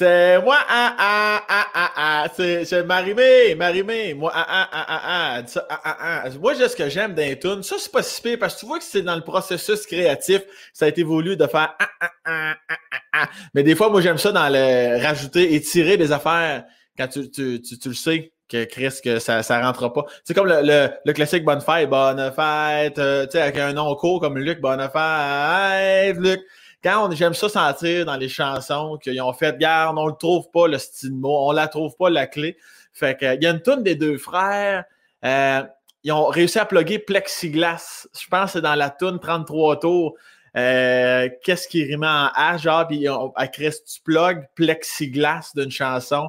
C'est 0.00 0.40
moi, 0.40 0.56
ah, 0.66 0.96
ah, 0.98 1.44
ah, 1.46 1.66
ah, 1.74 1.92
ah. 1.94 2.28
C'est 2.34 2.86
Marimé, 2.86 3.54
Marimé. 3.54 4.14
Moi, 4.14 4.32
ah, 4.34 4.46
ah, 4.48 4.68
ah, 4.72 4.86
ah, 4.88 5.00
ah. 5.04 5.46
Ça, 5.46 5.66
ah, 5.68 5.80
ah, 5.84 6.22
ah. 6.24 6.30
Moi, 6.40 6.54
ce 6.54 6.74
que 6.74 6.88
j'aime 6.88 7.12
d'un 7.12 7.34
tune, 7.34 7.62
ça, 7.62 7.76
c'est 7.78 7.92
pas 7.92 8.02
si 8.02 8.22
pire 8.22 8.38
parce 8.40 8.54
que 8.54 8.60
tu 8.60 8.66
vois 8.66 8.78
que 8.78 8.84
c'est 8.84 9.02
dans 9.02 9.14
le 9.14 9.20
processus 9.20 9.84
créatif. 9.84 10.40
Ça 10.72 10.86
a 10.86 10.88
été 10.88 11.02
voulu 11.02 11.36
de 11.36 11.46
faire 11.46 11.74
ah, 11.78 11.90
ah, 12.00 12.10
ah, 12.24 12.54
ah, 12.70 12.76
ah, 12.92 12.98
ah. 13.12 13.28
Mais 13.52 13.62
des 13.62 13.74
fois, 13.74 13.90
moi, 13.90 14.00
j'aime 14.00 14.16
ça 14.16 14.32
dans 14.32 14.48
le 14.48 15.02
rajouter, 15.04 15.54
étirer 15.54 15.98
des 15.98 16.12
affaires 16.12 16.64
quand 16.96 17.08
tu, 17.08 17.30
tu, 17.30 17.60
tu, 17.60 17.78
tu 17.78 17.88
le 17.90 17.94
sais 17.94 18.32
que 18.48 18.64
Chris, 18.64 19.00
que 19.04 19.18
ça, 19.18 19.42
ça 19.42 19.60
rentrera 19.60 19.92
pas. 19.92 20.06
C'est 20.24 20.32
comme 20.32 20.46
le, 20.46 20.62
le, 20.62 20.88
le, 21.04 21.12
classique 21.12 21.44
Bonne 21.44 21.60
fête, 21.60 21.90
Bonne 21.90 22.32
fête, 22.34 22.98
euh, 22.98 23.26
tu 23.26 23.32
sais, 23.32 23.42
avec 23.42 23.58
un 23.58 23.74
nom 23.74 23.94
court 23.96 24.18
comme 24.18 24.38
Luc, 24.38 24.62
Bonne 24.62 24.80
fête, 24.90 26.16
Luc 26.16 26.40
quand 26.82 27.08
on 27.08 27.14
j'aime 27.14 27.34
ça 27.34 27.48
sentir 27.48 28.06
dans 28.06 28.16
les 28.16 28.28
chansons 28.28 28.98
qu'ils 29.02 29.20
ont 29.20 29.32
fait 29.32 29.58
garde, 29.58 29.98
on 29.98 30.06
le 30.06 30.14
trouve 30.18 30.50
pas 30.50 30.66
le 30.66 30.78
style 30.78 31.14
mot, 31.14 31.48
on 31.48 31.52
la 31.52 31.68
trouve 31.68 31.94
pas 31.96 32.10
la 32.10 32.26
clé. 32.26 32.56
Fait 32.92 33.18
que 33.18 33.34
il 33.36 33.42
y 33.42 33.46
a 33.46 33.50
une 33.50 33.62
tonne 33.62 33.82
des 33.82 33.94
deux 33.94 34.18
frères. 34.18 34.84
Euh, 35.24 35.62
ils 36.02 36.12
ont 36.12 36.26
réussi 36.26 36.58
à 36.58 36.64
plugger 36.64 36.98
Plexiglas. 36.98 38.06
Je 38.18 38.26
pense 38.28 38.46
que 38.46 38.50
c'est 38.52 38.60
dans 38.62 38.74
la 38.74 38.90
tune 38.90 39.18
33 39.20 39.80
tours. 39.80 40.14
Euh, 40.56 41.28
qu'est-ce 41.44 41.68
qui 41.68 41.84
rime 41.84 42.04
en 42.04 42.28
H, 42.28 42.62
genre, 42.62 42.86
puis 42.88 43.06
à 43.08 43.48
Chris, 43.48 43.74
tu 43.86 44.00
plug 44.02 44.48
Plexiglas 44.54 45.52
d'une 45.54 45.70
chanson. 45.70 46.28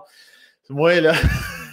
Moi, 0.70 1.02
là, 1.02 1.14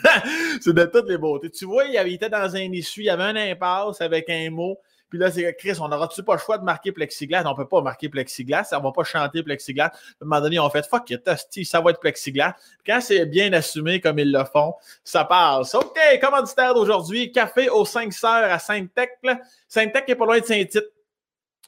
c'est 0.61 0.73
de 0.73 0.85
toutes 0.85 1.09
les 1.09 1.19
beautés. 1.19 1.51
Tu 1.51 1.65
vois, 1.65 1.85
il, 1.85 2.13
était 2.13 2.31
dans 2.31 2.57
un 2.57 2.73
issue, 2.73 3.03
il 3.03 3.07
y 3.07 3.11
avait 3.11 3.25
un 3.25 3.37
impasse 3.37 4.01
avec 4.01 4.29
un 4.31 4.51
mot. 4.51 4.79
Puis 5.09 5.19
là, 5.19 5.31
c'est 5.31 5.55
Chris, 5.57 5.79
on 5.81 5.89
n'aura-tu 5.89 6.23
pas 6.23 6.35
le 6.35 6.41
choix 6.41 6.59
de 6.59 6.65
marquer 6.65 6.93
plexiglas? 6.93 7.43
On 7.47 7.51
ne 7.51 7.57
peut 7.57 7.69
pas 7.69 7.81
marquer 7.81 8.09
plexiglas, 8.09 8.65
ça 8.65 8.79
ne 8.79 8.83
va 8.83 8.93
pas 8.93 9.05
chanter 9.05 9.43
plexiglas. 9.43 9.87
À 9.87 9.91
un 10.23 10.27
moment 10.27 10.41
donné, 10.41 10.59
on 10.59 10.69
fait 10.71 10.87
fuck 10.87 11.11
it, 11.11 11.29
ça 11.65 11.81
va 11.81 11.91
être 11.91 12.01
plexiglas. 12.01 12.55
quand 12.85 13.01
c'est 13.01 13.27
bien 13.27 13.53
assumé 13.53 14.01
comme 14.01 14.19
ils 14.19 14.31
le 14.31 14.45
font, 14.45 14.75
ça 15.05 15.25
passe. 15.25 15.75
OK, 15.75 15.99
commanditaire 16.21 16.75
d'aujourd'hui, 16.75 17.33
café 17.33 17.69
aux 17.69 17.85
5 17.85 18.13
sœurs 18.13 18.53
à 18.53 18.59
Sainte-Tech. 18.59 19.11
Sainte-Tech 19.67 20.05
est 20.09 20.15
pas 20.15 20.25
loin 20.27 20.39
de 20.39 20.45
Saint-Tite. 20.45 20.85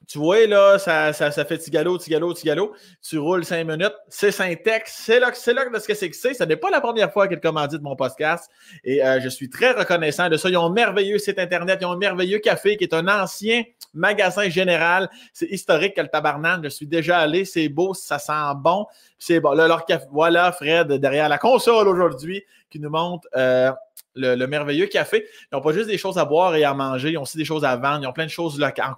Tu 0.09 0.19
vois, 0.19 0.45
là, 0.47 0.79
ça, 0.79 1.13
ça, 1.13 1.31
ça 1.31 1.45
fait 1.45 1.59
tigalo, 1.59 1.97
tigalo, 1.97 2.33
tigalo. 2.33 2.75
Tu 3.01 3.19
roules 3.19 3.45
cinq 3.45 3.65
minutes. 3.65 3.95
C'est 4.09 4.33
Syntex. 4.33 4.93
C'est 5.05 5.21
là, 5.21 5.31
c'est 5.33 5.55
de 5.55 5.79
ce 5.79 5.87
que 5.87 5.95
c'est 5.95 6.11
que 6.11 6.17
c'est. 6.17 6.35
Ce 6.35 6.43
n'est 6.43 6.57
pas 6.57 6.71
la 6.71 6.81
première 6.81 7.13
fois 7.13 7.29
qu'elle 7.29 7.41
commandite 7.41 7.81
mon 7.81 7.95
podcast. 7.95 8.51
Et 8.83 9.05
euh, 9.05 9.21
je 9.21 9.29
suis 9.29 9.49
très 9.49 9.73
reconnaissant 9.73 10.29
de 10.29 10.37
ça. 10.37 10.49
Ils 10.49 10.57
ont 10.57 10.67
un 10.67 10.73
merveilleux 10.73 11.19
site 11.19 11.39
Internet. 11.39 11.79
Ils 11.81 11.85
ont 11.85 11.93
un 11.93 11.97
merveilleux 11.97 12.39
café 12.39 12.77
qui 12.77 12.85
est 12.85 12.95
un 12.95 13.07
ancien 13.07 13.63
magasin 13.95 14.49
général. 14.49 15.09
C'est 15.33 15.47
historique 15.47 15.95
que 15.95 16.01
le 16.01 16.09
tabarnan. 16.09 16.61
Je 16.65 16.71
suis 16.71 16.87
déjà 16.87 17.19
allé. 17.19 17.45
C'est 17.45 17.69
beau. 17.69 17.95
Ça 17.95 18.19
sent 18.19 18.33
bon. 18.57 18.87
C'est 19.19 19.39
bon. 19.39 19.53
Là, 19.53 19.69
leur. 19.69 19.85
Voilà, 20.11 20.51
Fred, 20.51 20.93
derrière 20.93 21.29
la 21.29 21.39
console 21.39 21.87
aujourd'hui, 21.87 22.43
qui 22.69 22.81
nous 22.81 22.91
montre. 22.91 23.29
Euh, 23.37 23.71
le, 24.15 24.47
merveilleux 24.47 24.87
café. 24.87 25.27
Ils 25.51 25.57
n'ont 25.57 25.63
pas 25.63 25.73
juste 25.73 25.89
des 25.89 25.99
choses 25.99 26.19
à 26.19 26.25
boire 26.25 26.55
et 26.55 26.65
à 26.65 26.75
manger, 26.75 27.11
ils 27.11 27.19
ont 27.19 27.23
aussi 27.23 27.37
des 27.37 27.45
choses 27.45 27.65
à 27.65 27.77
vendre. 27.77 28.03
Ils 28.03 28.07
ont 28.07 28.13
plein 28.13 28.27
de 28.27 28.31
choses 28.31 28.59
locales. 28.59 28.95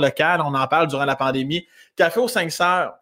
Local, 0.00 0.40
on 0.40 0.54
en 0.54 0.66
parle 0.66 0.88
durant 0.88 1.04
la 1.04 1.16
pandémie. 1.16 1.66
Café 1.96 2.20
aux 2.20 2.28
5 2.28 2.50
sœurs, 2.50 2.94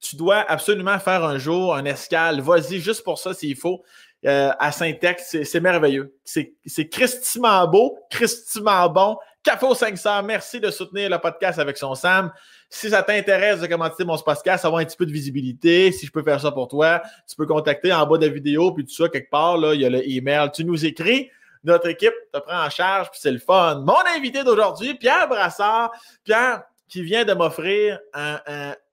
tu 0.00 0.16
dois 0.16 0.44
absolument 0.48 0.98
faire 0.98 1.24
un 1.24 1.38
jour 1.38 1.74
un 1.74 1.84
escale. 1.84 2.40
Vas-y, 2.40 2.80
juste 2.80 3.02
pour 3.02 3.18
ça, 3.18 3.34
s'il 3.34 3.56
faut. 3.56 3.82
Euh, 4.26 4.50
à 4.58 4.72
Saint-Ex, 4.72 5.36
c'est 5.42 5.60
merveilleux. 5.60 6.16
C'est 6.24 6.88
christement 6.88 7.66
beau, 7.68 7.98
christement 8.10 8.88
bon. 8.88 9.18
Café 9.42 9.66
aux 9.66 9.74
500, 9.74 10.22
merci 10.22 10.58
de 10.58 10.70
soutenir 10.70 11.10
le 11.10 11.18
podcast 11.18 11.58
avec 11.58 11.76
son 11.76 11.94
Sam. 11.94 12.32
Si 12.70 12.90
ça 12.90 13.02
t'intéresse 13.02 13.60
de 13.60 13.66
commenter 13.66 14.04
mon 14.04 14.18
podcast, 14.18 14.64
avoir 14.64 14.80
un 14.80 14.84
petit 14.84 14.96
peu 14.96 15.06
de 15.06 15.12
visibilité, 15.12 15.92
si 15.92 16.06
je 16.06 16.12
peux 16.12 16.22
faire 16.22 16.40
ça 16.40 16.50
pour 16.50 16.68
toi, 16.68 17.02
tu 17.28 17.36
peux 17.36 17.46
contacter 17.46 17.92
en 17.92 18.06
bas 18.06 18.18
de 18.18 18.26
la 18.26 18.32
vidéo, 18.32 18.72
puis 18.72 18.84
tout 18.84 18.94
ça, 18.94 19.08
quelque 19.08 19.30
part, 19.30 19.56
là, 19.58 19.74
il 19.74 19.80
y 19.80 19.86
a 19.86 19.90
le 19.90 20.06
email. 20.08 20.50
Tu 20.52 20.64
nous 20.64 20.84
écris, 20.84 21.30
notre 21.62 21.88
équipe 21.88 22.14
te 22.32 22.38
prend 22.38 22.66
en 22.66 22.70
charge, 22.70 23.10
puis 23.10 23.20
c'est 23.22 23.30
le 23.30 23.38
fun. 23.38 23.82
Mon 23.86 23.94
invité 24.16 24.42
d'aujourd'hui, 24.44 24.94
Pierre 24.94 25.28
Brassard. 25.28 25.92
Pierre, 26.24 26.62
qui 26.88 27.02
vient 27.02 27.24
de 27.24 27.32
m'offrir 27.32 27.98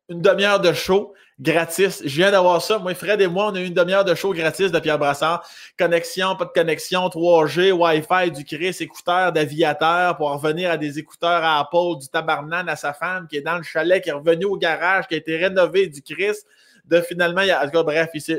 une 0.09 0.21
demi-heure 0.21 0.59
de 0.59 0.73
show 0.73 1.13
gratis. 1.41 2.01
Je 2.05 2.15
viens 2.15 2.31
d'avoir 2.31 2.61
ça. 2.61 2.77
Moi, 2.77 2.93
Fred 2.93 3.19
et 3.19 3.27
moi, 3.27 3.47
on 3.47 3.55
a 3.55 3.59
eu 3.59 3.65
une 3.65 3.73
demi-heure 3.73 4.05
de 4.05 4.13
show 4.13 4.31
gratis 4.31 4.71
de 4.71 4.79
Pierre 4.79 4.99
Brassard. 4.99 5.43
Connexion, 5.77 6.35
pas 6.35 6.45
de 6.45 6.51
connexion, 6.51 7.07
3G, 7.07 7.71
Wi-Fi, 7.71 8.31
du 8.31 8.45
Chris, 8.45 8.77
écouteurs 8.79 9.31
d'aviateur 9.33 10.17
pour 10.17 10.31
revenir 10.31 10.69
à 10.69 10.77
des 10.77 10.99
écouteurs 10.99 11.43
à 11.43 11.59
Apple, 11.59 11.99
du 11.99 12.07
tabarnan 12.07 12.67
à 12.67 12.75
sa 12.75 12.93
femme 12.93 13.27
qui 13.27 13.37
est 13.37 13.41
dans 13.41 13.57
le 13.57 13.63
chalet, 13.63 14.03
qui 14.03 14.09
est 14.09 14.13
revenu 14.13 14.45
au 14.45 14.57
garage, 14.57 15.07
qui 15.07 15.15
a 15.15 15.17
été 15.17 15.35
rénové 15.35 15.87
du 15.87 16.01
Chris. 16.01 16.37
De 16.85 17.01
finalement, 17.01 17.41
il 17.41 17.47
y 17.47 17.51
a, 17.51 17.61
en 17.61 17.65
tout 17.65 17.71
cas, 17.71 17.83
bref, 17.83 18.09
ici, 18.13 18.37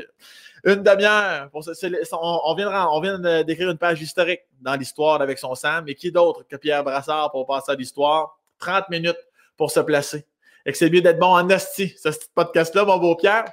une 0.63 0.81
demi-heure. 0.81 1.49
On, 1.53 2.39
on, 2.45 2.55
vient 2.55 2.87
on 2.87 3.01
vient 3.01 3.43
d'écrire 3.43 3.69
une 3.69 3.77
page 3.77 4.01
historique 4.01 4.41
dans 4.61 4.75
l'histoire 4.75 5.21
avec 5.21 5.39
son 5.39 5.55
Sam. 5.55 5.83
Mais 5.85 5.95
qui 5.95 6.09
d'autre 6.11 6.45
que 6.47 6.55
Pierre 6.55 6.85
Brassard 6.85 7.31
pour 7.31 7.45
passer 7.45 7.73
à 7.73 7.75
l'histoire? 7.75 8.39
30 8.59 8.89
minutes 8.89 9.19
pour 9.57 9.71
se 9.71 9.81
placer 9.81 10.25
et 10.65 10.71
que 10.71 10.77
c'est 10.77 10.89
mieux 10.89 11.01
d'être 11.01 11.19
bon 11.19 11.33
en 11.33 11.49
asti. 11.49 11.93
Ce 11.97 12.09
podcast-là, 12.33 12.85
mon 12.85 12.97
beau 12.97 13.15
Pierre, 13.15 13.45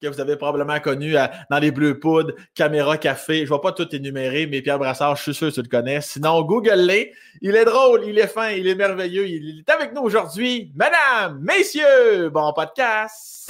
que 0.00 0.08
vous 0.08 0.20
avez 0.20 0.36
probablement 0.36 0.80
connu 0.80 1.16
euh, 1.16 1.26
dans 1.50 1.58
les 1.58 1.70
Bleus 1.70 1.98
Poudres, 1.98 2.32
Caméra 2.54 2.96
Café. 2.96 3.44
Je 3.46 3.52
ne 3.52 3.56
vais 3.56 3.60
pas 3.60 3.72
tout 3.72 3.94
énumérer, 3.94 4.46
mais 4.46 4.62
Pierre 4.62 4.78
Brassard, 4.78 5.16
je 5.16 5.22
suis 5.22 5.34
sûr 5.34 5.48
que 5.48 5.54
tu 5.54 5.62
le 5.62 5.68
connais. 5.68 6.00
Sinon, 6.00 6.42
Google-les. 6.42 7.12
Il 7.42 7.54
est 7.54 7.64
drôle, 7.64 8.04
il 8.06 8.18
est 8.18 8.26
fin, 8.26 8.50
il 8.50 8.66
est 8.66 8.74
merveilleux. 8.74 9.26
Il 9.28 9.60
est 9.60 9.70
avec 9.70 9.92
nous 9.92 10.02
aujourd'hui. 10.02 10.72
Madame, 10.74 11.40
messieurs, 11.42 12.30
bon 12.30 12.52
podcast. 12.54 13.46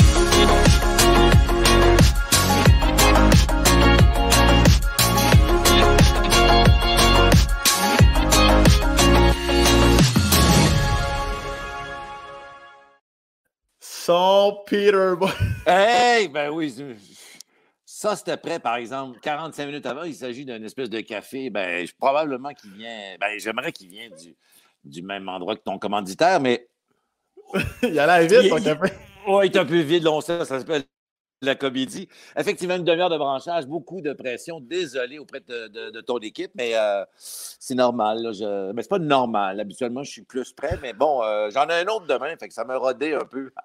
Son 14.11 14.65
Peter. 14.67 15.15
hey, 15.69 16.27
ben 16.27 16.51
oui. 16.51 16.75
Ça, 17.85 18.17
c'était 18.17 18.37
prêt, 18.37 18.59
par 18.59 18.75
exemple. 18.75 19.21
45 19.21 19.67
minutes 19.67 19.87
avant, 19.87 20.03
il 20.03 20.17
s'agit 20.17 20.45
d'une 20.45 20.65
espèce 20.65 20.91
de 20.91 20.99
café. 20.99 21.49
Ben, 21.49 21.87
probablement 21.97 22.53
qu'il 22.53 22.73
vient. 22.73 23.15
Ben, 23.21 23.39
j'aimerais 23.39 23.71
qu'il 23.71 23.87
vienne 23.87 24.11
du, 24.21 24.35
du 24.83 25.03
même 25.03 25.29
endroit 25.29 25.55
que 25.55 25.63
ton 25.63 25.79
commanditaire, 25.79 26.41
mais. 26.41 26.67
il 27.85 27.97
a 28.01 28.19
l'air 28.19 28.29
vite, 28.29 28.51
ton 28.51 28.61
café. 28.61 28.93
Oui, 29.29 29.47
il 29.47 29.55
est 29.55 29.57
un 29.57 29.65
peu 29.65 29.79
vide, 29.79 30.09
on 30.09 30.21
sait, 30.21 30.45
ça 30.45 30.59
s'appelle 30.59 30.83
la 31.43 31.55
comédie. 31.55 32.09
Effectivement, 32.37 32.77
une 32.77 32.85
demi-heure 32.85 33.11
de 33.11 33.17
branchage, 33.17 33.67
beaucoup 33.67 34.01
de 34.01 34.13
pression. 34.13 34.61
Désolé 34.61 35.19
auprès 35.19 35.41
de, 35.41 36.01
ton 36.03 36.19
équipe, 36.19 36.53
mais 36.55 36.73
euh, 36.75 37.05
c'est 37.17 37.75
normal. 37.75 38.23
Là, 38.23 38.33
je... 38.33 38.73
Mais 38.73 38.83
c'est 38.83 38.89
pas 38.89 38.99
normal. 38.99 39.61
Habituellement, 39.61 40.03
je 40.03 40.11
suis 40.11 40.23
plus 40.23 40.53
prêt, 40.53 40.79
mais 40.83 40.93
bon, 40.93 41.23
euh, 41.23 41.51
j'en 41.51 41.67
ai 41.69 41.81
un 41.81 41.87
autre 41.87 42.07
demain, 42.07 42.35
fait 42.39 42.49
que 42.49 42.55
ça 42.55 42.65
m'a 42.65 42.77
rodé 42.77 43.15
un 43.15 43.25
peu. 43.25 43.51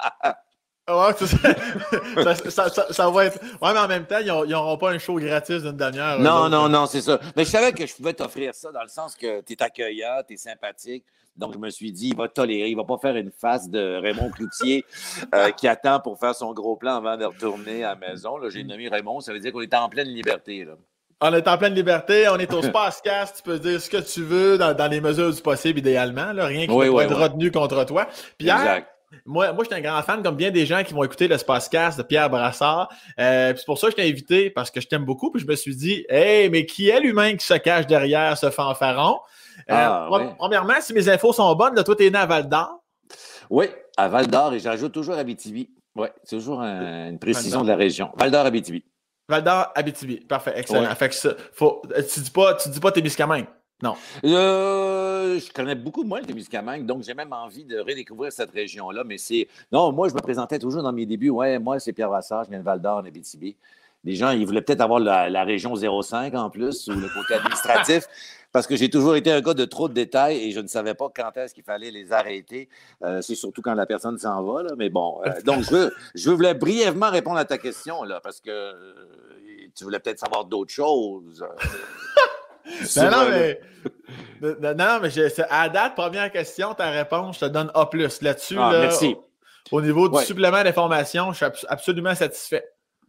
Ouais, 0.87 1.13
ça, 2.51 2.69
ça, 2.69 2.93
ça, 2.93 3.09
va 3.09 3.25
être. 3.25 3.39
Ouais, 3.59 3.73
mais 3.73 3.79
en 3.79 3.87
même 3.87 4.05
temps, 4.05 4.19
ils 4.19 4.27
n'auront 4.27 4.77
pas 4.77 4.91
un 4.91 4.99
show 4.99 5.15
gratis 5.15 5.63
d'une 5.63 5.75
demi-heure. 5.75 6.19
Non, 6.19 6.47
non, 6.47 6.69
non, 6.69 6.85
c'est 6.85 7.01
ça. 7.01 7.19
Mais 7.35 7.43
je 7.43 7.49
savais 7.49 7.73
que 7.73 7.87
je 7.87 7.95
pouvais 7.95 8.13
t'offrir 8.13 8.53
ça 8.53 8.71
dans 8.71 8.83
le 8.83 8.87
sens 8.87 9.15
que 9.15 9.41
tu 9.41 9.53
es 9.53 9.63
accueillant, 9.63 10.21
tu 10.27 10.35
es 10.35 10.37
sympathique. 10.37 11.03
Donc, 11.37 11.53
je 11.53 11.59
me 11.59 11.69
suis 11.69 11.91
dit, 11.91 12.09
il 12.09 12.15
va 12.15 12.27
tolérer, 12.27 12.69
il 12.69 12.75
ne 12.75 12.81
va 12.81 12.85
pas 12.85 12.97
faire 12.97 13.15
une 13.15 13.31
face 13.31 13.69
de 13.69 13.97
Raymond 14.01 14.29
Cloutier 14.31 14.85
euh, 15.35 15.51
qui 15.51 15.67
attend 15.67 15.99
pour 15.99 16.19
faire 16.19 16.33
son 16.35 16.53
gros 16.53 16.75
plan 16.75 16.95
avant 16.95 17.17
de 17.17 17.25
retourner 17.25 17.83
à 17.83 17.95
la 17.99 18.07
maison. 18.07 18.37
J'ai 18.49 18.63
nommé 18.63 18.87
Raymond, 18.87 19.19
ça 19.19 19.33
veut 19.33 19.39
dire 19.39 19.51
qu'on 19.51 19.61
est 19.61 19.73
en 19.73 19.89
pleine 19.89 20.07
liberté. 20.07 20.65
Là. 20.65 20.73
On 21.21 21.33
est 21.33 21.47
en 21.47 21.57
pleine 21.57 21.73
liberté, 21.73 22.27
on 22.29 22.37
est 22.37 22.53
au 22.53 22.61
Spacecast, 22.61 23.37
tu 23.37 23.43
peux 23.43 23.59
dire 23.59 23.81
ce 23.81 23.89
que 23.89 23.97
tu 23.97 24.21
veux 24.21 24.57
dans, 24.57 24.91
les 24.91 25.01
mesures 25.01 25.33
du 25.33 25.41
possible, 25.41 25.79
idéalement. 25.79 26.33
Là, 26.33 26.45
rien 26.45 26.67
qui 26.67 26.73
oui, 26.73 26.89
peut 26.89 27.01
être 27.01 27.15
retenu 27.15 27.51
contre 27.51 27.83
toi. 27.85 28.07
Pierre, 28.37 28.85
moi, 29.25 29.53
moi 29.53 29.63
je 29.63 29.73
suis 29.73 29.75
un 29.75 29.81
grand 29.81 30.01
fan, 30.01 30.21
comme 30.21 30.35
bien 30.35 30.51
des 30.51 30.65
gens 30.65 30.83
qui 30.83 30.93
vont 30.93 31.03
écouter 31.03 31.27
le 31.27 31.37
Spacecast 31.37 31.97
de 31.97 32.03
Pierre 32.03 32.29
Brassard. 32.29 32.89
Euh, 33.19 33.53
c'est 33.55 33.65
pour 33.65 33.77
ça 33.77 33.87
que 33.87 33.91
je 33.91 33.95
t'ai 33.97 34.09
invité, 34.09 34.49
parce 34.49 34.71
que 34.71 34.81
je 34.81 34.87
t'aime 34.87 35.05
beaucoup. 35.05 35.31
Puis 35.31 35.41
je 35.41 35.47
me 35.47 35.55
suis 35.55 35.75
dit, 35.75 36.05
hey, 36.09 36.49
mais 36.49 36.65
qui 36.65 36.89
est 36.89 36.99
l'humain 36.99 37.35
qui 37.35 37.45
se 37.45 37.53
cache 37.53 37.87
derrière 37.87 38.37
ce 38.37 38.49
fanfaron? 38.49 39.19
Euh, 39.69 39.73
ah, 39.73 40.09
premièrement, 40.37 40.79
si 40.81 40.93
mes 40.93 41.07
infos 41.09 41.33
sont 41.33 41.53
bonnes, 41.55 41.75
là, 41.75 41.83
toi, 41.83 41.95
tu 41.95 42.05
es 42.05 42.09
né 42.09 42.17
à 42.17 42.25
Val 42.25 42.47
d'Or. 42.47 42.83
Oui, 43.49 43.67
à 43.97 44.07
Val 44.07 44.27
d'Or 44.27 44.53
et 44.53 44.59
j'ajoute 44.59 44.91
toujours 44.91 45.15
Abitibi. 45.15 45.69
Oui, 45.95 46.07
c'est 46.23 46.35
toujours 46.37 46.61
une 46.61 47.19
précision 47.19 47.63
de 47.63 47.67
la 47.67 47.75
région. 47.75 48.11
Val 48.17 48.31
d'Or, 48.31 48.45
Abitibi. 48.45 48.83
Val 49.29 49.43
d'Or, 49.43 49.71
Abitibi. 49.75 50.17
Parfait, 50.17 50.53
excellent. 50.55 50.93
Fait 50.95 51.09
que 51.09 51.15
faut, 51.53 51.81
tu 52.13 52.19
dis 52.19 52.31
pas, 52.31 52.55
tu 52.55 52.69
dis 52.69 52.79
pas 52.79 52.91
Témiscamingue. 52.91 53.47
Non. 53.83 53.95
Euh, 54.23 55.37
je 55.37 55.51
connais 55.51 55.75
beaucoup 55.75 56.03
moins 56.03 56.21
le 56.21 56.25
Témiscamingue, 56.25 56.85
donc 56.85 57.03
j'ai 57.03 57.13
même 57.13 57.33
envie 57.33 57.65
de 57.65 57.77
redécouvrir 57.79 58.31
cette 58.31 58.51
région-là. 58.51 59.03
Mais 59.05 59.17
c'est. 59.17 59.47
Non, 59.71 59.91
moi, 59.91 60.07
je 60.07 60.13
me 60.13 60.21
présentais 60.21 60.59
toujours 60.59 60.81
dans 60.81 60.93
mes 60.93 61.05
débuts. 61.05 61.29
Ouais, 61.29 61.59
moi, 61.59 61.79
c'est 61.79 61.91
Pierre 61.91 62.09
Vassar, 62.09 62.45
je 62.45 62.49
viens 62.49 62.59
de 62.59 62.63
Val 62.63 62.81
d'Or, 62.81 62.97
en 62.97 63.05
Abitibi. 63.05 63.57
Les 64.05 64.15
gens, 64.15 64.29
ils 64.29 64.45
voulaient 64.45 64.61
peut-être 64.61 64.81
avoir 64.81 64.99
la, 64.99 65.43
région 65.43 65.75
05 65.75 66.33
en 66.35 66.49
plus, 66.49 66.87
ou 66.87 66.91
le 66.91 67.09
côté 67.09 67.33
administratif, 67.33 68.05
parce 68.51 68.67
que 68.67 68.75
j'ai 68.75 68.89
toujours 68.89 69.15
été 69.15 69.31
un 69.31 69.41
gars 69.41 69.55
de 69.55 69.65
trop 69.65 69.89
de 69.89 69.93
détails 69.93 70.37
et 70.37 70.51
je 70.51 70.59
ne 70.59 70.67
savais 70.67 70.93
pas 70.93 71.09
quand 71.13 71.35
est-ce 71.35 71.53
qu'il 71.55 71.63
fallait 71.63 71.91
les 71.91 72.13
arrêter. 72.13 72.69
Euh, 73.03 73.21
c'est 73.21 73.33
surtout 73.33 73.63
quand 73.63 73.73
la 73.73 73.87
personne 73.87 74.17
s'en 74.19 74.43
va, 74.43 74.61
là, 74.61 74.69
mais 74.77 74.89
bon. 74.89 75.21
Euh, 75.25 75.31
donc, 75.43 75.63
je, 75.63 75.89
je 76.13 76.29
voulais 76.29 76.53
brièvement 76.53 77.09
répondre 77.09 77.37
à 77.37 77.45
ta 77.45 77.57
question, 77.57 78.03
là, 78.03 78.19
parce 78.21 78.39
que 78.39 78.51
euh, 78.51 78.73
tu 79.75 79.83
voulais 79.83 79.99
peut-être 79.99 80.19
savoir 80.19 80.45
d'autres 80.45 80.71
choses. 80.71 81.43
non, 82.97 83.11
non, 83.11 83.29
mais, 83.29 83.59
non, 84.75 84.99
mais 85.01 85.09
à 85.49 85.67
date, 85.67 85.95
première 85.95 86.31
question, 86.31 86.75
ta 86.75 86.91
réponse, 86.91 87.37
je 87.39 87.45
te 87.47 87.51
donne 87.51 87.71
A 87.73 87.89
là-dessus. 88.21 88.55
Ah, 88.59 88.69
merci. 88.71 89.15
Au, 89.71 89.81
niveau 89.81 90.07
du 90.07 90.23
supplément 90.23 90.63
d'information, 90.63 91.33
je 91.33 91.37
suis 91.37 91.65
absolument 91.67 92.13
satisfait 92.13 92.63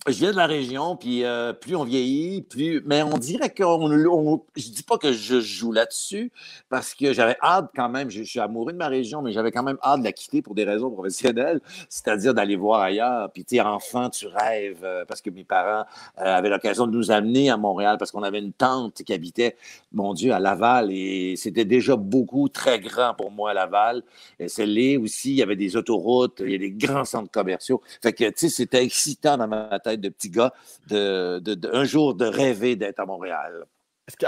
je 0.09 0.19
viens 0.19 0.31
de 0.31 0.37
la 0.37 0.47
région, 0.47 0.97
puis 0.97 1.25
euh, 1.25 1.53
plus 1.53 1.75
on 1.75 1.85
vieillit, 1.85 2.43
plus. 2.43 2.83
Mais 2.87 3.03
on 3.03 3.19
dirait 3.19 3.53
qu'on. 3.53 3.91
On... 3.91 4.43
Je 4.55 4.69
dis 4.69 4.83
pas 4.83 4.99
que 4.99 5.13
je 5.13 5.41
joue 5.41 5.73
là-dessus, 5.73 6.31
parce 6.69 6.95
que 6.95 7.13
j'avais 7.13 7.37
hâte 7.43 7.71
quand 7.75 7.89
même. 7.89 8.11
Je, 8.11 8.23
suis 8.23 8.39
amoureux 8.39 8.73
de 8.73 8.79
ma 8.79 8.89
région, 8.89 9.23
mais 9.23 9.33
j'avais 9.33 9.51
quand 9.51 9.63
même 9.63 9.79
hâte 9.83 10.01
de 10.01 10.05
la 10.05 10.13
quitter 10.13 10.43
pour 10.43 10.55
des 10.55 10.65
raisons 10.65 10.91
professionnelles, 10.91 11.61
c'est-à-dire 11.89 12.35
d'aller 12.35 12.57
voir 12.57 12.83
ailleurs. 12.83 13.31
Puis, 13.33 13.45
tu 13.45 13.61
enfant, 13.61 14.11
tu 14.11 14.27
rêves, 14.27 14.85
euh, 14.85 15.05
parce 15.07 15.21
que 15.21 15.31
mes 15.31 15.45
parents 15.45 15.87
euh, 16.19 16.25
avaient 16.25 16.51
l'occasion 16.51 16.87
de 16.87 16.93
nous 16.93 17.11
amener 17.11 17.51
à 17.51 17.57
Montréal, 17.57 17.97
parce 17.99 18.13
qu'on 18.13 18.23
avait 18.23 18.39
une 18.39 18.53
tante 18.53 19.03
qui 19.03 19.13
habitait, 19.13 19.57
mon 19.93 20.15
Dieu, 20.15 20.33
à 20.33 20.39
Laval, 20.39 20.93
et 20.93 21.35
c'était 21.37 21.65
déjà 21.65 21.97
beaucoup, 21.97 22.49
très 22.49 22.79
grand 22.79 23.15
pour 23.15 23.33
moi, 23.33 23.51
à 23.51 23.55
Laval. 23.55 24.03
C'est 24.47 24.67
là 24.67 25.01
aussi, 25.01 25.31
il 25.31 25.37
y 25.37 25.43
avait 25.43 25.57
des 25.57 25.77
autoroutes, 25.77 26.43
il 26.45 26.53
y 26.53 26.55
a 26.55 26.59
des 26.59 26.71
grands 26.71 27.05
centres 27.05 27.31
commerciaux. 27.31 27.83
Fait 28.03 28.13
que, 28.13 28.25
tu 28.25 28.33
sais, 28.37 28.49
c'était 28.49 28.85
excitant 28.85 29.37
dans 29.37 29.49
ma 29.49 29.79
tête 29.87 30.01
de 30.01 30.09
petit 30.09 30.31
gars, 30.31 30.53
de, 30.89 31.41
un 31.73 31.85
jour 31.85 32.15
de 32.15 32.27
rêver 32.27 32.77
d'être 32.77 33.01
à 33.01 33.07
Montréal. 33.07 33.65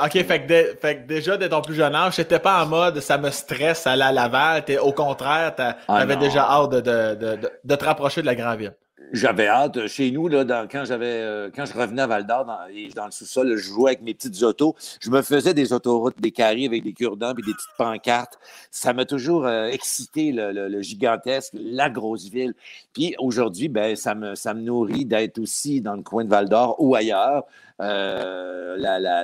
OK, 0.03 0.11
fait 0.11 0.47
que, 0.47 1.07
déjà, 1.07 1.37
dès 1.37 1.49
ton 1.49 1.61
plus 1.61 1.75
jeune 1.75 1.95
âge, 1.95 2.17
t'étais 2.17 2.41
pas 2.41 2.65
en 2.65 2.67
mode 2.67 2.99
ça 3.01 3.17
me 3.17 3.31
stresse 3.31 3.87
aller 3.87 4.03
à 4.03 4.11
Laval. 4.11 4.65
au 4.83 4.93
contraire, 4.93 5.55
tu 5.55 5.63
ah 5.63 5.77
avais 5.89 6.17
déjà 6.17 6.43
hâte 6.51 6.71
de, 6.71 7.75
te 7.77 7.85
rapprocher 7.85 8.21
de 8.21 8.27
la 8.27 8.35
grande 8.35 8.59
ville. 8.59 8.75
J'avais 9.13 9.47
hâte. 9.47 9.87
Chez 9.87 10.11
nous, 10.11 10.29
là, 10.29 10.45
quand, 10.71 10.85
euh, 10.91 11.51
quand 11.55 11.65
je 11.65 11.73
revenais 11.73 12.03
à 12.03 12.07
Val 12.07 12.27
d'Or, 12.27 12.45
dans, 12.45 12.59
dans, 12.95 13.07
le 13.07 13.11
sous-sol, 13.11 13.57
je 13.57 13.63
jouais 13.63 13.93
avec 13.93 14.03
mes 14.03 14.13
petites 14.13 14.43
autos. 14.43 14.75
Je 15.01 15.11
me 15.11 15.23
faisais 15.23 15.55
des 15.55 15.73
autoroutes, 15.73 16.21
des 16.21 16.33
carrés 16.33 16.67
avec 16.67 16.83
des 16.83 16.93
cure-dents 16.93 17.31
et 17.31 17.43
des 17.43 17.55
petites 17.55 17.77
pancartes. 17.79 18.39
Ça 18.71 18.93
m'a 18.93 19.05
toujours 19.05 19.47
euh, 19.47 19.69
excité, 19.69 20.33
le, 20.35 20.83
gigantesque, 20.83 21.55
la 21.55 21.89
grosse 21.91 22.29
ville. 22.29 22.55
Puis 22.93 23.15
aujourd'hui, 23.19 23.69
ben, 23.69 23.97
ça, 23.97 24.15
me, 24.15 24.35
ça 24.35 24.53
me 24.53 24.63
nourrit 24.63 25.05
d'être 25.05 25.39
aussi 25.39 25.81
dans 25.81 25.95
le 25.95 26.03
coin 26.03 26.25
de 26.25 26.31
Val 26.31 26.49
d'Or 26.49 26.77
ou 26.79 26.95
ailleurs. 26.95 27.45
Euh, 27.81 28.77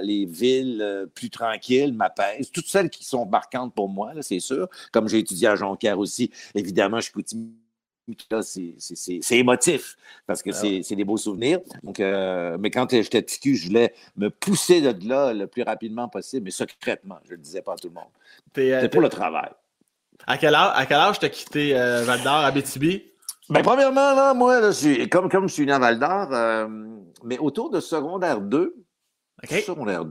les 0.03 0.25
villes 0.25 1.09
plus 1.15 1.31
tranquilles 1.31 1.93
m'apaisent. 1.93 2.50
Toutes 2.53 2.69
celles 2.69 2.91
qui 2.91 3.05
sont 3.05 3.26
marquantes 3.26 3.75
pour 3.75 3.88
moi, 3.88 4.12
c'est 4.21 4.41
sûr. 4.41 4.69
Comme 4.93 5.09
j'ai 5.09 5.19
étudié 5.19 5.49
à 5.49 5.56
Jonquière 5.56 5.99
aussi, 5.99 6.31
évidemment, 6.55 7.00
je 7.00 7.11
peux 7.11 7.23
c'est 8.40 9.38
émotif 9.38 9.96
parce 10.26 10.42
que 10.42 10.50
ah 10.50 10.82
c'est 10.82 10.96
des 10.96 11.04
beaux 11.04 11.16
souvenirs. 11.16 11.60
Donc, 11.82 12.00
euh, 12.00 12.56
mais 12.58 12.70
quand 12.70 12.90
j'étais 12.90 13.22
petit 13.22 13.56
je 13.56 13.68
voulais 13.68 13.94
me 14.16 14.28
pousser 14.28 14.80
de 14.80 15.08
là 15.08 15.32
le 15.32 15.46
plus 15.46 15.62
rapidement 15.62 16.08
possible, 16.08 16.44
mais 16.44 16.50
secrètement. 16.50 17.18
Je 17.24 17.30
ne 17.30 17.36
le 17.36 17.42
disais 17.42 17.62
pas 17.62 17.74
à 17.74 17.76
tout 17.76 17.88
le 17.88 17.94
monde. 17.94 18.04
Euh, 18.58 18.80
C'était 18.80 18.88
pour 18.88 19.00
le 19.00 19.08
travail. 19.08 19.50
À 20.26 20.38
quel 20.38 20.54
âge, 20.54 20.72
à 20.74 20.86
quel 20.86 20.96
âge 20.96 21.18
t'as 21.18 21.28
quitté 21.28 21.76
euh, 21.76 22.02
Val 22.04 22.22
d'Or 22.22 22.34
à 22.34 22.50
BTB? 22.50 23.02
Ben, 23.50 23.62
premièrement, 23.62 24.34
moi, 24.34 24.60
là, 24.60 24.70
comme, 25.10 25.28
comme 25.28 25.48
je 25.48 25.54
suis 25.54 25.66
né 25.66 25.72
à 25.72 25.78
Val 25.78 25.98
d'Or, 25.98 26.68
mais 27.24 27.38
autour 27.38 27.70
de 27.70 27.80
secondaire 27.80 28.40
2, 28.40 28.74
secondaire 29.44 30.04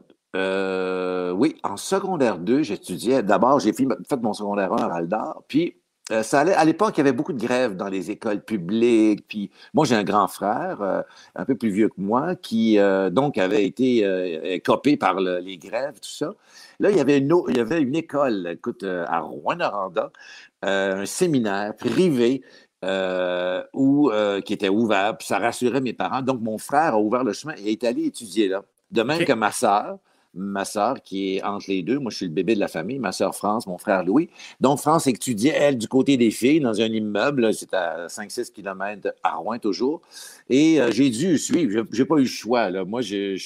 oui, 1.36 1.58
en 1.64 1.78
secondaire 1.78 2.38
2, 2.38 2.64
j'étudiais. 2.64 3.24
D'abord, 3.24 3.60
j'ai 3.60 3.74
fait, 3.74 3.88
fait, 4.08 4.22
mon 4.22 4.34
secondaire 4.34 4.74
1 4.74 4.78
à 4.78 4.88
Val 4.88 5.08
d'Or, 5.08 5.44
puis 5.48 5.78
euh, 6.12 6.22
ça 6.22 6.42
allait, 6.42 6.54
à 6.54 6.66
l'époque, 6.66 6.96
il 6.98 7.00
y 7.00 7.02
avait 7.02 7.14
beaucoup 7.14 7.32
de 7.32 7.40
grèves 7.40 7.78
dans 7.78 7.88
les 7.88 8.12
écoles 8.12 8.42
publiques. 8.42 9.26
Puis 9.28 9.52
moi, 9.74 9.86
j'ai 9.86 9.96
un 9.96 10.04
grand 10.04 10.28
frère, 10.28 10.82
euh, 10.82 11.02
un 11.36 11.46
peu 11.46 11.56
plus 11.56 11.70
vieux 11.70 11.88
que 11.88 11.94
moi, 11.98 12.36
qui 12.36 12.78
euh, 12.78 13.10
donc 13.10 13.38
avait 13.38 13.66
été 13.66 14.62
copé 14.66 14.98
par 14.98 15.20
les 15.20 15.58
grèves, 15.58 15.96
tout 15.96 16.10
ça. 16.10 16.34
Là, 16.80 16.92
il 16.92 16.98
y 16.98 17.00
avait 17.00 17.20
une, 17.20 17.34
il 17.50 17.58
y 17.58 17.60
avait 17.60 17.82
une 17.82 17.96
école, 17.96 18.50
écoute, 18.54 18.84
à 18.84 19.20
Rouen-Noranda, 19.20 20.12
un 20.62 21.06
séminaire 21.06 21.74
privé 21.76 22.42
où, 23.74 24.12
qui 24.46 24.54
était 24.54 24.70
ouvert, 24.70 25.18
puis 25.18 25.28
ça 25.28 25.40
rassurait 25.40 25.82
mes 25.82 25.94
parents. 25.94 26.22
Donc, 26.22 26.42
mon 26.42 26.58
frère 26.58 26.96
a 26.96 27.00
ouvert 27.00 27.24
le 27.24 27.32
chemin 27.32 27.54
et 27.58 27.72
est 27.72 27.84
allé 27.86 28.06
étudier 28.06 28.50
là. 28.50 28.64
De 28.92 29.02
même 29.04 29.26
que 29.26 29.34
ma 29.34 29.52
sœur 29.52 29.98
ma 30.34 30.66
sœur 30.66 31.02
qui 31.02 31.36
est 31.36 31.44
entre 31.44 31.66
les 31.70 31.84
deux. 31.84 32.00
Moi, 32.00 32.12
je 32.12 32.18
suis 32.18 32.26
le 32.26 32.32
bébé 32.32 32.56
de 32.56 32.60
la 32.60 32.68
famille, 32.68 33.00
ma 33.00 33.12
sœur 33.12 33.36
France, 33.36 33.68
mon 33.68 33.78
frère 33.78 34.04
Louis. 34.04 34.30
Donc, 34.60 34.80
France 34.80 35.08
étudiait, 35.08 35.54
elle, 35.56 35.78
du 35.78 35.88
côté 35.88 36.18
des 36.18 36.32
filles, 36.32 36.60
dans 36.60 36.82
un 36.82 36.86
immeuble. 36.86 37.54
C'est 37.54 37.74
à 37.74 38.08
5-6 38.08 38.52
km 38.52 39.14
à 39.24 39.36
Rouen, 39.36 39.60
toujours. 39.60 40.02
Et 40.50 40.82
euh, 40.82 40.92
j'ai 40.92 41.10
dû 41.10 41.38
suivre. 41.38 41.86
J'ai 41.92 42.06
pas 42.06 42.16
eu 42.16 42.22
le 42.22 42.26
choix. 42.26 42.70
Là. 42.70 42.84
Moi, 42.86 43.02
je, 43.02 43.38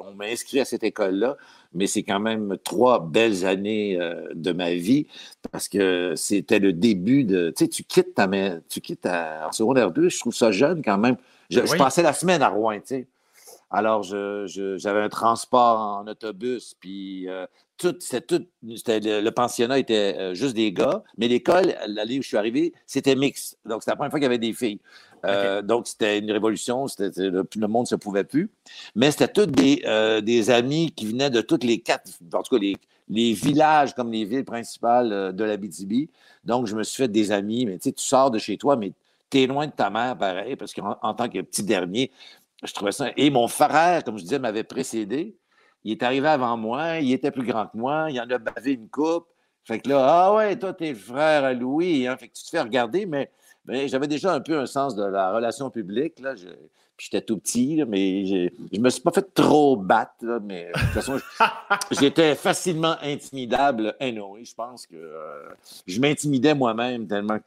on 0.00 0.14
m'a 0.14 0.26
inscrit 0.26 0.60
à 0.60 0.64
cette 0.64 0.84
école-là, 0.84 1.36
mais 1.74 1.86
c'est 1.86 2.02
quand 2.02 2.20
même 2.20 2.56
trois 2.62 3.04
belles 3.04 3.44
années 3.44 4.00
euh, 4.00 4.28
de 4.34 4.52
ma 4.52 4.74
vie 4.74 5.06
parce 5.50 5.68
que 5.68 6.14
c'était 6.16 6.60
le 6.60 6.72
début 6.72 7.24
de. 7.24 7.52
Tu 7.56 7.64
sais, 7.64 7.68
tu 7.68 7.82
quittes 7.82 8.14
ta. 8.14 8.28
Tu 8.68 8.80
quittes 8.80 9.02
ta, 9.02 9.48
en 9.48 9.52
secondaire 9.52 9.90
2, 9.90 10.08
je 10.08 10.20
trouve 10.20 10.34
ça 10.34 10.52
jeune 10.52 10.82
quand 10.82 10.98
même. 10.98 11.16
Je, 11.50 11.66
je 11.66 11.76
passais 11.76 12.02
la 12.02 12.12
semaine 12.12 12.42
à 12.42 12.48
Rouen, 12.48 12.74
tu 12.76 12.82
sais. 12.84 13.06
Alors, 13.70 14.02
j'avais 14.02 15.00
un 15.00 15.08
transport 15.08 15.78
en 15.78 16.06
autobus, 16.08 16.74
puis 16.80 17.28
euh, 17.28 17.46
tout, 17.78 17.92
tout, 17.92 18.44
le, 18.64 19.30
pensionnat 19.30 19.78
était 19.78 20.16
euh, 20.18 20.34
juste 20.34 20.56
des 20.56 20.72
gars, 20.72 21.04
mais 21.16 21.28
l'école, 21.28 21.76
l'année 21.86 22.18
où 22.18 22.22
je 22.22 22.28
suis 22.28 22.36
arrivé, 22.36 22.72
c'était 22.84 23.14
mixte. 23.14 23.58
Donc, 23.64 23.82
c'était 23.82 23.92
la 23.92 23.96
première 23.96 24.10
fois 24.10 24.18
qu'il 24.18 24.24
y 24.24 24.26
avait 24.26 24.38
des 24.38 24.52
filles. 24.52 24.80
Euh, 25.24 25.62
donc, 25.62 25.86
c'était 25.86 26.18
une 26.18 26.32
révolution, 26.32 26.86
le, 26.98 27.46
le, 27.56 27.68
monde 27.68 27.84
ne 27.84 27.88
se 27.88 27.94
pouvait 27.94 28.24
plus. 28.24 28.50
Mais 28.96 29.12
c'était 29.12 29.28
tous 29.28 29.46
des, 29.46 29.84
des, 30.22 30.50
amis 30.50 30.90
qui 30.90 31.06
venaient 31.06 31.30
de 31.30 31.40
toutes 31.40 31.62
les 31.62 31.78
quatre, 31.78 32.10
en 32.32 32.42
tout 32.42 32.56
cas, 32.56 32.60
les, 32.60 32.76
les 33.08 33.34
villages 33.34 33.94
comme 33.94 34.10
les 34.10 34.24
villes 34.24 34.44
principales 34.44 35.32
de 35.32 35.44
la 35.44 35.56
BTB. 35.56 36.08
Donc, 36.44 36.66
je 36.66 36.74
me 36.74 36.82
suis 36.82 37.04
fait 37.04 37.08
des 37.08 37.30
amis, 37.30 37.66
mais 37.66 37.78
tu 37.78 37.90
sais, 37.90 37.92
tu 37.92 38.02
sors 38.02 38.32
de 38.32 38.38
chez 38.38 38.56
toi, 38.56 38.74
mais 38.74 38.92
tu 39.30 39.42
es 39.42 39.46
loin 39.46 39.66
de 39.66 39.72
ta 39.72 39.90
mère, 39.90 40.16
pareil, 40.18 40.56
parce 40.56 40.74
qu'en 40.74 41.14
tant 41.14 41.28
que 41.28 41.40
petit 41.40 41.62
dernier, 41.62 42.10
je 42.64 42.72
trouvais 42.72 42.92
ça. 42.92 43.10
Et 43.16 43.30
mon 43.30 43.48
frère, 43.48 44.04
comme 44.04 44.18
je 44.18 44.22
disais, 44.22 44.38
m'avait 44.38 44.64
précédé. 44.64 45.36
Il 45.84 45.92
est 45.92 46.02
arrivé 46.02 46.28
avant 46.28 46.56
moi, 46.56 46.98
il 46.98 47.12
était 47.12 47.30
plus 47.30 47.46
grand 47.46 47.66
que 47.66 47.76
moi, 47.76 48.08
il 48.10 48.20
en 48.20 48.28
a 48.28 48.38
bavé 48.38 48.72
une 48.72 48.88
coupe. 48.88 49.26
Fait 49.64 49.78
que 49.78 49.88
là, 49.88 50.04
ah 50.06 50.34
ouais, 50.34 50.58
toi, 50.58 50.72
t'es 50.72 50.94
frère 50.94 51.44
à 51.44 51.52
Louis, 51.52 52.06
hein? 52.06 52.16
Fait 52.16 52.28
que 52.28 52.34
tu 52.34 52.44
te 52.44 52.50
fais 52.50 52.60
regarder, 52.60 53.06
mais, 53.06 53.30
j'avais 53.86 54.08
déjà 54.08 54.34
un 54.34 54.40
peu 54.40 54.58
un 54.58 54.66
sens 54.66 54.94
de 54.94 55.04
la 55.04 55.32
relation 55.32 55.70
publique. 55.70 56.18
Là. 56.20 56.34
puis 56.34 57.08
j'étais 57.10 57.22
tout 57.22 57.38
petit, 57.38 57.82
mais 57.86 58.50
je 58.72 58.80
me 58.80 58.90
suis 58.90 59.00
pas 59.00 59.12
fait 59.12 59.32
trop 59.32 59.76
battre, 59.76 60.40
mais 60.42 60.66
de 60.66 60.80
toute 60.80 60.88
façon, 60.90 61.18
j'étais 61.92 62.34
facilement 62.34 62.96
intimidable. 63.02 63.94
Anyway, 64.00 64.44
je 64.44 64.54
pense 64.54 64.86
que 64.86 64.96
euh, 64.96 65.48
je 65.86 66.00
m'intimidais 66.00 66.54
moi-même 66.54 67.06
tellement 67.06 67.38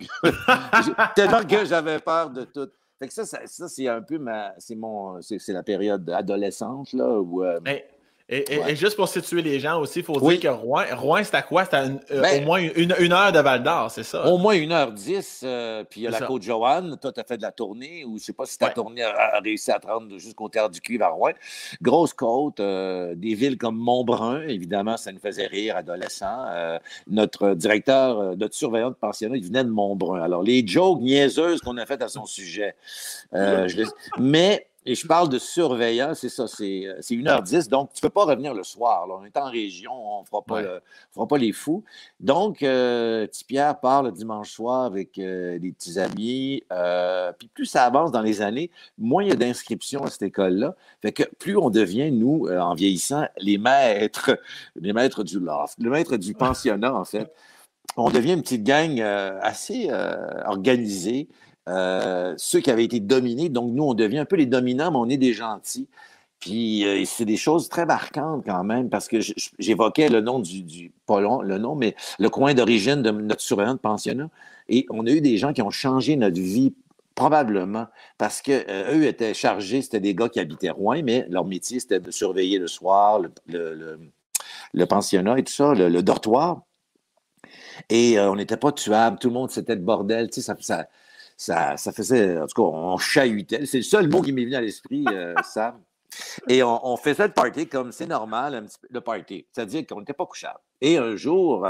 tellement 1.15 1.43
que 1.43 1.65
j'avais 1.65 2.00
peur 2.00 2.29
de 2.29 2.46
tout 2.46 2.70
ça, 3.09 3.25
ça, 3.25 3.67
c'est 3.67 3.88
un 3.88 4.01
peu 4.01 4.17
ma. 4.17 4.53
C'est 4.57 4.75
mon. 4.75 5.21
C'est 5.21 5.53
la 5.53 5.63
période 5.63 6.09
adolescente, 6.09 6.93
là, 6.93 7.19
où. 7.19 7.43
Euh, 7.43 7.59
et, 8.33 8.75
juste 8.75 8.95
pour 8.95 9.07
situer 9.07 9.41
les 9.41 9.59
gens 9.59 9.79
aussi, 9.79 9.99
il 9.99 10.05
faut 10.05 10.19
dire 10.19 10.39
que 10.39 10.47
Rouen, 10.47 10.83
Rouen 10.93 11.23
c'est 11.23 11.35
à 11.35 11.41
quoi? 11.41 11.65
C'est 11.65 11.75
euh, 11.75 12.21
ben 12.21 12.41
au 12.41 12.45
moins 12.45 12.61
une, 12.75 13.13
heure 13.13 13.31
de 13.31 13.39
Val 13.39 13.63
d'Or, 13.63 13.91
c'est 13.91 14.03
ça? 14.03 14.25
Au 14.27 14.37
moins 14.37 14.53
une 14.53 14.71
heure 14.71 14.91
dix. 14.91 15.41
Euh, 15.43 15.83
puis 15.83 16.01
il 16.01 16.03
y 16.03 16.07
a 16.07 16.11
la 16.11 16.21
Côte-Joanne. 16.21 16.97
Toi, 17.01 17.11
tu 17.11 17.19
as 17.19 17.23
fait 17.23 17.37
de 17.37 17.41
la 17.41 17.51
tournée, 17.51 18.03
ou 18.05 18.11
je 18.11 18.13
ne 18.13 18.19
sais 18.19 18.33
pas 18.33 18.45
si 18.45 18.57
ta 18.57 18.69
tournée 18.69 19.03
a, 19.03 19.39
réussi 19.39 19.71
à 19.71 19.79
te 19.79 19.87
rendre 19.87 20.17
jusqu'au 20.17 20.49
Terre 20.49 20.69
du 20.69 20.81
Cuivre 20.81 21.05
à 21.05 21.09
Rouen. 21.09 21.33
Grosse 21.81 22.13
côte, 22.13 22.59
euh, 22.59 23.13
des 23.15 23.35
villes 23.35 23.57
comme 23.57 23.77
Montbrun, 23.77 24.41
évidemment, 24.47 24.97
ça 24.97 25.11
nous 25.11 25.19
faisait 25.19 25.47
rire, 25.47 25.77
adolescents. 25.77 26.47
notre 27.07 27.53
directeur, 27.53 28.35
notre 28.35 28.55
surveillant 28.55 28.89
de 28.89 28.95
pensionnat, 28.95 29.37
il 29.37 29.45
venait 29.45 29.63
de 29.63 29.69
Montbrun. 29.69 30.21
Alors, 30.21 30.43
les 30.43 30.65
jokes 30.65 31.01
niaiseuses 31.01 31.61
qu'on 31.61 31.77
a 31.77 31.85
faites 31.85 32.01
à 32.01 32.07
son 32.07 32.25
sujet. 32.25 32.75
Mais 34.17 34.67
et 34.85 34.95
je 34.95 35.07
parle 35.07 35.29
de 35.29 35.39
surveillance, 35.39 36.19
c'est 36.19 36.29
ça, 36.29 36.47
c'est 36.47 36.87
1h10, 36.99 37.55
euh, 37.55 37.69
donc 37.69 37.93
tu 37.93 37.99
ne 37.99 38.01
peux 38.01 38.13
pas 38.13 38.25
revenir 38.25 38.53
le 38.53 38.63
soir. 38.63 39.07
On 39.09 39.23
est 39.23 39.37
en 39.37 39.49
région, 39.49 39.93
on 39.93 40.21
ne 40.21 40.25
fera, 40.25 40.41
pas 40.41 40.61
fera 41.13 41.27
pas 41.27 41.37
les 41.37 41.53
fous. 41.53 41.83
Donc, 42.19 42.63
euh, 42.63 43.25
petit 43.27 43.45
Pierre 43.45 43.79
part 43.79 44.03
le 44.03 44.11
dimanche 44.11 44.51
soir 44.51 44.83
avec 44.83 45.17
euh, 45.19 45.57
des 45.57 45.71
petits 45.71 45.99
amis. 45.99 46.63
puis 47.39 47.47
plus 47.53 47.65
ça 47.65 47.85
avance 47.85 48.11
dans 48.11 48.21
les 48.21 48.41
années, 48.41 48.71
moins 48.97 49.23
il 49.23 49.29
y 49.29 49.31
a 49.31 49.35
d'inscriptions 49.35 50.03
à 50.03 50.09
cette 50.09 50.23
école-là. 50.23 50.75
Fait 51.01 51.13
que 51.13 51.23
plus 51.39 51.55
on 51.57 51.69
devient, 51.69 52.11
nous, 52.11 52.47
en 52.49 52.73
vieillissant, 52.73 53.25
les 53.37 53.57
maîtres, 53.57 54.37
les 54.75 54.91
maîtres 54.91 55.23
du 55.23 55.39
loft, 55.39 55.77
le 55.79 55.89
maître 55.89 56.17
du 56.17 56.33
pensionnat, 56.33 56.93
en 56.93 57.05
fait. 57.05 57.31
On 57.95 58.09
devient 58.09 58.33
une 58.33 58.41
petite 58.41 58.63
gang 58.63 58.99
assez 58.99 59.89
organisée. 60.45 61.29
Ceux 61.67 62.60
qui 62.60 62.72
avaient 62.72 62.86
été 62.86 63.00
dominés. 63.00 63.50
Donc, 63.50 63.74
nous, 63.74 63.84
on 63.84 63.93
devient 63.93 64.20
un 64.20 64.25
peu 64.25 64.36
les 64.36 64.46
dominants, 64.46 64.91
mais 64.91 64.98
on 64.98 65.10
est 65.10 65.17
des 65.17 65.34
gentils. 65.34 65.88
Puis 66.39 66.84
c'est 67.05 67.24
des 67.24 67.38
choses 67.38 67.70
très 67.70 67.86
marquantes 67.86 68.43
quand 68.46 68.65
même, 68.65 68.89
parce 68.89 69.08
que 69.08 69.20
j'évoquais 69.60 70.10
le 70.10 70.20
nom 70.20 70.39
du, 70.39 70.91
pas 71.05 71.22
le 71.22 71.58
nom, 71.58 71.75
mais 71.75 71.96
le 72.20 72.29
coin 72.29 72.53
d'origine 72.53 73.01
de 73.01 73.12
notre 73.12 73.41
surveillant 73.41 73.75
de 73.75 73.79
pensionnat. 73.79 74.29
Et 74.67 74.86
on 74.89 75.05
a 75.08 75.12
eu 75.12 75.22
des 75.22 75.38
gens 75.38 75.53
qui 75.53 75.62
ont 75.62 75.70
changé 75.70 76.17
notre 76.17 76.39
vie 76.39 76.74
Probablement, 77.15 77.86
parce 78.17 78.41
que 78.41 78.65
euh, 78.67 78.98
eux 78.98 79.05
étaient 79.05 79.36
chargés, 79.36 79.84
c'était 79.84 80.00
des 80.00 80.15
gars 80.15 80.29
qui 80.29 80.39
habitaient 80.39 80.72
Rouen, 80.72 81.03
mais 81.03 81.27
leur 81.29 81.46
métier, 81.46 81.79
c'était 81.79 82.00
de 82.00 82.10
surveiller 82.10 82.58
le 82.58 82.65
soir, 82.65 83.22
le, 83.46 84.86
pensionnat 84.86 85.38
et 85.38 85.43
tout 85.43 85.53
ça, 85.53 85.75
le, 85.75 86.01
dortoir. 86.01 86.63
Et 87.89 88.17
euh, 88.17 88.32
on 88.32 88.36
n'était 88.36 88.58
pas 88.58 88.72
tuables, 88.72 89.20
tout 89.20 89.27
le 89.27 89.36
monde, 89.36 89.51
c'était 89.51 89.75
le 89.75 89.82
bordel, 89.82 90.29
tu 90.32 90.36
sais, 90.36 90.41
ça, 90.41 90.55
ça, 90.60 90.88
ça, 91.45 91.91
faisait, 91.91 92.38
en 92.38 92.47
tout 92.47 92.62
cas, 92.62 92.69
on 92.69 92.97
chahutait. 92.97 93.65
C'est 93.65 93.77
le 93.77 93.83
seul 93.83 94.09
mot 94.09 94.21
qui 94.21 94.31
m'est 94.31 94.45
venu 94.45 94.55
à 94.55 94.62
l'esprit, 94.62 95.05
euh, 95.12 95.33
Sam. 95.43 95.79
Et 96.47 96.62
on, 96.63 96.95
faisait 96.95 97.27
le 97.27 97.33
party 97.33 97.67
comme 97.67 97.91
c'est 97.91 98.05
normal, 98.05 98.53
un 98.53 98.63
petit 98.63 98.77
peu, 98.79 98.88
le 98.91 99.01
party. 99.01 99.45
C'est-à-dire 99.51 99.85
qu'on 99.88 100.00
n'était 100.00 100.13
pas 100.13 100.25
couchable. 100.25 100.59
Et 100.79 100.97
un 100.97 101.15
jour, 101.15 101.67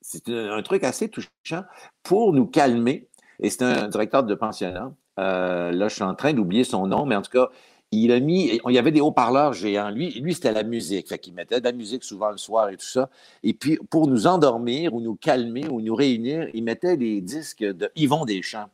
c'est 0.00 0.28
un, 0.28 0.62
truc 0.62 0.84
assez 0.84 1.08
touchant 1.08 1.64
pour 2.04 2.32
nous 2.32 2.46
calmer. 2.46 3.08
Et 3.40 3.50
c'est 3.50 3.62
un 3.62 3.88
directeur 3.88 4.22
de 4.22 4.34
pensionnat. 4.34 4.92
Euh, 5.18 5.72
là, 5.72 5.88
je 5.88 5.94
suis 5.94 6.04
en 6.04 6.14
train 6.14 6.32
d'oublier 6.32 6.64
son 6.64 6.86
nom, 6.86 7.06
mais 7.06 7.16
en 7.16 7.22
tout 7.22 7.30
cas, 7.30 7.48
il 7.90 8.12
a 8.12 8.20
mis, 8.20 8.60
il 8.66 8.72
y 8.72 8.78
avait 8.78 8.92
des 8.92 9.00
haut-parleurs 9.00 9.52
géants. 9.52 9.90
Lui, 9.90 10.10
lui 10.20 10.34
c'était 10.34 10.52
la 10.52 10.62
musique. 10.62 11.08
Fait 11.08 11.18
qu'il 11.18 11.34
mettait 11.34 11.60
de 11.60 11.64
la 11.64 11.72
musique 11.72 12.04
souvent 12.04 12.30
le 12.30 12.36
soir 12.36 12.68
et 12.68 12.76
tout 12.76 12.86
ça. 12.86 13.10
Et 13.42 13.52
puis, 13.52 13.78
pour 13.90 14.06
nous 14.06 14.26
endormir 14.26 14.94
ou 14.94 15.00
nous 15.00 15.16
calmer 15.16 15.68
ou 15.68 15.80
nous 15.80 15.94
réunir, 15.94 16.48
il 16.54 16.64
mettait 16.64 16.96
des 16.96 17.20
disques 17.20 17.64
de 17.64 17.90
Yvon 17.96 18.24
Deschamps. 18.24 18.68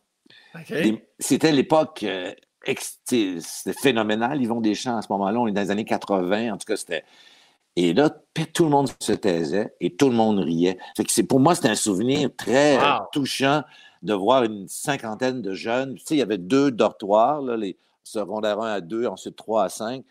C'était 1.18 1.52
l'époque, 1.52 2.04
euh, 2.04 2.32
c'était 2.66 3.72
phénoménal, 3.80 4.40
Yvon 4.40 4.60
Deschamps, 4.60 4.96
à 4.96 5.02
ce 5.02 5.08
moment-là. 5.10 5.40
On 5.40 5.46
est 5.46 5.52
dans 5.52 5.62
les 5.62 5.70
années 5.70 5.84
80. 5.84 6.52
En 6.52 6.58
tout 6.58 6.66
cas, 6.66 6.76
c'était. 6.76 7.04
Et 7.74 7.94
là, 7.94 8.10
tout 8.52 8.64
le 8.64 8.70
monde 8.70 8.88
se 9.00 9.12
taisait 9.12 9.74
et 9.80 9.96
tout 9.96 10.10
le 10.10 10.14
monde 10.14 10.38
riait. 10.40 10.78
Fait 10.96 11.04
que 11.04 11.22
pour 11.22 11.40
moi, 11.40 11.54
c'était 11.54 11.70
un 11.70 11.74
souvenir 11.74 12.28
très 12.36 12.78
touchant 13.12 13.62
de 14.02 14.12
voir 14.12 14.44
une 14.44 14.68
cinquantaine 14.68 15.40
de 15.40 15.54
jeunes. 15.54 15.94
Tu 15.94 16.04
sais, 16.04 16.14
il 16.16 16.18
y 16.18 16.22
avait 16.22 16.38
deux 16.38 16.70
dortoirs, 16.70 17.40
là, 17.40 17.56
les 17.56 17.78
secondaires 18.04 18.60
1 18.60 18.72
à 18.72 18.80
2, 18.80 19.06
ensuite 19.06 19.36
3 19.36 19.64
à 19.64 19.68
5. 19.68 20.04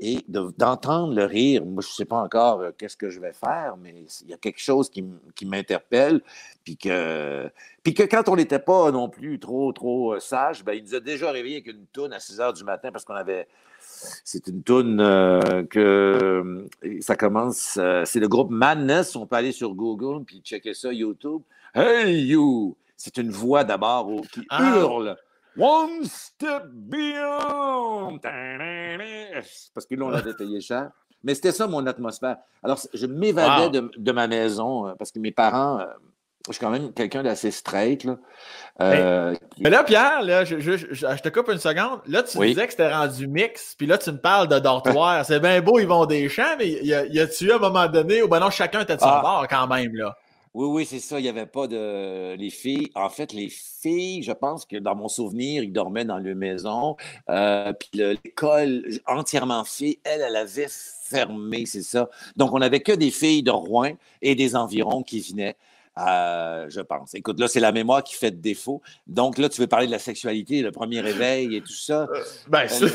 Et 0.00 0.24
d'entendre 0.28 1.14
le 1.14 1.24
rire, 1.24 1.64
moi, 1.64 1.82
je 1.82 1.88
ne 1.88 1.92
sais 1.92 2.04
pas 2.04 2.16
encore 2.16 2.60
euh, 2.60 2.70
qu'est-ce 2.76 2.96
que 2.96 3.08
je 3.08 3.20
vais 3.20 3.32
faire, 3.32 3.76
mais 3.80 4.04
il 4.22 4.30
y 4.30 4.34
a 4.34 4.36
quelque 4.36 4.58
chose 4.58 4.90
qui, 4.90 5.04
m'interpelle. 5.44 6.22
Puis 6.64 6.76
que, 6.76 7.48
puis 7.82 7.94
que 7.94 8.02
quand 8.02 8.28
on 8.28 8.36
n'était 8.36 8.58
pas 8.58 8.90
non 8.90 9.08
plus 9.08 9.38
trop, 9.38 9.72
trop 9.72 10.14
euh, 10.14 10.20
sage, 10.20 10.64
ben, 10.64 10.72
il 10.72 10.82
nous 10.82 10.94
a 10.94 11.00
déjà 11.00 11.30
réveillé 11.30 11.56
avec 11.56 11.68
une 11.68 11.86
toune 11.86 12.12
à 12.12 12.18
6 12.18 12.40
heures 12.40 12.52
du 12.52 12.64
matin 12.64 12.90
parce 12.90 13.04
qu'on 13.04 13.14
avait. 13.14 13.46
C'est 14.24 14.46
une 14.46 14.62
toune 14.62 15.00
euh, 15.00 15.64
que 15.64 16.68
ça 17.00 17.16
commence. 17.16 17.78
c'est 18.04 18.20
le 18.20 18.28
groupe 18.28 18.50
Madness. 18.50 19.16
On 19.16 19.26
peut 19.26 19.36
aller 19.36 19.52
sur 19.52 19.74
Google 19.74 20.24
puis 20.24 20.40
checker 20.44 20.74
ça, 20.74 20.92
YouTube. 20.92 21.42
Hey, 21.74 22.26
you! 22.26 22.76
c'est 23.02 23.18
une 23.18 23.30
voix 23.30 23.64
d'abord 23.64 24.08
qui 24.32 24.46
ah. 24.48 24.76
hurle. 24.76 25.16
One 25.58 26.04
step 26.04 26.64
beyond. 26.66 28.18
Parce 29.74 29.86
que 29.86 29.94
là, 29.94 30.04
on 30.04 30.12
avait 30.12 30.34
payé 30.38 30.60
cher. 30.60 30.90
Mais 31.24 31.34
c'était 31.34 31.52
ça 31.52 31.66
mon 31.66 31.86
atmosphère. 31.86 32.36
Alors, 32.62 32.80
je 32.92 33.06
m'évadais 33.06 33.80
de, 33.96 34.12
ma 34.12 34.26
maison 34.26 34.88
euh, 34.88 34.92
parce 34.98 35.12
que 35.12 35.20
mes 35.20 35.30
parents, 35.30 35.78
euh, 35.78 35.84
je 36.48 36.54
suis 36.54 36.60
quand 36.60 36.70
même 36.70 36.92
quelqu'un 36.92 37.22
d'assez 37.22 37.52
straight. 37.52 38.02
Là. 38.02 38.16
Euh, 38.80 39.34
mais, 39.60 39.70
là, 39.70 39.84
Pierre, 39.84 40.22
là, 40.22 40.44
je, 40.44 40.56
te 40.58 41.28
coupe 41.28 41.48
une 41.48 41.58
seconde. 41.58 42.00
Là, 42.06 42.24
tu 42.24 42.38
disais 42.38 42.66
que 42.66 42.72
c'était 42.72 42.92
rendu 42.92 43.28
mix, 43.28 43.76
puis 43.76 43.86
là, 43.86 43.98
tu 43.98 44.10
me 44.10 44.18
parles 44.18 44.48
de 44.48 44.58
dortoir. 44.58 45.24
C'est 45.26 45.38
bien 45.38 45.60
beau, 45.60 45.78
ils 45.78 45.86
vont 45.86 46.06
des 46.06 46.28
champs, 46.28 46.56
mais 46.58 46.68
y 46.68 47.20
a-tu 47.20 47.44
eu 47.44 47.52
à 47.52 47.56
un 47.56 47.58
moment 47.58 47.86
donné 47.86 48.22
où 48.22 48.28
ben 48.28 48.40
non, 48.40 48.50
chacun 48.50 48.80
était 48.80 48.96
de 48.96 49.00
son 49.00 49.06
ah. 49.06 49.20
bord 49.22 49.46
quand 49.48 49.68
même, 49.68 49.94
là? 49.94 50.16
Oui, 50.54 50.66
oui, 50.66 50.86
c'est 50.86 51.00
ça. 51.00 51.18
Il 51.18 51.22
n'y 51.22 51.28
avait 51.28 51.46
pas 51.46 51.66
de. 51.66 52.34
Les 52.36 52.50
filles. 52.50 52.90
En 52.94 53.08
fait, 53.08 53.32
les 53.32 53.48
filles, 53.48 54.22
je 54.22 54.32
pense 54.32 54.66
que 54.66 54.76
dans 54.76 54.94
mon 54.94 55.08
souvenir, 55.08 55.62
ils 55.62 55.72
dormaient 55.72 56.04
dans 56.04 56.18
leur 56.18 56.36
maison. 56.36 56.96
Euh, 57.30 57.72
puis 57.72 57.88
l'école 57.92 58.84
entièrement 59.06 59.64
fille, 59.64 59.98
elle, 60.04 60.20
elle 60.20 60.36
avait 60.36 60.68
fermé, 60.68 61.64
c'est 61.66 61.82
ça. 61.82 62.08
Donc, 62.36 62.52
on 62.52 62.58
n'avait 62.58 62.80
que 62.80 62.92
des 62.92 63.10
filles 63.10 63.42
de 63.42 63.50
Rouen 63.50 63.92
et 64.20 64.34
des 64.34 64.54
environs 64.54 65.02
qui 65.02 65.20
venaient. 65.20 65.56
Euh, 65.98 66.66
je 66.70 66.80
pense. 66.80 67.14
Écoute, 67.14 67.38
là, 67.38 67.48
c'est 67.48 67.60
la 67.60 67.72
mémoire 67.72 68.02
qui 68.02 68.14
fait 68.14 68.30
défaut. 68.30 68.80
Donc, 69.06 69.38
là, 69.38 69.48
tu 69.48 69.60
veux 69.60 69.66
parler 69.66 69.86
de 69.86 69.92
la 69.92 69.98
sexualité, 69.98 70.62
le 70.62 70.72
premier 70.72 71.00
réveil 71.00 71.56
et 71.56 71.60
tout 71.60 71.72
ça. 71.72 72.08
Euh, 72.10 72.24
ben, 72.48 72.66
ça, 72.68 72.86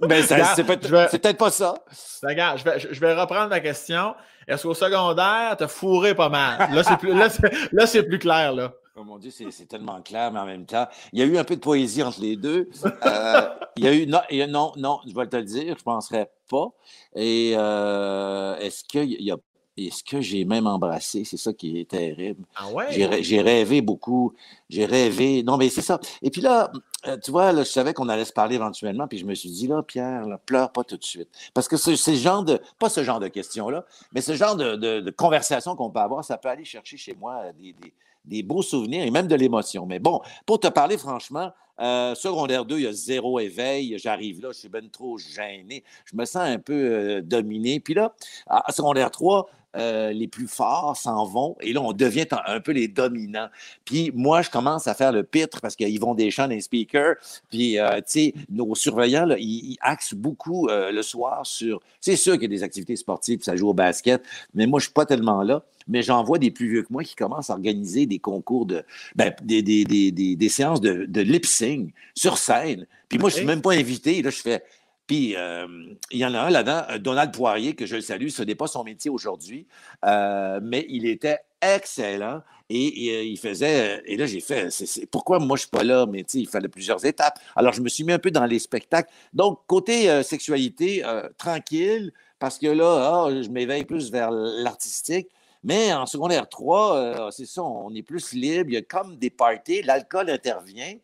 ben, 0.00 0.22
c'est 0.22 0.64
peut-être 0.64 1.36
pas 1.36 1.50
ça. 1.50 1.74
Regarde, 2.22 2.58
je 2.58 2.64
vais, 2.64 2.80
je 2.80 3.00
vais 3.00 3.14
reprendre 3.14 3.50
la 3.50 3.60
question. 3.60 4.14
Est-ce 4.46 4.64
qu'au 4.64 4.74
secondaire, 4.74 5.56
t'as 5.58 5.68
fourré 5.68 6.14
pas 6.14 6.28
mal? 6.28 6.72
Là, 6.74 6.82
c'est 6.82 6.96
plus, 6.96 7.14
là, 7.14 7.86
c'est, 7.86 8.02
plus 8.02 8.18
clair, 8.18 8.52
là. 8.52 8.72
Oh 8.96 9.02
mon 9.02 9.18
Dieu, 9.18 9.30
c'est, 9.30 9.66
tellement 9.66 10.00
clair, 10.02 10.30
mais 10.32 10.40
en 10.40 10.46
même 10.46 10.66
temps, 10.66 10.86
il 11.12 11.18
y 11.18 11.22
a 11.22 11.24
eu 11.24 11.36
un 11.36 11.44
peu 11.44 11.56
de 11.56 11.60
poésie 11.60 12.02
entre 12.02 12.20
les 12.20 12.36
deux. 12.36 12.68
Euh, 12.84 13.48
il 13.76 13.84
y 13.84 13.88
a 13.88 13.94
eu. 13.94 14.06
Non, 14.06 14.20
non, 14.48 14.72
non, 14.76 15.00
je 15.06 15.14
vais 15.14 15.26
te 15.26 15.36
le 15.36 15.42
dire, 15.42 15.64
je 15.64 15.70
ne 15.70 15.74
penserais 15.84 16.30
pas. 16.48 16.68
Et 17.16 17.54
euh, 17.56 18.56
est-ce 18.58 18.84
y 18.94 19.30
a 19.32 19.36
est-ce 19.76 20.04
que 20.04 20.20
j'ai 20.20 20.44
même 20.44 20.66
embrassé? 20.66 21.24
C'est 21.24 21.36
ça 21.36 21.52
qui 21.52 21.80
est 21.80 21.90
terrible. 21.90 22.44
Ah 22.54 22.68
ouais? 22.68 22.86
J'ai 23.22 23.40
rêvé 23.40 23.80
beaucoup. 23.80 24.32
J'ai 24.68 24.84
rêvé. 24.84 25.42
Non, 25.42 25.56
mais 25.56 25.68
c'est 25.68 25.82
ça. 25.82 25.98
Et 26.22 26.30
puis 26.30 26.40
là, 26.40 26.70
euh, 27.06 27.16
tu 27.16 27.30
vois, 27.30 27.52
là, 27.52 27.62
je 27.62 27.68
savais 27.68 27.94
qu'on 27.94 28.08
allait 28.08 28.24
se 28.24 28.32
parler 28.32 28.56
éventuellement, 28.56 29.06
puis 29.06 29.18
je 29.18 29.24
me 29.24 29.34
suis 29.34 29.50
dit, 29.50 29.66
là, 29.66 29.82
Pierre, 29.82 30.26
là, 30.26 30.38
pleure 30.38 30.72
pas 30.72 30.84
tout 30.84 30.96
de 30.96 31.04
suite. 31.04 31.28
Parce 31.52 31.68
que 31.68 31.76
c'est 31.76 31.96
ce 31.96 32.12
genre 32.12 32.44
de, 32.44 32.60
pas 32.78 32.88
ce 32.88 33.02
genre 33.02 33.20
de 33.20 33.28
questions-là, 33.28 33.84
mais 34.12 34.20
ce 34.20 34.34
genre 34.34 34.56
de, 34.56 34.76
de, 34.76 35.10
conversation 35.10 35.76
qu'on 35.76 35.90
peut 35.90 36.00
avoir, 36.00 36.24
ça 36.24 36.38
peut 36.38 36.48
aller 36.48 36.64
chercher 36.64 36.96
chez 36.96 37.14
moi 37.14 37.52
des, 37.58 37.72
des, 37.72 37.92
des 38.24 38.42
beaux 38.42 38.62
souvenirs 38.62 39.04
et 39.04 39.10
même 39.10 39.26
de 39.26 39.34
l'émotion. 39.34 39.86
Mais 39.86 39.98
bon, 39.98 40.20
pour 40.46 40.60
te 40.60 40.68
parler 40.68 40.98
franchement, 40.98 41.52
euh, 41.80 42.14
secondaire 42.14 42.64
2, 42.64 42.78
il 42.78 42.82
y 42.82 42.86
a 42.86 42.92
zéro 42.92 43.40
éveil. 43.40 43.98
J'arrive 43.98 44.42
là, 44.42 44.50
je 44.52 44.58
suis 44.58 44.68
ben 44.68 44.88
trop 44.90 45.18
gêné. 45.18 45.82
Je 46.04 46.16
me 46.16 46.24
sens 46.24 46.42
un 46.42 46.58
peu 46.58 46.72
euh, 46.72 47.22
dominé. 47.22 47.80
Puis 47.80 47.94
là, 47.94 48.14
à 48.46 48.70
secondaire 48.72 49.10
3, 49.10 49.48
euh, 49.76 50.12
les 50.12 50.28
plus 50.28 50.46
forts 50.46 50.96
s'en 50.96 51.26
vont 51.26 51.56
et 51.60 51.72
là, 51.72 51.80
on 51.80 51.92
devient 51.92 52.26
un 52.46 52.60
peu 52.60 52.70
les 52.70 52.86
dominants. 52.86 53.48
Puis 53.84 54.12
moi, 54.14 54.42
je 54.42 54.50
commence 54.50 54.86
à 54.86 54.94
faire 54.94 55.10
le 55.10 55.24
pitre 55.24 55.60
parce 55.60 55.74
qu'ils 55.74 55.98
vont 55.98 56.14
des 56.14 56.30
chants 56.30 56.46
des 56.46 56.60
speakers. 56.60 57.16
Puis, 57.50 57.76
tu 57.76 58.02
sais, 58.06 58.34
nos 58.48 58.76
surveillants, 58.76 59.28
ils, 59.36 59.76
axent 59.80 60.14
beaucoup 60.14 60.68
le 60.68 61.02
soir 61.02 61.44
sur. 61.44 61.80
C'est 62.00 62.14
sûr 62.14 62.34
qu'il 62.34 62.42
y 62.42 62.46
a 62.46 62.48
des 62.48 62.62
activités 62.62 62.94
sportives, 62.94 63.42
ça 63.42 63.56
joue 63.56 63.68
au 63.68 63.74
basket, 63.74 64.22
mais 64.54 64.66
moi, 64.66 64.78
je 64.78 64.84
ne 64.84 64.86
suis 64.86 64.92
pas 64.94 65.06
tellement 65.06 65.42
là. 65.42 65.64
Mais 65.88 66.02
j'en 66.02 66.24
vois 66.24 66.38
des 66.38 66.50
plus 66.50 66.68
vieux 66.68 66.82
que 66.82 66.92
moi 66.92 67.04
qui 67.04 67.14
commencent 67.14 67.50
à 67.50 67.54
organiser 67.54 68.06
des 68.06 68.18
concours 68.18 68.66
de. 68.66 68.84
Ben, 69.16 69.34
des, 69.42 69.62
des, 69.62 69.84
des, 69.84 70.36
des, 70.36 70.48
séances 70.48 70.80
de, 70.80 71.04
de 71.06 71.20
lip-sync 71.20 71.92
sur 72.14 72.38
scène. 72.38 72.86
Puis 73.08 73.18
moi, 73.18 73.28
je 73.28 73.34
ne 73.34 73.38
suis 73.38 73.46
même 73.46 73.62
pas 73.62 73.72
invité. 73.72 74.22
Là, 74.22 74.30
je 74.30 74.40
fais 74.40 74.62
puis, 75.06 75.36
euh, 75.36 75.66
il 76.10 76.18
y 76.18 76.24
en 76.24 76.32
a 76.34 76.40
un 76.40 76.50
là-dedans, 76.50 76.82
euh, 76.90 76.98
Donald 76.98 77.32
Poirier, 77.32 77.74
que 77.74 77.84
je 77.84 77.96
le 77.96 78.00
salue. 78.00 78.28
Ce 78.28 78.42
n'est 78.42 78.54
pas 78.54 78.66
son 78.66 78.84
métier 78.84 79.10
aujourd'hui, 79.10 79.66
euh, 80.04 80.60
mais 80.62 80.86
il 80.88 81.06
était 81.06 81.40
excellent 81.60 82.40
et, 82.70 83.26
il 83.26 83.38
faisait. 83.38 84.02
Et 84.06 84.16
là, 84.16 84.24
j'ai 84.26 84.40
fait. 84.40 84.68
pourquoi 85.10 85.38
moi, 85.38 85.48
je 85.48 85.52
ne 85.52 85.56
suis 85.58 85.68
pas 85.68 85.84
là? 85.84 86.06
Mais 86.06 86.24
il 86.32 86.48
fallait 86.48 86.68
plusieurs 86.68 87.04
étapes. 87.04 87.38
Alors, 87.54 87.74
je 87.74 87.82
me 87.82 87.88
suis 87.88 88.04
mis 88.04 88.12
un 88.12 88.18
peu 88.18 88.30
dans 88.30 88.46
les 88.46 88.58
spectacles. 88.58 89.10
Donc, 89.34 89.60
côté 89.66 90.22
sexualité, 90.22 91.02
tranquille, 91.36 92.12
parce 92.38 92.58
que 92.58 92.66
là, 92.66 93.26
ah, 93.26 93.42
je 93.42 93.48
m'éveille 93.50 93.84
plus 93.84 94.10
vers 94.10 94.30
l'artistique. 94.30 95.28
Mais 95.64 95.92
en 95.94 96.06
secondaire 96.06 96.48
3, 96.48 97.30
c'est 97.32 97.46
ça, 97.46 97.62
on 97.62 97.92
est 97.94 98.02
plus 98.02 98.32
libre. 98.32 98.68
Il 98.68 98.74
y 98.74 98.76
a 98.76 98.82
comme 98.82 99.16
des 99.16 99.30
parties, 99.30 99.82
l'alcool 99.82 100.30
intervient. 100.30 100.94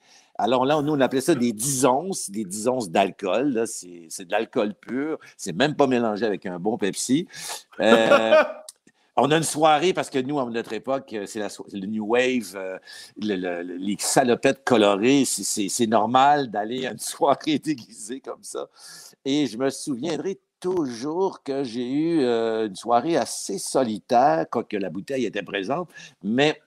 Alors 0.40 0.64
là, 0.64 0.81
nous, 0.81 0.95
on 0.95 1.00
appelait 1.00 1.21
ça 1.21 1.35
des 1.35 1.52
10 1.52 1.85
onces, 1.85 2.31
des 2.31 2.45
10 2.45 2.69
onces 2.69 2.90
d'alcool. 2.90 3.62
C'est 3.67 4.25
de 4.25 4.33
l'alcool 4.33 4.75
pur. 4.75 5.19
C'est 5.37 5.55
même 5.55 5.76
pas 5.76 5.87
mélangé 5.87 6.25
avec 6.25 6.47
un 6.47 6.59
bon 6.59 6.79
Pepsi. 6.79 7.29
Euh, 7.79 8.43
on 9.17 9.31
a 9.31 9.37
une 9.37 9.43
soirée 9.43 9.93
parce 9.93 10.09
que 10.09 10.19
nous, 10.19 10.40
à 10.40 10.47
notre 10.47 10.73
époque, 10.73 11.14
c'est 11.26 11.40
le 11.40 11.87
New 11.87 12.07
Wave, 12.07 12.57
euh, 12.57 12.79
les 13.19 13.97
salopettes 13.99 14.64
colorées. 14.64 15.25
C'est 15.26 15.87
normal 15.87 16.50
d'aller 16.50 16.87
à 16.87 16.93
une 16.93 16.99
soirée 16.99 17.59
déguisée 17.59 18.21
comme 18.21 18.43
ça. 18.43 18.67
Et 19.26 19.47
je 19.47 19.59
me 19.59 19.69
souviendrai 19.69 20.40
toujours 20.61 21.43
que 21.43 21.64
j'ai 21.64 21.90
eu 21.90 22.21
euh, 22.21 22.67
une 22.67 22.76
soirée 22.76 23.17
assez 23.17 23.59
solitaire, 23.59 24.47
quoique 24.50 24.76
la 24.76 24.90
bouteille 24.90 25.25
était 25.25 25.43
présente, 25.43 25.90
mais 26.23 26.61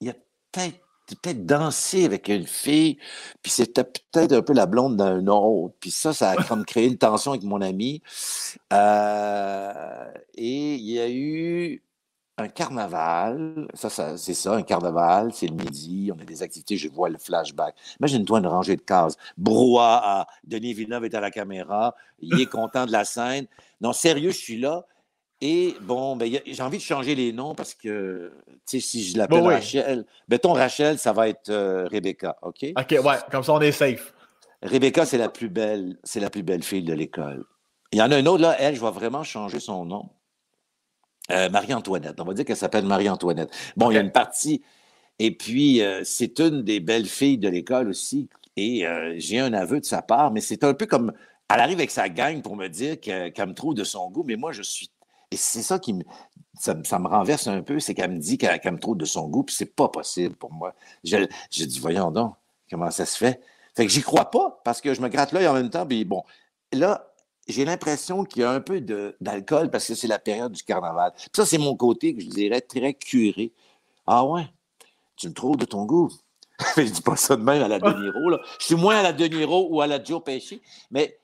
il 0.00 0.08
y 0.08 0.10
a 0.10 0.14
peut-être 0.52 0.84
peut-être 1.06 1.44
danser 1.44 2.04
avec 2.04 2.28
une 2.28 2.46
fille, 2.46 2.98
puis 3.42 3.52
c'était 3.52 3.84
peut-être 3.84 4.32
un 4.32 4.42
peu 4.42 4.54
la 4.54 4.66
blonde 4.66 4.96
d'un 4.96 5.26
autre. 5.26 5.74
Puis 5.80 5.90
ça, 5.90 6.12
ça 6.12 6.30
a 6.30 6.42
comme 6.44 6.64
créé 6.66 6.86
une 6.86 6.96
tension 6.96 7.32
avec 7.32 7.44
mon 7.44 7.60
ami. 7.60 8.02
Euh, 8.72 10.12
et 10.34 10.74
il 10.74 10.90
y 10.90 11.00
a 11.00 11.10
eu 11.10 11.82
un 12.36 12.48
carnaval, 12.48 13.68
ça, 13.74 13.88
ça 13.88 14.16
c'est 14.16 14.34
ça, 14.34 14.54
un 14.54 14.62
carnaval, 14.62 15.32
c'est 15.32 15.46
le 15.46 15.54
midi, 15.54 16.10
on 16.14 16.20
a 16.20 16.24
des 16.24 16.42
activités, 16.42 16.76
je 16.76 16.88
vois 16.88 17.08
le 17.08 17.18
flashback. 17.18 17.74
Imagine-toi 18.00 18.40
une 18.40 18.46
rangée 18.46 18.76
de 18.76 18.82
cases. 18.82 19.16
Brouhaha, 19.36 20.26
Denis 20.42 20.74
Villeneuve 20.74 21.04
est 21.04 21.14
à 21.14 21.20
la 21.20 21.30
caméra, 21.30 21.94
il 22.18 22.40
est 22.40 22.50
content 22.50 22.86
de 22.86 22.92
la 22.92 23.04
scène. 23.04 23.46
Non, 23.80 23.92
sérieux, 23.92 24.30
je 24.30 24.38
suis 24.38 24.58
là. 24.58 24.84
Et 25.40 25.76
bon, 25.82 26.16
ben, 26.16 26.32
j'ai 26.46 26.62
envie 26.62 26.78
de 26.78 26.82
changer 26.82 27.14
les 27.14 27.32
noms 27.32 27.54
parce 27.54 27.74
que, 27.74 28.32
tu 28.66 28.80
sais, 28.80 28.80
si 28.80 29.04
je 29.04 29.18
l'appelle 29.18 29.42
Rachel, 29.42 30.04
mettons 30.28 30.54
Rachel, 30.54 30.98
ça 30.98 31.12
va 31.12 31.28
être 31.28 31.50
euh, 31.50 31.86
Rebecca, 31.86 32.36
OK? 32.42 32.64
OK, 32.76 32.90
ouais, 33.04 33.16
comme 33.30 33.42
ça 33.44 33.52
on 33.52 33.60
est 33.60 33.72
safe. 33.72 34.14
Rebecca, 34.62 35.04
c'est 35.04 35.18
la 35.18 35.28
plus 35.28 35.50
belle, 35.50 35.98
c'est 36.02 36.20
la 36.20 36.30
plus 36.30 36.42
belle 36.42 36.62
fille 36.62 36.84
de 36.84 36.94
l'école. 36.94 37.44
Il 37.92 37.98
y 37.98 38.02
en 38.02 38.10
a 38.10 38.18
une 38.18 38.26
autre, 38.26 38.42
là, 38.42 38.56
elle, 38.58 38.74
je 38.74 38.80
vais 38.80 38.90
vraiment 38.90 39.22
changer 39.22 39.60
son 39.60 39.84
nom. 39.84 40.08
Euh, 41.34 41.50
Marie-Antoinette. 41.50 42.20
On 42.20 42.24
va 42.24 42.34
dire 42.34 42.44
qu'elle 42.44 42.56
s'appelle 42.56 42.84
Marie-Antoinette. 42.84 43.50
Bon, 43.76 43.90
il 43.90 43.94
y 43.94 43.98
a 43.98 44.00
une 44.00 44.12
partie. 44.12 44.62
Et 45.18 45.36
puis, 45.36 45.82
euh, 45.82 46.02
c'est 46.04 46.38
une 46.38 46.62
des 46.62 46.80
belles 46.80 47.06
filles 47.06 47.38
de 47.38 47.48
l'école 47.48 47.88
aussi. 47.88 48.28
Et 48.56 48.86
euh, 48.86 49.14
j'ai 49.18 49.40
un 49.40 49.52
aveu 49.52 49.80
de 49.80 49.84
sa 49.84 50.00
part, 50.00 50.30
mais 50.30 50.40
c'est 50.40 50.64
un 50.64 50.74
peu 50.74 50.86
comme. 50.86 51.12
Elle 51.52 51.60
arrive 51.60 51.78
avec 51.78 51.90
sa 51.90 52.08
gang 52.08 52.40
pour 52.40 52.56
me 52.56 52.68
dire 52.68 53.00
qu'elle 53.00 53.32
me 53.46 53.52
trouve 53.52 53.74
de 53.74 53.84
son 53.84 54.10
goût, 54.10 54.24
mais 54.24 54.36
moi, 54.36 54.52
je 54.52 54.62
suis. 54.62 54.90
Et 55.30 55.36
c'est 55.36 55.62
ça 55.62 55.78
qui 55.78 55.92
me. 55.92 56.04
Ça, 56.56 56.74
me 56.74 57.08
renverse 57.08 57.48
un 57.48 57.62
peu, 57.62 57.80
c'est 57.80 57.94
qu'elle 57.94 58.12
me 58.12 58.18
dit 58.18 58.38
qu'elle 58.38 58.60
me 58.72 58.78
trouve 58.78 58.96
de 58.96 59.04
son 59.04 59.28
goût, 59.28 59.42
puis 59.42 59.56
c'est 59.56 59.74
pas 59.74 59.88
possible 59.88 60.36
pour 60.36 60.52
moi. 60.52 60.72
Je, 61.02 61.26
je 61.50 61.64
dis, 61.64 61.80
voyons 61.80 62.12
donc, 62.12 62.34
comment 62.70 62.92
ça 62.92 63.04
se 63.06 63.18
fait? 63.18 63.40
Fait 63.74 63.84
que 63.84 63.90
j'y 63.90 64.02
crois 64.02 64.30
pas, 64.30 64.60
parce 64.64 64.80
que 64.80 64.94
je 64.94 65.00
me 65.00 65.08
gratte 65.08 65.32
l'œil 65.32 65.48
en 65.48 65.54
même 65.54 65.70
temps, 65.70 65.84
puis 65.84 66.04
bon. 66.04 66.22
Là, 66.72 67.12
j'ai 67.48 67.64
l'impression 67.64 68.24
qu'il 68.24 68.42
y 68.42 68.44
a 68.44 68.50
un 68.50 68.60
peu 68.60 68.80
d'alcool 69.20 69.70
parce 69.70 69.86
que 69.86 69.94
c'est 69.94 70.08
la 70.08 70.18
période 70.18 70.52
du 70.52 70.62
carnaval. 70.62 71.12
ça, 71.34 71.44
c'est 71.44 71.58
mon 71.58 71.76
côté 71.76 72.14
que 72.14 72.22
je 72.22 72.28
dirais 72.28 72.60
très 72.60 72.94
curé. 72.94 73.52
Ah 74.06 74.24
ouais, 74.24 74.46
tu 75.16 75.28
me 75.28 75.34
trouves 75.34 75.56
de 75.56 75.64
ton 75.64 75.84
goût? 75.84 76.10
je 76.76 76.82
dis 76.82 77.02
pas 77.02 77.16
ça 77.16 77.36
de 77.36 77.42
même 77.42 77.62
à 77.62 77.68
la 77.68 77.78
De 77.78 78.02
Niro. 78.02 78.30
Là. 78.30 78.38
Je 78.60 78.66
suis 78.66 78.74
moins 78.76 78.96
à 78.96 79.02
la 79.02 79.12
De 79.12 79.24
Niro 79.26 79.68
ou 79.70 79.80
à 79.80 79.86
la 79.86 80.02
Joe 80.02 80.22
Pesci, 80.22 80.62
mais 80.90 81.18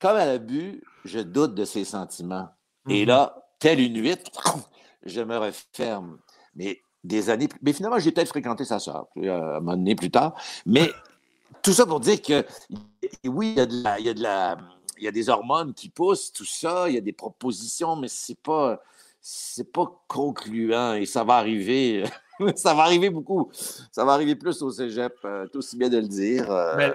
comme 0.00 0.16
elle 0.16 0.28
a 0.28 0.38
bu, 0.38 0.82
je 1.04 1.20
doute 1.20 1.54
de 1.54 1.64
ses 1.64 1.84
sentiments. 1.84 2.48
Et 2.88 3.04
mm-hmm. 3.04 3.08
là, 3.08 3.46
telle 3.58 3.80
une 3.80 4.00
huître, 4.00 4.30
je 5.04 5.20
me 5.20 5.36
referme. 5.36 6.18
Mais 6.54 6.80
des 7.02 7.28
années, 7.28 7.48
mais 7.62 7.72
finalement, 7.72 7.98
j'ai 7.98 8.12
peut-être 8.12 8.28
fréquenté 8.28 8.64
sa 8.64 8.78
soeur, 8.78 9.08
euh, 9.18 9.56
un 9.56 9.60
moment 9.60 9.76
donné 9.76 9.94
plus 9.94 10.10
tard. 10.10 10.34
Mais 10.64 10.90
tout 11.62 11.72
ça 11.72 11.84
pour 11.84 12.00
dire 12.00 12.20
que 12.22 12.46
oui, 13.24 13.50
il 13.50 13.56
y 13.56 13.60
a 13.60 13.66
de 13.66 13.82
la 13.82 13.98
il 13.98 14.06
y 14.06 14.08
a 14.08 14.56
des 15.00 15.28
hormones 15.28 15.74
qui 15.74 15.88
poussent, 15.88 16.32
tout 16.32 16.44
ça, 16.44 16.88
il 16.88 16.94
y 16.94 16.98
a 16.98 17.00
des 17.00 17.12
propositions, 17.12 17.96
mais 17.96 18.08
c'est 18.08 18.38
pas 18.38 18.80
c'est 19.26 19.72
pas 19.72 19.90
concluant 20.06 20.92
et 20.92 21.06
ça 21.06 21.24
va 21.24 21.36
arriver. 21.36 22.04
ça 22.56 22.74
va 22.74 22.82
arriver 22.82 23.08
beaucoup. 23.08 23.50
Ça 23.90 24.04
va 24.04 24.12
arriver 24.12 24.34
plus 24.34 24.60
au 24.60 24.70
cégep, 24.70 25.14
euh, 25.24 25.46
tout 25.46 25.58
aussi 25.58 25.78
bien 25.78 25.88
de 25.88 25.96
le 25.96 26.06
dire. 26.06 26.50
Euh, 26.50 26.90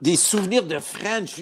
des, 0.00 0.16
souvenirs 0.16 0.64
de 0.64 0.80
French. 0.80 1.40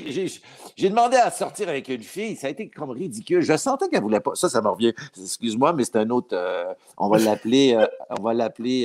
J'ai 0.76 0.90
demandé 0.90 1.16
à 1.16 1.30
sortir 1.30 1.70
avec 1.70 1.88
une 1.88 2.02
fille, 2.02 2.36
ça 2.36 2.48
a 2.48 2.50
été 2.50 2.68
comme 2.68 2.90
ridicule. 2.90 3.40
Je 3.40 3.56
sentais 3.56 3.88
qu'elle 3.88 4.02
voulait 4.02 4.20
pas. 4.20 4.34
Ça, 4.34 4.50
ça 4.50 4.60
me 4.60 4.68
revient. 4.68 4.92
Excuse-moi, 5.18 5.72
mais 5.72 5.84
c'est 5.84 5.96
un 5.96 6.10
autre. 6.10 6.34
Euh, 6.36 6.74
on 6.98 7.08
va 7.08 7.18
l'appeler. 7.18 7.82
on 8.10 8.22
va 8.22 8.34
l'appeler. 8.34 8.84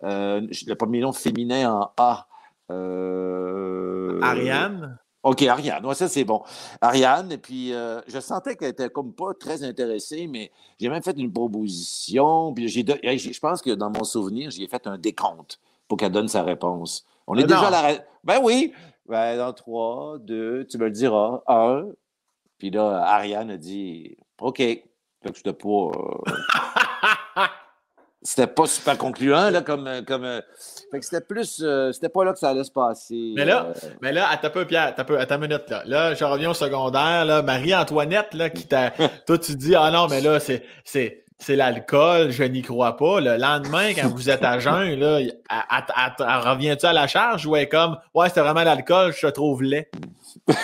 le 0.00 0.74
premier 0.76 1.00
nom 1.00 1.12
féminin 1.12 1.74
en 1.74 1.90
A. 1.98 2.26
Euh, 2.70 4.20
Ariane? 4.22 4.98
OK, 5.22 5.42
Ariane. 5.42 5.84
Ouais, 5.84 5.94
ça, 5.94 6.08
c'est 6.08 6.24
bon. 6.24 6.42
Ariane, 6.80 7.32
et 7.32 7.38
puis 7.38 7.72
euh, 7.72 8.00
je 8.06 8.20
sentais 8.20 8.56
qu'elle 8.56 8.70
était 8.70 8.88
comme 8.88 9.12
pas 9.12 9.34
très 9.34 9.64
intéressée, 9.64 10.26
mais 10.26 10.50
j'ai 10.78 10.88
même 10.88 11.02
fait 11.02 11.16
une 11.18 11.32
proposition. 11.32 12.54
Puis 12.54 12.68
j'ai, 12.68 12.84
je 12.84 13.40
pense 13.40 13.60
que 13.60 13.70
dans 13.70 13.90
mon 13.90 14.04
souvenir, 14.04 14.50
j'ai 14.50 14.66
fait 14.68 14.86
un 14.86 14.96
décompte 14.96 15.60
pour 15.88 15.98
qu'elle 15.98 16.12
donne 16.12 16.28
sa 16.28 16.42
réponse. 16.42 17.04
On 17.26 17.36
est 17.36 17.44
déjà 17.44 17.68
à 17.68 17.70
la. 17.70 17.98
Ben 18.24 18.40
oui. 18.42 18.72
Ben, 19.06 19.38
dans 19.38 19.52
trois, 19.52 20.18
deux, 20.18 20.66
tu 20.66 20.78
me 20.78 20.84
le 20.84 20.90
diras. 20.90 21.42
Un. 21.46 21.86
Puis 22.58 22.70
là, 22.70 23.02
Ariane 23.04 23.50
a 23.50 23.56
dit 23.56 24.16
OK. 24.40 24.58
Fait 24.58 24.84
que 25.24 25.36
c'était 25.36 25.52
pas. 25.52 25.90
C'était 28.20 28.48
pas 28.48 28.66
super 28.66 28.98
concluant, 28.98 29.50
là, 29.50 29.62
comme. 29.62 29.86
Euh, 29.86 30.02
comme 30.02 30.24
euh, 30.24 30.40
fait 30.90 30.98
que 30.98 31.04
c'était 31.04 31.20
plus. 31.20 31.60
Euh, 31.62 31.92
c'était 31.92 32.08
pas 32.08 32.24
là 32.24 32.32
que 32.32 32.38
ça 32.40 32.48
allait 32.50 32.64
se 32.64 32.72
passer. 32.72 33.32
Mais 33.36 33.44
là, 33.44 33.72
mais 34.02 34.12
là, 34.12 34.28
à 34.28 34.36
ta 34.36 34.50
peu, 34.50 34.66
Pierre, 34.66 34.94
à 34.96 35.04
peu, 35.04 35.16
minute, 35.36 35.70
là. 35.70 35.82
Là, 35.86 36.14
je 36.14 36.24
reviens 36.24 36.50
au 36.50 36.54
secondaire, 36.54 37.24
là. 37.24 37.42
Marie-Antoinette, 37.42 38.34
là, 38.34 38.50
qui 38.50 38.66
t'a. 38.66 38.90
toi, 39.26 39.38
tu 39.38 39.54
dis, 39.54 39.76
ah 39.76 39.90
non, 39.90 40.08
mais 40.08 40.20
là, 40.20 40.40
c'est. 40.40 40.64
c'est 40.84 41.24
c'est 41.40 41.54
l'alcool, 41.54 42.32
je 42.32 42.42
n'y 42.42 42.62
crois 42.62 42.96
pas. 42.96 43.20
Le 43.20 43.36
lendemain, 43.36 43.94
quand 43.94 44.08
vous 44.08 44.28
êtes 44.28 44.42
à 44.42 44.58
jeun, 44.64 44.98
là, 44.98 45.20
revient-tu 45.48 46.84
à 46.84 46.92
la 46.92 47.06
charge 47.06 47.46
ou 47.46 47.54
est 47.54 47.68
comme 47.68 47.96
Ouais, 48.12 48.28
c'est 48.28 48.40
vraiment 48.40 48.64
l'alcool, 48.64 49.12
je 49.12 49.24
te 49.24 49.32
trouve 49.32 49.62
laid? 49.62 49.86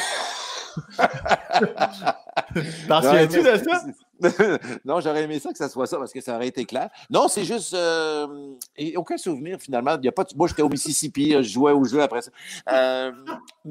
T'en 2.88 3.02
souviens-tu 3.02 3.40
de 3.40 3.56
ça? 3.56 3.84
non, 4.84 5.00
j'aurais 5.00 5.24
aimé 5.24 5.38
ça 5.38 5.50
que 5.52 5.58
ça 5.58 5.68
soit 5.68 5.86
ça 5.86 5.98
parce 5.98 6.12
que 6.12 6.20
ça 6.20 6.36
aurait 6.36 6.48
été 6.48 6.64
clair. 6.64 6.90
Non, 7.10 7.28
c'est 7.28 7.44
juste. 7.44 7.74
Euh, 7.74 8.54
aucun 8.96 9.16
souvenir 9.16 9.58
finalement. 9.60 9.96
Il 9.98 10.04
y 10.04 10.08
a 10.08 10.12
pas, 10.12 10.24
moi, 10.36 10.48
j'étais 10.48 10.62
au 10.62 10.68
Mississippi, 10.68 11.32
je 11.32 11.42
jouais 11.42 11.72
au 11.72 11.84
jeu 11.84 12.02
après 12.02 12.22
ça. 12.22 12.30
Euh, 12.70 13.12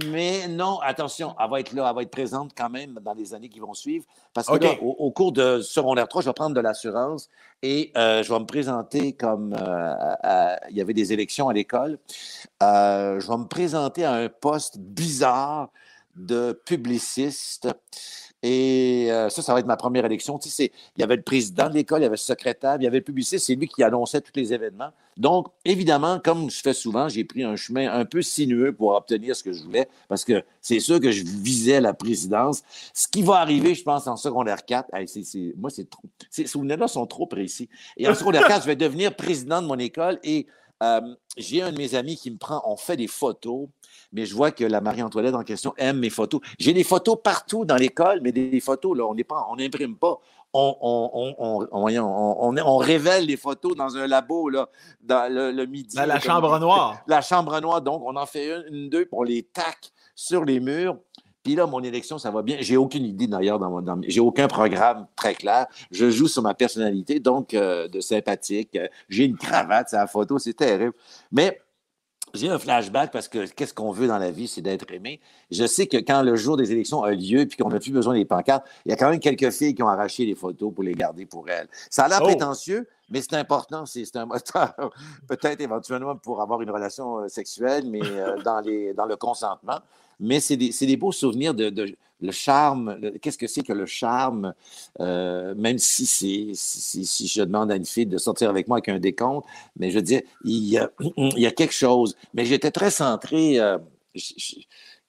mais 0.05 0.47
non, 0.47 0.79
attention, 0.79 1.35
elle 1.39 1.49
va 1.49 1.59
être 1.59 1.73
là, 1.73 1.87
elle 1.89 1.95
va 1.95 2.01
être 2.01 2.11
présente 2.11 2.51
quand 2.55 2.69
même 2.69 2.99
dans 3.01 3.13
les 3.13 3.33
années 3.33 3.49
qui 3.49 3.59
vont 3.59 3.73
suivre. 3.73 4.05
Parce 4.33 4.47
que 4.47 4.79
au, 4.81 5.11
cours 5.11 5.31
de 5.31 5.61
secondaire 5.61 6.07
3, 6.07 6.21
je 6.21 6.29
vais 6.29 6.33
prendre 6.33 6.55
de 6.55 6.61
l'assurance 6.61 7.29
et 7.61 7.91
euh, 7.97 8.23
je 8.23 8.33
vais 8.33 8.39
me 8.39 8.45
présenter 8.45 9.13
comme. 9.13 9.55
il 10.69 10.77
y 10.77 10.81
avait 10.81 10.93
des 10.93 11.13
élections 11.13 11.49
à 11.49 11.53
l'école. 11.53 11.97
je 12.61 13.27
vais 13.27 13.37
me 13.37 13.47
présenter 13.47 14.05
à 14.05 14.13
un 14.13 14.29
poste 14.29 14.79
bizarre 14.79 15.69
de 16.15 16.53
publiciste. 16.65 17.69
Et 18.43 19.08
euh, 19.10 19.29
ça, 19.29 19.41
ça 19.41 19.53
va 19.53 19.62
être 19.62 19.65
ma 19.65 19.77
première 19.77 20.03
élection. 20.06 20.38
Tu 20.38 20.49
il 20.60 20.69
y 20.97 21.03
avait 21.03 21.15
le 21.15 21.21
président 21.21 21.69
de 21.69 21.75
l'école, 21.75 22.01
il 22.01 22.03
y 22.03 22.06
avait 22.06 22.13
le 22.13 22.17
secrétaire, 22.17 22.75
il 22.77 22.84
y 22.84 22.88
avait 22.88 22.97
le 22.97 23.03
publiciste, 23.03 23.45
c'est 23.45 23.56
lui 23.56 23.69
qui 23.69 23.82
annonçait 23.84 24.19
tous 24.19 24.34
les 24.36 24.53
événements. 24.53 24.89
Donc, 25.15 25.47
évidemment, 25.63 26.19
comme 26.19 26.49
je 26.49 26.60
fais 26.60 26.73
souvent, 26.73 27.08
j'ai 27.08 27.23
pris 27.23 27.43
un 27.43 27.56
chemin 27.56 27.89
un 27.91 28.03
peu 28.03 28.21
sinueux 28.21 28.73
pour 28.73 28.95
obtenir 28.95 29.34
ce 29.34 29.43
que 29.43 29.53
je 29.53 29.63
voulais, 29.63 29.88
parce 30.10 30.25
que 30.25 30.43
c'est 30.60 30.82
sûr 30.82 30.99
que 30.99 31.12
je 31.12 31.23
visais 31.23 31.79
la 31.79 31.93
présidence. 31.93 32.63
Ce 32.93 33.08
qui 33.08 33.21
va 33.21 33.36
arriver, 33.36 33.75
je 33.75 33.84
pense, 33.84 34.08
en 34.08 34.17
secondaire 34.17 34.65
4, 34.65 34.89
moi, 35.56 35.69
c'est 35.69 35.89
trop. 35.89 36.03
Ces 36.29 36.45
souvenirs-là 36.45 36.89
sont 36.89 37.06
trop 37.06 37.27
précis. 37.27 37.69
Et 37.95 38.10
en 38.10 38.13
secondaire 38.13 38.45
4, 38.45 38.63
je 38.63 38.67
vais 38.67 38.75
devenir 38.75 39.15
président 39.15 39.62
de 39.62 39.67
mon 39.67 39.79
école 39.79 40.19
et 40.23 40.47
euh, 40.83 41.15
j'ai 41.37 41.61
un 41.61 41.71
de 41.71 41.77
mes 41.77 41.95
amis 41.95 42.17
qui 42.17 42.29
me 42.29 42.37
prend, 42.37 42.61
on 42.65 42.77
fait 42.77 42.97
des 42.97 43.07
photos 43.07 43.67
mais 44.13 44.25
je 44.25 44.35
vois 44.35 44.51
que 44.51 44.63
la 44.63 44.79
Marie-Antoinette 44.79 45.35
en 45.35 45.43
question 45.43 45.73
aime 45.77 45.99
mes 45.99 46.11
photos. 46.11 46.39
J'ai 46.59 46.73
des 46.73 46.83
photos 46.83 47.17
partout 47.21 47.65
dans 47.65 47.75
l'école, 47.75 48.19
mais 48.21 48.31
des, 48.31 48.59
photos, 48.59 48.95
là, 48.95 49.05
on 49.05 49.55
n'imprime 49.55 49.97
pas. 49.97 50.19
On, 50.55 50.77
on, 50.81 51.67
on, 51.71 52.57
on, 52.57 52.77
révèle 52.77 53.25
les 53.25 53.37
photos 53.37 53.75
dans 53.75 53.97
un 53.97 54.05
labo 54.05 54.49
là, 54.49 54.69
dans 55.01 55.31
le, 55.33 55.65
midi. 55.65 55.95
Dans 55.95 56.05
la 56.05 56.19
chambre 56.19 56.59
noire. 56.59 57.01
La 57.07 57.21
chambre 57.21 57.59
noire. 57.59 57.81
Donc, 57.81 58.03
on 58.05 58.15
en 58.15 58.27
fait 58.27 58.55
une, 58.55 58.75
une 58.75 58.89
deux, 58.89 59.05
puis 59.05 59.13
on 59.13 59.23
les 59.23 59.41
tac 59.41 59.91
sur 60.13 60.45
les 60.45 60.59
murs. 60.59 60.97
Puis 61.43 61.56
là, 61.56 61.67
mon 61.67 61.84
élection, 61.84 62.17
ça 62.17 62.32
va 62.32 62.41
bien. 62.41 62.58
J'ai 62.62 62.77
aucune 62.77 63.06
idée 63.06 63.27
d'ailleurs, 63.27 63.60
dans, 63.60 63.82
dans 63.82 63.99
j'ai 64.08 64.21
aucun 64.21 64.47
programme 64.47 65.08
très 65.15 65.36
clair. 65.36 65.67
Je 65.91 66.10
joue 66.10 66.27
sur 66.27 66.41
ma 66.41 66.53
personnalité, 66.53 67.19
donc 67.19 67.53
euh, 67.53 67.88
de 67.88 67.99
sympathique. 67.99 68.77
J'ai 69.10 69.25
une 69.25 69.38
cravate, 69.38 69.89
c'est 69.89 69.97
la 69.97 70.08
photo, 70.08 70.39
c'est 70.39 70.53
terrible. 70.53 70.93
Mais 71.32 71.60
j'ai 72.34 72.49
un 72.49 72.58
flashback 72.58 73.12
parce 73.12 73.27
que 73.27 73.45
qu'est-ce 73.45 73.73
qu'on 73.73 73.91
veut 73.91 74.08
dans 74.08 74.17
la 74.17 74.32
vie, 74.32 74.47
c'est 74.47 74.62
d'être 74.62 74.91
aimé. 74.91 75.19
Je 75.51 75.67
sais 75.67 75.86
que 75.86 75.97
quand 75.97 76.23
le 76.23 76.36
jour 76.36 76.58
des 76.58 76.71
élections 76.71 77.03
a 77.03 77.12
lieu 77.12 77.45
puis 77.45 77.58
qu'on 77.58 77.69
n'a 77.69 77.79
plus 77.79 77.91
besoin 77.91 78.15
des 78.15 78.25
pancartes, 78.25 78.65
il 78.86 78.89
y 78.89 78.93
a 78.93 78.95
quand 78.95 79.10
même 79.10 79.19
quelques 79.19 79.51
filles 79.51 79.75
qui 79.75 79.84
ont 79.84 79.88
arraché 79.88 80.25
les 80.25 80.34
photos 80.34 80.73
pour 80.73 80.84
les 80.84 80.93
garder 80.93 81.27
pour 81.27 81.47
elles. 81.47 81.67
Ça 81.91 82.06
a 82.06 82.08
l'air 82.08 82.19
oh! 82.21 82.25
prétentieux, 82.25 82.88
mais 83.10 83.21
c'est 83.21 83.36
important. 83.36 83.86
C'est 83.86 84.15
un 84.15 84.25
moteur, 84.25 84.73
peut-être 85.27 85.62
éventuellement 85.62 86.15
pour 86.15 86.41
avoir 86.41 86.62
une 86.62 86.71
relation 86.71 87.19
euh, 87.19 87.27
sexuelle, 87.27 87.84
mais 87.88 88.01
euh, 88.01 88.41
dans, 88.41 88.62
les, 88.62 88.93
dans 88.95 89.06
le 89.06 89.15
consentement. 89.15 89.79
Mais 90.19 90.39
c'est 90.39 90.58
des, 90.58 90.97
beaux 90.97 91.12
souvenirs 91.12 91.54
de, 91.54 91.95
le 92.21 92.32
charme. 92.32 92.97
Qu'est-ce 93.21 93.38
que 93.38 93.47
c'est 93.47 93.63
que 93.63 93.73
le 93.73 93.86
charme? 93.86 94.54
Euh, 94.99 95.54
même 95.56 95.78
si, 95.78 96.06
je 96.54 97.43
demande 97.43 97.71
à 97.71 97.76
une 97.76 97.86
fille 97.86 98.06
de 98.06 98.17
sortir 98.17 98.49
avec 98.49 98.67
moi 98.67 98.78
avec 98.78 98.89
un 98.89 98.99
décompte, 98.99 99.45
mais 99.78 99.91
je 99.91 99.95
veux 99.95 100.02
dire, 100.02 100.21
il 100.45 100.65
y 100.65 100.78
a, 100.78 100.89
il 101.17 101.39
y 101.39 101.47
a 101.47 101.52
quelque 101.52 101.73
chose. 101.73 102.15
Mais 102.34 102.45
j'étais 102.45 102.71
très 102.71 102.91
centré. 102.91 103.60
Euh, 103.60 103.78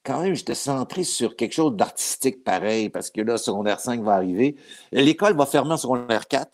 quand 0.03 0.21
même, 0.21 0.35
j'étais 0.35 0.55
centré 0.55 1.03
sur 1.03 1.35
quelque 1.35 1.53
chose 1.53 1.75
d'artistique 1.75 2.43
pareil, 2.43 2.89
parce 2.89 3.09
que 3.09 3.21
là, 3.21 3.37
secondaire 3.37 3.79
5 3.79 4.01
va 4.03 4.13
arriver. 4.13 4.55
L'école 4.91 5.35
va 5.35 5.45
fermer 5.45 5.73
en 5.73 5.77
secondaire 5.77 6.27
4. 6.27 6.51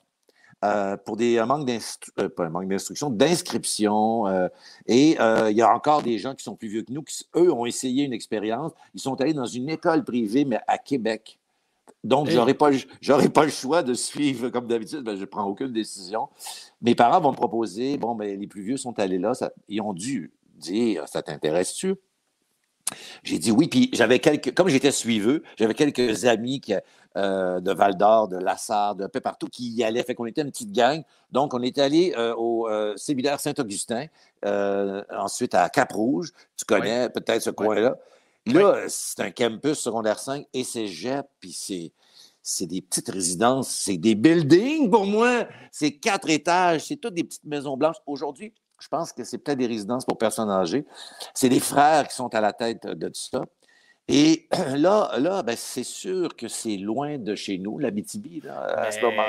Euh, 0.63 0.95
pour 0.95 1.17
des 1.17 1.39
un 1.39 1.47
manque 1.47 1.65
d'instruction, 1.65 2.13
euh, 2.19 2.65
d'instruction, 2.65 3.09
d'inscription. 3.09 4.27
Euh, 4.27 4.47
et 4.85 5.17
il 5.49 5.57
y 5.57 5.61
a 5.61 5.73
encore 5.73 6.03
des 6.03 6.19
gens 6.19 6.35
qui 6.35 6.43
sont 6.43 6.55
plus 6.55 6.67
vieux 6.67 6.83
que 6.83 6.91
nous, 6.91 7.01
qui, 7.01 7.25
eux, 7.35 7.51
ont 7.51 7.65
essayé 7.65 8.03
une 8.03 8.13
expérience. 8.13 8.71
Ils 8.93 9.01
sont 9.01 9.19
allés 9.21 9.33
dans 9.33 9.47
une 9.47 9.69
école 9.69 10.03
privée, 10.03 10.45
mais 10.45 10.59
à 10.67 10.77
Québec. 10.77 11.39
Donc, 12.03 12.29
je 12.29 12.35
n'aurai 12.35 12.53
pas, 12.53 12.69
pas, 13.33 13.43
le 13.43 13.51
choix 13.51 13.81
de 13.81 13.95
suivre 13.95 14.49
comme 14.49 14.67
d'habitude. 14.67 15.01
Ben, 15.01 15.15
je 15.15 15.21
ne 15.21 15.25
prends 15.25 15.45
aucune 15.45 15.73
décision. 15.73 16.29
Mes 16.81 16.93
parents 16.93 17.19
vont 17.21 17.31
me 17.31 17.35
proposer, 17.35 17.97
bon, 17.97 18.13
ben, 18.13 18.39
les 18.39 18.47
plus 18.47 18.61
vieux 18.61 18.77
sont 18.77 18.99
allés 18.99 19.19
là. 19.19 19.33
ils 19.67 19.81
ont 19.81 19.93
dû 19.93 20.31
dire, 20.57 21.07
ça 21.07 21.23
t'intéresse-tu? 21.23 21.95
J'ai 23.23 23.39
dit 23.39 23.51
oui, 23.51 23.67
puis 23.67 23.89
j'avais 23.93 24.19
quelques, 24.19 24.53
comme 24.53 24.67
j'étais 24.67 24.91
suiveux, 24.91 25.43
j'avais 25.57 25.73
quelques 25.73 26.25
amis 26.25 26.59
qui, 26.59 26.73
euh, 27.17 27.59
de 27.59 27.73
Val 27.73 27.97
d'Or, 27.97 28.27
de 28.27 28.37
Lassar, 28.37 28.95
de 28.95 29.05
peu 29.07 29.19
partout 29.19 29.47
qui 29.47 29.69
y 29.71 29.83
allaient. 29.83 30.03
Fait 30.03 30.15
qu'on 30.15 30.25
était 30.25 30.41
une 30.41 30.51
petite 30.51 30.71
gang. 30.71 31.03
Donc, 31.31 31.53
on 31.53 31.61
est 31.61 31.77
allé 31.77 32.13
euh, 32.17 32.33
au 32.35 32.69
euh, 32.69 32.95
séminaire 32.95 33.39
Saint-Augustin, 33.39 34.05
ensuite 34.45 35.53
à 35.53 35.69
Cap-Rouge. 35.69 36.31
Tu 36.57 36.65
connais 36.65 37.09
peut-être 37.09 37.41
ce 37.41 37.49
coin-là. 37.49 37.97
Là, 38.47 38.85
c'est 38.87 39.19
un 39.19 39.31
campus 39.31 39.79
secondaire 39.79 40.19
5 40.19 40.47
et 40.53 40.63
c'est 40.63 40.87
JEP, 40.87 41.27
puis 41.39 41.51
c'est 41.51 41.91
c'est 42.43 42.65
des 42.65 42.81
petites 42.81 43.09
résidences, 43.09 43.69
c'est 43.69 43.97
des 43.97 44.15
buildings 44.15 44.89
pour 44.89 45.05
moi. 45.05 45.45
C'est 45.71 45.91
quatre 45.91 46.27
étages, 46.29 46.85
c'est 46.87 46.95
toutes 46.95 47.13
des 47.13 47.23
petites 47.23 47.45
maisons 47.45 47.77
blanches. 47.77 47.97
Aujourd'hui, 48.07 48.51
je 48.79 48.87
pense 48.87 49.13
que 49.13 49.23
c'est 49.23 49.37
peut-être 49.37 49.59
des 49.59 49.67
résidences 49.67 50.05
pour 50.05 50.17
personnes 50.17 50.49
âgées. 50.49 50.85
C'est 51.35 51.49
des 51.49 51.59
frères 51.59 52.07
qui 52.07 52.15
sont 52.15 52.33
à 52.33 52.41
la 52.41 52.51
tête 52.51 52.87
de 52.87 53.07
tout 53.09 53.21
ça. 53.31 53.43
Et 54.11 54.47
là, 54.75 55.11
là 55.17 55.41
ben, 55.41 55.55
c'est 55.57 55.83
sûr 55.83 56.35
que 56.35 56.47
c'est 56.47 56.77
loin 56.77 57.17
de 57.17 57.33
chez 57.35 57.57
nous, 57.57 57.79
la 57.79 57.91
BTB, 57.91 58.45
à 58.47 58.91
ce 58.91 59.01
moment. 59.01 59.23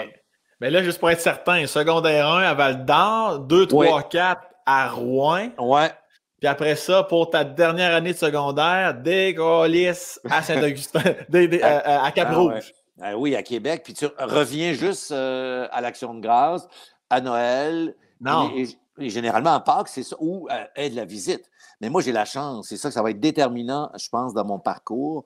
Mais 0.61 0.71
là, 0.71 0.83
juste 0.83 0.99
pour 0.99 1.11
être 1.11 1.21
certain, 1.21 1.67
secondaire 1.67 2.29
1 2.29 2.43
à 2.43 2.55
Val 2.55 2.85
d'Or, 2.85 3.41
2, 3.41 3.67
3, 3.67 4.03
4 4.05 4.43
à 4.67 4.89
Rouen. 4.89 5.49
Ouais. 5.59 5.91
Puis 6.39 6.49
après 6.49 6.77
ça, 6.77 7.05
pour 7.05 7.31
ta 7.31 7.45
dernière 7.45 7.95
année 7.95 8.13
de 8.13 8.19
secondaire, 8.19 8.95
dégolis 8.95 9.89
à 10.29 10.43
Saint-Augustin, 10.43 11.01
à, 11.63 12.11
Cap-Rouge. 12.13 12.73
Ah 13.01 13.11
ah 13.11 13.17
oui, 13.17 13.35
à 13.35 13.43
Québec. 13.43 13.83
Puis 13.85 13.95
tu 13.95 14.07
reviens 14.19 14.73
juste 14.73 15.11
euh, 15.13 15.67
à 15.71 15.81
l'Action 15.81 16.15
de 16.15 16.21
grâce, 16.21 16.69
à 17.11 17.21
Noël. 17.21 17.95
Non. 18.21 18.53
Et, 18.57 19.09
généralement, 19.09 19.55
à 19.55 19.61
Pâques, 19.61 19.89
c'est 19.89 20.03
ça, 20.03 20.17
ou 20.21 20.47
à 20.51 20.69
aide 20.77 20.95
la 20.95 21.05
visite. 21.05 21.43
Mais 21.83 21.91
moi, 21.91 22.01
j'ai 22.01 22.13
la 22.13 22.25
chance, 22.25 22.69
c'est 22.69 22.77
ça 22.77 22.89
que 22.89 22.95
ça 22.95 23.03
va 23.03 23.11
être 23.11 23.19
déterminant, 23.19 23.91
je 23.99 24.09
pense, 24.09 24.33
dans 24.33 24.45
mon 24.45 24.61
parcours. 24.61 25.25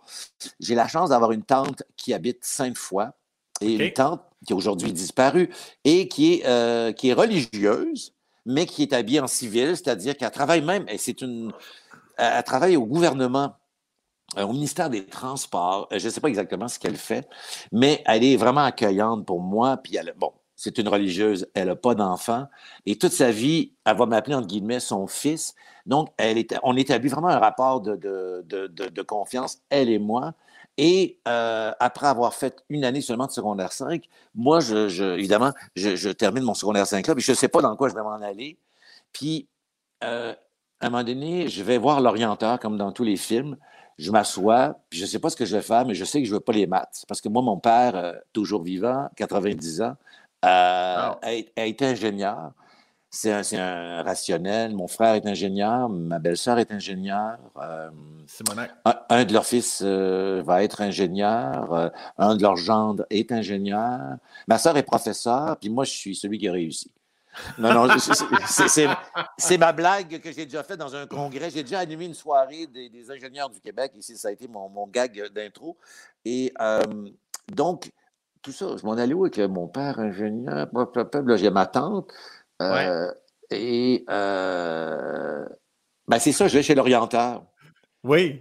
J'ai 0.59 0.75
la 0.75 0.89
chance 0.89 1.11
d'avoir 1.11 1.33
une 1.33 1.43
tante 1.43 1.83
qui 1.97 2.15
habite 2.15 2.45
cinq 2.45 2.77
fois 2.79 3.13
et 3.61 3.75
une 3.75 3.93
tante 3.93 4.23
qui 4.47 4.55
a 4.55 4.57
aujourd'hui 4.57 4.93
disparu 4.93 5.51
et 5.85 6.09
qui 6.09 6.35
est, 6.35 6.47
euh, 6.47 6.93
qui 6.93 7.11
est 7.11 7.13
religieuse, 7.13 8.15
mais 8.47 8.65
qui 8.65 8.83
est 8.83 8.95
habillée 8.95 9.21
en 9.21 9.27
civil, 9.27 9.77
c'est-à-dire 9.77 10.17
qu'elle 10.17 10.31
travaille 10.31 10.63
même, 10.63 10.87
et 10.89 10.97
c'est 10.97 11.21
une, 11.21 11.53
elle 12.17 12.43
travaille 12.43 12.77
au 12.77 12.87
gouvernement 12.87 13.55
euh, 14.39 14.43
au 14.45 14.53
ministère 14.53 14.89
des 14.89 15.05
Transports. 15.05 15.89
Je 15.91 16.05
ne 16.07 16.11
sais 16.11 16.21
pas 16.21 16.29
exactement 16.29 16.69
ce 16.69 16.79
qu'elle 16.79 16.97
fait, 16.97 17.29
mais 17.71 18.03
elle 18.07 18.25
est 18.25 18.37
vraiment 18.37 18.65
accueillante 18.65 19.27
pour 19.27 19.41
moi. 19.41 19.77
Puis 19.77 19.97
elle, 19.97 20.15
bon, 20.17 20.33
c'est 20.57 20.79
une 20.79 20.89
religieuse, 20.89 21.47
elle 21.55 21.69
n'a 21.69 21.77
pas 21.77 21.95
d'enfant. 21.95 22.47
Et 22.87 22.97
toute 22.97 23.13
sa 23.13 23.31
vie, 23.31 23.73
elle 23.85 23.97
va 23.97 24.07
m'appeler, 24.07 24.35
entre 24.35 24.47
guillemets, 24.47 24.81
son 24.81 25.07
fils. 25.07 25.55
Donc, 25.85 26.09
on 26.63 26.77
établit 26.77 27.09
vraiment 27.09 27.29
un 27.29 27.39
rapport 27.39 27.81
de, 27.83 29.03
confiance, 29.03 29.59
elle 29.71 29.91
et 29.91 29.99
moi. 29.99 30.33
Et 30.79 31.21
euh, 31.27 31.73
après 31.81 32.07
avoir 32.07 32.35
fait 32.35 32.63
une 32.69 32.85
année 32.85 33.01
seulement 33.01 33.27
de 33.27 33.33
secondaire 33.33 33.73
5, 33.73 34.05
moi, 34.35 34.59
évidemment, 34.71 35.53
je, 35.75 35.97
je, 35.97 36.11
termine 36.11 36.43
mon 36.43 36.53
secondaire 36.53 36.87
5 36.87 37.07
là, 37.07 37.15
puis 37.15 37.25
je 37.25 37.33
ne 37.33 37.37
sais 37.37 37.49
pas 37.49 37.63
dans 37.63 37.75
quoi 37.77 37.89
je 37.89 37.95
vais 37.95 38.03
m'en 38.03 38.21
aller. 38.21 38.59
Puis, 39.13 39.49
euh, 40.05 40.35
à 40.81 40.87
un 40.87 40.91
moment 40.91 41.05
donné, 41.05 41.49
je 41.49 41.63
vais 41.63 41.79
voir 41.79 42.01
l'orienteur, 42.01 42.59
comme 42.61 42.77
dans 42.77 42.93
tous 42.93 43.05
les 43.05 43.17
films. 43.17 43.57
Je 43.99 44.11
m'assois, 44.11 44.79
puis 44.91 44.99
je 44.99 45.05
ne 45.05 45.09
sais 45.09 45.19
pas 45.19 45.31
ce 45.31 45.37
que 45.37 45.47
je 45.47 45.57
vais 45.57 45.63
faire, 45.63 45.87
mais 45.87 45.95
je 45.95 46.05
sais 46.05 46.21
que 46.21 46.27
je 46.27 46.33
ne 46.33 46.37
veux 46.37 46.45
pas 46.45 46.53
les 46.53 46.67
maths. 46.67 47.05
Parce 47.09 47.23
que 47.23 47.31
moi, 47.31 47.41
mon 47.41 47.59
père, 47.59 47.97
euh, 47.97 48.13
toujours 48.35 48.63
vivant, 48.63 49.09
90 49.17 49.81
ans, 49.81 49.97
euh, 50.47 51.15
a, 51.57 51.65
été 51.65 51.85
ingénieur. 51.85 52.53
C'est 53.11 53.33
un, 53.33 54.03
rationnel. 54.03 54.75
Mon 54.75 54.89
frère 54.89 55.15
est 55.15 55.27
ingénieur, 55.27 55.89
ma 55.89 56.19
belle-sœur 56.19 56.59
est 56.59 56.71
ingénieure. 56.71 57.39
Euh, 57.57 57.91
un, 58.85 58.95
un, 59.09 59.25
de 59.25 59.33
leurs 59.33 59.47
fils 59.47 59.81
euh, 59.83 60.43
va 60.45 60.63
être 60.63 60.83
ingénieur. 60.83 61.93
un 62.19 62.37
de 62.37 62.43
leurs 62.43 62.57
gendres 62.57 63.07
est 63.11 63.33
ingénieur. 63.33 64.01
Ma 64.47 64.59
sœur 64.59 64.77
est 64.77 64.83
professeure, 64.83 65.57
puis 65.59 65.71
moi, 65.71 65.85
je 65.85 65.93
suis 65.93 66.15
celui 66.15 66.39
qui 66.39 66.49
a 66.49 66.53
réussi. 66.53 66.91
Non, 67.59 67.87
non, 67.87 67.97
c'est 69.37 69.59
ma 69.59 69.73
blague 69.73 70.21
que 70.21 70.33
j'ai 70.33 70.47
déjà 70.47 70.63
faite 70.63 70.79
dans 70.79 70.95
un 70.95 71.07
congrès. 71.07 71.51
J'ai 71.51 71.63
déjà 71.63 71.81
animé 71.81 72.07
une 72.07 72.15
soirée 72.15 72.67
des, 72.67 73.11
ingénieurs 73.11 73.51
du 73.51 73.61
Québec. 73.61 73.93
Ici, 73.95 74.17
ça 74.17 74.29
a 74.29 74.31
été 74.31 74.49
mon, 74.49 74.69
mon 74.69 74.87
gag 74.87 75.31
d'intro. 75.33 75.77
Et 76.25 76.53
donc, 77.49 77.91
tout 78.47 78.53
ça. 78.53 78.77
Je 78.81 78.87
m'en 78.87 78.93
allais 78.93 79.13
où 79.13 79.25
avec 79.25 79.39
mon 79.39 79.67
père 79.67 79.99
ingénieur? 79.99 80.69
Là, 80.73 81.37
j'ai 81.37 81.51
ma 81.51 81.67
tante. 81.67 82.13
Euh, 82.63 83.13
et 83.51 84.05
euh, 84.09 85.45
ben, 86.07 86.19
c'est 86.21 86.31
ça, 86.31 86.47
je 86.47 86.57
vais 86.57 86.63
chez 86.63 86.77
l'orienteur. 86.77 87.45
Oui. 88.05 88.41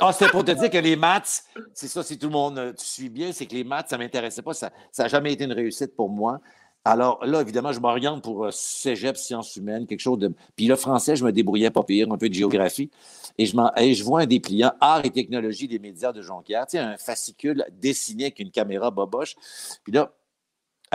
Ah, 0.00 0.12
c'est 0.14 0.30
pour 0.30 0.44
te 0.44 0.50
dire 0.58 0.70
que 0.70 0.78
les 0.78 0.96
maths, 0.96 1.44
c'est 1.74 1.88
ça, 1.88 2.02
si 2.02 2.18
tout 2.18 2.28
le 2.28 2.32
monde, 2.32 2.58
euh, 2.58 2.72
tu 2.72 2.86
suis 2.86 3.10
bien, 3.10 3.32
c'est 3.32 3.44
que 3.44 3.54
les 3.54 3.64
maths, 3.64 3.90
ça 3.90 3.98
ne 3.98 4.02
m'intéressait 4.02 4.40
pas. 4.40 4.54
Ça 4.54 4.70
n'a 4.98 5.08
jamais 5.08 5.34
été 5.34 5.44
une 5.44 5.52
réussite 5.52 5.94
pour 5.94 6.08
moi. 6.08 6.40
Alors 6.84 7.24
là, 7.24 7.40
évidemment, 7.40 7.72
je 7.72 7.80
m'oriente 7.80 8.22
pour 8.22 8.52
cégep, 8.52 9.16
sciences 9.16 9.56
humaines, 9.56 9.86
quelque 9.86 10.00
chose 10.00 10.18
de. 10.18 10.32
Puis 10.54 10.66
le 10.66 10.76
français, 10.76 11.16
je 11.16 11.24
me 11.24 11.32
débrouillais 11.32 11.70
pas 11.70 11.82
pire, 11.82 12.12
un 12.12 12.18
peu 12.18 12.28
de 12.28 12.34
géographie. 12.34 12.90
Et 13.38 13.46
je, 13.46 13.56
et 13.80 13.94
je 13.94 14.04
vois 14.04 14.20
un 14.20 14.26
dépliant 14.26 14.72
Art 14.80 15.04
et 15.04 15.10
technologie 15.10 15.66
des 15.66 15.78
médias 15.78 16.12
de 16.12 16.20
Jonquière, 16.20 16.66
tu 16.66 16.72
sais, 16.72 16.78
un 16.78 16.96
fascicule 16.96 17.64
dessiné 17.72 18.24
avec 18.24 18.38
une 18.38 18.50
caméra 18.50 18.90
boboche. 18.90 19.34
Puis 19.82 19.92
là, 19.92 20.12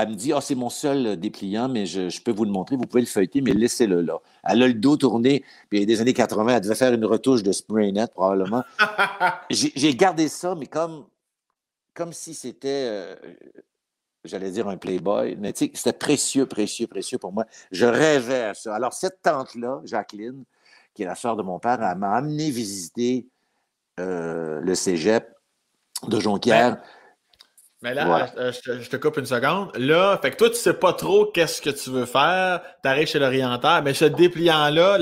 elle 0.01 0.09
me 0.09 0.15
dit, 0.15 0.31
ah, 0.31 0.41
c'est 0.41 0.55
mon 0.55 0.69
seul 0.69 1.17
dépliant, 1.19 1.67
mais 1.67 1.85
je, 1.85 2.21
peux 2.21 2.31
vous 2.31 2.45
le 2.45 2.51
montrer, 2.51 2.75
vous 2.75 2.83
pouvez 2.83 3.01
le 3.01 3.07
feuilleter, 3.07 3.41
mais 3.41 3.53
laissez-le 3.53 4.01
là. 4.01 4.19
Elle 4.43 4.63
a 4.63 4.67
le 4.67 4.73
dos 4.73 4.95
tourné, 4.95 5.43
puis 5.69 5.85
des 5.85 6.01
années 6.01 6.13
80, 6.13 6.55
elle 6.55 6.61
devait 6.61 6.75
faire 6.75 6.93
une 6.93 7.05
retouche 7.05 7.43
de 7.43 7.51
Spraynet, 7.51 8.07
probablement. 8.07 8.63
J'ai 9.49 9.95
gardé 9.95 10.27
ça, 10.27 10.55
mais 10.55 10.67
comme, 10.67 11.05
comme 11.93 12.13
si 12.13 12.33
c'était, 12.33 12.85
euh, 12.87 13.15
j'allais 14.23 14.51
dire 14.51 14.67
un 14.67 14.77
playboy, 14.77 15.35
mais 15.37 15.53
tu 15.53 15.71
c'était 15.73 15.93
précieux, 15.93 16.45
précieux, 16.45 16.87
précieux 16.87 17.17
pour 17.17 17.31
moi. 17.31 17.45
Je 17.71 17.85
rêvais 17.85 18.43
à 18.43 18.53
ça. 18.53 18.75
Alors, 18.75 18.93
cette 18.93 19.21
tante-là, 19.21 19.81
Jacqueline, 19.85 20.43
qui 20.93 21.03
est 21.03 21.05
la 21.05 21.15
soeur 21.15 21.35
de 21.35 21.43
mon 21.43 21.59
père, 21.59 21.81
elle 21.81 21.97
m'a 21.97 22.13
amené 22.13 22.51
visiter 22.51 23.27
euh, 23.99 24.59
le 24.61 24.75
cégep 24.75 25.33
de 26.07 26.19
Jonquière. 26.19 26.81
Mais 27.81 27.93
là, 27.93 28.29
euh, 28.37 28.51
je, 28.51 28.89
te, 28.89 28.97
coupe 28.97 29.17
une 29.17 29.25
seconde. 29.25 29.71
Là, 29.77 30.19
fait 30.21 30.31
que 30.31 30.35
toi, 30.35 30.49
tu 30.49 30.57
sais 30.57 30.73
pas 30.73 30.91
trop 30.91 31.27
qu'est-ce 31.27 31.61
que 31.61 31.69
tu 31.69 31.89
veux 31.89 32.05
faire. 32.05 32.61
Tu 32.83 32.89
arrives 32.89 33.07
chez 33.07 33.19
l'orienteur, 33.19 33.81
mais 33.83 33.93
ce 33.93 34.03
dépliant-là, 34.03 34.97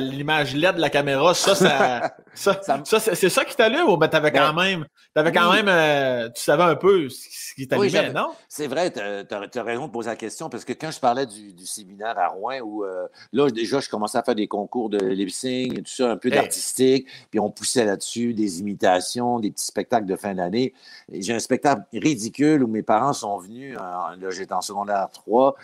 l'image 0.00 0.56
LED 0.56 0.74
de 0.74 0.80
la 0.80 0.90
caméra, 0.90 1.34
ça, 1.34 1.54
ça, 1.54 2.16
ça, 2.34 2.98
c'est 2.98 3.28
ça 3.28 3.44
qui 3.44 3.54
t'allume 3.54 3.88
ou 3.88 3.96
ben 3.96 4.08
t'avais 4.08 4.32
quand 4.32 4.52
même, 4.54 4.86
avais 5.14 5.30
quand 5.30 5.52
même, 5.52 5.68
euh, 5.68 6.28
tu 6.34 6.42
savais 6.42 6.64
un 6.64 6.74
peu 6.74 7.08
ce 7.08 7.54
qui 7.54 7.68
t'allumait, 7.68 8.12
non? 8.12 8.30
C'est 8.48 8.66
vrai, 8.66 8.90
tu 8.90 8.98
as, 8.98 9.62
raison 9.62 9.86
de 9.86 9.92
poser 9.92 10.10
la 10.10 10.16
question 10.16 10.50
parce 10.50 10.64
que 10.64 10.72
quand 10.72 10.90
je 10.90 10.98
parlais 10.98 11.26
du, 11.26 11.64
séminaire 11.64 12.18
à 12.18 12.28
Rouen 12.28 12.58
où 12.60 12.84
euh, 12.84 13.06
là, 13.32 13.48
déjà, 13.50 13.78
je 13.78 13.88
commençais 13.88 14.18
à 14.18 14.22
faire 14.24 14.34
des 14.34 14.48
concours 14.48 14.90
de 14.90 14.98
lip 14.98 15.30
sync, 15.30 15.76
tout 15.76 15.82
ça, 15.86 16.10
un 16.10 16.16
peu 16.16 16.30
d'artistique, 16.30 17.06
puis 17.30 17.38
on 17.38 17.50
poussait 17.50 17.84
là-dessus 17.84 18.34
des 18.34 18.58
imitations, 18.58 19.38
des 19.38 19.52
petits 19.52 19.66
spectacles 19.66 20.06
de 20.06 20.16
fin 20.16 20.34
d'année. 20.34 20.74
J'ai 21.12 21.34
un 21.34 21.38
spectacle 21.38 21.83
ridicule 21.92 22.62
où 22.62 22.66
mes 22.66 22.82
parents 22.82 23.12
sont 23.12 23.38
venus, 23.38 23.76
là 23.76 24.30
j'étais 24.30 24.52
en 24.52 24.60
secondaire 24.60 25.08
3, 25.12 25.54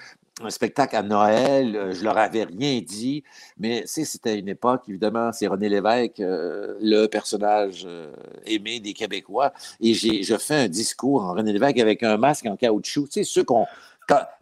un 0.43 0.51
spectacle 0.51 0.97
à 0.97 1.03
Noël, 1.03 1.77
euh, 1.77 1.93
je 1.93 2.03
leur 2.03 2.17
avais 2.17 2.45
rien 2.45 2.81
dit, 2.81 3.23
mais 3.59 3.85
c'était 3.87 4.39
une 4.39 4.49
époque, 4.49 4.83
évidemment, 4.89 5.33
c'est 5.33 5.47
René 5.47 5.69
Lévesque, 5.69 6.21
euh, 6.21 6.77
le 6.81 7.07
personnage 7.07 7.85
euh, 7.87 8.13
aimé 8.47 8.81
des 8.81 8.93
Québécois, 8.93 9.53
et 9.81 9.95
je 9.95 10.37
fais 10.39 10.55
un 10.55 10.69
discours 10.69 11.23
en 11.23 11.35
René 11.35 11.53
Lévesque 11.53 11.79
avec 11.79 12.03
un 12.03 12.17
masque 12.17 12.47
en 12.47 12.57
caoutchouc, 12.57 13.09
tu 13.09 13.13
sais, 13.13 13.25
ceux 13.25 13.45
qu'on... 13.45 13.67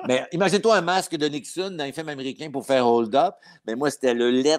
mais 0.07 0.25
imagine-toi 0.33 0.77
un 0.77 0.83
masque 0.83 1.17
de 1.17 1.27
Nixon 1.27 1.71
dans 1.71 1.85
un 1.85 1.93
film 1.93 2.09
américain 2.09 2.51
pour 2.51 2.65
faire 2.65 2.87
hold 2.87 3.15
up, 3.15 3.35
mais 3.67 3.75
moi, 3.75 3.91
c'était 3.91 4.15
le 4.15 4.31
let, 4.31 4.59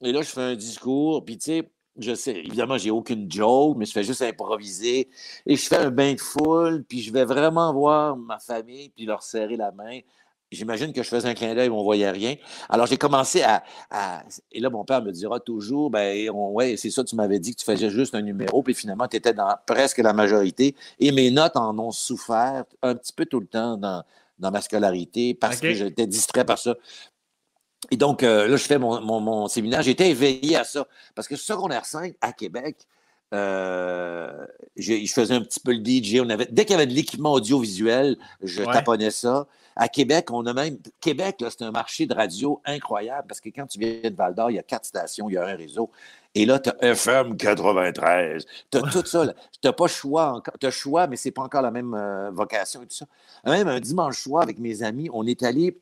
et 0.00 0.12
là, 0.12 0.22
je 0.22 0.28
fais 0.28 0.40
un 0.40 0.54
discours, 0.54 1.24
puis 1.24 1.38
tu 1.38 1.44
sais, 1.44 1.68
je 1.98 2.14
sais, 2.14 2.36
évidemment, 2.36 2.78
j'ai 2.78 2.90
aucune 2.90 3.30
joke, 3.30 3.76
mais 3.76 3.84
je 3.84 3.92
fais 3.92 4.04
juste 4.04 4.22
improviser. 4.22 5.08
Et 5.46 5.56
je 5.56 5.66
fais 5.66 5.76
un 5.76 5.90
bain 5.90 6.14
de 6.14 6.20
foule, 6.20 6.84
puis 6.84 7.02
je 7.02 7.12
vais 7.12 7.24
vraiment 7.24 7.72
voir 7.72 8.16
ma 8.16 8.38
famille, 8.38 8.90
puis 8.90 9.04
leur 9.04 9.22
serrer 9.22 9.56
la 9.56 9.72
main. 9.72 10.00
J'imagine 10.50 10.94
que 10.94 11.02
je 11.02 11.08
faisais 11.08 11.28
un 11.28 11.34
clin 11.34 11.54
d'œil, 11.54 11.68
on 11.68 11.78
ne 11.78 11.82
voyait 11.82 12.10
rien. 12.10 12.36
Alors, 12.70 12.86
j'ai 12.86 12.96
commencé 12.96 13.42
à, 13.42 13.62
Et 14.50 14.60
là, 14.60 14.70
mon 14.70 14.84
père 14.84 15.02
me 15.02 15.12
dira 15.12 15.40
toujours, 15.40 15.90
ben, 15.90 16.30
ouais, 16.30 16.76
c'est 16.78 16.90
ça, 16.90 17.04
tu 17.04 17.16
m'avais 17.16 17.38
dit 17.38 17.54
que 17.54 17.60
tu 17.60 17.66
faisais 17.66 17.90
juste 17.90 18.14
un 18.14 18.22
numéro, 18.22 18.62
puis 18.62 18.74
finalement, 18.74 19.06
tu 19.08 19.18
étais 19.18 19.34
dans 19.34 19.54
presque 19.66 19.98
la 19.98 20.14
majorité. 20.14 20.74
Et 21.00 21.12
mes 21.12 21.30
notes 21.30 21.56
en 21.56 21.78
ont 21.78 21.90
souffert 21.90 22.64
un 22.82 22.94
petit 22.94 23.12
peu 23.12 23.26
tout 23.26 23.40
le 23.40 23.46
temps 23.46 23.76
dans, 23.76 24.02
dans 24.38 24.50
ma 24.50 24.60
scolarité 24.60 25.34
parce 25.34 25.60
que 25.60 25.74
j'étais 25.74 26.06
distrait 26.06 26.44
par 26.44 26.58
ça. 26.58 26.74
Et 27.90 27.96
donc, 27.96 28.22
euh, 28.22 28.48
là, 28.48 28.56
je 28.56 28.64
fais 28.64 28.78
mon, 28.78 29.00
mon, 29.00 29.48
séminaire. 29.48 29.82
J'étais 29.82 30.10
éveillé 30.10 30.56
à 30.56 30.64
ça. 30.64 30.86
Parce 31.14 31.28
que 31.28 31.36
secondaire 31.36 31.84
5, 31.84 32.14
à 32.20 32.32
Québec, 32.32 32.86
Euh, 33.34 34.46
je, 34.76 35.04
je, 35.04 35.12
faisais 35.12 35.34
un 35.34 35.42
petit 35.42 35.60
peu 35.60 35.72
le 35.72 35.84
DJ. 35.84 36.20
On 36.24 36.30
avait, 36.30 36.48
dès 36.50 36.64
qu'il 36.64 36.72
y 36.72 36.74
avait 36.76 36.86
de 36.86 36.94
l'équipement 36.94 37.32
audiovisuel, 37.32 38.16
je 38.42 38.62
ouais. 38.62 38.72
taponnais 38.72 39.10
ça. 39.10 39.46
À 39.76 39.88
Québec, 39.88 40.30
on 40.30 40.46
a 40.46 40.54
même. 40.54 40.78
Québec, 41.00 41.44
c'est 41.50 41.62
un 41.62 41.70
marché 41.70 42.06
de 42.06 42.14
radio 42.14 42.60
incroyable 42.64 43.28
parce 43.28 43.40
que 43.40 43.50
quand 43.50 43.66
tu 43.66 43.78
viens 43.78 44.10
de 44.10 44.16
Val 44.16 44.34
d'Or, 44.34 44.50
il 44.50 44.54
y 44.54 44.58
a 44.58 44.62
quatre 44.62 44.86
stations, 44.86 45.28
il 45.28 45.34
y 45.34 45.36
a 45.36 45.46
un 45.46 45.56
réseau. 45.56 45.90
Et 46.34 46.46
là, 46.46 46.58
tu 46.58 46.70
as 46.70 46.76
FM 46.80 47.36
93. 47.36 48.46
Tu 48.70 48.78
as 48.78 48.82
tout 48.82 49.04
ça. 49.04 49.26
Tu 49.26 49.34
n'as 49.62 49.72
pas 49.72 49.88
choix 49.88 50.32
encore. 50.32 50.54
Tu 50.58 50.66
as 50.66 50.70
choix, 50.70 51.06
mais 51.06 51.16
ce 51.16 51.28
n'est 51.28 51.32
pas 51.32 51.42
encore 51.42 51.62
la 51.62 51.70
même 51.70 51.94
euh, 51.94 52.30
vocation 52.30 52.82
et 52.82 52.86
tout 52.86 52.96
ça. 52.96 53.06
Même 53.44 53.68
un 53.68 53.80
dimanche 53.80 54.22
soir, 54.22 54.42
avec 54.42 54.58
mes 54.58 54.82
amis, 54.82 55.10
on 55.12 55.26
est 55.26 55.42
allé 55.42 55.78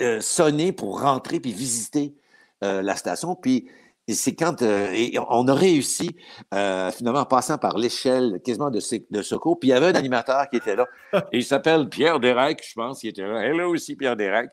euh, 0.00 0.20
sonner 0.20 0.72
pour 0.72 1.00
rentrer 1.00 1.40
puis 1.40 1.52
visiter 1.52 2.14
euh, 2.62 2.82
la 2.82 2.96
station. 2.96 3.34
Puis 3.34 3.68
c'est 4.08 4.34
quand 4.34 4.62
euh, 4.62 4.90
et 4.92 5.18
on 5.28 5.46
a 5.46 5.54
réussi, 5.54 6.16
finalement, 6.50 7.20
en 7.20 7.24
passant 7.24 7.58
par 7.58 7.76
l'échelle 7.76 8.40
quasiment 8.44 8.70
de, 8.70 8.80
de, 9.10 9.22
secours. 9.22 9.58
Puis 9.58 9.68
il 9.68 9.72
y 9.72 9.74
avait 9.74 9.86
un 9.86 9.94
animateur 9.94 10.48
qui 10.50 10.56
était 10.56 10.76
là. 10.76 10.86
il 11.32 11.44
s'appelle 11.44 11.88
Pierre 11.88 12.18
Derek, 12.20 12.64
je 12.66 12.74
pense, 12.74 13.00
qui 13.00 13.08
était 13.08 13.26
là. 13.26 13.42
Hello 13.42 13.74
aussi, 13.74 13.96
Pierre 13.96 14.16
Derek. 14.16 14.50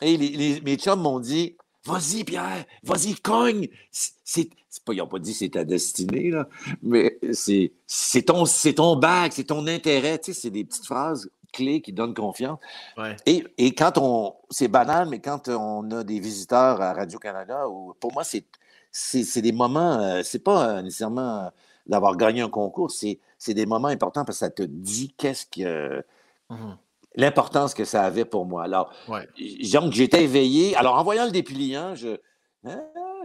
Et 0.00 0.16
les, 0.16 0.28
les, 0.28 0.60
mes 0.60 0.76
chums 0.76 1.00
m'ont 1.00 1.20
dit 1.20 1.56
Vas-y, 1.86 2.24
Pierre, 2.24 2.64
vas-y, 2.82 3.14
cogne. 3.14 3.68
C'est, 3.90 4.48
pas, 4.84 4.94
ils 4.94 4.98
n'ont 4.98 5.06
pas 5.06 5.18
dit 5.18 5.34
c'est 5.34 5.50
ta 5.50 5.64
destinée, 5.64 6.30
là, 6.30 6.48
mais 6.82 7.18
c'est, 7.32 7.72
c'est, 7.86 8.22
ton, 8.22 8.44
c'est 8.44 8.74
ton 8.74 8.96
bac, 8.96 9.32
c'est 9.34 9.44
ton 9.44 9.66
intérêt. 9.66 10.18
Tu 10.18 10.32
sais, 10.32 10.40
c'est 10.40 10.50
des 10.50 10.64
petites 10.64 10.86
phrases 10.86 11.30
clés 11.54 11.80
qui 11.80 11.92
donnent 11.92 12.14
confiance. 12.14 12.58
Ouais. 12.96 13.16
Et, 13.26 13.44
et, 13.58 13.74
quand 13.74 13.98
on. 13.98 14.34
C'est 14.50 14.68
banal, 14.68 15.08
mais 15.08 15.20
quand 15.20 15.48
on 15.48 15.90
a 15.90 16.04
des 16.04 16.20
visiteurs 16.20 16.80
à 16.80 16.92
Radio-Canada, 16.92 17.64
pour 18.00 18.12
moi, 18.12 18.24
c'est 18.24 18.44
c'est 18.90 19.42
des 19.42 19.50
moments, 19.50 19.98
euh, 19.98 20.20
c'est 20.22 20.38
pas 20.38 20.80
nécessairement 20.80 21.50
d'avoir 21.86 22.16
gagné 22.16 22.42
un 22.42 22.48
concours, 22.48 22.92
c'est 22.92 23.18
des 23.48 23.66
moments 23.66 23.88
importants 23.88 24.24
parce 24.24 24.38
que 24.38 24.44
ça 24.46 24.50
te 24.50 24.62
dit 24.62 25.14
qu'est-ce 25.16 25.46
que. 25.46 26.04
Mmh. 26.50 26.74
L'importance 27.16 27.74
que 27.74 27.84
ça 27.84 28.02
avait 28.02 28.24
pour 28.24 28.44
moi. 28.44 28.64
Alors, 28.64 28.92
ouais. 29.06 29.28
donc, 29.72 29.92
j'étais 29.92 30.24
éveillé. 30.24 30.74
Alors, 30.74 30.98
en 30.98 31.04
voyant 31.04 31.24
le 31.24 31.30
dépliant, 31.30 31.94
je. 31.94 32.18
Hein, 32.64 32.82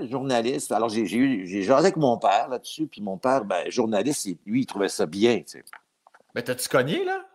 journaliste. 0.08 0.72
Alors, 0.72 0.89
j'ai 0.89 1.02
eu, 1.02 1.48
j'ai 1.48 1.63
jasé 1.63 1.88
avec 1.88 1.98
mon 1.98 2.18
père 2.18 2.48
là-dessus, 2.50 2.88
puis 2.88 3.02
mon 3.02 3.18
père, 3.18 3.46
ben, 3.46 3.70
journaliste, 3.70 4.28
lui, 4.46 4.62
il 4.62 4.65
trouvait 4.65 4.89
ça 4.89 5.06
bien, 5.06 5.38
tu 5.39 5.44
sais. 5.48 5.63
Mais 6.36 6.44
t'as-tu 6.44 6.70
cogné, 6.70 7.04
là? 7.04 7.26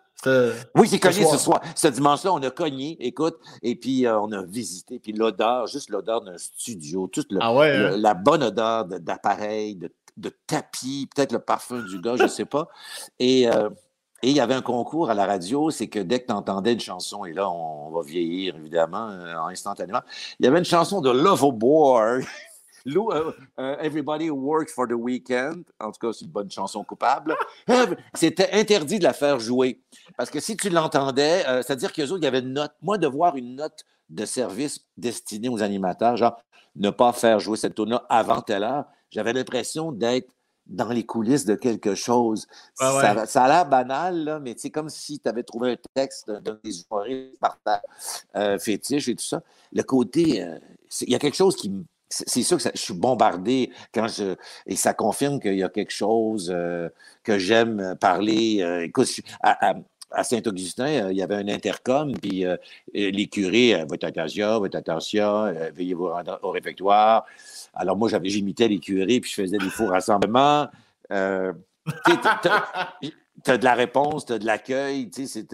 Oui, 0.74 0.88
c'est 0.88 0.98
cogné 0.98 1.24
ce 1.24 1.38
soir. 1.38 1.60
Ce 1.74 1.88
dimanche-là, 1.88 2.32
on 2.32 2.42
a 2.42 2.50
cogné, 2.50 2.96
écoute, 3.00 3.37
et 3.62 3.74
puis 3.76 4.06
euh, 4.06 4.18
on 4.20 4.32
a 4.32 4.42
visité, 4.42 4.98
puis 4.98 5.12
l'odeur, 5.12 5.66
juste 5.66 5.90
l'odeur 5.90 6.22
d'un 6.22 6.38
studio, 6.38 7.06
toute 7.06 7.30
le, 7.32 7.38
ah 7.42 7.54
ouais, 7.54 7.78
le, 7.78 7.87
hein? 7.87 7.96
la 7.96 8.14
bonne 8.14 8.42
odeur 8.42 8.84
d'appareil, 8.87 9.76
de, 9.76 9.90
de, 10.16 10.30
tapis, 10.46 11.08
peut-être 11.14 11.32
le 11.32 11.40
parfum 11.40 11.82
du 11.82 12.00
gars, 12.00 12.16
je 12.16 12.24
ne 12.24 12.28
sais 12.28 12.44
pas. 12.44 12.68
Et 13.18 13.48
euh, 13.48 13.68
et 14.24 14.30
il 14.30 14.37
y 14.37 14.40
avait 14.40 14.54
un 14.54 14.62
concours 14.62 15.10
à 15.10 15.14
la 15.14 15.26
radio, 15.26 15.70
c'est 15.70 15.88
que 15.88 15.98
dès 15.98 16.20
que 16.20 16.28
tu 16.28 16.32
entendais 16.32 16.72
une 16.72 16.80
chanson, 16.80 17.26
et 17.26 17.34
là, 17.34 17.50
on, 17.50 17.90
va 17.90 18.00
vieillir, 18.00 18.56
évidemment, 18.56 19.10
euh, 19.10 19.37
instantanément, 19.50 20.00
il 20.40 20.46
y 20.46 20.48
avait 20.48 20.58
une 20.58 20.64
chanson 20.64 21.02
de 21.02 21.10
Love 21.10 21.52
Boy. 21.52 22.24
Lou, 22.84 23.10
uh, 23.10 23.32
uh, 23.58 23.76
Everybody 23.80 24.30
Works 24.30 24.72
for 24.72 24.86
the 24.86 24.92
Weekend. 24.92 25.64
En 25.80 25.90
tout 25.90 26.06
cas, 26.06 26.12
c'est 26.12 26.24
une 26.24 26.30
bonne 26.30 26.50
chanson 26.50 26.84
coupable. 26.84 27.36
C'était 28.14 28.50
interdit 28.52 28.98
de 28.98 29.04
la 29.04 29.14
faire 29.14 29.40
jouer. 29.40 29.80
Parce 30.16 30.30
que 30.30 30.40
si 30.40 30.56
tu 30.56 30.68
l'entendais, 30.68 31.46
euh, 31.46 31.62
c'est-à-dire 31.62 31.92
qu'eux 31.92 32.04
autres, 32.04 32.18
il 32.18 32.24
y 32.24 32.28
avait 32.28 32.40
une 32.40 32.52
note. 32.52 32.72
Moi, 32.82 32.98
de 32.98 33.06
voir 33.06 33.36
une 33.36 33.56
note 33.56 33.84
de 34.10 34.26
service 34.26 34.86
destinée 34.96 35.48
aux 35.48 35.62
animateurs, 35.62 36.16
genre 36.16 36.36
ne 36.76 36.90
pas 36.90 37.12
faire 37.12 37.40
jouer 37.40 37.56
cette 37.56 37.74
tune-là 37.74 38.04
avant 38.08 38.42
telle 38.42 38.64
heure, 38.64 38.84
j'avais 39.10 39.32
l'impression 39.32 39.92
d'être 39.92 40.30
dans 40.66 40.88
les 40.88 41.04
coulisses 41.04 41.44
de 41.44 41.54
quelque 41.54 41.94
chose. 41.94 42.46
Ah 42.80 42.96
ouais. 42.96 43.02
ça, 43.02 43.26
ça, 43.26 43.44
a 43.44 43.48
l'air 43.48 43.66
banal, 43.66 44.24
là, 44.24 44.40
mais 44.40 44.54
c'est 44.56 44.70
comme 44.70 44.88
si 44.88 45.20
tu 45.20 45.28
avais 45.28 45.42
trouvé 45.42 45.72
un 45.72 45.76
texte 45.94 46.30
d'un 46.30 46.58
des 46.62 46.72
soirées 46.72 47.32
par 47.38 47.58
euh, 48.36 48.58
fétiche 48.58 49.08
et 49.08 49.14
tout 49.14 49.24
ça. 49.24 49.42
Le 49.72 49.82
côté, 49.82 50.42
euh, 50.42 50.58
il 51.02 51.10
y 51.10 51.14
a 51.14 51.18
quelque 51.18 51.36
chose 51.36 51.54
qui 51.56 51.70
me 51.70 51.84
c'est 52.08 52.42
sûr 52.42 52.58
que 52.58 52.64
je 52.74 52.80
suis 52.80 52.94
bombardé 52.94 53.70
quand 53.92 54.06
je 54.08 54.36
et 54.66 54.76
ça 54.76 54.94
confirme 54.94 55.40
qu'il 55.40 55.56
y 55.56 55.62
a 55.62 55.68
quelque 55.68 55.92
chose 55.92 56.52
euh, 56.54 56.88
que 57.22 57.38
j'aime 57.38 57.96
parler. 58.00 58.62
Euh, 58.62 58.84
écoute, 58.84 59.08
à, 59.42 59.74
Saint-Augustin, 60.22 61.06
euh, 61.06 61.12
il 61.12 61.18
y 61.18 61.22
avait 61.22 61.34
un 61.34 61.48
intercom, 61.48 62.12
puis 62.16 62.44
euh, 62.44 62.56
les 62.92 63.26
curés, 63.26 63.84
votre 63.88 64.06
attention, 64.06 64.60
votre 64.60 64.76
attention, 64.76 65.52
veuillez 65.74 65.94
vous 65.94 66.08
rendre 66.08 66.38
au 66.42 66.50
réfectoire. 66.50 67.24
Alors 67.74 67.96
moi, 67.96 68.08
j'avais 68.08 68.28
j'imitais 68.28 68.68
les 68.68 68.78
curés, 68.78 69.18
puis 69.18 69.30
je 69.30 69.42
faisais 69.42 69.58
des 69.58 69.70
faux 69.70 69.86
rassemblements. 69.86 70.68
tu 71.10 71.14
as 73.46 73.58
de 73.58 73.64
la 73.64 73.74
réponse, 73.74 74.26
tu 74.26 74.34
as 74.34 74.38
de 74.38 74.46
l'accueil, 74.46 75.10
tu 75.10 75.26
sais, 75.26 75.44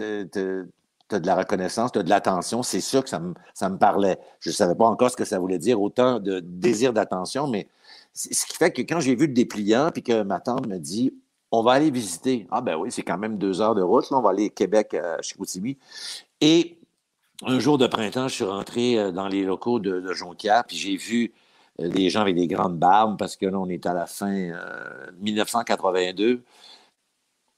tu 1.11 1.15
as 1.15 1.19
de 1.19 1.27
la 1.27 1.35
reconnaissance, 1.35 1.91
tu 1.91 1.99
as 1.99 2.03
de 2.03 2.09
l'attention. 2.09 2.63
C'est 2.63 2.81
sûr 2.81 3.03
que 3.03 3.09
ça 3.09 3.19
me, 3.19 3.33
ça 3.53 3.69
me 3.69 3.77
parlait. 3.77 4.17
Je 4.39 4.49
ne 4.49 4.53
savais 4.53 4.75
pas 4.75 4.87
encore 4.87 5.11
ce 5.11 5.17
que 5.17 5.25
ça 5.25 5.39
voulait 5.39 5.59
dire, 5.59 5.81
autant 5.81 6.19
de 6.19 6.39
désir 6.39 6.93
d'attention, 6.93 7.47
mais 7.47 7.67
ce 8.13 8.45
qui 8.45 8.57
fait 8.57 8.71
que 8.71 8.81
quand 8.81 8.99
j'ai 8.99 9.15
vu 9.15 9.27
le 9.27 9.33
dépliant, 9.33 9.91
puis 9.93 10.03
que 10.03 10.23
ma 10.23 10.39
tante 10.39 10.67
me 10.67 10.77
dit 10.77 11.13
on 11.51 11.63
va 11.63 11.73
aller 11.73 11.91
visiter. 11.91 12.47
Ah 12.49 12.61
ben 12.61 12.77
oui, 12.77 12.91
c'est 12.91 13.03
quand 13.03 13.17
même 13.17 13.37
deux 13.37 13.61
heures 13.61 13.75
de 13.75 13.81
route. 13.81 14.09
Là, 14.09 14.17
on 14.17 14.21
va 14.21 14.29
aller 14.29 14.45
à 14.45 14.49
Québec, 14.49 14.93
à 14.93 15.21
Chicoutimi. 15.21 15.77
Et 16.39 16.77
un 17.45 17.59
jour 17.59 17.77
de 17.77 17.87
printemps, 17.87 18.27
je 18.27 18.35
suis 18.35 18.43
rentré 18.45 18.97
euh, 18.97 19.11
dans 19.11 19.27
les 19.27 19.43
locaux 19.43 19.79
de, 19.79 19.99
de 19.99 20.13
Jonquière, 20.13 20.63
puis 20.65 20.77
j'ai 20.77 20.95
vu 20.95 21.33
euh, 21.81 21.89
des 21.89 22.09
gens 22.09 22.21
avec 22.21 22.35
des 22.35 22.47
grandes 22.47 22.77
barbes, 22.77 23.17
parce 23.17 23.35
que 23.35 23.45
là, 23.45 23.59
on 23.59 23.67
est 23.69 23.85
à 23.85 23.93
la 23.93 24.07
fin 24.07 24.31
euh, 24.31 25.11
1982. 25.19 26.43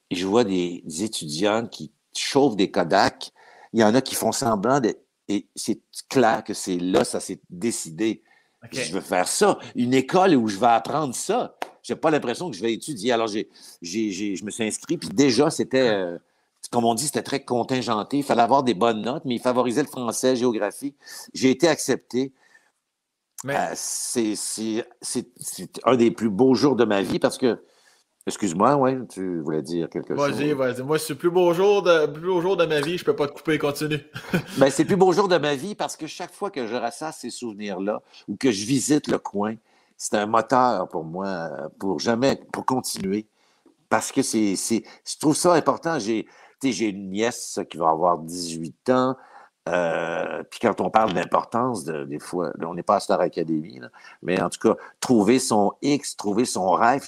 Et 0.10 0.16
je 0.16 0.26
vois 0.26 0.44
des, 0.44 0.82
des 0.86 1.04
étudiants 1.04 1.68
qui 1.68 1.92
chauffent 2.16 2.56
des 2.56 2.72
Kodak 2.72 3.32
il 3.73 3.79
y 3.79 3.83
en 3.83 3.93
a 3.95 4.01
qui 4.01 4.15
font 4.15 4.31
semblant 4.31 4.79
de. 4.79 4.95
Et 5.27 5.47
c'est 5.55 5.81
clair 6.09 6.43
que 6.43 6.53
c'est 6.53 6.77
là, 6.77 7.03
ça 7.03 7.19
s'est 7.19 7.39
décidé. 7.49 8.23
Okay. 8.65 8.83
Je 8.83 8.93
veux 8.93 9.01
faire 9.01 9.27
ça. 9.27 9.57
Une 9.75 9.93
école 9.93 10.36
où 10.36 10.47
je 10.47 10.57
vais 10.57 10.67
apprendre 10.67 11.13
ça. 11.13 11.55
J'ai 11.81 11.95
pas 11.95 12.12
l'impression 12.12 12.49
que 12.49 12.55
je 12.55 12.62
vais 12.62 12.73
étudier. 12.73 13.12
Alors, 13.12 13.27
j'ai, 13.27 13.49
j'ai, 13.81 14.12
j'ai, 14.12 14.36
je 14.36 14.45
me 14.45 14.51
suis 14.51 14.63
inscrit, 14.63 14.97
puis 14.97 15.09
déjà, 15.09 15.49
c'était, 15.49 15.89
euh, 15.89 16.17
comme 16.71 16.86
on 16.86 16.93
dit, 16.93 17.05
c'était 17.05 17.23
très 17.23 17.43
contingenté. 17.43 18.17
Il 18.17 18.23
fallait 18.23 18.41
avoir 18.41 18.63
des 18.63 18.73
bonnes 18.73 19.01
notes, 19.01 19.23
mais 19.25 19.36
il 19.36 19.41
favorisait 19.41 19.81
le 19.81 19.89
français, 19.89 20.38
géographie. 20.38 20.95
J'ai 21.33 21.49
été 21.49 21.67
accepté. 21.67 22.33
Mais... 23.43 23.55
Euh, 23.55 23.71
c'est, 23.75 24.36
c'est, 24.36 24.86
c'est, 25.01 25.27
c'est 25.38 25.81
un 25.83 25.97
des 25.97 26.12
plus 26.12 26.29
beaux 26.29 26.53
jours 26.53 26.77
de 26.77 26.86
ma 26.86 27.01
vie 27.01 27.19
parce 27.19 27.38
que 27.38 27.62
Excuse-moi, 28.25 28.75
oui, 28.77 29.05
tu 29.07 29.41
voulais 29.41 29.62
dire 29.62 29.89
quelque 29.89 30.13
vas 30.13 30.29
chose. 30.29 30.38
Vas-y, 30.38 30.53
vas-y. 30.53 30.81
Moi, 30.81 30.97
c'est 30.97 31.13
le 31.13 31.19
plus 31.19 31.29
beau 31.29 31.53
jour 31.53 31.83
de, 31.83 32.05
plus 32.05 32.25
beau 32.25 32.39
jour 32.39 32.55
de 32.55 32.65
ma 32.65 32.79
vie. 32.79 32.97
Je 32.97 33.03
peux 33.03 33.15
pas 33.15 33.27
te 33.27 33.33
couper, 33.33 33.57
continue. 33.57 33.99
ben, 34.57 34.69
c'est 34.69 34.83
le 34.83 34.88
plus 34.88 34.95
beau 34.95 35.12
jour 35.12 35.27
de 35.27 35.38
ma 35.38 35.55
vie 35.55 35.75
parce 35.75 35.97
que 35.97 36.07
chaque 36.07 36.31
fois 36.31 36.49
que 36.49 36.65
je 36.65 36.75
ressasse 36.75 37.19
ces 37.19 37.29
souvenirs-là 37.29 38.01
ou 38.29 38.38
que 38.38 38.49
je 38.51 38.65
visite 38.65 39.07
le 39.07 39.17
coin, 39.17 39.55
c'est 39.97 40.15
un 40.15 40.25
moteur 40.25 40.88
pour 40.88 41.03
moi, 41.03 41.49
pour 41.79 41.99
jamais, 41.99 42.39
pour 42.53 42.65
continuer. 42.65 43.25
Parce 43.89 44.12
que 44.12 44.21
c'est, 44.21 44.55
c'est, 44.55 44.83
je 45.05 45.17
trouve 45.19 45.36
ça 45.36 45.53
important. 45.53 45.99
J'ai, 45.99 46.25
j'ai 46.63 46.88
une 46.88 47.12
nièce 47.12 47.59
qui 47.69 47.77
va 47.77 47.89
avoir 47.89 48.19
18 48.19 48.89
ans. 48.89 49.17
Euh, 49.67 50.43
puis 50.49 50.59
quand 50.62 50.79
on 50.79 50.89
parle 50.89 51.13
d'importance, 51.13 51.83
de, 51.83 52.05
des 52.05 52.19
fois, 52.19 52.51
on 52.62 52.73
n'est 52.73 52.83
pas 52.83 52.95
à 52.95 52.99
Star 52.99 53.19
Academy, 53.19 53.79
là, 53.79 53.89
mais 54.21 54.41
en 54.41 54.49
tout 54.49 54.59
cas, 54.59 54.75
trouver 54.99 55.39
son 55.39 55.73
X, 55.81 56.17
trouver 56.17 56.43
son 56.43 56.71
rêve, 56.71 57.05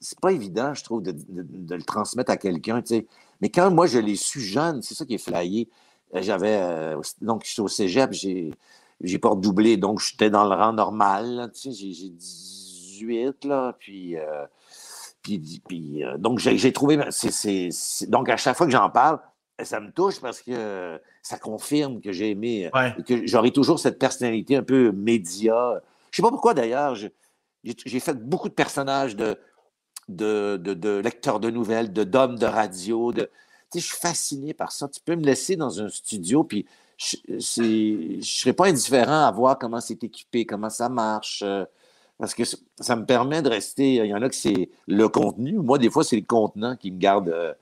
c'est 0.00 0.18
pas 0.18 0.32
évident, 0.32 0.74
je 0.74 0.82
trouve, 0.82 1.02
de, 1.02 1.12
de, 1.12 1.44
de 1.46 1.74
le 1.74 1.82
transmettre 1.82 2.30
à 2.30 2.36
quelqu'un. 2.36 2.80
Tu 2.80 2.88
sais. 2.96 3.06
Mais 3.40 3.50
quand 3.50 3.70
moi, 3.70 3.86
je 3.86 3.98
l'ai 3.98 4.16
su 4.16 4.40
jeune, 4.40 4.82
c'est 4.82 4.94
ça 4.94 5.04
qui 5.04 5.14
est 5.14 5.18
flyé. 5.18 5.68
J'avais. 6.14 6.58
Euh, 6.60 7.00
donc, 7.20 7.44
j'étais 7.46 7.60
au 7.60 7.68
cégep, 7.68 8.12
j'ai, 8.12 8.50
j'ai 9.00 9.18
pas 9.18 9.30
redoublé, 9.30 9.76
donc 9.76 10.00
j'étais 10.00 10.30
dans 10.30 10.44
le 10.44 10.54
rang 10.54 10.72
normal. 10.72 11.26
Là, 11.36 11.48
tu 11.48 11.60
sais, 11.60 11.72
j'ai, 11.72 11.92
j'ai 11.92 12.08
18, 12.08 13.44
là, 13.44 13.76
puis. 13.78 14.16
Euh, 14.16 14.46
puis, 15.22 15.62
puis 15.68 16.02
euh, 16.02 16.16
donc, 16.16 16.38
j'ai, 16.38 16.56
j'ai 16.56 16.72
trouvé. 16.72 16.98
C'est, 17.10 17.30
c'est, 17.30 17.68
c'est, 17.70 18.08
donc, 18.08 18.28
à 18.28 18.36
chaque 18.36 18.56
fois 18.56 18.66
que 18.66 18.72
j'en 18.72 18.88
parle, 18.88 19.20
ça 19.62 19.78
me 19.78 19.92
touche 19.92 20.18
parce 20.20 20.40
que 20.40 20.98
ça 21.22 21.38
confirme 21.38 22.00
que 22.00 22.10
j'ai 22.10 22.30
aimé. 22.30 22.70
Ouais. 22.74 22.94
que 23.06 23.26
j'aurai 23.26 23.50
toujours 23.50 23.78
cette 23.78 23.98
personnalité 23.98 24.56
un 24.56 24.62
peu 24.62 24.90
média. 24.92 25.82
Je 26.10 26.16
sais 26.16 26.22
pas 26.22 26.30
pourquoi 26.30 26.54
d'ailleurs. 26.54 26.94
j'ai 26.94 28.00
fait 28.00 28.14
beaucoup 28.14 28.48
de 28.48 28.54
personnages 28.54 29.14
de 29.14 29.36
de, 30.16 30.56
de, 30.56 30.74
de 30.74 30.98
lecteurs 30.98 31.40
de 31.40 31.50
nouvelles, 31.50 31.92
de 31.92 32.04
d'hommes 32.04 32.38
de 32.38 32.46
radio. 32.46 33.12
De, 33.12 33.30
je 33.74 33.80
suis 33.80 33.96
fasciné 33.96 34.54
par 34.54 34.72
ça. 34.72 34.88
Tu 34.88 35.00
peux 35.00 35.16
me 35.16 35.24
laisser 35.24 35.56
dans 35.56 35.80
un 35.80 35.88
studio, 35.88 36.44
puis 36.44 36.66
je 36.98 37.16
ne 38.16 38.20
serais 38.20 38.52
pas 38.52 38.66
indifférent 38.66 39.24
à 39.24 39.30
voir 39.30 39.58
comment 39.58 39.80
c'est 39.80 40.02
équipé, 40.04 40.44
comment 40.44 40.70
ça 40.70 40.88
marche. 40.88 41.42
Euh, 41.44 41.64
parce 42.18 42.34
que 42.34 42.42
ça 42.78 42.96
me 42.96 43.06
permet 43.06 43.40
de 43.40 43.48
rester. 43.48 43.94
Il 43.94 44.06
y 44.06 44.14
en 44.14 44.20
a 44.20 44.28
que 44.28 44.34
c'est 44.34 44.68
le 44.86 45.08
contenu. 45.08 45.54
Moi, 45.54 45.78
des 45.78 45.88
fois, 45.88 46.04
c'est 46.04 46.16
le 46.16 46.26
contenant 46.26 46.76
qui 46.76 46.90
me 46.90 46.98
garde. 46.98 47.30
Euh, 47.30 47.54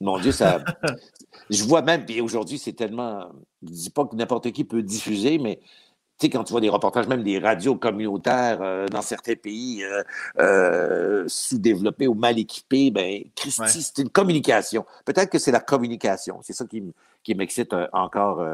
mon 0.00 0.18
Dieu, 0.18 0.32
ça. 0.32 0.60
je 1.50 1.62
vois 1.64 1.82
même, 1.82 2.04
puis 2.04 2.20
aujourd'hui, 2.20 2.58
c'est 2.58 2.72
tellement. 2.72 3.28
Je 3.62 3.68
ne 3.68 3.74
dis 3.74 3.90
pas 3.90 4.04
que 4.04 4.16
n'importe 4.16 4.50
qui 4.50 4.64
peut 4.64 4.82
diffuser, 4.82 5.38
mais 5.38 5.60
tu 6.18 6.26
sais, 6.26 6.30
quand 6.30 6.44
tu 6.44 6.52
vois 6.52 6.60
des 6.60 6.68
reportages, 6.68 7.08
même 7.08 7.22
des 7.22 7.38
radios 7.38 7.76
communautaires 7.76 8.58
euh, 8.60 8.86
dans 8.86 9.02
certains 9.02 9.34
pays 9.34 9.84
sous-développés 11.26 12.06
ou 12.06 12.14
mal 12.14 12.38
équipés, 12.38 12.90
ben, 12.90 13.22
Christy, 13.34 13.82
c'est 13.82 14.02
une 14.02 14.10
communication. 14.10 14.84
Peut-être 15.04 15.30
que 15.30 15.38
c'est 15.38 15.52
la 15.52 15.60
communication. 15.60 16.38
C'est 16.42 16.52
ça 16.52 16.66
qui, 16.66 16.82
qui 17.22 17.34
m'excite 17.34 17.74
encore 17.92 18.46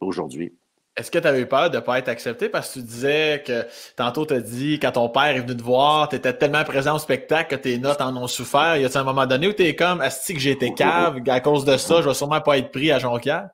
aujourd'hui. 0.00 0.52
Est-ce 0.94 1.10
que 1.10 1.18
tu 1.18 1.26
avais 1.26 1.46
peur 1.46 1.70
de 1.70 1.76
ne 1.76 1.80
pas 1.80 1.98
être 1.98 2.10
accepté? 2.10 2.50
Parce 2.50 2.68
que 2.68 2.80
tu 2.80 2.84
disais 2.84 3.42
que 3.46 3.64
tantôt 3.96 4.26
tu 4.26 4.34
as 4.34 4.40
dit 4.40 4.78
quand 4.78 4.92
ton 4.92 5.08
père 5.08 5.36
est 5.36 5.40
venu 5.40 5.56
te 5.56 5.62
voir, 5.62 6.10
tu 6.10 6.16
étais 6.16 6.34
tellement 6.34 6.64
présent 6.64 6.96
au 6.96 6.98
spectacle 6.98 7.56
que 7.56 7.62
tes 7.62 7.78
notes 7.78 8.02
en 8.02 8.14
ont 8.14 8.26
souffert. 8.26 8.76
Y 8.76 8.84
a-t-il 8.84 8.98
un 8.98 9.04
moment 9.04 9.24
donné 9.24 9.48
où 9.48 9.54
tu 9.54 9.62
es 9.62 9.74
comme 9.74 10.02
Asti 10.02 10.34
que 10.34 10.40
j'ai 10.40 10.50
été 10.50 10.74
cave, 10.74 11.20
à 11.26 11.40
cause 11.40 11.64
de 11.64 11.78
ça, 11.78 12.02
je 12.02 12.08
vais 12.08 12.14
sûrement 12.14 12.42
pas 12.42 12.58
être 12.58 12.70
pris 12.70 12.92
à 12.92 12.98
Jonquière? 12.98 13.48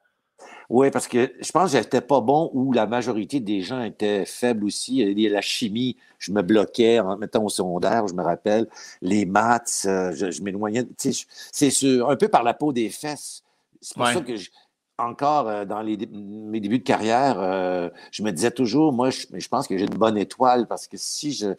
Oui, 0.71 0.91
parce 0.91 1.09
que 1.09 1.33
je 1.41 1.51
pense 1.51 1.73
que 1.73 1.79
j'étais 1.79 2.03
pas 2.03 2.21
bon 2.21 2.51
ou 2.53 2.73
la 2.73 2.87
majorité 2.87 3.41
des 3.41 3.63
gens 3.63 3.83
étaient 3.83 4.27
faibles 4.27 4.65
aussi. 4.65 5.15
La 5.29 5.41
chimie, 5.41 5.97
je 6.19 6.31
me 6.31 6.43
bloquais 6.43 7.01
en 7.01 7.17
mettant 7.17 7.43
au 7.43 7.49
secondaire, 7.49 8.07
je 8.07 8.13
me 8.13 8.23
rappelle. 8.23 8.69
Les 9.01 9.25
maths, 9.25 9.87
euh, 9.87 10.13
je, 10.13 10.43
m'éloignais. 10.43 10.87
C'est 10.99 12.01
un 12.03 12.17
peu 12.17 12.29
par 12.29 12.43
la 12.43 12.53
peau 12.53 12.75
des 12.75 12.91
fesses. 12.91 13.43
C'est 13.81 13.97
pour 13.97 14.09
ça 14.09 14.21
que 14.21 14.37
je, 14.37 14.51
encore 14.99 15.49
euh, 15.49 15.65
dans 15.65 15.81
les, 15.81 15.97
mes 15.97 16.61
débuts 16.61 16.81
de 16.81 16.85
carrière, 16.85 17.41
euh, 17.41 17.89
je 18.11 18.23
me 18.23 18.31
disais 18.31 18.51
toujours, 18.51 18.93
moi, 18.93 19.09
je, 19.09 19.27
je 19.33 19.49
pense 19.49 19.69
que 19.69 19.79
j'ai 19.79 19.87
une 19.87 19.97
bonne 19.97 20.19
étoile 20.19 20.67
parce 20.67 20.87
que 20.87 20.97
si 20.99 21.33
je 21.33 21.55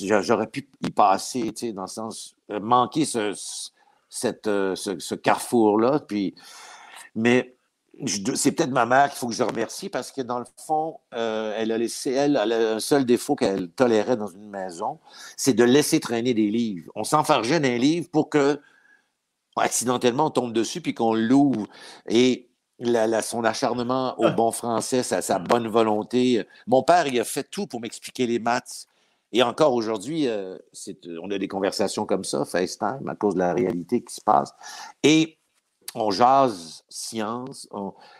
j'aurais 0.00 0.48
pu 0.48 0.68
y 0.82 0.90
passer, 0.90 1.52
tu 1.54 1.68
sais, 1.68 1.72
dans 1.72 1.82
le 1.82 1.88
sens 1.88 2.34
manquer 2.50 3.06
ce, 3.06 3.32
cette, 4.10 4.46
ce, 4.46 5.14
carrefour-là. 5.14 6.00
Puis, 6.00 6.34
mais 7.14 7.55
c'est 8.34 8.52
peut-être 8.52 8.70
ma 8.70 8.84
mère 8.84 9.08
qu'il 9.08 9.18
faut 9.18 9.28
que 9.28 9.34
je 9.34 9.42
remercie 9.42 9.88
parce 9.88 10.12
que 10.12 10.20
dans 10.20 10.38
le 10.38 10.44
fond, 10.66 10.98
elle 11.12 11.72
a 11.72 11.78
laissé, 11.78 12.12
elle, 12.12 12.36
a 12.36 12.74
un 12.74 12.80
seul 12.80 13.06
défaut 13.06 13.36
qu'elle 13.36 13.70
tolérait 13.70 14.16
dans 14.16 14.26
une 14.26 14.50
maison, 14.50 14.98
c'est 15.36 15.54
de 15.54 15.64
laisser 15.64 15.98
traîner 16.00 16.34
des 16.34 16.50
livres. 16.50 16.90
On 16.94 17.04
s'enfargeait 17.04 17.60
d'un 17.60 17.78
livre 17.78 18.08
pour 18.10 18.28
que 18.28 18.60
accidentellement 19.56 20.26
on 20.26 20.30
tombe 20.30 20.52
dessus 20.52 20.80
puis 20.80 20.94
qu'on 20.94 21.14
l'ouvre. 21.14 21.66
Et 22.08 22.50
son 23.22 23.44
acharnement 23.44 24.18
au 24.18 24.30
bon 24.30 24.52
français, 24.52 25.02
sa, 25.02 25.38
bonne 25.38 25.68
volonté. 25.68 26.46
Mon 26.66 26.82
père, 26.82 27.06
il 27.06 27.18
a 27.18 27.24
fait 27.24 27.44
tout 27.44 27.66
pour 27.66 27.80
m'expliquer 27.80 28.26
les 28.26 28.38
maths. 28.38 28.86
Et 29.32 29.42
encore 29.42 29.72
aujourd'hui, 29.72 30.28
euh, 30.28 30.56
on 31.20 31.30
a 31.30 31.38
des 31.38 31.48
conversations 31.48 32.06
comme 32.06 32.24
ça, 32.24 32.44
FaceTime, 32.44 33.08
à 33.08 33.14
cause 33.16 33.34
de 33.34 33.40
la 33.40 33.54
réalité 33.54 34.02
qui 34.04 34.14
se 34.14 34.20
passe. 34.20 34.52
Et 35.02 35.35
on 35.96 36.10
jase 36.10 36.84
science. 36.88 37.68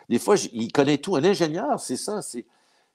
Des 0.08 0.18
fois, 0.18 0.36
il 0.52 0.72
connaît 0.72 0.98
tout. 0.98 1.16
Un 1.16 1.24
ingénieur, 1.24 1.78
c'est 1.80 1.96
ça. 1.96 2.20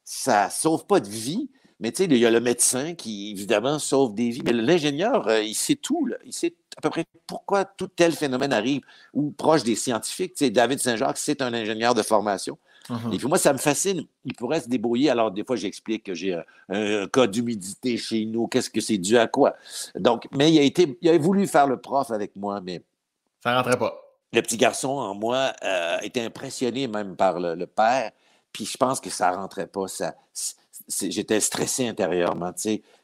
Ça 0.03 0.45
ne 0.45 0.51
sauve 0.51 0.85
pas 0.85 0.99
de 0.99 1.09
vie, 1.09 1.49
mais 1.79 1.91
tu 1.91 2.03
sais, 2.03 2.09
il 2.09 2.17
y 2.17 2.25
a 2.25 2.31
le 2.31 2.39
médecin 2.39 2.93
qui, 2.93 3.31
évidemment, 3.31 3.79
sauve 3.79 4.13
des 4.13 4.29
vies. 4.29 4.43
Mais 4.43 4.53
l'ingénieur, 4.53 5.27
euh, 5.27 5.41
il 5.41 5.55
sait 5.55 5.75
tout. 5.75 6.07
Il 6.25 6.33
sait 6.33 6.53
à 6.77 6.81
peu 6.81 6.89
près 6.89 7.05
pourquoi 7.25 7.65
tout 7.65 7.87
tel 7.87 8.11
phénomène 8.11 8.53
arrive 8.53 8.81
ou 9.13 9.31
proche 9.31 9.63
des 9.63 9.75
scientifiques. 9.75 10.33
Tu 10.35 10.45
sais, 10.45 10.51
David 10.51 10.79
Saint-Jacques, 10.79 11.17
c'est 11.17 11.41
un 11.41 11.53
ingénieur 11.53 11.95
de 11.95 12.03
formation. 12.03 12.57
Uh-huh. 12.89 13.13
Et 13.13 13.17
puis 13.17 13.27
moi, 13.27 13.39
ça 13.39 13.51
me 13.51 13.57
fascine. 13.57 14.05
Il 14.25 14.35
pourrait 14.35 14.61
se 14.61 14.69
débrouiller. 14.69 15.09
Alors, 15.09 15.31
des 15.31 15.43
fois, 15.43 15.55
j'explique 15.55 16.03
que 16.03 16.13
j'ai 16.13 16.39
un, 16.69 17.07
cas 17.07 17.27
d'humidité 17.27 17.97
chez 17.97 18.25
nous. 18.25 18.47
Qu'est-ce 18.47 18.69
que 18.69 18.81
c'est 18.81 18.97
dû 18.97 19.17
à 19.17 19.27
quoi? 19.27 19.55
Donc, 19.95 20.27
mais 20.31 20.51
il 20.51 20.59
a, 20.59 20.63
été, 20.63 20.97
il 21.01 21.09
a 21.09 21.17
voulu 21.17 21.47
faire 21.47 21.67
le 21.67 21.77
prof 21.77 22.11
avec 22.11 22.35
moi, 22.35 22.61
mais. 22.61 22.83
Ça 23.43 23.55
rentrait 23.57 23.77
pas. 23.77 24.10
Le 24.33 24.41
petit 24.41 24.57
garçon 24.57 24.89
en 24.89 25.13
moi 25.13 25.53
euh, 25.63 25.97
était 26.01 26.21
impressionné 26.21 26.87
même 26.87 27.15
par 27.15 27.39
le, 27.39 27.65
père. 27.65 28.11
Puis 28.53 28.65
je 28.65 28.77
pense 28.77 29.01
que 29.01 29.09
ça 29.09 29.31
rentrait 29.31 29.67
pas. 29.67 29.87
Ça, 29.87 30.15
j'étais 31.01 31.39
stressé 31.41 31.87
intérieurement. 31.87 32.53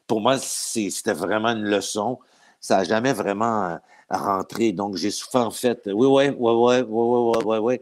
Pour 0.06 0.20
moi, 0.20 0.38
c'était 0.38 1.12
vraiment 1.12 1.50
une 1.50 1.64
leçon. 1.64 2.18
Ça 2.60 2.78
n'a 2.78 2.84
jamais 2.84 3.12
vraiment 3.12 3.64
euh, 3.64 3.76
rentré. 4.10 4.72
Donc, 4.72 4.96
j'ai 4.96 5.10
souvent 5.10 5.50
fait 5.50 5.82
oui, 5.86 6.06
oui, 6.06 6.28
oui, 6.38 6.52
oui, 6.54 6.80
oui, 6.88 7.32
oui, 7.36 7.42
oui, 7.44 7.58
oui. 7.58 7.80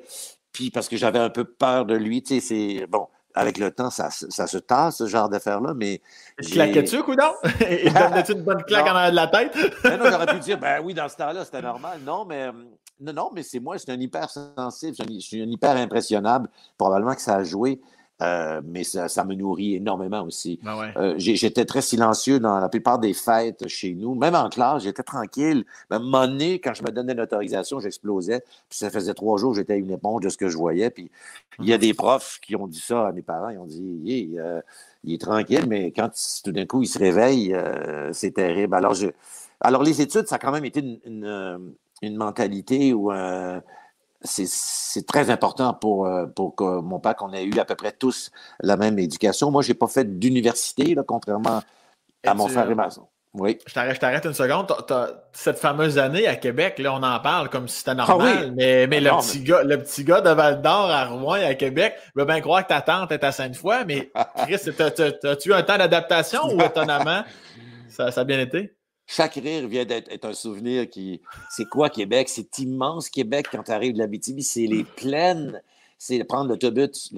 Puis 0.53 0.71
parce 0.71 0.89
que 0.89 0.97
j'avais 0.97 1.19
un 1.19 1.31
peu 1.31 1.45
peur 1.45 1.87
de 1.87 1.95
lui, 1.95 2.23
tu 2.23 2.41
sais, 2.41 2.79
c'est 2.79 2.87
bon. 2.87 3.07
Avec 3.35 3.59
le 3.59 3.71
temps, 3.71 3.91
ça, 3.91 4.09
ça 4.11 4.47
se 4.47 4.57
tasse, 4.57 4.97
ce 4.97 5.07
genre 5.07 5.29
d'affaires-là, 5.29 5.75
mais. 5.75 6.01
Claquais-tu, 6.39 6.97
ou 6.97 7.15
non? 7.15 7.35
Il 7.71 7.93
donnait-tu 7.95 8.33
une 8.33 8.43
bonne 8.43 8.63
claque 8.65 8.87
en 8.87 8.97
arrière 8.97 9.11
de 9.11 9.17
la 9.17 9.27
tête? 9.27 9.55
ben 9.85 9.99
non, 9.99 10.11
j'aurais 10.11 10.27
pu 10.27 10.39
dire, 10.41 10.59
ben 10.59 10.81
oui, 10.83 10.95
dans 10.95 11.09
ce 11.09 11.17
temps-là, 11.17 11.45
c'était 11.45 11.61
normal. 11.61 12.01
Non, 12.03 12.25
mais 12.25 12.51
non, 13.01 13.13
non, 13.13 13.31
mais 13.35 13.43
c'est 13.43 13.61
moi, 13.61 13.77
je 13.77 13.83
suis 13.83 13.93
un 13.93 14.01
hyper 14.01 14.31
sensible, 14.31 14.97
je 14.97 15.19
suis 15.21 15.43
un 15.43 15.51
hyper 15.51 15.77
impressionnable. 15.77 16.49
Probablement 16.79 17.15
que 17.15 17.21
ça 17.21 17.37
a 17.37 17.45
joué. 17.45 17.81
Euh, 18.23 18.63
mais 18.65 18.83
ça, 18.83 19.25
me 19.25 19.35
nourrit 19.35 19.75
énormément 19.75 20.23
aussi. 20.23 20.59
Ben 20.63 20.91
euh, 20.97 21.15
j'étais 21.19 21.67
très 21.67 21.83
silencieux 21.83 22.41
dans 22.41 22.59
la 22.59 22.71
plupart 22.71 22.99
des 22.99 23.13
fêtes 23.13 23.69
chez 23.69 23.95
nous. 23.95 24.15
Même 24.15 24.35
en 24.35 24.49
classe, 24.49 24.85
j'étais 24.85 25.03
tranquille. 25.03 25.67
Un 25.91 25.99
moment 25.99 26.27
donné, 26.27 26.59
quand 26.59 26.73
je 26.73 26.83
me 26.83 26.91
donnais 26.91 27.13
l'autorisation, 27.13 27.79
j'explosais. 27.79 28.43
Puis 28.71 28.79
ça 28.79 28.89
faisait 28.89 29.13
trois 29.13 29.37
jours 29.37 29.53
j'étais 29.53 29.79
une 29.79 29.91
éponge 29.91 30.23
de 30.23 30.31
ce 30.31 30.39
que 30.39 30.49
je 30.49 30.57
voyais. 30.57 30.89
Puis 30.89 31.11
il 31.59 31.67
y 31.67 31.75
a 31.75 31.77
mhm. 31.77 31.83
des 31.83 31.93
profs 31.93 32.41
qui 32.41 32.57
ont 32.57 32.67
dit 32.67 32.81
ça 32.81 33.09
à 33.09 33.13
mes 33.13 33.21
parents. 33.21 33.51
Ils 33.51 33.59
ont 33.59 33.67
dit 33.67 34.01
il 35.05 35.13
est 35.13 35.21
tranquille, 35.21 35.67
mais 35.69 35.93
quand 35.93 36.11
tout 36.43 36.53
d'un 36.53 36.65
coup 36.65 36.83
il 36.83 36.89
se 36.89 36.99
réveille, 36.99 37.53
euh, 37.53 38.15
c'est 38.15 38.33
terrible. 38.33 38.75
Alors, 38.75 38.95
je, 38.95 39.09
alors, 39.61 39.83
les 39.83 40.01
études, 40.01 40.27
ça 40.27 40.37
a 40.37 40.39
quand 40.39 40.53
même 40.53 40.65
été 40.65 40.81
une, 40.81 40.99
une, 41.07 41.75
mentalité 42.03 42.93
ou 42.93 43.11
un 43.11 43.63
c'est 44.23 45.07
très 45.07 45.31
important 45.31 45.75
pour, 45.75 46.07
euh, 46.07 46.27
pour 46.27 46.55
que 46.55 46.81
mon 46.81 46.99
père, 46.99 47.17
qu'on 47.17 47.33
ait 47.33 47.45
eu 47.45 47.59
à 47.59 47.65
peu 47.65 47.75
près 47.75 47.93
tous 47.93 48.31
la 48.61 48.77
même 48.77 48.99
éducation. 48.99 49.51
Moi, 49.51 49.63
je 49.63 49.69
n'ai 49.69 49.75
pas 49.75 49.87
fait 49.87 50.19
d'université, 50.19 50.97
contrairement 51.07 51.63
à 52.25 52.35
mon 52.35 52.49
frère 52.49 52.71
et 52.71 52.75
ma 52.75 52.91
soeur. 52.91 53.07
Oui. 53.35 53.59
Je 53.67 53.75
t'arrête 53.75 54.25
une 54.25 54.33
seconde. 54.33 54.73
cette 55.33 55.59
fameuse 55.59 55.99
année 55.99 56.27
à 56.27 56.37
Québec, 56.37 56.79
là, 56.79 56.95
on 56.95 57.03
en 57.03 57.21
parle 57.21 57.51
comme 57.51 57.69
si 57.69 57.79
c'était 57.79 57.91
ah 57.91 57.95
normal, 57.95 58.55
mais, 58.57 58.87
mais, 58.87 59.01
le, 59.01 59.11
petit 59.11 59.41
Gars, 59.41 59.63
le 59.63 59.79
petit 59.79 60.05
gars 60.05 60.23
de 60.23 60.31
Val 60.31 60.63
d'Or 60.63 60.91
à 60.91 61.05
Rouen 61.05 61.37
et 61.37 61.45
à 61.45 61.55
Québec 61.55 61.97
je 61.99 62.21
veux 62.21 62.27
bien 62.27 62.41
croire 62.41 62.63
que 62.63 62.69
ta 62.69 62.81
tante 62.81 63.13
est 63.13 63.23
à 63.23 63.33
Sainte-Foy, 63.33 63.85
mais 63.87 64.11
Chris, 64.39 64.55
as-tu 64.55 65.51
eu 65.51 65.53
un 65.53 65.63
temps 65.63 65.77
d'adaptation 65.77 66.47
ou 66.51 66.63
étonnamment, 66.63 67.25
ça, 67.91 68.11
ça 68.11 68.23
a 68.23 68.25
bien 68.25 68.41
été? 68.41 68.76
Chaque 69.07 69.35
rire 69.35 69.69
vient 69.69 69.85
d'être 69.85 70.25
un 70.25 70.33
souvenir 70.33 70.89
qui. 70.89 71.21
C'est 71.51 71.67
quoi 71.67 71.91
Québec? 71.91 72.29
C'est 72.29 72.59
immense 72.59 73.09
Québec 73.09 73.47
quand 73.51 73.63
tu 73.63 73.71
arrives 73.71 73.93
de 73.93 73.99
la 73.99 74.07
BTB. 74.07 74.41
C'est 74.41 74.67
les 74.67 74.85
plaines. 74.85 75.63
C'est 75.99 76.23
prendre 76.25 76.51
l'autobus, 76.51 77.11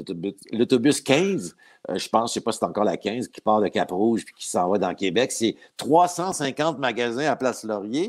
l'autobus 0.53 1.01
15, 1.01 1.57
euh, 1.89 1.99
je 1.99 2.09
pense, 2.09 2.31
je 2.31 2.33
ne 2.33 2.35
sais 2.35 2.41
pas 2.41 2.53
si 2.53 2.59
c'est 2.59 2.65
encore 2.65 2.85
la 2.85 2.97
15, 2.97 3.27
qui 3.27 3.41
part 3.41 3.61
de 3.61 3.67
Cap-Rouge 3.67 4.25
puis 4.25 4.35
qui 4.37 4.47
s'en 4.47 4.69
va 4.69 4.79
dans 4.79 4.95
Québec. 4.95 5.33
C'est 5.33 5.57
350 5.79 6.79
magasins 6.79 7.27
à 7.27 7.35
Place 7.35 7.65
Laurier. 7.65 8.09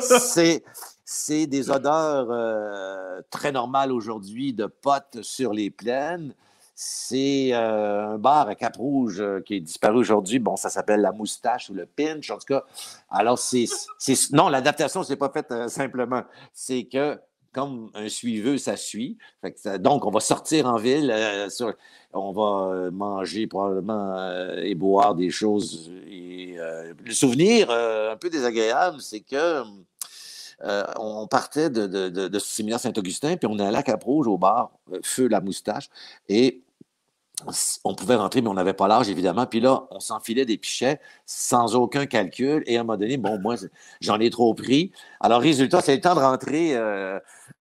c'est, 0.00 0.64
c'est 1.04 1.46
des 1.46 1.70
odeurs 1.70 2.28
euh, 2.30 3.20
très 3.30 3.52
normales 3.52 3.92
aujourd'hui 3.92 4.54
de 4.54 4.66
potes 4.66 5.22
sur 5.22 5.52
les 5.52 5.70
plaines. 5.70 6.34
C'est 6.78 7.54
euh, 7.54 8.06
un 8.06 8.18
bar 8.18 8.48
à 8.48 8.54
Cap-Rouge 8.54 9.22
euh, 9.22 9.40
qui 9.40 9.54
est 9.54 9.60
disparu 9.60 9.96
aujourd'hui. 9.96 10.38
Bon, 10.38 10.56
ça 10.56 10.68
s'appelle 10.68 11.00
La 11.00 11.10
Moustache 11.10 11.70
ou 11.70 11.74
Le 11.74 11.86
Pinch, 11.86 12.30
en 12.30 12.36
tout 12.36 12.44
cas. 12.46 12.64
Alors, 13.08 13.38
c'est. 13.38 13.64
Non, 14.32 14.50
l'adaptation, 14.50 15.02
c'est 15.02 15.16
pas 15.16 15.30
faite 15.30 15.50
euh, 15.52 15.68
simplement. 15.68 16.24
C'est 16.52 16.84
que, 16.84 17.18
comme 17.52 17.90
un 17.94 18.10
suiveux, 18.10 18.58
ça 18.58 18.76
suit. 18.76 19.16
donc, 19.78 20.04
on 20.04 20.10
va 20.10 20.20
sortir 20.20 20.66
en 20.66 20.76
ville, 20.76 21.10
on 22.12 22.32
va 22.32 22.90
manger 22.90 23.46
probablement 23.46 24.52
et 24.58 24.74
boire 24.74 25.14
des 25.14 25.30
choses. 25.30 25.90
Le 25.90 27.12
souvenir 27.12 27.70
un 27.70 28.16
peu 28.16 28.28
désagréable, 28.28 29.00
c'est 29.00 29.20
que. 29.20 29.62
on 30.98 31.26
partait 31.26 31.70
de, 31.70 31.86
de, 31.86 32.38
séminaire 32.38 32.80
Saint-Augustin, 32.80 33.38
puis 33.38 33.48
on 33.50 33.58
allait 33.58 33.78
à 33.78 33.82
Cap-Rouge 33.82 34.26
au 34.26 34.36
bar, 34.36 34.72
Feu 35.02 35.28
la 35.28 35.40
Moustache, 35.40 35.88
et 36.28 36.60
on 37.84 37.94
pouvait 37.94 38.14
rentrer, 38.14 38.40
mais 38.40 38.48
on 38.48 38.54
n'avait 38.54 38.72
pas 38.72 38.88
l'âge, 38.88 39.08
évidemment. 39.08 39.46
Puis 39.46 39.60
là, 39.60 39.86
on 39.90 40.00
s'enfilait 40.00 40.46
des 40.46 40.56
pichets 40.56 41.00
sans 41.26 41.74
aucun 41.74 42.06
calcul. 42.06 42.62
Et 42.66 42.76
à 42.76 42.80
un 42.80 42.84
moment 42.84 42.96
donné, 42.96 43.18
bon, 43.18 43.38
moi, 43.38 43.56
j'en 44.00 44.18
ai 44.20 44.30
trop 44.30 44.54
pris. 44.54 44.90
Alors, 45.20 45.40
résultat, 45.40 45.82
c'est 45.82 45.94
le 45.94 46.00
temps 46.00 46.14
de 46.14 46.20
rentrer 46.20 46.74
euh, 46.74 47.20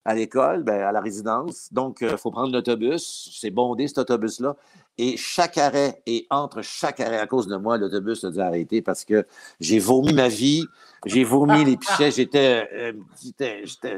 à 0.06 0.16
l'école, 0.16 0.64
ben, 0.64 0.82
à 0.82 0.92
la 0.92 1.02
résidence. 1.02 1.72
Donc, 1.72 2.00
il 2.02 2.08
euh, 2.08 2.18
faut 2.18 2.32
prendre 2.32 2.52
l'autobus. 2.52 3.30
C'est 3.40 3.52
bondé, 3.52 3.88
cet 3.88 4.00
autobus-là. 4.00 4.56
Et 4.98 5.18
chaque 5.18 5.58
arrêt, 5.58 6.02
et 6.08 6.26
entre 6.32 6.64
chaque 6.64 7.00
arrêt, 7.00 7.20
à 7.20 7.28
cause 7.28 7.48
de 7.48 7.56
moi, 7.56 7.78
l'autobus 7.78 8.24
a 8.24 8.32
dû 8.32 8.40
arrêter 8.42 8.82
parce 8.82 9.06
que 9.06 9.26
j'ai 9.60 9.80
vomi 9.80 10.14
ma 10.14 10.28
vie, 10.28 10.66
j'ai 11.06 11.24
vomi 11.24 11.64
les 11.64 11.78
pichets, 11.78 12.12
j'étais, 12.12 12.68
euh, 12.74 12.94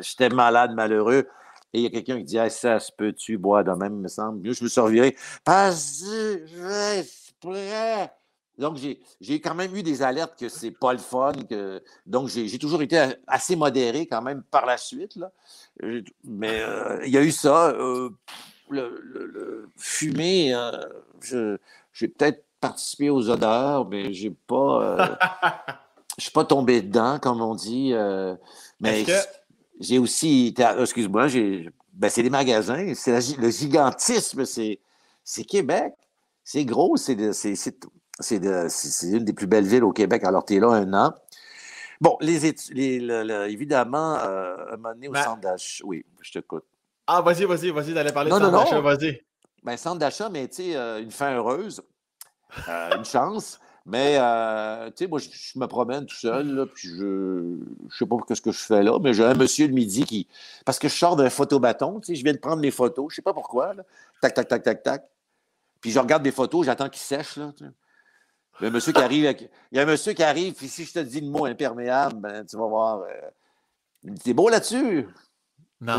j'étais 0.02 0.30
malade, 0.30 0.74
malheureux. 0.76 1.28
Et 1.74 1.80
il 1.80 1.84
y 1.84 1.86
a 1.86 1.90
quelqu'un 1.90 2.18
qui 2.18 2.24
dit 2.24 2.38
Ça 2.50 2.80
se 2.80 2.92
peut-tu 2.92 3.38
boire 3.38 3.64
de 3.64 3.72
même, 3.72 4.00
me 4.00 4.08
semble? 4.08 4.54
je 4.54 4.64
me 4.64 4.70
suis 4.70 4.82
reviré. 4.82 5.16
Parce 5.44 6.04
prêt. 7.40 8.12
Donc, 8.58 8.78
j'ai 9.20 9.42
quand 9.42 9.56
même 9.56 9.76
eu 9.76 9.82
des 9.82 10.04
alertes 10.04 10.38
que 10.38 10.50
c'est 10.50 10.72
pas 10.72 10.94
le 10.94 11.00
fun. 11.00 11.32
Que, 11.50 11.82
donc, 12.06 12.28
j'ai 12.28 12.60
toujours 12.60 12.82
été 12.82 13.14
assez 13.26 13.56
modéré 13.56 14.06
quand 14.06 14.22
même 14.22 14.44
par 14.44 14.66
la 14.66 14.78
suite. 14.78 15.16
Là. 15.16 15.32
Mais 16.24 16.62
euh, 16.62 17.00
il 17.06 17.12
y 17.12 17.18
a 17.18 17.24
eu 17.24 17.32
ça. 17.32 17.70
Euh, 17.70 18.10
le, 18.70 19.70
fumer, 19.78 20.54
je, 21.22 21.58
j'ai 21.92 22.08
peut-être 22.08 22.46
participé 22.60 23.10
aux 23.10 23.30
odeurs, 23.30 23.88
mais 23.90 24.14
j'ai 24.14 24.30
pas. 24.32 25.18
je 26.18 26.24
suis 26.24 26.32
pas 26.32 26.46
tombé 26.46 26.82
dedans, 26.82 27.18
comme 27.20 27.42
on 27.42 27.56
dit. 27.56 27.94
mais 28.80 29.06
j'ai 29.82 30.00
aussi. 30.00 30.56
Excuse-moi. 30.80 31.28
Ben, 31.94 32.10
c'est 32.10 32.24
des 32.24 32.30
magasins, 32.30 32.94
c'est 32.96 33.38
le 33.38 33.50
gigantisme, 33.50 34.46
c'est, 34.46 34.80
Québec. 35.48 35.94
C'est 36.44 36.66
gros, 36.66 36.98
c'est, 36.98 37.14
une 37.14 39.26
des 39.26 39.34
plus 39.34 39.48
belles 39.48 39.68
villes 39.68 39.84
au 39.84 39.92
Québec. 39.92 40.24
Alors, 40.24 40.46
tu 40.46 40.56
es 40.56 40.60
là 40.60 40.70
un 40.70 40.94
an. 40.94 41.14
Bon, 42.00 42.18
les, 42.20 42.48
évidemment, 43.52 44.18
euh, 44.18 44.56
un 44.72 44.78
moment 44.78 44.94
donné 44.94 45.08
au 45.08 45.16
centre 45.16 45.42
d'achat. 45.42 45.84
Oui, 45.86 46.04
je 46.22 46.32
t'écoute. 46.32 46.66
Ah, 47.06 47.22
vas-y, 47.22 47.46
vas-y, 47.46 47.70
vas-y, 47.70 47.94
d'aller 47.94 48.12
parler 48.12 48.32
de 48.32 48.36
centre 48.36 48.52
d'achat, 48.52 48.80
vas-y. 48.80 49.22
Ben, 49.64 49.78
centre 49.78 50.00
d'achat, 50.00 50.30
mais 50.30 50.48
tu 50.48 50.56
sais, 50.56 50.76
euh, 50.76 51.02
une 51.02 51.12
fin 51.12 51.36
heureuse, 51.36 51.84
euh, 52.68 52.98
une 52.98 53.06
chance. 53.06 53.60
Mais, 53.86 54.18
tu 54.92 55.04
sais, 55.04 55.08
moi, 55.08 55.20
je, 55.20 55.60
me 55.60 55.66
promène 55.66 56.06
tout 56.06 56.16
seul, 56.16 56.54
là, 56.54 56.66
puis 56.68 56.88
je 56.88 57.04
ne 57.04 57.90
sais 57.98 58.06
pas 58.06 58.18
ce 58.34 58.42
que 58.42 58.52
je 58.52 58.60
fais 58.60 58.84
là, 58.84 59.00
mais 59.00 59.14
j'ai 59.14 59.26
un 59.26 59.34
monsieur 59.34 59.68
de 59.68 59.74
midi 59.74 60.06
qui. 60.06 60.28
Parce 60.66 60.78
que 60.78 60.88
je 60.88 60.94
sors 60.94 61.16
d'un 61.16 61.30
photobâton, 61.30 62.00
tu 62.00 62.08
sais, 62.08 62.16
je 62.16 62.24
viens 62.24 62.34
de 62.34 62.38
prendre 62.38 62.62
mes 62.62 62.72
photos, 62.72 63.08
je 63.10 63.14
ne 63.14 63.16
sais 63.16 63.22
pas 63.24 63.34
pourquoi, 63.34 63.74
là. 63.74 63.84
Tac, 64.22 64.36
tac, 64.36 64.48
tac, 64.48 64.64
tac, 64.64 64.84
tac. 64.84 65.10
Puis 65.82 65.92
je 65.92 66.00
regarde 66.00 66.22
des 66.22 66.32
photos, 66.32 66.66
j'attends 66.66 66.90
qu'ils 66.90 67.02
sèchent, 67.02 67.38
là. 67.38 67.52
Il 68.60 68.66
y 68.66 68.66
a 68.66 68.70
un 68.70 68.72
monsieur 68.72 68.94
qui 68.94 69.02
arrive, 69.02 69.36
il 69.72 69.78
y 69.78 69.80
a 69.80 69.84
un 69.84 69.88
monsieur 69.88 70.14
qui 70.14 70.22
arrive, 70.22 70.54
puis 70.54 70.68
si 70.68 70.86
je 70.86 70.94
te 70.94 71.00
dis 71.00 71.22
le 71.22 71.28
mot 71.28 71.46
imperméable, 71.46 72.20
ben, 72.20 72.46
tu 72.46 72.58
vas 72.58 72.68
voir. 72.68 73.00
Euh... 73.00 74.14
T'es 74.24 74.34
beau 74.34 74.50
là-dessus? 74.50 75.08
Non. 75.80 75.98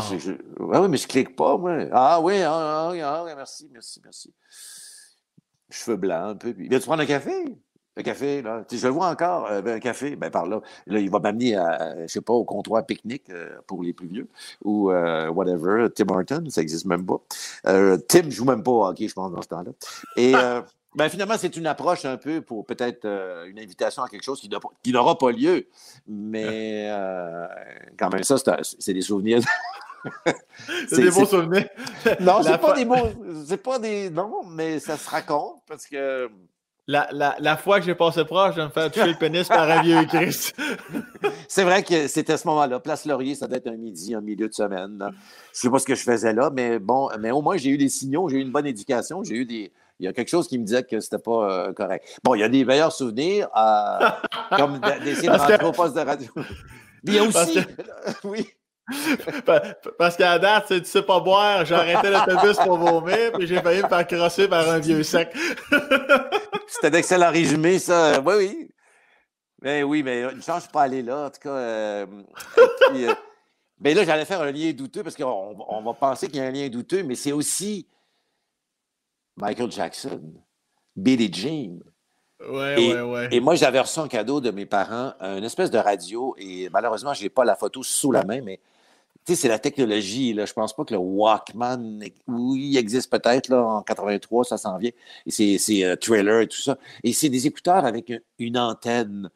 oui, 0.59 0.87
mais 0.87 0.95
je 0.95 1.07
clique 1.07 1.35
pas, 1.35 1.57
moi. 1.57 1.87
Ah 1.91 2.21
oui, 2.21 2.41
ah, 2.41 2.93
ah, 2.93 3.25
ah, 3.27 3.35
merci, 3.35 3.69
merci, 3.69 3.99
merci. 4.01 4.33
Cheveux 5.69 5.97
blancs 5.97 6.29
un 6.29 6.35
peu. 6.35 6.53
Puis, 6.53 6.69
viens-tu 6.69 6.85
prendre 6.85 7.03
un 7.03 7.05
café? 7.05 7.57
Un 7.95 8.01
café, 8.01 8.41
là. 8.41 8.63
je 8.71 8.87
le 8.87 8.91
vois 8.91 9.07
encore, 9.07 9.45
euh, 9.51 9.61
ben, 9.61 9.75
un 9.75 9.79
café, 9.79 10.15
ben, 10.15 10.31
par 10.31 10.47
là. 10.47 10.61
Là, 10.87 10.99
il 10.99 11.11
va 11.11 11.19
m'amener, 11.19 11.55
à, 11.55 12.01
je 12.01 12.07
sais 12.07 12.21
pas, 12.21 12.33
au 12.33 12.43
comptoir 12.43 12.83
pique-nique 12.85 13.29
euh, 13.29 13.57
pour 13.67 13.83
les 13.83 13.93
plus 13.93 14.07
vieux 14.07 14.27
ou 14.63 14.89
euh, 14.89 15.29
whatever. 15.29 15.87
Tim 15.93 16.05
Horton, 16.09 16.43
ça 16.49 16.61
n'existe 16.61 16.85
même 16.85 17.05
pas. 17.05 17.21
Tim 18.07 18.29
joue 18.29 18.45
même 18.45 18.63
pas 18.63 18.71
au 18.71 18.85
hockey, 18.85 19.07
je 19.07 19.13
pense, 19.13 19.31
dans 19.31 19.41
ce 19.43 19.47
temps-là. 19.47 19.71
Et 20.17 20.33
ben, 20.95 21.09
finalement, 21.09 21.35
c'est 21.37 21.55
une 21.55 21.67
approche 21.67 22.05
un 22.05 22.17
peu 22.17 22.41
pour 22.41 22.65
peut-être 22.65 23.05
une 23.47 23.59
invitation 23.59 24.01
à 24.01 24.09
quelque 24.09 24.23
chose 24.23 24.41
qui 24.41 24.91
n'aura 24.91 25.17
pas 25.17 25.31
lieu. 25.31 25.67
Mais 26.07 26.89
quand 27.99 28.11
même, 28.11 28.23
ça, 28.23 28.37
c'est 28.63 28.93
des 28.93 29.01
souvenirs. 29.01 29.41
c'est 30.89 30.97
des 30.97 31.11
beaux 31.11 31.25
souvenirs. 31.25 31.69
non, 32.19 32.41
c'est 32.41 32.57
pas 32.57 32.73
des 32.73 32.85
beaux. 32.85 33.45
C'est 33.45 33.61
pas 33.61 33.77
des. 33.77 34.09
Non, 34.09 34.43
mais 34.45 34.79
ça 34.79 34.97
se 34.97 35.07
raconte 35.07 35.61
parce 35.67 35.85
que 35.85 36.29
la, 36.87 37.07
la, 37.11 37.35
la, 37.39 37.57
fois 37.57 37.79
que 37.79 37.85
j'ai 37.85 37.95
passé 37.95 38.25
proche 38.25 38.55
de 38.55 38.63
me 38.63 38.69
faire 38.69 38.91
tuer 38.91 39.05
le 39.05 39.13
pénis 39.13 39.47
par 39.47 39.69
un 39.69 39.81
vieux 39.81 40.03
Christ. 40.05 40.55
c'est 41.47 41.63
vrai 41.63 41.83
que 41.83 42.07
c'était 42.07 42.33
à 42.33 42.37
ce 42.37 42.47
moment-là. 42.47 42.79
Place 42.79 43.05
Laurier, 43.05 43.35
ça 43.35 43.47
doit 43.47 43.57
être 43.57 43.67
un 43.67 43.77
midi, 43.77 44.13
un 44.13 44.21
milieu 44.21 44.49
de 44.49 44.53
semaine. 44.53 44.97
Je 44.99 45.05
ne 45.05 45.11
sais 45.51 45.69
pas 45.69 45.79
ce 45.79 45.85
que 45.85 45.95
je 45.95 46.03
faisais 46.03 46.33
là, 46.33 46.49
mais 46.53 46.79
bon, 46.79 47.09
mais 47.19 47.31
au 47.31 47.41
moins 47.41 47.55
j'ai 47.55 47.69
eu 47.69 47.77
des 47.77 47.89
signaux, 47.89 48.27
j'ai 48.27 48.37
eu 48.37 48.41
une 48.41 48.51
bonne 48.51 48.67
éducation, 48.67 49.23
j'ai 49.23 49.35
eu 49.35 49.45
des. 49.45 49.71
Il 49.99 50.05
y 50.05 50.09
a 50.09 50.13
quelque 50.13 50.29
chose 50.29 50.47
qui 50.47 50.57
me 50.57 50.65
disait 50.65 50.83
que 50.83 50.99
c'était 50.99 51.19
pas 51.19 51.49
euh, 51.49 51.73
correct. 51.73 52.19
Bon, 52.23 52.33
il 52.35 52.39
y 52.39 52.43
a 52.43 52.49
des 52.49 52.65
meilleurs 52.65 52.91
souvenirs, 52.91 53.47
euh, 53.55 54.09
comme 54.57 54.81
d'essayer 55.03 55.29
de 55.29 55.37
rentrer 55.37 55.63
au 55.63 55.71
poste 55.71 55.95
de 55.95 56.01
radio. 56.01 56.29
Mais 56.35 56.43
il 57.05 57.13
y 57.13 57.19
a 57.19 57.23
aussi. 57.23 57.59
oui. 58.23 58.47
Parce 59.97 60.17
qu'à 60.17 60.37
date, 60.39 60.67
tu 60.67 60.85
sais 60.85 61.01
pas 61.01 61.19
boire, 61.19 61.65
j'ai 61.65 61.75
arrêté 61.75 62.09
l'autobus 62.09 62.57
pour 62.57 62.77
vomir, 62.77 63.31
puis 63.33 63.47
j'ai 63.47 63.61
failli 63.61 63.81
me 63.81 63.87
faire 63.87 64.05
crosser 64.05 64.47
par 64.47 64.69
un 64.69 64.79
vieux 64.79 65.03
sec. 65.03 65.33
C'était 66.67 66.91
d'excellent 66.91 67.31
résumé, 67.31 67.79
ça. 67.79 68.19
Oui, 68.19 68.33
oui. 68.37 68.69
Mais 69.61 69.81
oui, 69.83 70.03
mais 70.03 70.23
une 70.23 70.41
chance, 70.41 70.57
je 70.57 70.61
suis 70.63 70.71
pas 70.71 70.83
allé 70.83 71.01
là. 71.01 71.27
En 71.27 71.29
tout 71.29 71.39
cas, 71.39 71.55
euh, 71.55 72.05
euh, 72.93 73.15
mais 73.79 73.93
là, 73.93 74.03
j'allais 74.03 74.25
faire 74.25 74.41
un 74.41 74.51
lien 74.51 74.73
douteux 74.73 75.03
parce 75.03 75.15
qu'on 75.15 75.55
on 75.69 75.81
va 75.81 75.93
penser 75.93 76.27
qu'il 76.27 76.37
y 76.37 76.39
a 76.41 76.45
un 76.45 76.51
lien 76.51 76.67
douteux, 76.67 77.03
mais 77.03 77.15
c'est 77.15 77.31
aussi 77.31 77.87
Michael 79.37 79.71
Jackson, 79.71 80.21
Billie 80.97 81.33
Jean. 81.33 81.79
Ouais, 82.49 82.83
et, 82.83 82.93
ouais, 82.93 83.01
ouais. 83.01 83.29
et 83.31 83.39
moi, 83.39 83.55
j'avais 83.55 83.79
reçu 83.79 83.99
un 83.99 84.09
cadeau 84.09 84.41
de 84.41 84.51
mes 84.51 84.65
parents, 84.65 85.13
une 85.21 85.45
espèce 85.45 85.71
de 85.71 85.77
radio, 85.77 86.35
et 86.37 86.67
malheureusement, 86.73 87.13
je 87.13 87.23
n'ai 87.23 87.29
pas 87.29 87.45
la 87.45 87.55
photo 87.55 87.83
sous 87.83 88.11
la 88.11 88.25
main, 88.25 88.41
mais 88.41 88.59
sais, 89.25 89.35
c'est 89.35 89.47
la 89.47 89.59
technologie. 89.59 90.33
Là. 90.33 90.45
Je 90.45 90.53
pense 90.53 90.73
pas 90.73 90.83
que 90.85 90.93
le 90.93 90.99
Walkman, 90.99 91.99
oui, 92.27 92.69
il 92.71 92.77
existe 92.77 93.11
peut-être 93.11 93.49
là, 93.49 93.63
en 93.63 93.81
83, 93.81 94.45
ça 94.45 94.57
s'en 94.57 94.77
vient. 94.77 94.91
Et 95.25 95.57
c'est 95.57 95.83
euh, 95.83 95.95
trailer 95.95 96.41
et 96.41 96.47
tout 96.47 96.61
ça. 96.61 96.77
Et 97.03 97.13
c'est 97.13 97.29
des 97.29 97.47
écouteurs 97.47 97.85
avec 97.85 98.11
une 98.39 98.57
antenne. 98.57 99.29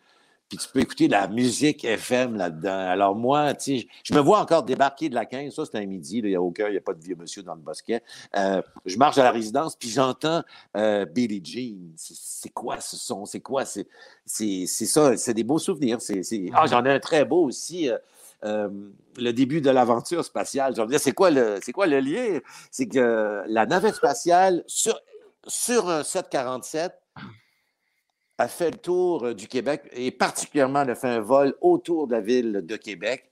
Puis 0.49 0.57
tu 0.57 0.69
peux 0.69 0.79
écouter 0.79 1.07
de 1.07 1.11
la 1.11 1.27
musique 1.27 1.83
FM 1.83 2.35
là-dedans. 2.35 2.87
Alors 2.89 3.15
moi, 3.15 3.51
je 3.59 4.13
me 4.13 4.19
vois 4.19 4.39
encore 4.39 4.63
débarquer 4.63 5.09
de 5.09 5.15
la 5.15 5.25
15. 5.25 5.53
Ça, 5.53 5.63
c'est 5.65 5.77
un 5.77 5.85
midi. 5.85 6.19
Il 6.19 6.25
n'y 6.25 6.35
a 6.35 6.41
aucun, 6.41 6.67
il 6.67 6.71
n'y 6.71 6.77
a 6.77 6.81
pas 6.81 6.93
de 6.93 7.03
vieux 7.03 7.17
monsieur 7.17 7.43
dans 7.43 7.53
le 7.55 7.59
bosquet. 7.59 8.01
Euh, 8.37 8.61
je 8.85 8.97
marche 8.97 9.17
à 9.17 9.23
la 9.23 9.31
résidence, 9.31 9.75
puis 9.75 9.89
j'entends 9.89 10.43
euh, 10.77 11.03
Billie 11.03 11.41
Jean. 11.43 11.91
C'est 11.97 12.53
quoi 12.53 12.79
ce 12.79 12.95
son? 12.95 13.25
C'est 13.25 13.41
quoi? 13.41 13.65
C'est 13.65 14.65
ça. 14.67 15.17
C'est 15.17 15.33
des 15.33 15.43
beaux 15.43 15.59
souvenirs. 15.59 15.97
Ah, 16.53 16.65
j'en 16.65 16.85
ai 16.85 16.91
un 16.91 16.99
très 16.99 17.25
beau 17.25 17.43
aussi. 17.43 17.89
Euh, 18.43 18.67
euh, 18.67 18.69
le 19.17 19.31
début 19.31 19.61
de 19.61 19.71
l'aventure 19.71 20.23
spatiale. 20.23 20.75
Je 20.75 20.81
dire, 20.83 20.99
c'est 20.99 21.11
quoi, 21.11 21.31
le, 21.31 21.99
lien? 21.99 22.39
C'est 22.69 22.87
que 22.87 23.41
la 23.47 23.65
navette 23.65 23.95
spatiale, 23.95 24.63
sur, 24.67 24.99
sur 25.47 25.89
un 25.89 26.03
747, 26.03 26.93
a 28.37 28.47
fait 28.47 28.71
le 28.71 28.77
tour 28.77 29.33
du 29.33 29.47
Québec 29.47 29.89
et 29.91 30.11
particulièrement 30.11 30.81
a 30.81 30.93
fait 30.93 31.07
un 31.07 31.19
vol 31.19 31.55
autour 31.61 32.05
de 32.05 32.13
la 32.13 32.21
ville 32.21 32.61
de 32.63 32.75
Québec. 32.75 33.31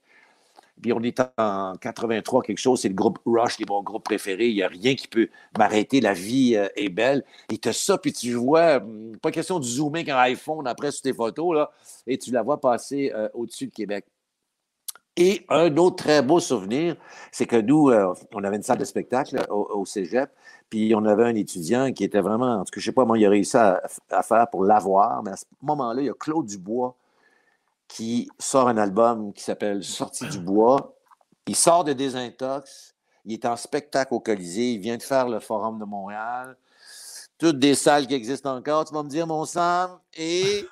Puis 0.82 0.92
on 0.92 1.02
est 1.02 1.20
en 1.38 1.74
83, 1.80 2.42
quelque 2.42 2.58
chose, 2.58 2.80
c'est 2.80 2.88
le 2.88 2.94
groupe 2.94 3.18
Rush, 3.24 3.60
est 3.60 3.68
mon 3.68 3.82
groupe 3.82 4.04
préféré. 4.04 4.48
Il 4.48 4.56
n'y 4.56 4.62
a 4.62 4.68
rien 4.68 4.94
qui 4.94 5.08
peut 5.08 5.28
m'arrêter. 5.56 6.00
La 6.00 6.12
vie 6.12 6.54
euh, 6.54 6.68
est 6.76 6.90
belle. 6.90 7.24
Et 7.50 7.56
tu 7.56 7.72
ça, 7.72 7.96
puis 7.96 8.12
tu 8.12 8.34
vois, 8.34 8.76
hum, 8.76 9.16
pas 9.22 9.30
question 9.30 9.58
de 9.58 9.64
zoomer 9.64 10.00
avec 10.00 10.10
un 10.10 10.18
iPhone 10.18 10.66
après 10.66 10.90
sur 10.90 11.02
tes 11.02 11.14
photos, 11.14 11.66
et 12.06 12.18
tu 12.18 12.30
la 12.30 12.42
vois 12.42 12.60
passer 12.60 13.10
euh, 13.14 13.28
au-dessus 13.32 13.68
de 13.68 13.72
Québec. 13.72 14.04
Et 15.16 15.46
un 15.48 15.74
autre 15.78 15.96
très 15.96 16.20
beau 16.20 16.40
souvenir, 16.40 16.94
c'est 17.32 17.46
que 17.46 17.56
nous, 17.56 17.88
euh, 17.88 18.12
on 18.34 18.44
avait 18.44 18.56
une 18.56 18.62
salle 18.62 18.76
de 18.76 18.84
spectacle 18.84 19.42
au, 19.48 19.86
cégep, 19.86 20.30
puis 20.68 20.94
on 20.94 21.06
avait 21.06 21.24
un 21.24 21.34
étudiant 21.34 21.90
qui 21.92 22.04
était 22.04 22.20
vraiment, 22.20 22.56
en 22.56 22.64
tout 22.64 22.72
cas, 22.72 22.80
je 22.80 22.80
ne 22.80 22.84
sais 22.84 22.92
pas 22.92 23.02
comment 23.02 23.14
il 23.14 23.24
a 23.24 23.30
réussi 23.30 23.56
à, 23.56 23.80
faire 24.22 24.48
pour 24.50 24.64
l'avoir, 24.64 25.22
mais 25.22 25.30
à 25.30 25.36
ce 25.36 25.46
moment-là, 25.62 26.02
il 26.02 26.06
y 26.06 26.10
a 26.10 26.14
Claude 26.14 26.44
Dubois 26.46 26.94
qui 27.88 28.28
sort 28.38 28.68
un 28.68 28.76
album 28.76 29.32
qui 29.32 29.42
s'appelle 29.42 29.82
Sortie 29.84 30.28
du 30.28 30.40
bois. 30.40 30.94
Il 31.46 31.56
sort 31.56 31.84
de 31.84 31.92
Désintox, 31.94 32.94
il 33.24 33.32
est 33.32 33.44
en 33.46 33.56
spectacle 33.56 34.12
au 34.12 34.20
Colisée, 34.20 34.72
il 34.72 34.80
vient 34.80 34.98
de 34.98 35.02
faire 35.02 35.28
le 35.28 35.40
Forum 35.40 35.78
de 35.78 35.84
Montréal. 35.84 36.56
Toutes 37.38 37.58
des 37.58 37.74
salles 37.74 38.06
qui 38.06 38.14
existent 38.14 38.54
encore, 38.54 38.84
tu 38.84 38.92
vas 38.92 39.02
me 39.02 39.08
dire, 39.08 39.26
mon 39.26 39.46
sang, 39.46 39.98
et 40.14 40.66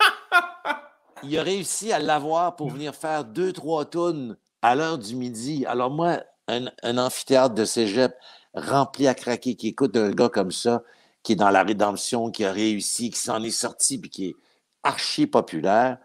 il 1.22 1.38
a 1.38 1.42
réussi 1.42 1.92
à 1.92 1.98
l'avoir 1.98 2.56
pour 2.56 2.70
venir 2.70 2.94
faire 2.94 3.24
deux, 3.24 3.52
trois 3.52 3.84
tonnes 3.84 4.36
à 4.62 4.74
l'heure 4.74 4.98
du 4.98 5.16
midi. 5.16 5.64
Alors 5.66 5.90
moi, 5.90 6.22
un, 6.48 6.98
amphithéâtre 6.98 7.54
de 7.54 7.64
cégep 7.64 8.14
rempli 8.54 9.06
à 9.06 9.14
craquer, 9.14 9.54
qui 9.54 9.68
écoute 9.68 9.96
un 9.96 10.10
gars 10.10 10.28
comme 10.28 10.50
ça, 10.50 10.82
qui 11.22 11.32
est 11.32 11.36
dans 11.36 11.50
la 11.50 11.62
rédemption, 11.62 12.30
qui 12.30 12.44
a 12.44 12.52
réussi, 12.52 13.10
qui 13.10 13.18
s'en 13.18 13.42
est 13.42 13.50
sorti, 13.50 13.98
puis 13.98 14.10
qui 14.10 14.26
est 14.26 14.36
archi 14.82 15.26
populaire, 15.26 15.98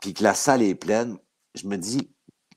puis 0.00 0.14
que 0.14 0.22
la 0.22 0.34
salle 0.34 0.62
est 0.62 0.74
pleine, 0.74 1.16
je 1.54 1.66
me 1.66 1.76
dis, 1.76 2.10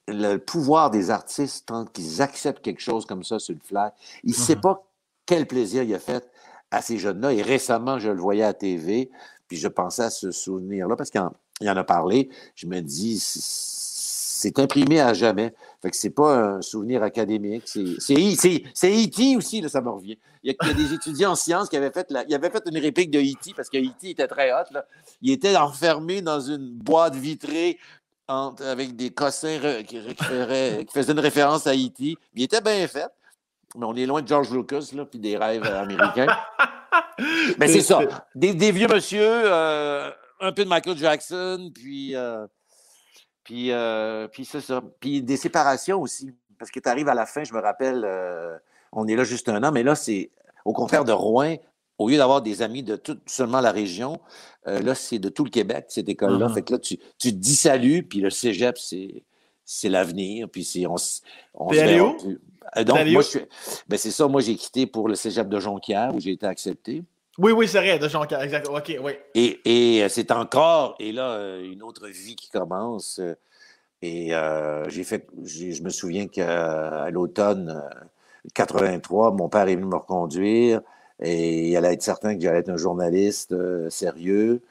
le 0.07 0.37
pouvoir 0.37 0.89
des 0.89 1.09
artistes, 1.09 1.67
tant 1.67 1.85
qu'ils 1.85 2.21
acceptent 2.21 2.63
quelque 2.63 2.81
chose 2.81 3.05
comme 3.05 3.23
ça 3.23 3.39
sur 3.39 3.53
le 3.53 3.61
flair, 3.63 3.91
il 4.23 4.31
ne 4.31 4.35
sait 4.35 4.55
mhm. 4.55 4.61
pas 4.61 4.83
quel 5.25 5.47
plaisir 5.47 5.83
il 5.83 5.93
a 5.93 5.99
fait 5.99 6.29
à 6.71 6.81
ces 6.81 6.97
jeunes-là. 6.97 7.33
Et 7.33 7.41
récemment, 7.41 7.99
je 7.99 8.09
le 8.09 8.19
voyais 8.19 8.43
à 8.43 8.53
TV, 8.53 9.11
puis 9.47 9.57
je 9.57 9.67
pensais 9.67 10.03
à 10.03 10.09
ce 10.09 10.31
souvenir-là, 10.31 10.95
parce 10.95 11.09
qu'il 11.09 11.21
il 11.61 11.69
en 11.69 11.77
a 11.77 11.83
parlé. 11.83 12.29
Je 12.55 12.67
me 12.67 12.81
dis, 12.81 13.19
c'est 13.19 14.59
imprimé 14.59 14.99
à 14.99 15.13
jamais. 15.13 15.53
Fait 15.81 15.89
que 15.89 15.97
c'est 15.97 16.09
pas 16.09 16.35
un 16.35 16.61
souvenir 16.61 17.03
académique. 17.03 17.63
C'est 17.65 18.13
E.T. 18.13 19.35
aussi, 19.37 19.61
là, 19.61 19.69
ça 19.69 19.81
me 19.81 19.89
revient. 19.89 20.17
Il 20.43 20.51
y, 20.51 20.69
a, 20.69 20.73
des 20.73 20.93
étudiants 20.93 21.31
en 21.31 21.35
sciences 21.35 21.69
qui 21.69 21.77
avaient 21.77 21.91
fait, 21.91 22.09
la, 22.09 22.23
ils 22.27 22.33
avaient 22.33 22.49
fait 22.49 22.63
une 22.65 22.77
réplique 22.77 23.11
de 23.11 23.19
E.T. 23.19 23.53
parce 23.55 23.69
que 23.69 23.77
E.T. 23.77 24.11
était 24.11 24.27
très 24.27 24.51
hot. 24.51 24.65
Là. 24.71 24.85
Il 25.21 25.31
était 25.31 25.55
enfermé 25.55 26.21
dans 26.21 26.39
une 26.39 26.71
boîte 26.71 27.15
vitrée 27.15 27.77
avec 28.27 28.95
des 28.95 29.09
cossins 29.09 29.59
qui, 29.85 29.99
faisaient 30.91 31.11
une 31.11 31.19
référence 31.19 31.67
à 31.67 31.73
E.T. 31.73 32.15
Il 32.33 32.43
était 32.43 32.61
bien 32.61 32.87
fait. 32.87 33.09
Mais 33.75 33.85
on 33.85 33.95
est 33.95 34.05
loin 34.05 34.21
de 34.21 34.27
George 34.27 34.51
Lucas, 34.51 34.89
là, 34.93 35.05
puis 35.05 35.19
des 35.19 35.37
rêves 35.37 35.65
américains. 35.65 36.27
Mais 37.57 37.67
c'est 37.67 37.81
ça. 37.81 37.99
Des, 38.35 38.71
vieux 38.71 38.87
monsieur, 38.87 39.21
euh, 39.23 40.11
un 40.41 40.51
peu 40.51 40.63
de 40.63 40.69
Michael 40.69 40.97
Jackson, 40.97 41.71
puis, 41.73 42.15
euh, 42.15 42.45
puis, 43.43 43.71
euh, 43.71 44.27
puis 44.27 44.43
c'est 44.43 44.61
ça. 44.61 44.81
Puis 44.99 45.21
des 45.21 45.37
séparations 45.37 46.01
aussi. 46.01 46.31
Parce 46.57 46.71
que 46.71 46.79
tu 46.79 46.89
arrives 46.89 47.09
à 47.09 47.13
la 47.13 47.25
fin, 47.25 47.43
je 47.43 47.53
me 47.53 47.59
rappelle, 47.59 48.03
euh, 48.05 48.57
on 48.91 49.07
est 49.07 49.15
là 49.15 49.23
juste 49.23 49.49
un 49.49 49.63
an, 49.63 49.71
mais 49.71 49.83
là, 49.83 49.95
c'est 49.95 50.29
au 50.65 50.73
contraire 50.73 51.05
de 51.05 51.11
Rouen, 51.11 51.55
au 51.97 52.09
lieu 52.09 52.17
d'avoir 52.17 52.41
des 52.41 52.61
amis 52.61 52.83
de 52.83 52.95
tout, 52.95 53.17
seulement 53.25 53.61
la 53.61 53.71
région, 53.71 54.19
là, 54.65 54.93
c'est 54.93 55.19
de 55.19 55.29
tout 55.29 55.43
le 55.43 55.49
Québec, 55.49 55.85
cette 55.89 56.09
école-là. 56.09 56.47
Mm-hmm. 56.47 56.53
Fait 56.53 56.61
que 56.61 56.73
là, 56.73 56.79
tu, 56.79 56.97
tu 57.17 57.31
te 57.31 57.37
dis 57.37 57.55
salut, 57.55 58.03
puis 58.03 58.19
le 58.19 58.29
cégep, 58.29 58.77
c'est, 58.77 59.23
c'est 59.65 59.89
l'avenir. 59.89 60.49
Puis 60.49 60.63
c'est, 60.63 60.85
on, 60.85 60.95
on 61.55 61.69
allé 61.69 61.99
où? 61.99 62.15
Donc, 62.83 63.05
moi, 63.07 63.21
je 63.21 63.39
ben, 63.87 63.97
c'est 63.97 64.11
ça. 64.11 64.27
Moi, 64.27 64.41
j'ai 64.41 64.55
quitté 64.55 64.85
pour 64.85 65.07
le 65.07 65.15
cégep 65.15 65.49
de 65.49 65.59
Jonquière, 65.59 66.13
où 66.15 66.19
j'ai 66.19 66.31
été 66.31 66.45
accepté. 66.45 67.03
Oui, 67.37 67.51
oui, 67.53 67.67
c'est 67.67 67.79
vrai, 67.79 67.97
de 67.97 68.07
Jonquière, 68.07 68.41
exact. 68.41 68.67
OK, 68.67 68.97
oui. 69.01 69.13
Et, 69.35 69.61
et 69.65 70.03
euh, 70.03 70.09
c'est 70.09 70.31
encore, 70.31 70.95
et 70.99 71.11
là, 71.11 71.57
une 71.59 71.81
autre 71.81 72.07
vie 72.07 72.35
qui 72.35 72.49
commence. 72.49 73.21
Et 74.01 74.33
j'ai 74.87 75.03
fait, 75.03 75.27
je 75.43 75.81
me 75.83 75.89
souviens 75.89 76.27
qu'à 76.27 77.09
l'automne 77.11 77.81
83, 78.53 79.31
mon 79.31 79.49
père 79.49 79.67
est 79.67 79.75
venu 79.75 79.87
me 79.87 79.95
reconduire. 79.95 80.81
Et 81.21 81.69
il 81.69 81.77
allait 81.77 81.93
être 81.93 82.01
certain 82.01 82.35
que 82.35 82.41
j'allais 82.41 82.59
être 82.59 82.69
un 82.69 82.77
journaliste 82.77 83.51
euh, 83.51 83.89
sérieux. 83.89 84.61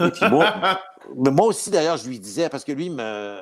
Et 0.00 0.10
puis 0.10 0.28
moi, 0.30 0.80
moi 1.16 1.46
aussi, 1.46 1.70
d'ailleurs, 1.70 1.96
je 1.96 2.08
lui 2.08 2.20
disais, 2.20 2.48
parce 2.48 2.64
que 2.64 2.70
lui 2.70 2.88
me, 2.88 3.40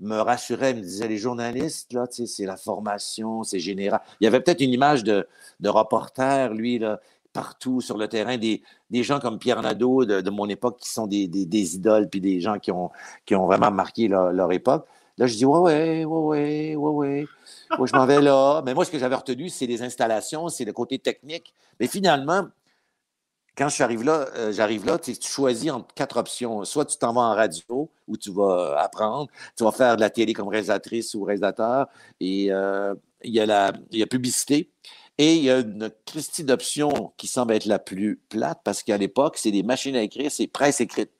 me 0.00 0.16
rassurait, 0.16 0.72
me 0.72 0.80
disait, 0.80 1.08
les 1.08 1.18
journalistes, 1.18 1.92
là, 1.92 2.06
c'est 2.10 2.46
la 2.46 2.56
formation, 2.56 3.42
c'est 3.42 3.58
général. 3.58 4.00
Il 4.20 4.24
y 4.24 4.26
avait 4.26 4.40
peut-être 4.40 4.62
une 4.62 4.72
image 4.72 5.04
de, 5.04 5.28
de 5.60 5.68
reporter, 5.68 6.54
lui, 6.54 6.78
là, 6.78 7.00
partout 7.32 7.80
sur 7.80 7.96
le 7.96 8.08
terrain, 8.08 8.36
des, 8.38 8.62
des 8.90 9.02
gens 9.02 9.20
comme 9.20 9.38
Pierre 9.38 9.62
Nadeau 9.62 10.04
de, 10.04 10.30
mon 10.30 10.48
époque 10.48 10.78
qui 10.80 10.90
sont 10.90 11.06
des, 11.06 11.28
des, 11.28 11.74
idoles, 11.76 12.08
puis 12.08 12.20
des 12.20 12.40
gens 12.40 12.58
qui 12.58 12.72
ont, 12.72 12.90
qui 13.26 13.34
ont 13.34 13.46
vraiment 13.46 13.70
marqué 13.70 14.08
leur, 14.08 14.52
époque. 14.52 14.86
Là, 15.18 15.26
je 15.26 15.36
dis, 15.36 15.44
ouais, 15.44 15.60
ouais, 15.60 16.04
ouais, 16.04 16.76
ouais, 16.76 17.26
ouais, 17.78 17.86
je 17.86 17.96
m'en 17.96 18.06
vais 18.06 18.20
là. 18.20 18.62
Mais 18.64 18.74
moi, 18.74 18.84
ce 18.84 18.90
que 18.90 18.98
j'avais 18.98 19.16
retenu, 19.16 19.48
c'est 19.48 19.66
les 19.66 19.82
installations, 19.82 20.48
c'est 20.48 20.64
le 20.64 20.72
côté 20.72 20.98
technique. 20.98 21.52
Mais 21.78 21.86
finalement, 21.86 22.46
quand 23.56 23.68
je 23.68 24.04
là, 24.04 24.26
euh, 24.36 24.52
j'arrive 24.52 24.86
là, 24.86 24.98
tu 24.98 25.14
choisis 25.20 25.70
entre 25.70 25.92
quatre 25.94 26.16
options. 26.16 26.64
Soit 26.64 26.86
tu 26.86 26.96
t'en 26.96 27.12
vas 27.12 27.20
en 27.20 27.34
radio, 27.34 27.90
où 28.08 28.16
tu 28.16 28.32
vas 28.32 28.80
apprendre, 28.80 29.28
tu 29.56 29.64
vas 29.64 29.72
faire 29.72 29.96
de 29.96 30.00
la 30.00 30.08
télé 30.08 30.32
comme 30.32 30.48
réalisatrice 30.48 31.14
ou 31.14 31.24
réalisateur, 31.24 31.86
et 32.20 32.50
euh, 32.50 32.94
il 33.22 33.34
y 33.34 33.40
a 33.40 33.46
la 33.46 33.72
y 33.92 34.02
a 34.02 34.06
publicité. 34.06 34.70
Et 35.22 35.34
il 35.34 35.42
y 35.42 35.50
a 35.50 35.58
une 35.58 35.90
Christie 36.06 36.44
d'options 36.44 37.12
qui 37.18 37.26
semble 37.26 37.52
être 37.52 37.66
la 37.66 37.78
plus 37.78 38.18
plate 38.30 38.60
parce 38.64 38.82
qu'à 38.82 38.96
l'époque, 38.96 39.36
c'est 39.36 39.50
des 39.50 39.62
machines 39.62 39.94
à 39.94 40.00
écrire, 40.00 40.30
c'est 40.32 40.46
presse 40.46 40.80
écrite. 40.80 41.10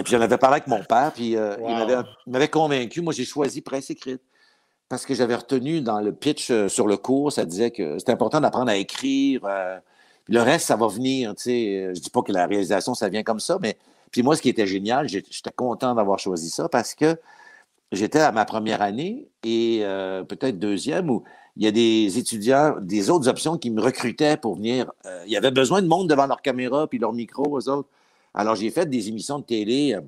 Et 0.00 0.02
puis 0.02 0.10
j'en 0.10 0.20
avais 0.20 0.36
parlé 0.36 0.54
avec 0.54 0.66
mon 0.66 0.82
père, 0.82 1.12
puis 1.14 1.36
euh, 1.36 1.54
il 2.26 2.32
m'avait 2.32 2.48
convaincu. 2.48 3.00
Moi, 3.00 3.12
j'ai 3.12 3.24
choisi 3.24 3.60
presse 3.60 3.90
écrite 3.90 4.20
parce 4.88 5.06
que 5.06 5.14
j'avais 5.14 5.36
retenu 5.36 5.80
dans 5.80 6.00
le 6.00 6.12
pitch 6.12 6.50
euh, 6.50 6.66
sur 6.66 6.88
le 6.88 6.96
cours, 6.96 7.30
ça 7.30 7.44
disait 7.44 7.70
que 7.70 8.00
c'est 8.00 8.10
important 8.10 8.40
d'apprendre 8.40 8.72
à 8.72 8.74
écrire. 8.74 9.42
Euh, 9.44 9.78
le 10.26 10.42
reste, 10.42 10.66
ça 10.66 10.74
va 10.74 10.88
venir. 10.88 11.36
Tu 11.36 11.42
sais. 11.44 11.94
Je 11.94 12.00
dis 12.00 12.10
pas 12.10 12.22
que 12.22 12.32
la 12.32 12.48
réalisation, 12.48 12.94
ça 12.94 13.08
vient 13.08 13.22
comme 13.22 13.38
ça, 13.38 13.58
mais 13.62 13.78
puis 14.10 14.24
moi, 14.24 14.34
ce 14.34 14.42
qui 14.42 14.48
était 14.48 14.66
génial, 14.66 15.08
j'étais 15.08 15.52
content 15.54 15.94
d'avoir 15.94 16.18
choisi 16.18 16.50
ça 16.50 16.68
parce 16.68 16.96
que 16.96 17.16
j'étais 17.92 18.18
à 18.18 18.32
ma 18.32 18.44
première 18.44 18.82
année 18.82 19.28
et 19.44 19.84
peut-être 20.28 20.58
deuxième 20.58 21.10
où 21.10 21.22
il 21.58 21.64
y 21.64 21.66
a 21.66 21.72
des 21.72 22.18
étudiants, 22.18 22.76
des 22.80 23.10
autres 23.10 23.28
options 23.28 23.58
qui 23.58 23.70
me 23.70 23.82
recrutaient 23.82 24.36
pour 24.36 24.54
venir. 24.54 24.90
il 25.26 25.32
y 25.32 25.36
avait 25.36 25.50
besoin 25.50 25.82
de 25.82 25.88
monde 25.88 26.08
devant 26.08 26.26
leur 26.26 26.40
caméra 26.40 26.86
puis 26.86 26.98
leur 26.98 27.12
micro, 27.12 27.44
aux 27.50 27.68
autres. 27.68 27.88
Alors, 28.32 28.54
j'ai 28.54 28.70
fait 28.70 28.88
des 28.88 29.08
émissions 29.08 29.40
de 29.40 29.44
télé 29.44 29.98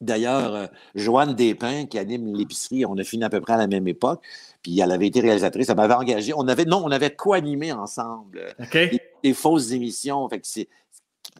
D'ailleurs, 0.00 0.54
euh, 0.54 0.66
Joanne 0.94 1.34
Despins, 1.34 1.86
qui 1.86 1.98
anime 1.98 2.34
l'épicerie, 2.34 2.84
on 2.84 2.96
a 2.98 3.04
fini 3.04 3.24
à 3.24 3.30
peu 3.30 3.40
près 3.40 3.52
à 3.52 3.56
la 3.56 3.66
même 3.66 3.86
époque. 3.86 4.22
Puis 4.62 4.78
elle 4.80 4.90
avait 4.90 5.06
été 5.06 5.20
réalisatrice, 5.20 5.68
elle 5.68 5.76
m'avait 5.76 5.94
engagé. 5.94 6.32
On 6.36 6.48
avait, 6.48 6.64
non, 6.64 6.82
on 6.84 6.90
avait 6.90 7.14
co-animé 7.14 7.72
ensemble 7.72 8.54
euh, 8.74 8.88
des, 9.22 9.34
fausses 9.34 9.70
émissions. 9.70 10.28
Fait 10.28 10.40
que 10.40 10.46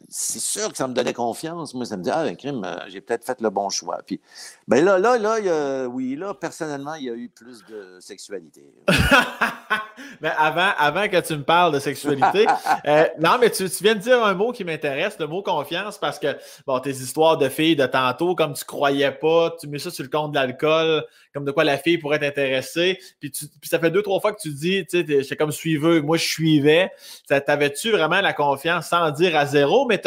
c'est, 0.09 0.39
sûr 0.39 0.71
que 0.71 0.77
ça 0.77 0.87
me 0.87 0.93
donnait 0.93 1.13
confiance. 1.13 1.73
Moi, 1.73 1.85
ça 1.85 1.97
me 1.97 2.03
dit, 2.03 2.09
ah, 2.11 2.23
ben, 2.23 2.35
crime, 2.35 2.63
euh, 2.63 2.77
j'ai 2.87 3.01
peut-être 3.01 3.25
fait 3.25 3.41
le 3.41 3.49
bon 3.49 3.69
choix. 3.69 3.99
Puis, 4.05 4.21
ben 4.67 4.83
là, 4.83 4.99
là, 4.99 5.17
là, 5.17 5.87
oui, 5.87 6.15
là, 6.15 6.33
personnellement, 6.33 6.95
il 6.95 7.05
y 7.05 7.09
a 7.09 7.13
eu 7.13 7.29
plus 7.29 7.63
de 7.65 7.99
sexualité. 7.99 8.73
mais 10.21 10.31
avant, 10.37 10.71
avant 10.77 11.07
que 11.07 11.19
tu 11.19 11.35
me 11.35 11.43
parles 11.43 11.73
de 11.73 11.79
sexualité, 11.79 12.45
euh, 12.87 13.05
non, 13.19 13.37
mais 13.39 13.49
tu, 13.49 13.69
tu, 13.69 13.83
viens 13.83 13.95
de 13.95 13.99
dire 13.99 14.23
un 14.23 14.33
mot 14.33 14.51
qui 14.51 14.63
m'intéresse, 14.63 15.17
le 15.19 15.27
mot 15.27 15.41
confiance, 15.41 15.97
parce 15.97 16.19
que, 16.19 16.35
bon, 16.65 16.79
tes 16.79 16.91
histoires 16.91 17.37
de 17.37 17.49
filles 17.49 17.75
de 17.75 17.85
tantôt, 17.85 18.35
comme 18.35 18.53
tu 18.53 18.65
croyais 18.65 19.11
pas, 19.11 19.55
tu 19.59 19.67
mets 19.67 19.79
ça 19.79 19.91
sur 19.91 20.03
le 20.03 20.09
compte 20.09 20.31
de 20.31 20.35
l'alcool, 20.35 21.05
comme 21.35 21.43
de 21.45 21.51
quoi 21.51 21.65
la 21.65 21.77
fille 21.77 21.97
pourrait 21.97 22.19
t'intéresser. 22.19 22.97
Puis, 23.19 23.29
puis 23.29 23.69
ça 23.69 23.77
fait 23.77 23.91
deux, 23.91 24.01
trois 24.01 24.21
fois 24.21 24.31
que 24.31 24.39
tu 24.39 24.53
dis, 24.53 24.85
tu 24.89 25.05
sais, 25.05 25.21
j'étais 25.21 25.35
comme 25.35 25.51
suiveux, 25.51 26.01
moi, 26.01 26.15
je 26.15 26.23
suivais. 26.23 26.89
T'avais-tu 27.27 27.91
vraiment 27.91 28.21
la 28.21 28.31
confiance 28.31 28.87
sans 28.87 29.11
dire 29.11 29.35
à 29.35 29.45
zéro? 29.45 29.85
mais 29.85 30.01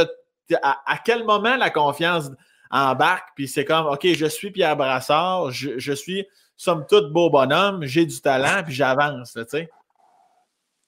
à, 0.63 0.99
quel 1.05 1.25
moment 1.25 1.57
la 1.57 1.69
confiance 1.69 2.31
embarque, 2.71 3.29
puis 3.37 3.47
c'est 3.47 3.67
comme, 3.67 3.87
OK, 3.87 4.07
je 4.07 4.25
suis 4.25 4.51
Pierre 4.51 4.77
Brassard, 4.77 5.51
je, 5.51 5.93
suis, 5.93 6.27
somme 6.57 6.87
toute, 6.89 7.13
beau 7.13 7.29
bonhomme, 7.29 7.85
j'ai 7.85 8.07
du 8.07 8.21
talent, 8.23 8.63
puis 8.65 8.75
j'avance, 8.75 9.35
tu 9.35 9.45
sais. 9.49 9.71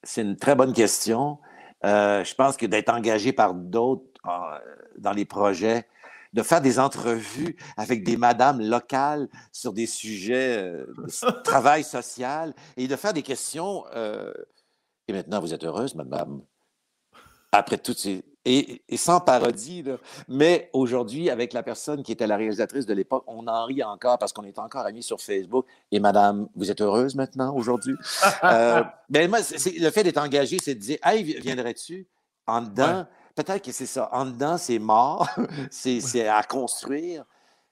C'est 0.01 0.21
une 0.23 0.37
très 0.37 0.55
bonne 0.55 0.73
question. 0.73 1.37
Euh, 1.85 2.23
je 2.23 2.33
pense 2.33 2.57
que 2.57 2.65
d'être 2.65 2.89
engagé 2.89 3.31
par 3.31 3.53
d'autres 3.53 4.03
euh, 4.25 4.57
dans 4.97 5.13
les 5.13 5.25
projets, 5.25 5.85
de 6.33 6.43
faire 6.43 6.61
des 6.61 6.79
entrevues 6.79 7.55
avec 7.77 8.03
des 8.03 8.17
madames 8.17 8.61
locales 8.61 9.27
sur 9.51 9.73
des 9.73 9.87
sujets 9.87 10.57
euh, 10.57 10.85
de 10.97 11.41
travail 11.43 11.83
social 11.83 12.53
et 12.77 12.87
de 12.87 12.95
faire 12.95 13.13
des 13.13 13.23
questions. 13.23 13.85
et 15.07 15.13
maintenant, 15.13 15.39
vous 15.39 15.53
êtes 15.53 15.63
heureuse, 15.63 15.95
madame? 15.95 16.41
Après 17.51 17.77
toutes 17.77 17.97
ces, 17.97 18.23
et, 18.43 18.81
sans 18.95 19.19
parodie, 19.19 19.83
mais 20.27 20.69
aujourd'hui, 20.73 21.29
avec 21.29 21.53
la 21.53 21.61
personne 21.61 22.01
qui 22.01 22.11
était 22.11 22.25
la 22.25 22.37
réalisatrice 22.37 22.85
de 22.87 22.93
l'époque, 22.93 23.23
on 23.27 23.47
en 23.47 23.65
rit 23.65 23.83
encore 23.83 24.17
parce 24.17 24.33
qu'on 24.33 24.43
est 24.43 24.57
encore 24.57 24.85
amis 24.85 25.03
sur 25.03 25.21
Facebook. 25.21 25.65
Et 25.91 25.99
madame, 25.99 26.47
vous 26.55 26.71
êtes 26.71 26.81
heureuse 26.81 27.15
maintenant, 27.15 27.55
aujourd'hui? 27.55 27.95
euh, 28.43 28.83
ben, 29.09 29.29
moi, 29.29 29.39
le 29.39 29.89
fait 29.91 30.03
d'être 30.03 30.17
engagé, 30.17 30.57
c'est 30.59 30.75
de 30.75 30.79
dire, 30.79 30.97
hey, 31.03 31.23
viendrais-tu? 31.23 32.07
En 32.47 32.61
dedans, 32.61 33.05
peut-être 33.35 33.63
que 33.63 33.71
c'est 33.71 33.85
ça. 33.85 34.09
En 34.11 34.25
dedans, 34.25 34.57
c'est 34.57 34.79
mort, 34.79 35.29
c'est 35.71 36.27
à 36.27 36.43
construire, 36.43 37.25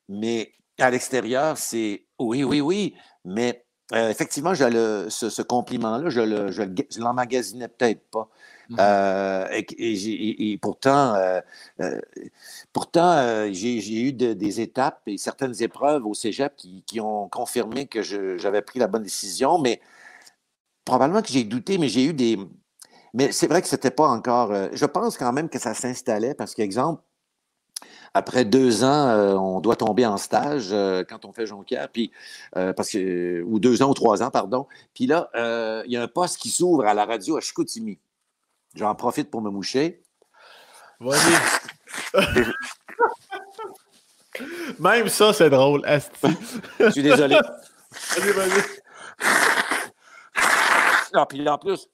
mais 0.08 0.54
à 0.80 0.90
l'extérieur, 0.90 1.58
c'est 1.58 2.06
oui, 2.20 2.44
oui, 2.44 2.62
oui, 2.62 2.96
mais 3.26 3.66
euh, 3.94 4.10
effectivement, 4.10 4.52
le, 4.52 5.08
ce, 5.10 5.42
compliment-là, 5.42 6.10
je 6.10 6.22
ne 6.22 6.52
je, 6.52 7.00
l'emmagasinais 7.00 7.68
peut-être 7.68 8.08
pas. 8.12 8.30
Mmh. 8.70 8.76
Euh, 8.80 9.48
et, 9.52 10.60
pourtant, 10.62 11.16
euh, 11.16 11.42
pourtant 12.72 13.52
j'ai 13.52 14.02
eu 14.02 14.14
des 14.14 14.62
étapes 14.62 15.02
et 15.08 15.18
certaines 15.18 15.60
épreuves 15.64 16.06
au 16.06 16.14
cégep 16.14 16.54
qui, 16.86 17.02
ont 17.02 17.28
confirmé 17.30 17.88
que 17.88 18.04
j'avais 18.04 18.62
pris 18.62 18.78
la 18.78 18.88
bonne 18.88 19.02
décision, 19.02 19.58
mais 19.58 19.82
probablement 20.86 21.24
que 21.24 21.30
j'ai 21.30 21.44
douté, 21.44 21.80
mais 21.80 21.90
j'ai 21.90 22.06
eu 22.06 22.14
des. 22.14 22.38
Mais 23.14 23.32
c'est 23.32 23.48
vrai 23.48 23.62
que 23.62 23.68
c'était 23.68 23.92
pas 23.92 24.08
encore. 24.08 24.54
je 24.72 24.86
pense 24.86 25.18
quand 25.18 25.34
même 25.34 25.50
que 25.50 25.60
ça 25.60 25.74
s'installait 25.74 26.34
parce 26.34 26.54
qu'exemple, 26.54 27.02
après 28.14 28.46
deux 28.46 28.84
ans, 28.84 29.08
euh, 29.08 29.34
on 29.36 29.60
doit 29.62 29.76
tomber 29.76 30.06
en 30.06 30.18
stage 30.18 30.70
euh, 30.72 31.04
quand 31.08 31.26
on 31.26 31.32
fait 31.32 31.46
Jonquière, 31.46 31.90
puis 31.90 32.12
euh, 32.58 32.74
parce 32.74 32.90
que 32.90 33.42
ou 33.44 33.60
deux 33.60 33.82
ans 33.82 33.90
ou 33.90 33.94
trois 33.94 34.24
ans, 34.24 34.32
pardon. 34.32 34.68
Puis 34.94 35.06
là, 35.08 35.30
il 35.86 35.92
y 35.92 35.98
a 35.98 36.02
un 36.02 36.08
poste 36.08 36.38
qui 36.38 36.50
s'ouvre 36.50 36.86
à 36.86 36.94
la 36.94 37.06
radio 37.06 37.38
à 37.38 37.42
Chicoutimi. 37.42 38.00
J'en 38.76 38.94
profite 38.96 39.32
pour 39.32 39.42
me 39.42 39.50
moucher. 39.50 40.04
Vas-y. 41.00 41.34
Même 44.80 45.10
ça, 45.10 45.34
c'est 45.34 45.50
drôle. 45.50 45.84
Je 46.80 46.90
suis 46.92 47.04
désolé. 47.04 47.36
Vas-y, 48.16 48.32
vas-y. 48.32 48.62
Ah, 51.14 51.26
puis 51.26 51.50
en 51.50 51.58
plus, 51.58 51.90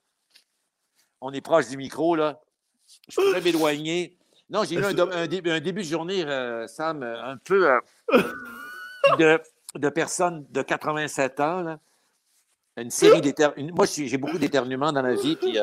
on 1.22 1.32
est 1.34 1.41
proche 1.41 1.68
du 1.70 1.78
micro, 1.78 2.16
là. 2.16 2.41
Je 3.09 3.16
pourrais 3.16 3.41
m'éloigner. 3.43 4.18
Non, 4.49 4.63
j'ai 4.63 4.76
eu 4.76 4.84
un, 4.84 5.28
début, 5.28 5.82
de 5.82 5.88
journée, 5.88 6.24
euh, 6.24 6.68
Sam, 6.68 7.01
euh, 7.01 7.32
un 7.32 7.38
peu 7.38 7.68
euh, 7.68 8.22
de, 9.76 9.89
personnes 9.89 10.45
de 10.51 10.61
87 10.61 11.39
ans. 11.39 11.80
Une 12.78 12.91
série 12.91 13.22
d'éternuements. 13.22 13.76
Moi, 13.76 13.86
j'ai 13.86 14.18
beaucoup 14.18 14.38
d'éternuements 14.38 14.91
dans 14.91 15.01
la 15.01 15.16
vie. 15.16 15.36
Puis, 15.36 15.57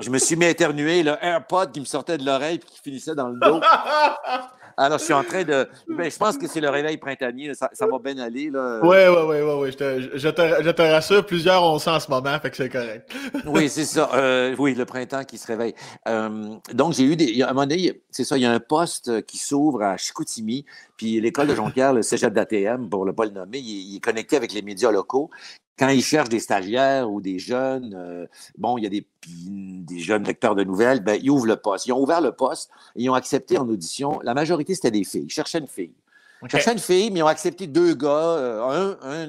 je 0.00 0.10
me 0.10 0.18
suis 0.18 0.36
mis 0.36 0.44
à 0.44 0.50
éternuer, 0.50 1.02
le 1.02 1.16
AirPod 1.20 1.72
qui 1.72 1.80
me 1.80 1.86
sortait 1.86 2.18
de 2.18 2.24
l'oreille 2.24 2.56
et 2.56 2.58
qui 2.58 2.78
finissait 2.80 3.14
dans 3.14 3.28
le 3.28 3.38
dos. 3.40 3.60
Alors, 4.76 4.98
je 4.98 5.04
suis 5.04 5.12
en 5.12 5.24
train 5.24 5.44
de. 5.44 5.68
Ben, 5.88 6.10
je 6.10 6.16
pense 6.16 6.36
que 6.36 6.46
c'est 6.46 6.60
le 6.60 6.70
réveil 6.70 6.96
printanier. 6.96 7.52
Ça, 7.54 7.68
va 7.80 7.98
bien 7.98 8.18
aller. 8.18 8.50
Oui, 8.50 8.80
oui, 8.82 9.22
oui, 9.26 9.36
oui. 9.40 9.52
Ouais. 9.54 9.70
Je, 9.70 9.76
te, 9.76 10.00
je, 10.14 10.28
te, 10.28 10.62
je, 10.62 10.70
te, 10.70 10.82
rassure, 10.82 11.24
plusieurs 11.24 11.62
ont 11.64 11.78
ça 11.78 11.94
en 11.94 12.00
ce 12.00 12.10
moment, 12.10 12.38
fait 12.40 12.50
que 12.50 12.56
c'est 12.56 12.68
correct. 12.68 13.10
oui, 13.46 13.68
c'est 13.68 13.84
ça. 13.84 14.10
Euh, 14.14 14.54
oui, 14.58 14.74
le 14.74 14.84
printemps 14.84 15.24
qui 15.24 15.38
se 15.38 15.46
réveille. 15.46 15.74
Euh, 16.08 16.54
donc, 16.72 16.94
j'ai 16.94 17.04
eu 17.04 17.16
des. 17.16 17.42
A, 17.42 17.50
un 17.50 17.52
moment 17.52 17.66
donné, 17.66 18.02
c'est 18.10 18.24
ça, 18.24 18.36
il 18.36 18.42
y 18.42 18.46
a 18.46 18.52
un 18.52 18.60
poste 18.60 19.24
qui 19.26 19.38
s'ouvre 19.38 19.82
à 19.82 19.96
Chicoutimi, 19.96 20.64
puis 20.96 21.20
l'école 21.20 21.46
de 21.46 21.54
Jonquière, 21.54 21.92
le 21.92 22.02
cégep 22.02 22.32
d'ATM, 22.32 22.88
pour 22.88 23.06
ne 23.06 23.12
pas 23.12 23.24
le 23.24 23.30
nommer, 23.30 23.58
il, 23.58 23.96
est 23.96 24.00
connecté 24.00 24.36
avec 24.36 24.52
les 24.52 24.62
médias 24.62 24.90
locaux 24.90 25.30
quand 25.78 25.88
ils 25.88 26.02
cherchent 26.02 26.28
des 26.28 26.40
stagiaires 26.40 27.10
ou 27.10 27.20
des 27.20 27.38
jeunes, 27.38 27.94
euh, 27.96 28.26
bon, 28.56 28.78
il 28.78 28.84
y 28.84 28.86
a 28.86 28.90
des, 28.90 29.06
des, 29.26 29.98
jeunes 29.98 30.24
lecteurs 30.24 30.54
de 30.54 30.62
nouvelles, 30.62 31.00
ben, 31.00 31.18
ils 31.20 31.30
ouvrent 31.30 31.46
le 31.46 31.56
poste. 31.56 31.86
Ils 31.86 31.92
ont 31.92 32.00
ouvert 32.00 32.20
le 32.20 32.32
poste 32.32 32.70
et 32.94 33.02
ils 33.02 33.10
ont 33.10 33.14
accepté 33.14 33.58
en 33.58 33.68
audition. 33.68 34.20
La 34.22 34.34
majorité, 34.34 34.74
c'était 34.74 34.92
des 34.92 35.04
filles. 35.04 35.24
Ils 35.24 35.32
cherchaient 35.32 35.58
une 35.58 35.68
fille. 35.68 35.94
Ils 36.42 36.50
cherchaient 36.50 36.72
une 36.72 36.78
fille, 36.78 37.10
mais 37.10 37.20
ils 37.20 37.22
ont 37.22 37.28
accepté 37.28 37.66
deux 37.66 37.94
gars, 37.94 38.08
euh, 38.08 38.96
un, 39.02 39.28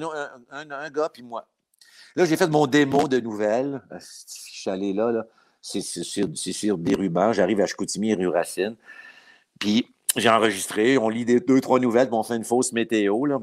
un, 0.50 0.70
un, 0.70 0.90
gars, 0.90 1.08
puis 1.08 1.22
moi. 1.22 1.48
Là, 2.14 2.24
j'ai 2.24 2.36
fait 2.36 2.48
mon 2.48 2.66
démo 2.66 3.08
de 3.08 3.18
nouvelles. 3.20 3.82
Ah, 3.90 3.98
je 3.98 4.04
suis 4.26 4.70
allé 4.70 4.92
là, 4.92 5.10
là? 5.10 5.26
C'est 5.62 5.80
sur, 5.80 6.28
sur, 6.34 6.78
des 6.78 6.94
rubans. 6.94 7.32
J'arrive 7.32 7.60
à 7.60 7.66
Chicoutimi, 7.66 8.14
rue 8.14 8.28
Racine. 8.28 8.76
Puis 9.58 9.92
j'ai 10.14 10.28
enregistré. 10.28 10.96
On 10.96 11.08
lit 11.08 11.24
des, 11.24 11.40
deux, 11.40 11.60
trois 11.60 11.80
nouvelles, 11.80 12.06
puis 12.06 12.16
on 12.16 12.22
fait 12.22 12.36
une 12.36 12.44
fausse 12.44 12.72
météo. 12.72 13.26
Là. 13.26 13.40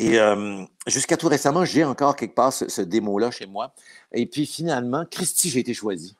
Et 0.00 0.18
euh, 0.18 0.64
jusqu'à 0.86 1.18
tout 1.18 1.28
récemment, 1.28 1.66
j'ai 1.66 1.84
encore 1.84 2.16
quelque 2.16 2.34
part 2.34 2.54
ce, 2.54 2.80
démo-là 2.80 3.30
chez 3.30 3.46
moi. 3.46 3.74
Et 4.12 4.24
puis 4.24 4.46
finalement, 4.46 5.04
Christy, 5.04 5.50
j'ai 5.50 5.60
été 5.60 5.74
choisi. 5.74 6.16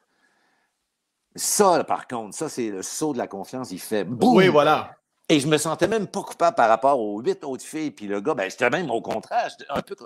Ça, 1.34 1.82
par 1.84 2.06
contre, 2.06 2.36
ça, 2.36 2.50
c'est 2.50 2.68
le 2.68 2.82
saut 2.82 3.14
de 3.14 3.18
la 3.18 3.26
confiance. 3.26 3.70
Il 3.70 3.78
fait 3.78 4.04
boum! 4.04 4.36
Oui, 4.36 4.48
voilà. 4.48 4.96
Et 5.30 5.40
je 5.40 5.46
me 5.46 5.56
sentais 5.56 5.88
même 5.88 6.08
pas 6.08 6.22
coupable 6.22 6.56
par 6.56 6.68
rapport 6.68 7.00
aux 7.00 7.22
huit 7.22 7.42
autres 7.42 7.64
filles. 7.64 7.90
Puis 7.90 8.06
le 8.06 8.20
gars, 8.20 8.34
ben, 8.34 8.50
j'étais 8.50 8.68
même 8.68 8.90
au 8.90 9.00
contraire. 9.00 9.48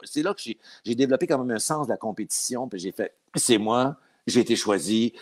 c'est 0.04 0.22
là 0.22 0.34
que 0.34 0.40
j'ai 0.84 0.94
développé 0.94 1.26
quand 1.26 1.38
même 1.38 1.56
un 1.56 1.58
sens 1.58 1.88
de 1.88 1.92
la 1.92 1.96
compétition. 1.96 2.68
Puis 2.68 2.78
j'ai 2.78 2.92
fait, 2.92 3.12
c'est 3.34 3.58
moi, 3.58 3.96
j'ai 4.28 4.40
été 4.40 4.54
choisi. 4.54 5.14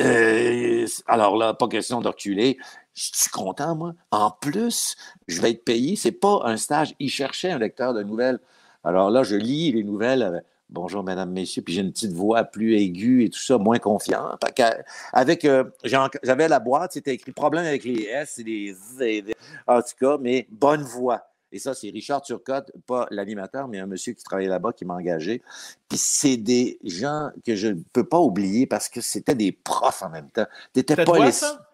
Euh, 0.00 0.86
alors 1.06 1.36
là, 1.36 1.54
pas 1.54 1.68
question 1.68 2.00
de 2.00 2.08
reculer. 2.08 2.58
Je 2.94 3.10
suis 3.12 3.30
content, 3.30 3.74
moi. 3.74 3.94
En 4.12 4.30
plus, 4.30 4.96
je 5.26 5.40
vais 5.40 5.50
être 5.50 5.64
payé. 5.64 5.96
C'est 5.96 6.12
pas 6.12 6.42
un 6.44 6.56
stage. 6.56 6.94
Il 7.00 7.10
cherchait 7.10 7.50
un 7.50 7.58
lecteur 7.58 7.92
de 7.92 8.02
nouvelles. 8.02 8.38
Alors 8.84 9.10
là, 9.10 9.24
je 9.24 9.34
lis 9.34 9.72
les 9.72 9.82
nouvelles. 9.82 10.44
Bonjour, 10.70 11.02
mesdames, 11.02 11.32
messieurs. 11.32 11.62
Puis 11.62 11.74
j'ai 11.74 11.80
une 11.80 11.92
petite 11.92 12.12
voix 12.12 12.44
plus 12.44 12.76
aiguë 12.76 13.24
et 13.24 13.30
tout 13.30 13.40
ça, 13.40 13.58
moins 13.58 13.78
confiant. 13.78 14.36
Avec, 15.12 15.44
euh, 15.44 15.64
j'avais 15.82 16.48
la 16.48 16.60
boîte, 16.60 16.92
c'était 16.92 17.14
écrit 17.14 17.32
problème 17.32 17.64
avec 17.64 17.82
les 17.84 18.04
S 18.04 18.38
et 18.38 18.44
les 18.44 18.72
Z. 18.74 19.34
En 19.66 19.82
tout 19.82 19.96
cas, 20.00 20.16
mais 20.20 20.46
bonne 20.50 20.82
voix. 20.82 21.22
Et 21.50 21.58
ça, 21.58 21.74
c'est 21.74 21.90
Richard 21.90 22.22
Turcotte, 22.22 22.72
pas 22.86 23.06
l'animateur, 23.10 23.68
mais 23.68 23.78
un 23.78 23.86
monsieur 23.86 24.12
qui 24.12 24.24
travaillait 24.24 24.50
là-bas, 24.50 24.72
qui 24.72 24.84
m'a 24.84 24.94
engagé. 24.94 25.42
Puis 25.88 25.98
c'est 25.98 26.36
des 26.36 26.78
gens 26.82 27.30
que 27.46 27.54
je 27.54 27.68
ne 27.68 27.80
peux 27.92 28.02
pas 28.04 28.18
oublier 28.18 28.66
parce 28.66 28.88
que 28.88 29.00
c'était 29.00 29.36
des 29.36 29.52
profs 29.52 30.02
en 30.02 30.10
même 30.10 30.30
temps. 30.30 30.46
T'étais 30.72 31.04
pas 31.04 31.18
les... 31.24 31.32
ça? 31.32 31.68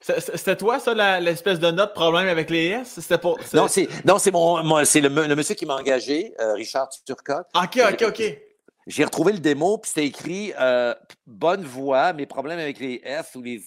C'était 0.00 0.56
toi, 0.56 0.78
ça, 0.78 1.20
l'espèce 1.20 1.58
de 1.58 1.70
note 1.70 1.94
problème 1.94 2.28
avec 2.28 2.50
les 2.50 2.66
S? 2.66 2.98
C'était 3.00 3.18
pour. 3.18 3.38
Non, 3.54 3.66
c'est, 3.66 3.88
non, 4.04 4.18
c'est 4.18 4.30
mon, 4.30 4.84
c'est 4.84 5.00
le, 5.00 5.08
monsieur 5.08 5.54
qui 5.54 5.66
m'a 5.66 5.76
engagé, 5.76 6.34
euh, 6.40 6.54
Richard 6.54 6.88
Turcotte. 7.04 7.46
OK, 7.54 7.80
OK, 7.92 8.04
OK. 8.08 8.38
J'ai 8.86 9.04
retrouvé 9.04 9.32
le 9.32 9.40
démo, 9.40 9.78
puis 9.78 9.88
c'était 9.88 10.06
écrit 10.06 10.52
euh, 10.60 10.94
bonne 11.26 11.64
voix, 11.64 12.12
mes 12.12 12.26
problèmes 12.26 12.60
avec 12.60 12.78
les 12.78 13.00
S 13.02 13.34
ou 13.34 13.42
les 13.42 13.60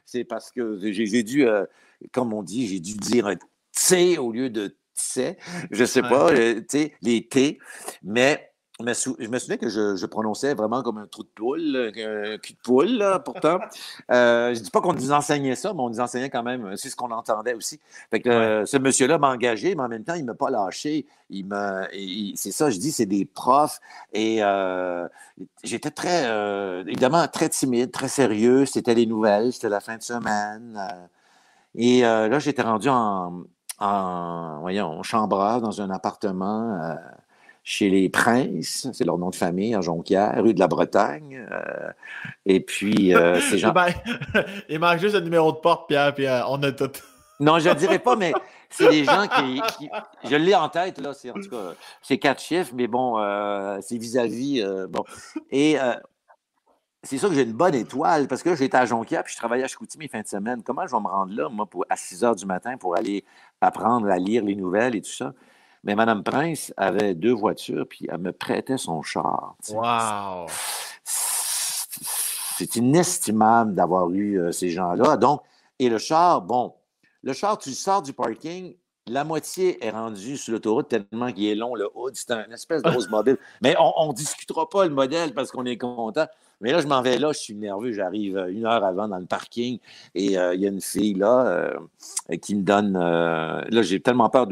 c'est 0.05 0.23
parce 0.23 0.51
que 0.51 0.79
j'ai, 0.91 1.23
dû, 1.23 1.45
euh, 1.45 1.65
comme 2.13 2.33
on 2.33 2.41
dit, 2.41 2.67
j'ai 2.67 2.79
dû 2.79 2.93
dire 2.93 3.27
un 3.27 3.35
T 3.73 4.17
au 4.17 4.31
lieu 4.31 4.49
de 4.49 4.77
T. 5.13 5.37
Je 5.71 5.83
sais 5.83 6.01
pas, 6.01 6.31
les 6.31 7.27
T. 7.27 7.59
Mais 8.01 8.49
je 8.79 9.27
me 9.27 9.39
souviens 9.39 9.57
que 9.57 9.69
je, 9.69 10.05
prononçais 10.05 10.53
vraiment 10.53 10.83
comme 10.83 10.99
un 10.99 11.07
trou 11.07 11.23
de 11.23 11.29
poule, 11.29 11.91
un 11.95 12.37
cul 12.37 12.53
de 12.53 12.59
poule, 12.63 13.21
pourtant. 13.25 13.59
Euh, 14.09 14.53
je 14.53 14.59
ne 14.59 14.63
dis 14.63 14.71
pas 14.71 14.79
qu'on 14.79 14.93
nous 14.93 15.11
enseignait 15.11 15.55
ça, 15.55 15.73
mais 15.73 15.81
on 15.81 15.89
nous 15.89 15.99
enseignait 15.99 16.29
quand 16.29 16.43
même, 16.43 16.77
c'est 16.77 16.89
ce 16.89 16.95
qu'on 16.95 17.11
entendait 17.11 17.53
aussi. 17.53 17.79
Fait 18.09 18.21
que 18.21 18.29
euh, 18.29 18.65
ce 18.65 18.77
monsieur-là 18.77 19.17
m'a 19.17 19.29
engagé, 19.29 19.75
mais 19.75 19.83
en 19.83 19.89
même 19.89 20.03
temps, 20.03 20.13
il 20.13 20.21
ne 20.21 20.27
m'a 20.27 20.33
pas 20.33 20.49
lâché. 20.49 21.05
Il 21.29 21.45
c'est 22.35 22.51
ça, 22.51 22.69
je 22.69 22.77
dis, 22.77 22.91
c'est 22.91 23.05
des 23.05 23.25
profs. 23.25 23.79
Et 24.13 24.41
euh, 24.41 25.07
j'étais 25.63 25.91
très, 25.91 26.25
évidemment, 26.87 27.27
très 27.27 27.49
timide, 27.49 27.91
très 27.91 28.07
sérieux. 28.07 28.65
C'était 28.65 28.95
les 28.95 29.05
nouvelles, 29.05 29.51
c'était 29.51 29.69
la 29.69 29.81
fin 29.81 29.97
de 29.97 30.03
semaine. 30.03 30.79
et 31.75 32.01
là, 32.01 32.39
j'étais 32.39 32.61
rendu 32.61 32.87
en, 32.89 33.43
en, 33.79 34.59
voyons, 34.61 35.03
chambre 35.03 35.59
dans 35.59 35.81
un 35.81 35.89
appartement 35.89 36.97
chez 37.69 37.89
les 37.89 38.07
Princes, 38.07 38.87
c'est 38.93 39.03
leur 39.03 39.17
nom 39.17 39.29
de 39.29 39.35
famille, 39.35 39.75
en 39.75 39.81
Jonquière, 39.81 40.41
rue 40.41 40.53
de 40.53 40.59
la 40.59 40.69
Bretagne. 40.69 41.45
Euh, 41.51 41.91
et 42.45 42.61
puis, 42.61 43.13
euh, 43.13 43.41
ces 43.49 43.57
gens. 43.57 43.73
Ben, 43.73 43.89
il 44.69 44.79
manque 44.79 44.99
juste 44.99 45.15
le 45.15 45.19
numéro 45.19 45.51
de 45.51 45.57
porte, 45.57 45.89
Pierre, 45.89 46.15
puis 46.15 46.27
euh, 46.27 46.47
on 46.47 46.63
a 46.63 46.71
tout. 46.71 46.89
non, 47.41 47.59
je 47.59 47.67
ne 47.67 47.73
dirais 47.73 47.99
pas, 47.99 48.15
mais 48.15 48.31
c'est 48.69 48.87
des 48.87 49.03
gens 49.03 49.27
qui. 49.27 49.61
je 50.23 50.35
l'ai 50.37 50.55
en 50.55 50.69
tête, 50.69 50.97
là, 50.99 51.13
c'est 51.13 51.29
en 51.29 51.33
tout 51.33 51.49
cas, 51.49 51.73
c'est 52.01 52.17
quatre 52.17 52.41
chiffres, 52.41 52.71
mais 52.73 52.87
bon, 52.87 53.17
c'est 53.81 53.97
vis-à-vis. 53.97 54.63
bon. 54.87 55.03
Et 55.51 55.75
c'est 57.03 57.17
sûr 57.17 57.27
que 57.27 57.35
j'ai 57.35 57.43
une 57.43 57.51
bonne 57.51 57.75
étoile 57.75 58.29
parce 58.29 58.43
que 58.43 58.55
j'étais 58.55 58.77
à 58.77 58.85
Jonquière 58.85 59.25
puis 59.25 59.33
je 59.33 59.37
travaillais 59.37 59.65
à 59.65 59.67
Chicoutimi 59.67 60.07
fin 60.07 60.21
de 60.21 60.27
semaine. 60.27 60.63
Comment 60.63 60.87
je 60.87 60.95
vais 60.95 61.01
me 61.01 61.07
rendre 61.07 61.33
là, 61.33 61.49
moi, 61.49 61.65
pour, 61.65 61.85
à 61.89 61.97
6 61.97 62.23
heures 62.23 62.35
du 62.35 62.45
matin 62.45 62.77
pour 62.77 62.95
aller 62.95 63.25
apprendre 63.59 64.07
à 64.07 64.17
lire 64.17 64.45
les 64.45 64.55
nouvelles 64.55 64.95
et 64.95 65.01
tout 65.01 65.11
ça? 65.11 65.33
Mais 65.83 65.95
Mme 65.95 66.23
Prince 66.23 66.73
avait 66.77 67.13
deux 67.13 67.33
voitures, 67.33 67.87
puis 67.87 68.07
elle 68.09 68.19
me 68.19 68.31
prêtait 68.31 68.77
son 68.77 69.01
char. 69.01 69.55
Wow! 69.69 70.47
C'est 71.03 72.75
inestimable 72.75 73.75
d'avoir 73.75 74.09
eu 74.09 74.39
euh, 74.39 74.51
ces 74.51 74.69
gens-là. 74.69 75.17
Donc, 75.17 75.41
et 75.79 75.89
le 75.89 75.99
char, 75.99 76.41
bon, 76.41 76.73
le 77.21 77.33
char, 77.33 77.57
tu 77.57 77.71
sors 77.71 78.01
du 78.01 78.13
parking, 78.13 78.75
la 79.07 79.23
moitié 79.23 79.83
est 79.85 79.89
rendue 79.89 80.37
sur 80.37 80.53
l'autoroute 80.53 80.89
tellement 80.89 81.31
qu'il 81.31 81.45
est 81.45 81.55
long, 81.55 81.75
le 81.75 81.87
hood, 81.93 82.15
c'est 82.15 82.31
un 82.31 82.49
espèce 82.51 82.81
de 82.81 82.89
grosse 82.89 83.09
mobile. 83.11 83.37
Mais 83.61 83.75
on 83.79 84.09
ne 84.09 84.13
discutera 84.13 84.69
pas 84.69 84.85
le 84.85 84.93
modèle 84.93 85.33
parce 85.33 85.51
qu'on 85.51 85.65
est 85.65 85.77
content. 85.77 86.27
Mais 86.59 86.71
là, 86.71 86.81
je 86.81 86.87
m'en 86.87 87.01
vais 87.01 87.19
là, 87.19 87.31
je 87.33 87.37
suis 87.37 87.53
nerveux, 87.53 87.91
j'arrive 87.91 88.37
euh, 88.37 88.51
une 88.51 88.65
heure 88.65 88.83
avant 88.83 89.07
dans 89.07 89.19
le 89.19 89.25
parking 89.25 89.79
et 90.15 90.37
euh, 90.37 90.55
il 90.55 90.61
y 90.61 90.65
a 90.65 90.69
une 90.69 90.81
fille 90.81 91.13
là 91.13 91.45
euh, 91.47 92.37
qui 92.41 92.55
me 92.55 92.63
donne. 92.63 92.93
là, 92.93 93.81
j'ai 93.81 93.99
tellement 93.99 94.29
peur 94.29 94.47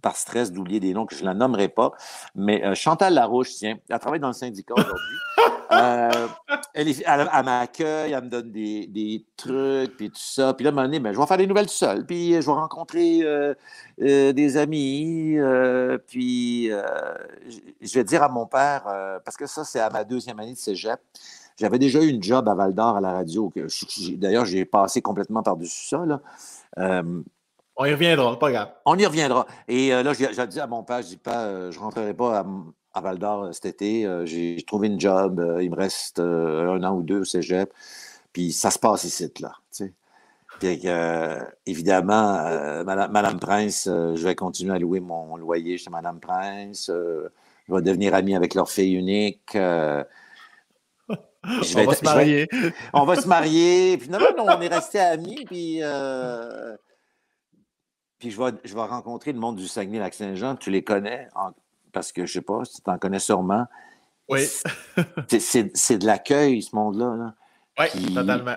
par 0.00 0.16
stress 0.16 0.52
d'oublier 0.52 0.78
des 0.78 0.94
noms 0.94 1.06
que 1.06 1.16
je 1.16 1.22
ne 1.22 1.26
la 1.26 1.34
nommerai 1.34 1.68
pas. 1.68 1.90
Mais 2.36 2.74
Chantal 2.76 3.14
Larouche, 3.14 3.54
tiens, 3.56 3.78
elle 3.88 3.98
travaille 3.98 4.20
dans 4.20 4.28
le 4.28 4.34
syndicat 4.34 4.74
aujourd'hui. 4.74 5.16
elle, 6.74 6.88
elle, 7.04 7.44
m'accueille, 7.44 8.12
elle 8.12 8.24
me 8.24 8.28
donne 8.28 8.52
des, 8.52 8.86
des 8.86 9.24
trucs, 9.36 9.96
puis 9.96 10.10
tout 10.10 10.16
ça. 10.16 10.54
Puis 10.54 10.64
là, 10.64 10.70
à 10.70 10.72
un 10.72 10.76
moment 10.76 10.86
donné, 10.86 11.00
ben, 11.00 11.12
je 11.12 11.18
vais 11.18 11.26
faire 11.26 11.36
des 11.36 11.46
nouvelles 11.46 11.66
tout 11.66 11.72
seul, 11.72 12.06
puis 12.06 12.34
je 12.34 12.46
vais 12.46 12.52
rencontrer 12.52 13.24
des 13.98 14.56
amis, 14.56 15.36
puis 16.06 16.68
je 16.68 17.94
vais 17.94 18.04
dire 18.04 18.22
à 18.22 18.28
mon 18.28 18.46
père, 18.46 18.84
parce 19.24 19.36
que 19.36 19.46
ça, 19.46 19.64
c'est 19.64 19.80
à 19.80 19.90
ma 19.90 20.04
deuxième 20.04 20.38
année 20.38 20.52
de 20.52 20.58
cégep, 20.58 21.00
j'avais 21.58 21.78
déjà 21.78 22.00
eu 22.00 22.08
une 22.08 22.22
job 22.22 22.48
à 22.48 22.54
Val 22.54 22.72
d'Or 22.72 22.96
à 22.96 23.00
la 23.00 23.12
radio. 23.12 23.52
D'ailleurs, 24.16 24.44
j'ai 24.44 24.64
passé 24.64 25.02
complètement 25.02 25.42
par-dessus 25.42 25.88
ça. 25.88 26.04
Euh, 26.78 27.22
on 27.76 27.84
y 27.84 27.92
reviendra, 27.92 28.38
pas 28.38 28.50
grave. 28.50 28.72
On 28.84 28.96
y 28.96 29.04
reviendra. 29.04 29.46
Et 29.66 29.92
euh, 29.92 30.02
là, 30.02 30.12
j'ai 30.12 30.46
dit 30.46 30.60
à 30.60 30.66
mon 30.66 30.82
père, 30.82 31.02
je 31.02 31.08
dis 31.08 31.16
pas, 31.16 31.44
euh, 31.44 31.70
je 31.70 31.78
ne 31.78 31.82
rentrerai 31.82 32.14
pas 32.14 32.44
à, 32.94 33.00
Val 33.00 33.18
d'Or 33.18 33.48
cet 33.52 33.66
été. 33.66 34.08
j'ai 34.24 34.56
trouvé 34.66 34.88
une 34.88 34.98
job. 34.98 35.40
il 35.60 35.70
me 35.70 35.76
reste 35.76 36.18
un 36.18 36.82
an 36.82 36.96
ou 36.96 37.02
deux 37.02 37.20
au 37.20 37.24
cégep. 37.24 37.72
Puis 38.32 38.52
ça 38.52 38.70
se 38.70 38.78
passe 38.78 39.04
ici, 39.04 39.32
là. 39.40 39.52
Puis, 40.58 40.82
évidemment, 41.66 42.42
Madame, 42.84 43.12
Madame, 43.12 43.38
Prince, 43.38 43.84
je 43.86 44.20
vais 44.24 44.34
continuer 44.34 44.74
à 44.74 44.80
louer 44.80 44.98
mon 44.98 45.36
loyer 45.36 45.78
chez 45.78 45.90
Madame 45.90 46.18
Prince. 46.18 46.90
je 46.90 47.72
vais 47.72 47.82
devenir 47.82 48.16
ami 48.16 48.34
avec 48.34 48.54
leur 48.56 48.68
fille 48.68 48.94
unique 48.94 49.56
on 51.44 51.84
va 51.84 51.94
se 51.94 52.04
marier. 52.04 52.48
on 52.92 53.04
va 53.04 53.16
se 53.16 53.28
marier. 53.28 53.98
Puis 53.98 54.08
non, 54.08 54.18
non, 54.18 54.44
on 54.46 54.60
est 54.60 54.68
restés 54.68 55.00
amis. 55.00 55.44
Puis, 55.46 55.78
euh, 55.82 56.76
puis 58.18 58.30
je, 58.30 58.42
vais, 58.42 58.52
je 58.64 58.74
vais 58.74 58.82
rencontrer 58.82 59.32
le 59.32 59.38
monde 59.38 59.56
du 59.56 59.68
Saguenay-Lac-Saint-Jean. 59.68 60.56
Tu 60.56 60.70
les 60.70 60.82
connais? 60.82 61.28
Parce 61.92 62.12
que 62.12 62.26
je 62.26 62.32
sais 62.34 62.42
pas, 62.42 62.62
tu 62.64 62.90
en 62.90 62.98
connais 62.98 63.20
sûrement. 63.20 63.66
Oui. 64.28 64.40
c'est 65.28 65.98
de 65.98 66.06
l'accueil, 66.06 66.62
ce 66.62 66.74
monde-là. 66.74 67.34
Oui, 67.78 68.14
totalement. 68.14 68.56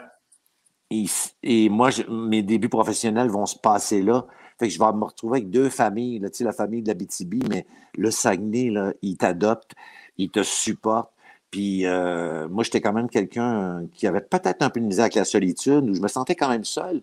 Et, 1.44 1.70
moi, 1.70 1.90
mes 2.10 2.42
débuts 2.42 2.68
professionnels 2.68 3.30
vont 3.30 3.46
se 3.46 3.58
passer 3.58 4.02
là. 4.02 4.26
Fait 4.60 4.68
que 4.68 4.74
je 4.74 4.80
vais 4.80 4.92
me 4.92 5.06
retrouver 5.06 5.40
avec 5.40 5.50
deux 5.50 5.70
familles, 5.70 6.22
sais, 6.34 6.44
la 6.44 6.52
famille 6.52 6.84
de 6.84 6.90
la 6.90 6.94
BTB, 6.94 7.48
mais 7.50 7.66
le 7.96 8.12
Saguenay, 8.12 8.70
là, 8.70 8.94
il 9.02 9.18
t'adopte, 9.18 9.72
il 10.18 10.30
te 10.30 10.44
supporte 10.44 11.12
Puis 11.52 11.86
euh, 11.86 12.48
moi, 12.48 12.64
j'étais 12.64 12.80
quand 12.80 12.94
même 12.94 13.10
quelqu'un 13.10 13.86
qui 13.94 14.08
avait 14.08 14.22
peut-être 14.22 14.62
un 14.62 14.70
peu 14.70 14.80
de 14.80 14.86
misère 14.86 15.04
avec 15.04 15.16
la 15.16 15.26
solitude, 15.26 15.90
où 15.90 15.94
je 15.94 16.02
me 16.02 16.08
sentais 16.08 16.36
quand 16.36 16.50
même 16.50 16.64
seul. 16.64 17.02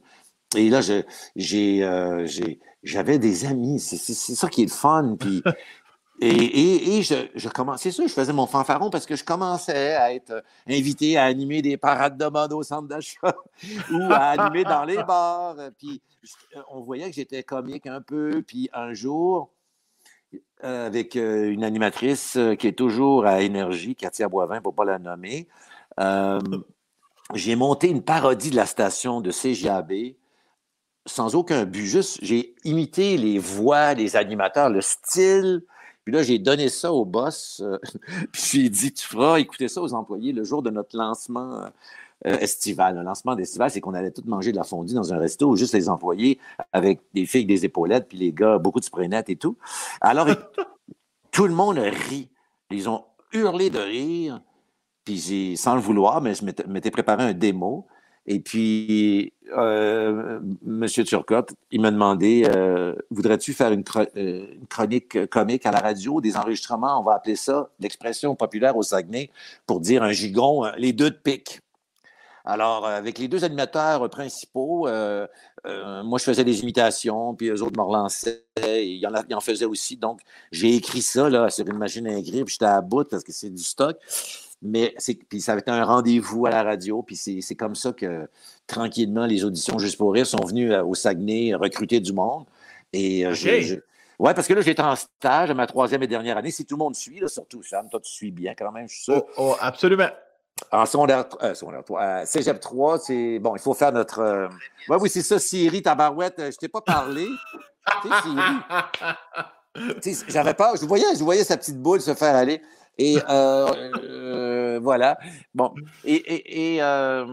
Et 0.57 0.71
là, 0.71 0.81
euh, 0.89 2.27
j'avais 2.83 3.19
des 3.19 3.45
amis. 3.45 3.79
C'est, 3.79 3.99
ça 4.15 4.49
qui 4.49 4.63
est 4.63 4.67
le 4.67 4.71
fun. 4.71 5.17
Puis, 5.21 5.43
et, 6.21 6.97
et, 6.97 7.03
je, 7.03 7.29
je 7.35 7.49
commençais 7.51 7.93
ça, 7.93 8.07
je 8.07 8.13
faisais 8.13 8.33
mon 8.33 8.47
fanfaron 8.47 8.89
parce 8.89 9.05
que 9.05 9.17
je 9.17 9.25
commençais 9.25 9.95
à 9.95 10.15
être 10.15 10.43
invité 10.67 11.19
à 11.19 11.25
animer 11.25 11.61
des 11.61 11.77
parades 11.77 12.17
de 12.17 12.27
mode 12.27 12.55
au 12.55 12.63
centre 12.63 12.89
d'achat 12.89 13.37
ou 13.93 14.01
à 14.11 14.29
animer 14.31 14.65
dans 14.65 14.85
les 14.85 15.03
bars. 15.03 15.57
Puis 15.77 16.01
on 16.71 16.81
voyait 16.81 17.11
que 17.11 17.15
j'étais 17.15 17.43
comique 17.43 17.87
un 17.87 18.01
peu. 18.01 18.43
Puis 18.47 18.71
un 18.73 18.95
jour, 18.95 19.51
euh, 19.51 19.58
avec 20.61 21.17
euh, 21.17 21.51
une 21.51 21.65
animatrice 21.65 22.37
euh, 22.37 22.55
qui 22.55 22.67
est 22.67 22.73
toujours 22.73 23.27
à 23.27 23.43
Énergie, 23.43 23.95
Katia 23.95 24.29
Boivin, 24.29 24.61
pour 24.61 24.73
ne 24.73 24.77
pas 24.77 24.85
la 24.85 24.99
nommer. 24.99 25.49
j'ai 27.35 27.57
monté 27.57 27.89
une 27.89 28.03
parodie 28.03 28.51
de 28.51 28.57
la 28.57 28.67
station 28.67 29.21
de 29.21 29.31
CGAB 29.31 29.93
sans 31.07 31.35
aucun 31.35 31.65
but, 31.65 31.87
juste 31.87 32.19
j'ai 32.23 32.55
imité 32.65 33.17
les 33.17 33.39
voix 33.39 33.95
des 33.95 34.15
animateurs, 34.17 34.69
le 34.69 34.83
style. 34.83 35.63
Puis 36.05 36.13
là, 36.15 36.23
j'ai 36.23 36.39
donné 36.39 36.69
ça 36.69 36.93
au 36.93 37.05
boss. 37.05 37.63
puis 38.33 38.43
j'ai 38.53 38.69
dit, 38.69 38.93
tu 38.93 39.07
feras 39.07 39.39
écouter 39.39 39.69
ça 39.69 39.83
aux 39.83 39.95
employés 39.95 40.33
le 40.33 40.45
jour 40.45 40.63
de 40.63 40.71
notre 40.71 40.97
lancement 40.97 41.65
euh, 42.27 42.37
estival. 42.39 42.97
Le 42.97 43.03
lancement 43.03 43.37
d'estival, 43.37 43.71
c'est 43.71 43.81
qu'on 43.81 43.95
allait 43.95 44.11
tous 44.11 44.25
manger 44.25 44.51
de 44.51 44.57
la 44.57 44.65
fondue 44.65 44.95
dans 44.95 45.15
un 45.15 45.19
resto, 45.19 45.55
juste 45.55 45.73
les 45.73 45.89
employés 45.89 46.41
avec 46.73 47.01
des 47.15 47.27
filles 47.27 47.47
des 47.47 47.65
épaulettes, 47.65 48.09
puis 48.09 48.19
les 48.19 48.33
gars, 48.33 48.59
beaucoup 48.59 48.81
de 48.81 48.85
spray-net 48.85 49.31
et 49.31 49.37
tout. 49.37 49.57
Alors, 50.01 50.27
tout 51.31 51.47
le 51.47 51.55
monde 51.55 51.79
rit. 51.79 52.29
Ils 52.71 52.89
ont 52.89 53.05
hurlé 53.33 53.71
de 53.71 53.79
rire, 53.79 54.41
puis 55.05 55.57
sans 55.57 55.77
le 55.77 55.81
vouloir, 55.81 56.21
mais 56.21 56.35
je 56.35 56.45
m'étais 56.45 56.91
préparé 56.91 57.23
un 57.23 57.35
démo. 57.35 57.87
Et 58.27 58.41
puis, 58.41 59.33
euh, 59.57 60.41
M. 60.67 60.87
Turcotte, 60.87 61.55
il 61.71 61.81
m'a 61.81 61.91
demandé 61.91 62.43
euh, 62.47 62.95
Voudrais-tu 63.11 63.55
faire 63.55 63.73
une, 63.73 63.85
une, 64.17 64.67
chronique 64.69 65.27
comique 65.31 65.65
à 65.65 65.71
la 65.71 65.79
radio, 65.79 66.21
des 66.21 66.37
enregistrements 66.37 67.01
On 67.01 67.05
va 67.05 67.15
appeler 67.15 67.37
ça 67.37 67.71
l'expression 67.81 68.35
populaire 68.35 68.77
au 68.77 68.83
Saguenay 68.83 69.31
pour 69.67 69.81
dire 69.81 70.03
un 70.03 70.13
gigon, 70.13 70.65
les 70.77 70.93
deux 70.93 71.11
de 71.11 71.17
pique. 71.17 71.61
Alors, 72.49 72.87
euh, 72.87 72.97
avec 72.97 73.19
les 73.19 73.29
deux 73.29 73.45
animateurs 73.45 74.09
principaux, 74.09 74.89
euh, 74.89 75.27
euh, 75.67 76.03
moi, 76.03 76.19
je 76.19 76.25
faisais 76.25 76.45
des 76.45 76.63
imitations, 76.63 77.35
puis 77.35 77.49
eux 77.49 77.63
autres 77.63 77.77
me 77.77 77.83
relançaient. 77.83 78.43
Il 78.57 78.97
y 78.97 79.07
en, 79.07 79.13
en 79.13 79.41
faisaient 79.41 79.67
aussi. 79.67 79.99
Donc, 79.99 80.21
j'ai 80.51 80.75
écrit 80.75 81.03
ça 81.03 81.29
là, 81.29 81.51
sur 81.51 81.69
une 81.69 81.77
machine 81.77 82.07
à 82.07 82.17
écrire, 82.17 82.47
puis 82.47 82.55
j'étais 82.55 82.65
à 82.65 82.81
bout 82.81 83.05
parce 83.05 83.23
que 83.23 83.33
c'est 83.33 83.51
du 83.51 83.63
stock. 83.63 83.99
Mais 84.63 84.95
puis 85.29 85.43
ça 85.43 85.53
avait 85.53 85.61
été 85.61 85.71
un 85.71 85.85
rendez-vous 85.85 86.47
à 86.47 86.51
la 86.51 86.63
radio, 86.63 87.03
puis 87.03 87.17
c'est 87.17 87.55
comme 87.55 87.75
ça 87.75 87.93
que, 87.93 88.27
tranquillement, 88.67 89.27
les 89.27 89.45
auditions 89.45 89.79
Juste 89.79 89.99
pour 89.99 90.15
rire 90.15 90.27
sont 90.27 90.45
venues 90.45 90.75
au 90.75 90.95
Saguenay 90.95 91.55
recruter 91.55 92.01
du 92.01 92.15
monde. 92.15 92.47
Et 92.95 93.27
Oui, 94.19 94.33
parce 94.35 94.49
que 94.49 94.55
là, 94.55 94.63
j'étais 94.63 94.83
en 94.83 94.97
stage 94.97 95.51
à 95.51 95.55
ma 95.55 95.67
troisième 95.67 96.03
et 96.03 96.09
dernière 96.09 96.39
année. 96.39 96.51
Si 96.51 96.65
tout 96.65 96.77
le 96.77 96.79
monde 96.79 96.97
suit, 96.97 97.21
là, 97.21 97.29
surtout 97.29 97.63
Sam, 97.63 97.91
toi, 97.91 98.01
tu 98.01 98.11
suis 98.11 98.31
bien 98.33 98.55
quand 98.55 98.73
même, 98.73 98.89
je 98.89 98.95
suis 98.95 99.05
sûr. 99.05 99.23
Oh, 99.37 99.53
oh 99.53 99.57
absolument. 99.61 100.09
En 100.71 100.87
secondaire, 100.87 101.25
euh, 101.43 101.55
secondaire 101.55 101.85
3, 101.85 102.01
euh, 102.01 102.23
Cégep 102.27 102.61
3, 102.61 102.99
c'est 102.99 103.39
bon, 103.39 103.57
il 103.57 103.61
faut 103.61 103.75
faire 103.75 103.93
notre. 103.93 104.21
Euh... 104.21 104.49
Ouais, 104.89 104.97
oui, 105.01 105.09
c'est 105.09 105.23
ça, 105.23 105.39
Siri, 105.39 105.83
tabarouette. 105.83 106.39
Euh, 106.39 106.51
je 106.51 106.59
t'ai 106.59 106.69
pas 106.69 106.81
parlé. 106.81 107.27
tu 108.03 108.09
sais, 108.09 110.13
Siri. 110.13 110.25
J'avais 110.29 110.55
peur. 110.55 110.77
Je 110.77 110.85
voyais, 110.85 111.15
je 111.17 111.25
voyais 111.25 111.45
sa 111.45 111.57
petite 111.57 111.81
boule 111.81 112.01
se 112.01 112.15
faire 112.15 112.35
aller. 112.35 112.61
Et 112.99 113.19
euh, 113.29 114.81
voilà. 114.83 115.17
Bon. 115.55 115.73
Et, 116.05 116.15
et, 116.15 116.75
et 116.75 116.79
là. 116.79 117.25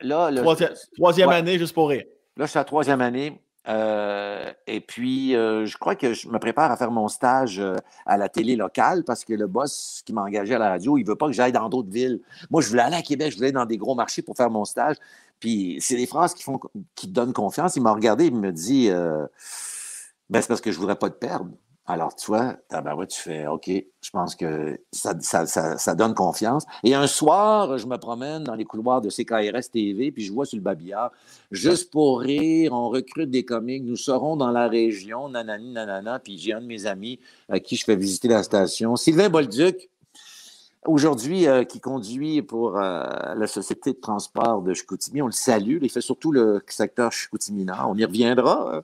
Le, 0.00 0.40
troisième, 0.40 0.72
troisième 0.96 1.30
année, 1.30 1.58
juste 1.58 1.74
pour 1.74 1.88
rire. 1.88 2.04
Là, 2.36 2.46
je 2.46 2.50
suis 2.50 2.58
à 2.58 2.64
troisième 2.64 3.00
année. 3.00 3.40
Euh, 3.68 4.52
et 4.66 4.80
puis, 4.80 5.36
euh, 5.36 5.66
je 5.66 5.76
crois 5.78 5.94
que 5.94 6.14
je 6.14 6.28
me 6.28 6.38
prépare 6.38 6.70
à 6.70 6.76
faire 6.76 6.90
mon 6.90 7.08
stage 7.08 7.60
euh, 7.60 7.76
à 8.06 8.16
la 8.16 8.28
télé 8.28 8.56
locale 8.56 9.04
parce 9.04 9.24
que 9.24 9.32
le 9.34 9.46
boss 9.46 10.02
qui 10.04 10.12
m'a 10.12 10.22
engagé 10.22 10.54
à 10.54 10.58
la 10.58 10.70
radio, 10.70 10.98
il 10.98 11.04
veut 11.04 11.14
pas 11.14 11.26
que 11.26 11.32
j'aille 11.32 11.52
dans 11.52 11.68
d'autres 11.68 11.90
villes. 11.90 12.20
Moi, 12.50 12.60
je 12.60 12.68
voulais 12.68 12.82
aller 12.82 12.96
à 12.96 13.02
Québec, 13.02 13.30
je 13.30 13.36
voulais 13.36 13.48
aller 13.48 13.52
dans 13.52 13.66
des 13.66 13.78
gros 13.78 13.94
marchés 13.94 14.22
pour 14.22 14.36
faire 14.36 14.50
mon 14.50 14.64
stage. 14.64 14.96
Puis, 15.38 15.78
c'est 15.80 15.96
des 15.96 16.06
phrases 16.06 16.34
qui, 16.34 16.42
font, 16.42 16.58
qui 16.94 17.08
donnent 17.08 17.32
confiance. 17.32 17.76
Il 17.76 17.82
m'a 17.82 17.92
regardé, 17.92 18.26
il 18.26 18.34
me 18.36 18.52
dit 18.52 18.90
ben, 18.90 20.40
c'est 20.40 20.48
parce 20.48 20.60
que 20.60 20.72
je 20.72 20.78
voudrais 20.78 20.96
pas 20.96 21.10
te 21.10 21.16
perdre. 21.16 21.50
Alors, 21.84 22.14
tu 22.14 22.26
vois, 22.26 22.54
tu 23.08 23.20
fais 23.20 23.48
OK, 23.48 23.68
je 23.68 24.10
pense 24.10 24.36
que 24.36 24.80
ça, 24.92 25.94
donne 25.96 26.14
confiance. 26.14 26.64
Et 26.84 26.94
un 26.94 27.08
soir, 27.08 27.76
je 27.76 27.86
me 27.86 27.96
promène 27.96 28.44
dans 28.44 28.54
les 28.54 28.64
couloirs 28.64 29.00
de 29.00 29.10
CKRS 29.10 29.68
TV, 29.72 30.12
puis 30.12 30.24
je 30.24 30.32
vois 30.32 30.46
sur 30.46 30.56
le 30.56 30.62
babillard, 30.62 31.10
juste 31.50 31.90
pour 31.90 32.20
rire, 32.20 32.72
on 32.72 32.88
recrute 32.88 33.30
des 33.30 33.44
comiques, 33.44 33.82
nous 33.82 33.96
serons 33.96 34.36
dans 34.36 34.52
la 34.52 34.68
région, 34.68 35.28
nanani, 35.28 35.72
nanana, 35.72 36.20
puis 36.20 36.38
j'ai 36.38 36.52
un 36.52 36.60
de 36.60 36.66
mes 36.66 36.86
amis 36.86 37.18
à 37.48 37.58
qui 37.58 37.74
je 37.74 37.84
fais 37.84 37.96
visiter 37.96 38.28
la 38.28 38.44
station, 38.44 38.94
Sylvain 38.94 39.28
Bolduc, 39.28 39.90
aujourd'hui, 40.86 41.48
euh, 41.48 41.64
qui 41.64 41.80
conduit 41.80 42.42
pour 42.42 42.78
euh, 42.78 43.02
la 43.34 43.46
Société 43.48 43.92
de 43.92 43.98
transport 43.98 44.62
de 44.62 44.72
Chicoutimi. 44.72 45.20
On 45.20 45.26
le 45.26 45.32
salue, 45.32 45.78
il 45.82 45.90
fait 45.90 46.00
surtout 46.00 46.30
le 46.30 46.62
secteur 46.68 47.10
Chicoutimi-Nord, 47.10 47.88
on 47.88 47.96
y 47.96 48.04
reviendra. 48.04 48.82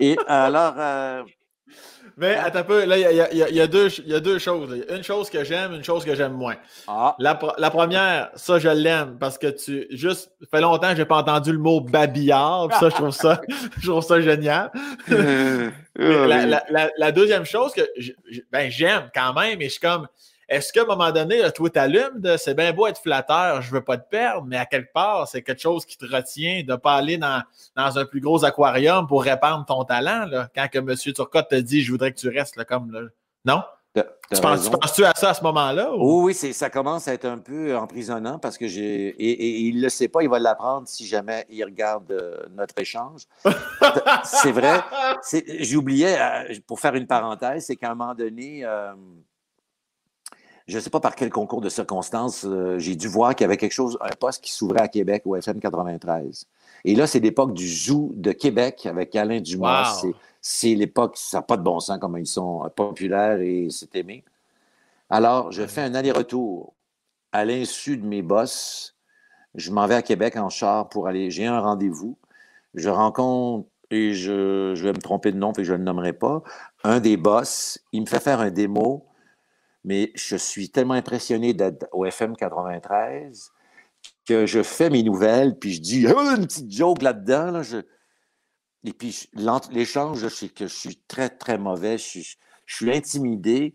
Et 0.00 0.18
alors... 0.26 0.74
Euh, 0.78 1.22
mais 2.18 2.34
attends 2.34 2.58
un 2.58 2.64
peu, 2.64 2.84
là, 2.84 2.98
il 2.98 3.36
y 3.36 3.60
a, 3.60 3.66
deux, 3.68 3.88
choses. 4.38 4.84
Une 4.90 5.04
chose 5.04 5.30
que 5.30 5.44
j'aime, 5.44 5.72
une 5.72 5.84
chose 5.84 6.04
que 6.04 6.16
j'aime 6.16 6.32
moins. 6.32 6.56
Ah. 6.88 7.14
La, 7.20 7.36
première, 7.36 8.30
ça, 8.34 8.58
je 8.58 8.68
l'aime 8.68 9.18
parce 9.20 9.38
que 9.38 9.46
tu. 9.46 9.86
Juste, 9.90 10.32
ça 10.40 10.46
fait 10.50 10.60
longtemps 10.60 10.88
que 10.88 10.96
je 10.96 11.02
n'ai 11.02 11.06
pas 11.06 11.18
entendu 11.18 11.52
le 11.52 11.58
mot 11.58 11.80
babillard. 11.80 12.68
ça, 12.80 12.88
je 12.88 12.94
trouve 12.96 13.12
ça, 13.12 13.40
je 13.80 13.88
trouve 13.88 14.02
ça 14.02 14.20
génial. 14.20 14.72
la, 15.94 17.12
deuxième 17.12 17.44
chose 17.44 17.72
que 17.72 17.82
ben, 18.50 18.68
j'aime 18.68 19.10
quand 19.14 19.32
même, 19.34 19.62
et 19.62 19.66
je 19.66 19.70
suis 19.70 19.80
comme. 19.80 20.08
Est-ce 20.48 20.72
qu'à 20.72 20.82
un 20.82 20.86
moment 20.86 21.12
donné, 21.12 21.42
toi, 21.52 21.68
t'allumes 21.68 22.20
de 22.20 22.36
c'est 22.36 22.54
bien 22.54 22.72
beau 22.72 22.86
être 22.86 23.00
flatteur, 23.00 23.60
je 23.60 23.70
veux 23.70 23.84
pas 23.84 23.98
te 23.98 24.08
perdre, 24.08 24.46
mais 24.46 24.56
à 24.56 24.64
quelque 24.64 24.92
part, 24.92 25.28
c'est 25.28 25.42
quelque 25.42 25.60
chose 25.60 25.84
qui 25.84 25.98
te 25.98 26.06
retient 26.06 26.62
de 26.66 26.74
pas 26.76 26.94
aller 26.94 27.18
dans, 27.18 27.42
un 27.76 28.04
plus 28.06 28.20
gros 28.20 28.44
aquarium 28.44 29.06
pour 29.06 29.22
répandre 29.22 29.66
ton 29.66 29.84
talent, 29.84 30.26
là, 30.26 30.48
quand 30.54 30.68
que 30.68 30.78
M. 30.78 30.94
Turcotte 30.96 31.48
te 31.48 31.56
dit 31.56 31.82
je 31.82 31.92
voudrais 31.92 32.12
que 32.12 32.18
tu 32.18 32.28
restes 32.28 32.56
là, 32.56 32.64
comme 32.64 32.90
là. 32.90 33.00
Non? 33.44 33.62
Tu 33.94 34.40
penses-tu 34.40 35.04
à 35.04 35.12
ça 35.14 35.30
à 35.30 35.34
ce 35.34 35.42
moment-là? 35.42 35.90
Oui, 35.96 36.34
oui, 36.42 36.52
ça 36.52 36.68
commence 36.68 37.08
à 37.08 37.14
être 37.14 37.24
un 37.24 37.38
peu 37.38 37.76
emprisonnant 37.76 38.38
parce 38.38 38.58
que 38.58 38.68
j'ai. 38.68 39.08
Et, 39.08 39.60
il 39.60 39.76
ne 39.76 39.82
le 39.82 39.88
sait 39.88 40.08
pas, 40.08 40.22
il 40.22 40.28
va 40.28 40.38
l'apprendre 40.38 40.86
si 40.86 41.06
jamais 41.06 41.46
il 41.48 41.64
regarde 41.64 42.10
euh, 42.10 42.46
notre 42.50 42.78
échange. 42.78 43.22
c'est 44.24 44.52
vrai. 44.52 44.80
J'oubliais, 45.60 46.18
euh, 46.20 46.54
pour 46.66 46.80
faire 46.80 46.94
une 46.94 47.06
parenthèse, 47.06 47.66
c'est 47.66 47.76
qu'à 47.76 47.90
un 47.90 47.94
moment 47.94 48.14
donné, 48.14 48.64
euh, 48.64 48.92
je 50.68 50.76
ne 50.76 50.80
sais 50.80 50.90
pas 50.90 51.00
par 51.00 51.16
quel 51.16 51.30
concours 51.30 51.62
de 51.62 51.70
circonstances, 51.70 52.44
euh, 52.44 52.78
j'ai 52.78 52.94
dû 52.94 53.08
voir 53.08 53.34
qu'il 53.34 53.44
y 53.44 53.46
avait 53.46 53.56
quelque 53.56 53.72
chose, 53.72 53.96
un 54.02 54.14
poste 54.14 54.44
qui 54.44 54.52
s'ouvrait 54.52 54.82
à 54.82 54.88
Québec 54.88 55.22
au 55.24 55.34
FM 55.34 55.60
93. 55.60 56.46
Et 56.84 56.94
là, 56.94 57.06
c'est 57.06 57.20
l'époque 57.20 57.54
du 57.54 57.66
Zoo 57.66 58.12
de 58.14 58.32
Québec 58.32 58.84
avec 58.84 59.16
Alain 59.16 59.40
Dumas. 59.40 60.02
C'est 60.42 60.74
l'époque, 60.74 61.16
ça 61.16 61.38
n'a 61.38 61.42
pas 61.42 61.56
de 61.56 61.62
bon 61.62 61.80
sens 61.80 61.98
comment 61.98 62.18
ils 62.18 62.26
sont 62.26 62.70
populaires 62.76 63.40
et 63.40 63.68
c'est 63.70 63.96
aimé. 63.96 64.24
Alors, 65.08 65.50
je 65.52 65.66
fais 65.66 65.80
un 65.80 65.94
aller-retour. 65.94 66.74
À 67.32 67.44
l'insu 67.44 67.96
de 67.96 68.06
mes 68.06 68.22
boss, 68.22 68.94
je 69.54 69.70
m'en 69.70 69.86
vais 69.86 69.94
à 69.94 70.02
Québec 70.02 70.36
en 70.36 70.50
char 70.50 70.88
pour 70.90 71.08
aller. 71.08 71.30
J'ai 71.30 71.46
un 71.46 71.60
rendez-vous. 71.60 72.16
Je 72.74 72.90
rencontre, 72.90 73.68
et 73.90 74.12
je, 74.12 74.74
je 74.74 74.82
vais 74.82 74.92
me 74.92 75.00
tromper 75.00 75.32
de 75.32 75.38
nom, 75.38 75.52
et 75.54 75.64
je 75.64 75.72
ne 75.72 75.78
le 75.78 75.84
nommerai 75.84 76.12
pas, 76.12 76.42
un 76.84 77.00
des 77.00 77.16
boss. 77.16 77.78
Il 77.92 78.02
me 78.02 78.06
fait 78.06 78.20
faire 78.20 78.40
un 78.40 78.50
démo 78.50 79.07
mais 79.84 80.12
je 80.14 80.36
suis 80.36 80.70
tellement 80.70 80.94
impressionné 80.94 81.54
d'être 81.54 81.86
au 81.92 82.04
FM 82.04 82.36
93 82.36 83.52
que 84.26 84.46
je 84.46 84.62
fais 84.62 84.90
mes 84.90 85.02
nouvelles, 85.02 85.58
puis 85.58 85.72
je 85.72 85.80
dis 85.80 86.06
une 86.06 86.46
petite 86.46 86.70
joke 86.70 87.02
là-dedans. 87.02 87.62
Et 88.84 88.92
puis 88.92 89.28
l'échange, 89.70 90.18
je 90.18 90.28
sais 90.28 90.48
que 90.48 90.66
je 90.66 90.74
suis 90.74 90.96
très, 91.08 91.30
très 91.30 91.58
mauvais, 91.58 91.98
je 91.98 92.20
suis, 92.66 92.90
intimidé. 92.90 93.74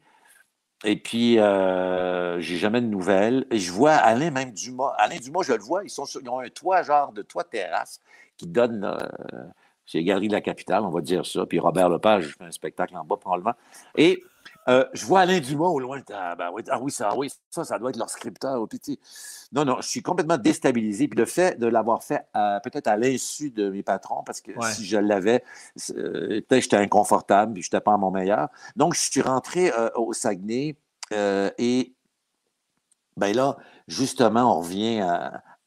Et 0.86 0.98
puis, 0.98 1.40
euh, 1.40 2.42
j'ai 2.42 2.58
jamais 2.58 2.82
de 2.82 2.88
nouvelles. 2.88 3.48
Et 3.52 3.58
je 3.58 3.72
vois 3.72 3.94
Alain, 3.94 4.32
même 4.32 4.52
Dumas. 4.52 4.94
Alain 4.98 5.18
Dumas, 5.18 5.44
je 5.44 5.54
le 5.54 5.62
vois, 5.62 5.84
ils, 5.84 5.90
sont 5.90 6.06
ils 6.06 6.30
ont 6.30 6.40
un 6.40 6.50
toit, 6.50 6.84
genre 6.84 7.14
de 7.14 7.22
toit 7.22 7.46
terrasse, 7.46 8.02
qui 8.38 8.48
donne 8.48 8.84
euh, 8.84 8.98
chez 9.86 10.00
les 10.00 10.04
Galeries 10.04 10.28
de 10.28 10.34
la 10.34 10.42
Capitale, 10.42 10.84
on 10.84 10.90
va 10.90 11.02
dire 11.02 11.26
ça. 11.26 11.46
Puis 11.46 11.60
Robert 11.60 11.90
Lepage 11.90 12.36
fait 12.38 12.44
un 12.44 12.52
spectacle 12.52 12.98
en 12.98 13.06
bas, 13.06 13.18
probablement. 13.18 13.56
Et 13.96 14.24
euh, 14.68 14.86
je 14.94 15.06
vois 15.06 15.22
Alain 15.22 15.40
Dumas 15.40 15.68
au 15.68 15.80
loin. 15.80 16.02
Ah, 16.14 16.36
ben 16.36 16.52
ah, 16.70 16.80
oui, 16.80 16.92
ça, 16.92 17.16
oui, 17.16 17.30
ça, 17.50 17.64
ça 17.64 17.80
doit 17.80 17.90
être 17.90 17.98
leur 17.98 18.10
scripteur. 18.10 18.66
non, 19.52 19.66
non, 19.66 19.78
je 19.82 19.88
suis 19.88 20.02
complètement 20.02 20.38
déstabilisé. 20.38 21.08
Puis 21.08 21.18
le 21.18 21.26
fait 21.26 21.60
de 21.60 21.68
l'avoir 21.68 22.04
fait 22.04 22.26
peut-être 22.64 22.88
à 22.88 22.98
l'insu 22.98 23.52
de 23.52 23.70
mes 23.70 23.84
patrons, 23.84 24.24
parce 24.24 24.42
que 24.42 24.52
si 24.72 24.86
je 24.86 24.98
l'avais, 24.98 25.44
euh, 25.92 26.42
peut-être 26.48 26.64
j'étais 26.64 26.78
inconfortable, 26.78 27.54
puis 27.54 27.64
je 27.64 27.68
n'étais 27.68 27.82
pas 27.82 27.94
à 27.94 27.98
mon 27.98 28.12
meilleur. 28.12 28.50
Donc, 28.76 28.94
je 28.94 29.00
suis 29.00 29.22
rentré 29.22 29.72
euh, 29.74 29.90
au 29.96 30.14
Saguenay 30.14 30.76
et 31.12 31.94
Ben 33.18 33.36
là, 33.36 33.58
justement, 33.88 34.58
on 34.58 34.62
revient 34.62 35.08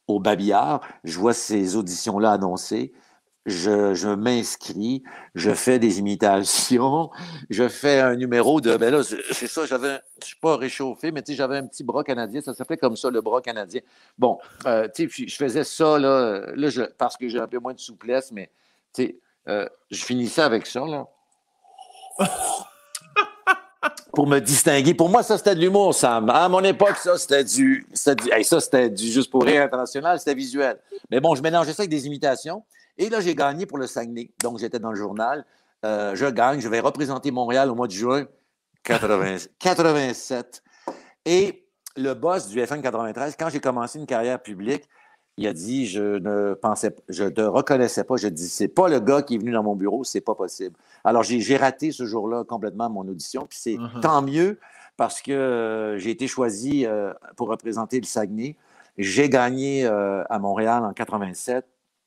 au 0.09 0.19
babillard. 0.19 0.81
Je 1.05 1.19
vois 1.19 1.35
ces 1.35 1.77
auditions-là 1.77 2.33
annoncées 2.33 2.93
je, 3.47 4.15
m'inscris, 4.15 5.03
je 5.35 5.53
fais 5.53 5.79
des 5.79 5.99
imitations, 6.01 7.11
je 7.49 7.69
fais 7.69 8.01
un 8.01 8.17
numéro 8.17 8.61
de. 8.61 8.77
Ben 8.77 8.93
là, 8.93 9.03
c'est 9.03 9.47
ça, 9.47 9.67
j'avais. 9.67 10.01
Je 10.21 10.27
suis 10.27 10.37
pas 10.37 10.57
réchauffé, 10.57 11.13
mais 11.13 11.23
tu 11.23 11.33
sais, 11.33 11.37
j'avais 11.37 11.59
un 11.59 11.67
petit 11.67 11.85
bras 11.85 12.03
canadien, 12.03 12.41
ça 12.41 12.55
s'appelait 12.55 12.77
comme 12.77 12.97
ça, 12.97 13.09
le 13.09 13.21
bras 13.21 13.41
canadien. 13.41 13.81
Bon, 14.19 14.39
euh, 14.67 14.89
tu 14.95 15.09
sais, 15.09 15.27
je 15.29 15.37
faisais 15.37 15.65
ça, 15.65 15.99
là, 15.99 16.47
là 16.55 16.69
je, 16.69 16.83
parce 16.83 17.17
que 17.17 17.29
j'ai 17.29 17.39
un 17.39 17.47
peu 17.47 17.59
moins 17.59 17.75
de 17.75 17.81
souplesse, 17.81 18.33
mais 18.33 18.51
tu 18.93 19.05
sais, 19.05 19.19
euh, 19.49 19.69
je 19.91 20.05
finissais 20.05 20.43
avec 20.43 20.67
ça, 20.67 20.81
là. 20.81 21.07
Pour 24.17 24.27
me 24.27 24.41
distinguer. 24.41 24.95
Pour 24.95 25.11
moi, 25.11 25.23
ça, 25.23 25.37
c'était 25.37 25.55
de 25.55 25.61
l'humour, 25.61 25.95
Sam. 25.95 26.31
À 26.31 26.49
mon 26.49 26.65
époque, 26.65 26.97
ça, 26.97 27.19
c'était 27.19 27.45
du. 27.45 27.87
ça, 27.93 28.15
c'était 28.61 28.89
du 28.89 29.09
juste 29.09 29.31
pour 29.31 29.45
rire 29.45 29.63
international, 29.63 30.19
c'était 30.19 30.35
visuel. 30.35 30.79
Mais 31.11 31.21
bon, 31.21 31.35
je 31.35 31.43
mélangeais 31.43 31.75
ça 31.75 31.83
avec 31.83 31.91
des 31.91 32.07
imitations. 32.07 32.65
Et 32.97 33.11
là, 33.11 33.21
j'ai 33.21 33.35
gagné 33.35 33.67
pour 33.67 33.77
le 33.77 33.87
Saguenay. 33.87 34.31
Donc, 34.43 34.59
j'étais 34.59 34.79
dans 34.79 34.89
le 34.89 34.97
journal. 34.97 35.45
Euh, 35.85 36.15
je 36.15 36.25
gagne. 36.25 36.61
Je 36.61 36.69
vais 36.69 36.81
représenter 36.81 37.31
Montréal 37.31 37.71
au 37.71 37.75
mois 37.75 37.89
de 37.89 37.93
juin 37.93 38.27
87. 38.85 40.63
Et 41.27 41.69
le 41.95 42.15
boss 42.15 42.49
du 42.49 42.67
FN 42.67 42.81
93, 42.81 43.37
quand 43.39 43.51
j'ai 43.51 43.61
commencé 43.61 43.99
une 43.99 44.07
carrière 44.07 44.41
publique, 44.41 44.85
il 45.37 45.47
a 45.47 45.53
dit 45.53 45.87
je 45.87 46.19
ne 46.19 46.55
pensais 46.55 46.95
je 47.09 47.25
ne 47.25 47.45
reconnaissais 47.45 48.05
pas. 48.05 48.17
Je 48.17 48.29
dis 48.29 48.49
c'est 48.49 48.69
pas 48.69 48.89
le 48.89 49.01
gars 49.01 49.23
qui 49.23 49.35
est 49.35 49.39
venu 49.39 49.53
dans 49.53 49.63
mon 49.63 49.77
bureau, 49.77 50.05
c'est 50.05 50.21
pas 50.21 50.35
possible. 50.35 50.77
Alors 51.05 51.23
j'ai 51.23 51.57
raté 51.57 51.93
ce 51.93 52.05
jour-là 52.05 52.45
complètement 52.45 52.89
mon 52.89 53.07
audition. 53.07 53.47
Puis 53.49 53.59
c'est 53.61 53.75
uh-huh. 53.75 54.01
tant 54.01 54.23
mieux 54.23 54.59
parce 54.97 55.21
que 55.21 55.33
euh, 55.33 55.99
j'ai 55.99 56.11
été 56.11 56.27
choisi 56.27 56.87
euh, 56.87 57.13
pour 57.37 57.49
représenter 57.49 58.01
le 58.01 58.07
Saguenay. 58.07 58.57
J'ai 58.99 59.29
gagné 59.29 59.85
à 59.85 60.39
Montréal 60.39 60.83
en 60.83 60.95
87. 60.95 61.67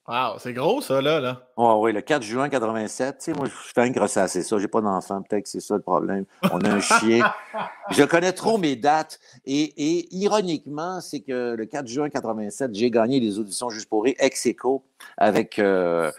Wow, 0.10 0.40
c'est 0.40 0.54
gros 0.54 0.82
ça, 0.82 1.04
là. 1.04 1.20
là. 1.20 1.40
oui, 1.56 1.94
le 1.94 2.02
4 2.02 2.24
juin 2.24 2.50
87. 2.50 3.20
Tu 3.20 3.26
sais, 3.26 3.34
moi, 3.34 3.46
je 3.46 3.52
fais 3.52 3.82
un 3.82 4.08
c'est 4.08 4.42
ça. 4.42 4.58
J'ai 4.58 4.68
pas 4.68 4.82
d'enfant, 4.82 5.22
peut-être 5.22 5.44
que 5.44 5.50
c'est 5.50 5.60
ça 5.60 5.76
le 5.76 5.84
problème. 5.84 6.26
On 6.52 6.60
a 6.62 6.70
un 6.72 6.80
chien. 6.80 7.32
je 7.92 8.04
connais 8.06 8.34
trop 8.34 8.58
mes 8.58 8.76
dates. 8.76 9.20
Et, 9.46 10.08
ironiquement, 10.16 11.00
c'est 11.00 11.20
que 11.20 11.54
le 11.54 11.64
4 11.68 11.86
juin 11.86 12.10
87, 12.10 12.74
j'ai 12.74 12.90
gagné 12.90 13.20
les 13.20 13.38
auditions 13.38 13.70
juste 13.70 13.88
pour 13.88 14.08
ex 14.08 14.48
echo 14.48 14.84
avec 15.16 15.60
euh, 15.60 16.12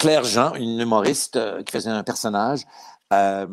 Claire 0.00 0.24
Jean, 0.24 0.54
une 0.56 0.80
humoriste 0.80 1.36
euh, 1.36 1.62
qui 1.62 1.70
faisait 1.70 1.90
un 1.90 2.02
personnage. 2.02 2.62
Euh, 3.12 3.46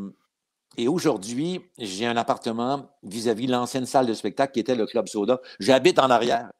et 0.78 0.88
aujourd'hui, 0.88 1.62
j'ai 1.80 2.06
un 2.06 2.16
appartement 2.18 2.86
vis-à-vis 3.02 3.48
l'ancienne 3.48 3.88
salle 3.88 4.06
de 4.06 4.14
spectacle 4.14 4.54
qui 4.54 4.60
était 4.60 4.76
le 4.76 4.86
Club 4.86 5.08
Soda. 5.08 5.42
J'habite 5.60 5.98
en 5.98 6.10
arrière. 6.10 6.52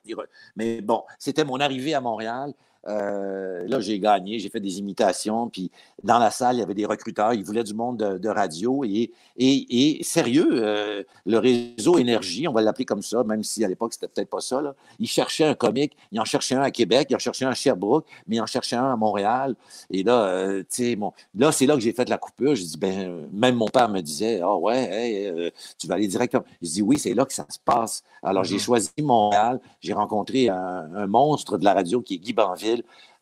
Mais 0.56 0.82
bon, 0.82 1.04
c'était 1.20 1.46
mon 1.46 1.60
arrivée 1.60 1.94
à 1.94 2.02
Montréal. 2.02 2.54
Euh, 2.88 3.68
là, 3.68 3.80
j'ai 3.80 4.00
gagné, 4.00 4.40
j'ai 4.40 4.50
fait 4.50 4.60
des 4.60 4.80
imitations. 4.80 5.50
Puis 5.50 5.72
dans 6.04 6.20
la 6.20 6.32
salle, 6.32 6.56
il 6.56 6.60
y 6.60 6.62
avait 6.62 6.74
des 6.74 6.86
recruteurs, 6.86 7.34
ils 7.34 7.44
voulaient 7.44 7.64
du 7.64 7.74
monde 7.74 7.98
de, 7.98 8.30
radio. 8.30 8.84
Et, 8.84 9.12
et, 9.38 10.04
sérieux, 10.04 10.48
euh, 10.52 11.04
le 11.26 11.38
réseau 11.38 11.98
Énergie, 11.98 12.48
on 12.48 12.54
va 12.54 12.62
l'appeler 12.62 12.86
comme 12.86 13.02
ça, 13.02 13.24
même 13.24 13.44
si 13.44 13.64
à 13.64 13.68
l'époque, 13.68 13.94
c'était 13.94 14.08
peut-être 14.08 14.30
pas 14.30 14.42
ça. 14.42 14.62
Là, 14.62 14.76
ils 15.00 15.08
cherchaient 15.08 15.46
un 15.46 15.56
comique, 15.56 15.98
ils 16.12 16.20
en 16.20 16.26
cherchaient 16.26 16.56
un 16.56 16.62
à 16.62 16.72
Québec, 16.72 17.08
ils 17.10 17.16
en 17.16 17.20
cherchaient 17.20 17.46
un 17.46 17.50
à 17.50 17.56
Sherbrooke, 17.56 18.06
mais 18.28 18.38
ils 18.38 18.42
en 18.42 18.46
cherchaient 18.46 18.76
un 18.76 18.94
à 18.94 18.96
Montréal. 18.96 19.56
Et 19.90 20.04
là, 20.04 20.24
euh, 20.26 20.60
tu 20.60 20.84
sais, 20.84 20.96
bon, 20.96 21.14
là, 21.36 21.52
c'est 21.52 21.66
là 21.66 21.76
que 21.76 21.82
j'ai 21.82 21.94
fait 21.94 22.08
la 22.10 22.18
coupure. 22.18 22.56
Je 22.56 22.64
dis, 22.64 22.78
ben, 22.78 23.28
même 23.34 23.56
mon 23.56 23.68
père 23.68 23.90
me 23.90 24.02
disait, 24.02 24.40
ah 24.42 24.56
ouais, 24.56 25.52
tu 25.78 25.88
vas 25.88 25.96
aller 25.96 26.08
directement. 26.08 26.44
Je 26.62 26.70
dis, 26.70 26.82
oui, 26.82 26.98
c'est 27.00 27.14
là 27.14 27.26
que 27.26 27.34
ça 27.34 27.46
se 27.50 27.60
passe. 27.60 28.04
Alors, 28.24 28.44
j'ai 28.44 28.58
mm-hmm. 28.58 28.60
choisi 28.60 28.90
Montréal. 29.02 29.60
J'ai 29.82 29.94
rencontré 29.94 30.50
un, 30.50 30.90
un, 30.96 31.08
monstre 31.08 31.58
de 31.58 31.64
la 31.64 31.74
radio 31.74 32.02
qui 32.02 32.16
est 32.16 32.18
Guy 32.18 32.34
Banville 32.34 32.77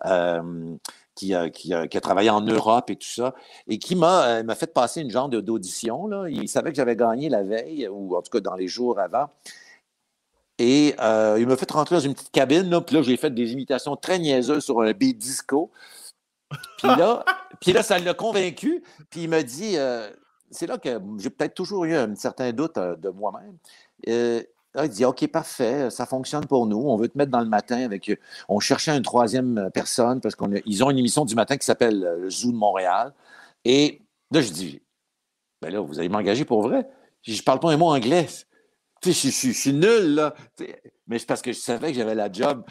euh, 0.06 0.76
qui, 1.16 1.34
a, 1.34 1.50
travaillé 2.02 2.30
en 2.30 2.42
Europe 2.42 2.90
et 2.90 2.96
tout 2.98 3.08
ça, 3.08 3.34
et 3.68 3.80
qui 3.80 3.96
m'a 3.96 4.26
euh, 4.28 4.56
fait 4.56 4.74
passer 4.74 5.02
une 5.02 5.10
genre 5.10 5.30
d'audition. 5.30 6.26
Il 6.26 6.50
savait 6.50 6.72
que 6.72 6.76
j'avais 6.76 6.96
gagné 6.96 7.30
la 7.30 7.44
veille, 7.44 7.88
ou 7.88 8.16
en 8.16 8.22
tout 8.22 8.32
cas 8.32 8.42
dans 8.42 8.56
les 8.56 8.68
jours 8.68 9.00
avant. 9.00 9.30
Et 10.58 10.96
euh, 11.02 11.38
il 11.40 11.48
m'a 11.48 11.58
fait 11.58 11.70
rentrer 11.72 11.96
dans 11.96 12.02
une 12.02 12.14
petite 12.14 12.32
cabine, 12.32 12.70
là, 12.70 12.82
puis 12.82 12.96
là, 12.96 13.02
j'ai 13.02 13.18
fait 13.18 13.30
des 13.30 13.54
imitations 13.54 13.96
très 13.96 14.20
niaiseuses 14.20 14.64
sur 14.64 14.82
un 14.82 14.92
beat 14.92 15.18
disco. 15.18 15.72
Puis 16.78 16.88
là, 16.88 17.24
puis 17.62 17.74
là 17.74 17.84
ça 17.84 17.98
l'a 17.98 18.14
convaincu. 18.14 18.84
Puis 19.10 19.24
il 19.24 19.30
m'a 19.30 19.44
dit, 19.44 19.78
c'est 20.52 20.68
là 20.68 20.78
que 20.78 21.02
j'ai 21.18 21.30
peut-être 21.30 21.56
toujours 21.56 21.86
eu 21.86 21.96
un 21.96 22.14
certain 22.16 22.52
doute 22.52 22.78
de 22.78 23.10
moi-même. 23.10 23.58
Il 24.84 24.90
dit 24.90 25.06
OK, 25.06 25.28
parfait, 25.28 25.90
ça 25.90 26.06
fonctionne 26.06 26.46
pour 26.46 26.66
nous. 26.66 26.78
On 26.78 26.98
veut 26.98 27.08
te 27.08 27.18
mettre 27.18 27.32
dans 27.32 27.42
le 27.42 27.50
matin 27.50 27.84
avec. 27.84 28.12
On 28.50 28.60
cherchait 28.60 28.96
une 28.96 29.04
troisième 29.04 29.70
personne 29.74 30.22
parce 30.22 30.36
qu'ils 30.36 30.84
ont 30.84 30.92
une 30.92 30.98
émission 30.98 31.26
du 31.26 31.36
matin 31.36 31.58
qui 31.58 31.66
s'appelle 31.66 32.04
euh, 32.04 32.18
Le 32.18 32.30
Zoo 32.30 32.52
de 32.52 32.58
Montréal. 32.58 33.14
Et 33.64 34.02
là, 34.32 34.42
je 34.42 34.52
dis 34.52 34.82
Ben 35.62 35.72
là, 35.72 35.80
vous 35.80 36.00
allez 36.00 36.10
m'engager 36.10 36.46
pour 36.46 36.62
vrai. 36.62 36.88
Je 37.24 37.42
parle 37.42 37.60
pas 37.60 37.72
un 37.72 37.78
mot 37.78 37.88
anglais. 37.88 38.28
je, 39.04 39.12
suis 39.12 39.74
nul, 39.74 40.16
là. 40.16 40.36
mais 41.08 41.20
c'est 41.20 41.26
parce 41.26 41.42
que 41.42 41.52
je 41.52 41.60
savais 41.60 41.92
que 41.92 41.98
j'avais 41.98 42.16
la 42.16 42.32
job. 42.32 42.64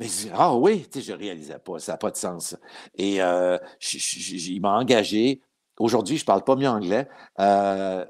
Mais 0.00 0.06
je 0.06 0.12
dis, 0.12 0.30
ah 0.32 0.56
oui, 0.56 0.86
je 0.94 1.12
ne 1.12 1.18
réalisais 1.18 1.58
pas, 1.58 1.78
ça 1.78 1.92
n'a 1.92 1.98
pas 1.98 2.10
de 2.10 2.16
sens. 2.16 2.56
Et 2.94 3.22
euh, 3.22 3.58
il 3.92 4.60
m'a 4.62 4.78
engagé. 4.78 5.42
Aujourd'hui, 5.78 6.16
je 6.16 6.22
ne 6.22 6.26
parle 6.26 6.42
pas 6.42 6.56
mieux 6.56 6.68
anglais. 6.68 7.06
Euh, 7.38 8.06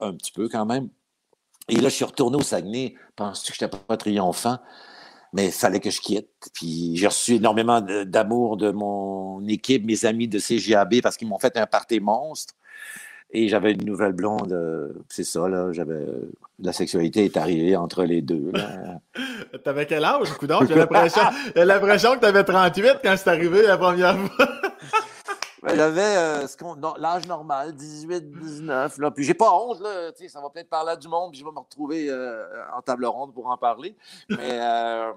un 0.00 0.14
petit 0.14 0.32
peu 0.32 0.50
quand 0.50 0.66
même. 0.66 0.90
Et 1.68 1.76
là, 1.76 1.88
je 1.88 1.94
suis 1.94 2.04
retourné 2.04 2.36
au 2.36 2.42
Saguenay. 2.42 2.94
Penses-tu 3.16 3.52
que 3.52 3.58
je 3.58 3.64
n'étais 3.64 3.76
pas 3.76 3.96
triomphant? 3.96 4.58
Mais 5.32 5.46
il 5.46 5.52
fallait 5.52 5.80
que 5.80 5.90
je 5.90 6.00
quitte. 6.00 6.28
Puis 6.52 6.96
j'ai 6.96 7.06
reçu 7.06 7.34
énormément 7.34 7.80
d'amour 7.80 8.56
de 8.56 8.70
mon 8.70 9.46
équipe, 9.48 9.84
mes 9.84 10.04
amis 10.04 10.28
de 10.28 10.38
CGAB, 10.38 11.00
parce 11.02 11.16
qu'ils 11.16 11.28
m'ont 11.28 11.38
fait 11.38 11.56
un 11.56 11.66
party 11.66 12.00
monstre. 12.00 12.54
Et 13.30 13.48
j'avais 13.48 13.72
une 13.72 13.84
nouvelle 13.84 14.12
blonde. 14.12 14.52
Euh, 14.52 14.92
c'est 15.08 15.24
ça, 15.24 15.48
là. 15.48 15.72
J'avais... 15.72 16.06
La 16.60 16.72
sexualité 16.72 17.24
est 17.24 17.36
arrivée 17.36 17.74
entre 17.74 18.04
les 18.04 18.22
deux. 18.22 18.52
T'avais 19.64 19.86
quel 19.86 20.04
âge, 20.04 20.30
coudon? 20.34 20.60
J'ai 20.68 20.76
l'impression, 20.76 21.22
l'impression 21.56 22.14
que 22.14 22.20
t'avais 22.20 22.44
38 22.44 22.98
quand 23.02 23.14
c'est 23.16 23.28
arrivé 23.28 23.62
la 23.66 23.76
première 23.76 24.16
fois. 24.16 24.48
J'avais 25.66 26.16
euh, 26.16 26.46
l'âge 26.98 27.26
normal, 27.26 27.74
18, 27.74 28.30
19. 28.30 28.98
Là. 28.98 29.10
Puis 29.10 29.24
j'ai 29.24 29.34
pas 29.34 29.52
honte, 29.52 29.80
là, 29.80 30.10
ça 30.28 30.40
va 30.40 30.50
peut-être 30.50 30.68
parler 30.68 30.96
du 30.96 31.08
monde, 31.08 31.30
puis 31.30 31.40
je 31.40 31.44
vais 31.44 31.50
me 31.50 31.58
retrouver 31.58 32.08
euh, 32.10 32.44
en 32.74 32.82
table 32.82 33.06
ronde 33.06 33.32
pour 33.32 33.46
en 33.46 33.56
parler. 33.56 33.96
Mais 34.28 34.36
euh, 34.60 35.12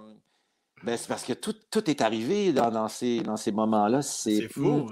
ben, 0.83 0.97
c'est 0.97 1.07
parce 1.07 1.23
que 1.23 1.33
tout, 1.33 1.55
tout 1.69 1.89
est 1.89 2.01
arrivé 2.01 2.53
dans, 2.53 2.87
ces, 2.87 3.21
dans 3.21 3.37
ces 3.37 3.51
moments-là. 3.51 4.01
C'est 4.01 4.47
fou. 4.47 4.87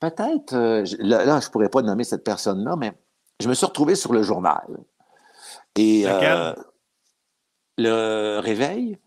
Peut-être, 0.00 0.54
là, 0.54 0.84
je 0.84 0.96
ne 1.46 1.50
pourrais 1.50 1.68
pas 1.68 1.82
nommer 1.82 2.04
cette 2.04 2.24
personne-là, 2.24 2.76
mais 2.76 2.92
je 3.40 3.48
me 3.48 3.54
suis 3.54 3.66
retrouvé 3.66 3.94
sur 3.94 4.12
le 4.12 4.22
journal. 4.22 4.66
Et 5.76 6.04
le 7.76 8.38
réveil. 8.40 8.98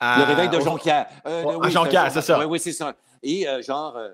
le 0.00 0.24
réveil 0.24 0.48
de 0.48 0.60
Jonquière. 0.60 1.06
oui, 1.24 1.70
Jonquière, 1.70 2.10
c'est 2.12 2.22
ça. 2.22 2.38
Oui, 2.38 2.44
oui, 2.46 2.60
c'est 2.60 2.72
ça. 2.72 2.94
Et 3.22 3.46
genre, 3.62 3.96
euh, 3.96 4.10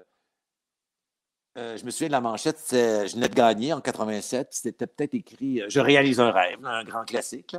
je 1.57 1.85
me 1.85 1.91
souviens 1.91 2.09
de 2.09 2.13
la 2.13 2.21
manchette, 2.21 2.59
je 2.71 3.15
venais 3.15 3.29
de 3.29 3.35
gagner 3.35 3.73
en 3.73 3.81
87, 3.81 4.49
c'était 4.51 4.87
peut-être 4.87 5.15
écrit 5.15 5.63
euh, 5.63 5.67
Je 5.69 5.81
réalise 5.81 6.21
un 6.21 6.31
rêve, 6.31 6.59
un 6.65 6.85
grand 6.85 7.05
classique. 7.05 7.57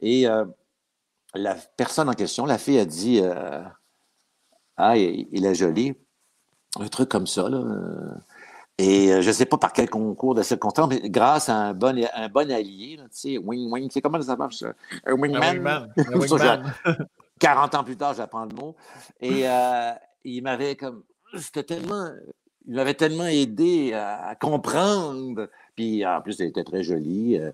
Et 0.00 0.26
euh, 0.26 0.44
la 1.34 1.54
personne 1.76 2.08
en 2.08 2.14
question, 2.14 2.44
la 2.44 2.58
fille 2.58 2.78
a 2.78 2.84
dit 2.84 3.22
Ah, 4.76 4.96
il, 4.96 5.46
est 5.46 5.54
joli. 5.54 5.94
Un 6.80 6.88
truc 6.88 7.08
comme 7.08 7.26
ça. 7.26 7.48
Là. 7.48 7.62
Et 8.78 9.22
je 9.22 9.28
ne 9.28 9.32
sais 9.32 9.46
pas 9.46 9.58
par 9.58 9.72
quel 9.72 9.88
concours 9.88 10.34
de 10.34 10.42
circonstances, 10.42 10.88
mais 10.88 11.08
grâce 11.08 11.48
à 11.48 11.54
un 11.54 11.74
bon, 11.74 12.04
un 12.14 12.28
bon 12.28 12.50
allié, 12.50 12.96
tu 12.96 13.04
sais, 13.10 13.38
wing 13.38 13.70
wing, 13.70 13.88
c'est 13.92 14.00
comment 14.00 14.20
ça 14.20 14.34
marche 14.34 14.56
ça? 14.56 14.72
Un 15.06 15.12
wingman? 15.12 15.92
40 17.38 17.74
ans 17.74 17.84
plus 17.84 17.96
tard, 17.96 18.14
j'apprends 18.14 18.46
le 18.46 18.54
mot. 18.56 18.74
Et 19.20 19.44
il 20.24 20.42
m'avait 20.42 20.74
comme. 20.74 21.04
C'était 21.38 21.62
tellement 21.62 22.10
il 22.66 22.74
m'avait 22.74 22.94
tellement 22.94 23.26
aidé 23.26 23.92
à, 23.94 24.34
comprendre. 24.40 25.48
Puis 25.76 26.04
en 26.06 26.20
plus, 26.20 26.40
elle 26.40 26.48
était 26.48 26.64
très 26.64 26.82
jolie, 26.82 27.38
euh, 27.38 27.50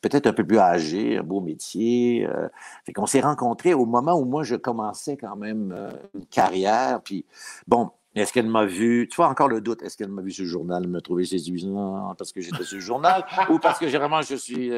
peut-être 0.00 0.26
un 0.26 0.32
peu 0.32 0.44
plus 0.44 0.58
âgée, 0.58 1.18
un 1.18 1.22
beau 1.22 1.40
métier. 1.40 2.26
Euh, 2.26 2.48
fait 2.84 2.92
qu'on 2.92 3.06
s'est 3.06 3.20
rencontrés 3.20 3.74
au 3.74 3.86
moment 3.86 4.14
où 4.14 4.24
moi, 4.24 4.42
je 4.42 4.56
commençais 4.56 5.16
quand 5.16 5.36
même 5.36 5.72
euh, 5.76 5.90
une 6.14 6.26
carrière. 6.26 7.00
Puis 7.02 7.24
bon, 7.66 7.90
est-ce 8.14 8.32
qu'elle 8.32 8.48
m'a 8.48 8.64
vu, 8.64 9.08
tu 9.10 9.16
vois 9.16 9.28
encore 9.28 9.48
le 9.48 9.60
doute, 9.60 9.82
est-ce 9.82 9.96
qu'elle 9.96 10.08
m'a 10.08 10.22
vu 10.22 10.32
sur 10.32 10.44
le 10.44 10.50
journal, 10.50 10.88
me 10.88 11.00
trouver 11.00 11.24
séduisant 11.24 12.14
parce 12.16 12.32
que 12.32 12.40
j'étais 12.40 12.64
sur 12.64 12.76
le 12.76 12.82
journal 12.82 13.24
ou 13.50 13.58
parce 13.58 13.78
que 13.78 13.86
vraiment 13.86 14.22
je 14.22 14.34
suis. 14.34 14.72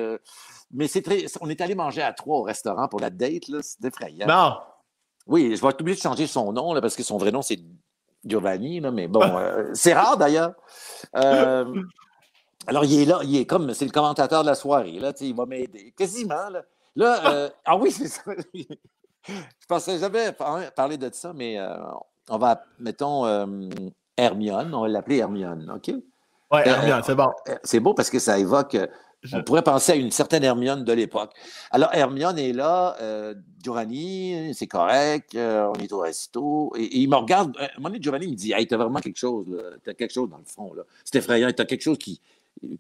Mais 0.73 0.89
c'est 0.89 1.03
très. 1.03 1.25
On 1.41 1.49
est 1.49 1.61
allé 1.61 1.75
manger 1.75 2.03
à 2.03 2.13
trois 2.13 2.39
au 2.39 2.43
restaurant 2.43 2.87
pour 2.87 3.01
la 3.01 3.11
date, 3.11 3.49
là, 3.49 3.59
c'est 3.63 3.85
effrayant. 3.85 4.27
Non! 4.27 4.57
Oui, 5.27 5.55
je 5.55 5.63
vais 5.63 5.69
être 5.69 5.81
obligé 5.81 5.97
de 5.97 6.03
changer 6.03 6.27
son 6.27 6.53
nom, 6.53 6.75
là, 6.75 6.81
parce 6.81 6.97
que 6.97 7.03
son 7.03 7.19
vrai 7.19 7.31
nom, 7.31 7.43
c'est 7.43 7.61
Giovanni, 8.25 8.81
mais 8.81 9.09
bon, 9.09 9.23
euh, 9.23 9.71
c'est 9.75 9.95
rare 9.95 10.17
d'ailleurs. 10.17 10.53
Euh, 11.17 11.65
Alors, 12.67 12.85
il 12.85 13.01
est 13.01 13.05
là, 13.05 13.21
il 13.23 13.37
est 13.37 13.47
comme, 13.47 13.73
c'est 13.73 13.87
le 13.87 13.91
commentateur 13.91 14.43
de 14.43 14.49
la 14.49 14.55
soirée, 14.55 14.99
là, 14.99 15.13
il 15.21 15.35
va 15.35 15.47
m'aider. 15.47 15.93
Quasiment, 15.97 16.49
là. 16.51 16.63
Là, 16.97 17.33
euh, 17.33 17.51
ah 17.65 17.77
oui, 17.77 17.91
c'est 17.93 18.09
ça. 18.09 18.23
Je 18.55 19.67
pensais 19.69 19.99
jamais 19.99 20.33
parler 20.75 20.97
de 20.97 21.11
ça, 21.13 21.33
mais 21.33 21.59
euh, 21.59 21.77
on 22.29 22.39
va, 22.39 22.63
mettons, 22.79 23.27
Hermione, 24.17 24.75
on 24.75 24.83
va 24.83 24.89
l'appeler 24.89 25.19
Hermione, 25.19 25.71
OK? 25.75 25.95
Oui, 26.53 26.61
Hermione, 26.65 27.03
c'est 27.05 27.15
bon. 27.15 27.31
C'est 27.63 27.81
beau 27.81 27.95
parce 27.95 28.11
que 28.11 28.19
ça 28.19 28.39
évoque 28.39 28.77
on 29.33 29.43
pourrait 29.43 29.63
penser 29.63 29.93
à 29.93 29.97
une 29.97 30.11
certaine 30.11 30.45
Hermione 30.45 30.85
de 30.85 30.93
l'époque. 30.93 31.33
Alors, 31.71 31.93
Hermione 31.93 32.39
est 32.39 32.53
là, 32.53 32.97
euh, 33.01 33.35
Giovanni, 33.63 34.55
c'est 34.55 34.67
correct, 34.67 35.35
euh, 35.35 35.71
on 35.75 35.79
est 35.81 35.93
au 35.93 35.99
resto. 35.99 36.73
Et, 36.77 36.99
il 36.99 37.09
me 37.09 37.17
regarde. 37.17 37.57
À 37.59 37.65
un 37.65 37.69
moment 37.77 37.91
donné, 37.91 38.03
Giovanni 38.03 38.29
me 38.29 38.35
dit 38.35 38.53
Hey, 38.53 38.67
t'as 38.67 38.77
vraiment 38.77 39.01
quelque 39.01 39.19
chose, 39.19 39.47
t'as 39.85 39.95
quelque 39.95 40.13
chose 40.13 40.31
dans 40.31 40.39
le 40.39 40.45
fond. 40.45 40.73
C'est 41.05 41.19
effrayant, 41.19 41.51
t'as 41.55 41.67
quelque 41.67 41.83
chose 41.83 41.99
qui, 41.99 42.21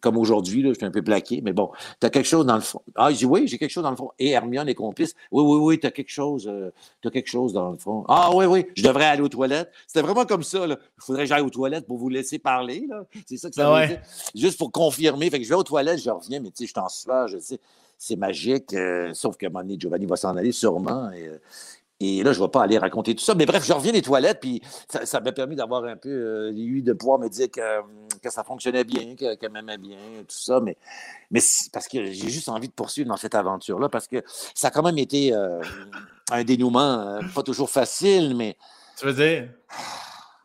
comme 0.00 0.18
aujourd'hui, 0.18 0.62
je 0.62 0.74
suis 0.74 0.84
un 0.84 0.90
peu 0.90 1.02
plaqué, 1.02 1.40
mais 1.42 1.52
bon, 1.52 1.70
tu 2.00 2.06
as 2.06 2.10
quelque 2.10 2.26
chose 2.26 2.44
dans 2.44 2.54
le 2.54 2.60
fond. 2.60 2.82
Ah, 2.94 3.10
je 3.10 3.16
dis 3.16 3.26
oui, 3.26 3.46
j'ai 3.46 3.58
quelque 3.58 3.70
chose 3.70 3.82
dans 3.82 3.90
le 3.90 3.96
fond. 3.96 4.10
Et 4.18 4.30
Hermione 4.30 4.68
est 4.68 4.74
complice. 4.74 5.14
Oui, 5.30 5.42
oui, 5.42 5.58
oui, 5.58 5.80
tu 5.80 5.86
as 5.86 5.90
quelque 5.90 6.10
chose, 6.10 6.46
euh, 6.48 6.70
as 7.04 7.10
quelque 7.10 7.28
chose 7.28 7.52
dans 7.52 7.70
le 7.70 7.78
fond. 7.78 8.04
Ah 8.08 8.30
oui, 8.34 8.44
oui, 8.44 8.66
je 8.74 8.82
devrais 8.82 9.06
aller 9.06 9.22
aux 9.22 9.28
toilettes. 9.28 9.70
C'était 9.86 10.02
vraiment 10.02 10.26
comme 10.26 10.42
ça. 10.42 10.66
Il 10.66 10.76
faudrait 10.98 11.22
que 11.22 11.28
j'aille 11.28 11.42
aux 11.42 11.50
toilettes 11.50 11.86
pour 11.86 11.96
vous 11.96 12.08
laisser 12.08 12.38
parler. 12.38 12.86
C'est 13.26 13.38
ça 13.38 13.48
que 13.48 13.54
ça 13.54 13.74
ah 13.74 13.80
veut 13.80 13.88
dire. 13.88 14.02
Juste 14.34 14.58
pour 14.58 14.70
confirmer. 14.70 15.30
Fait 15.30 15.38
que 15.38 15.44
je 15.44 15.48
vais 15.48 15.54
aux 15.54 15.62
toilettes, 15.64 16.02
je 16.02 16.10
reviens, 16.10 16.40
mais 16.40 16.50
tu 16.50 16.64
sais, 16.64 16.66
je 16.66 16.74
t'en 16.74 16.88
sueur, 16.88 17.28
je 17.28 17.38
sais. 17.38 17.58
C'est 18.02 18.16
magique, 18.16 18.72
euh, 18.72 19.12
sauf 19.12 19.36
qu'à 19.36 19.48
un 19.48 19.50
moment 19.50 19.62
donné, 19.62 19.76
Giovanni 19.78 20.06
va 20.06 20.16
s'en 20.16 20.34
aller 20.34 20.52
sûrement. 20.52 21.10
Et, 21.10 21.26
euh, 21.26 21.38
et 22.02 22.22
là, 22.22 22.32
je 22.32 22.40
ne 22.40 22.44
vais 22.44 22.50
pas 22.50 22.62
aller 22.62 22.78
raconter 22.78 23.14
tout 23.14 23.22
ça. 23.22 23.34
Mais 23.34 23.44
bref, 23.44 23.62
je 23.64 23.72
reviens 23.74 23.92
des 23.92 24.00
toilettes, 24.00 24.40
puis 24.40 24.62
ça, 24.88 25.20
m'a 25.20 25.32
permis 25.32 25.54
d'avoir 25.54 25.84
un 25.84 25.96
peu 25.96 26.08
euh, 26.08 26.52
de 26.52 26.92
pouvoir 26.94 27.18
me 27.18 27.28
dire 27.28 27.50
que, 27.50 27.60
que 28.22 28.30
ça 28.30 28.42
fonctionnait 28.42 28.84
bien, 28.84 29.14
qu'elle 29.16 29.52
m'aimait 29.52 29.76
bien, 29.76 29.98
tout 30.20 30.36
ça. 30.38 30.60
Mais, 30.60 30.78
mais 31.30 31.40
parce 31.72 31.88
que 31.88 32.06
j'ai 32.06 32.30
juste 32.30 32.48
envie 32.48 32.68
de 32.68 32.72
poursuivre 32.72 33.08
dans 33.08 33.18
cette 33.18 33.34
aventure-là, 33.34 33.90
parce 33.90 34.06
que 34.06 34.24
ça 34.54 34.68
a 34.68 34.70
quand 34.70 34.82
même 34.82 34.96
été 34.96 35.34
euh, 35.34 35.60
un 36.30 36.42
dénouement 36.42 37.00
euh, 37.00 37.20
pas 37.34 37.42
toujours 37.42 37.68
facile, 37.68 38.34
mais. 38.34 38.56
Tu 38.98 39.04
veux 39.04 39.12
dire? 39.12 39.50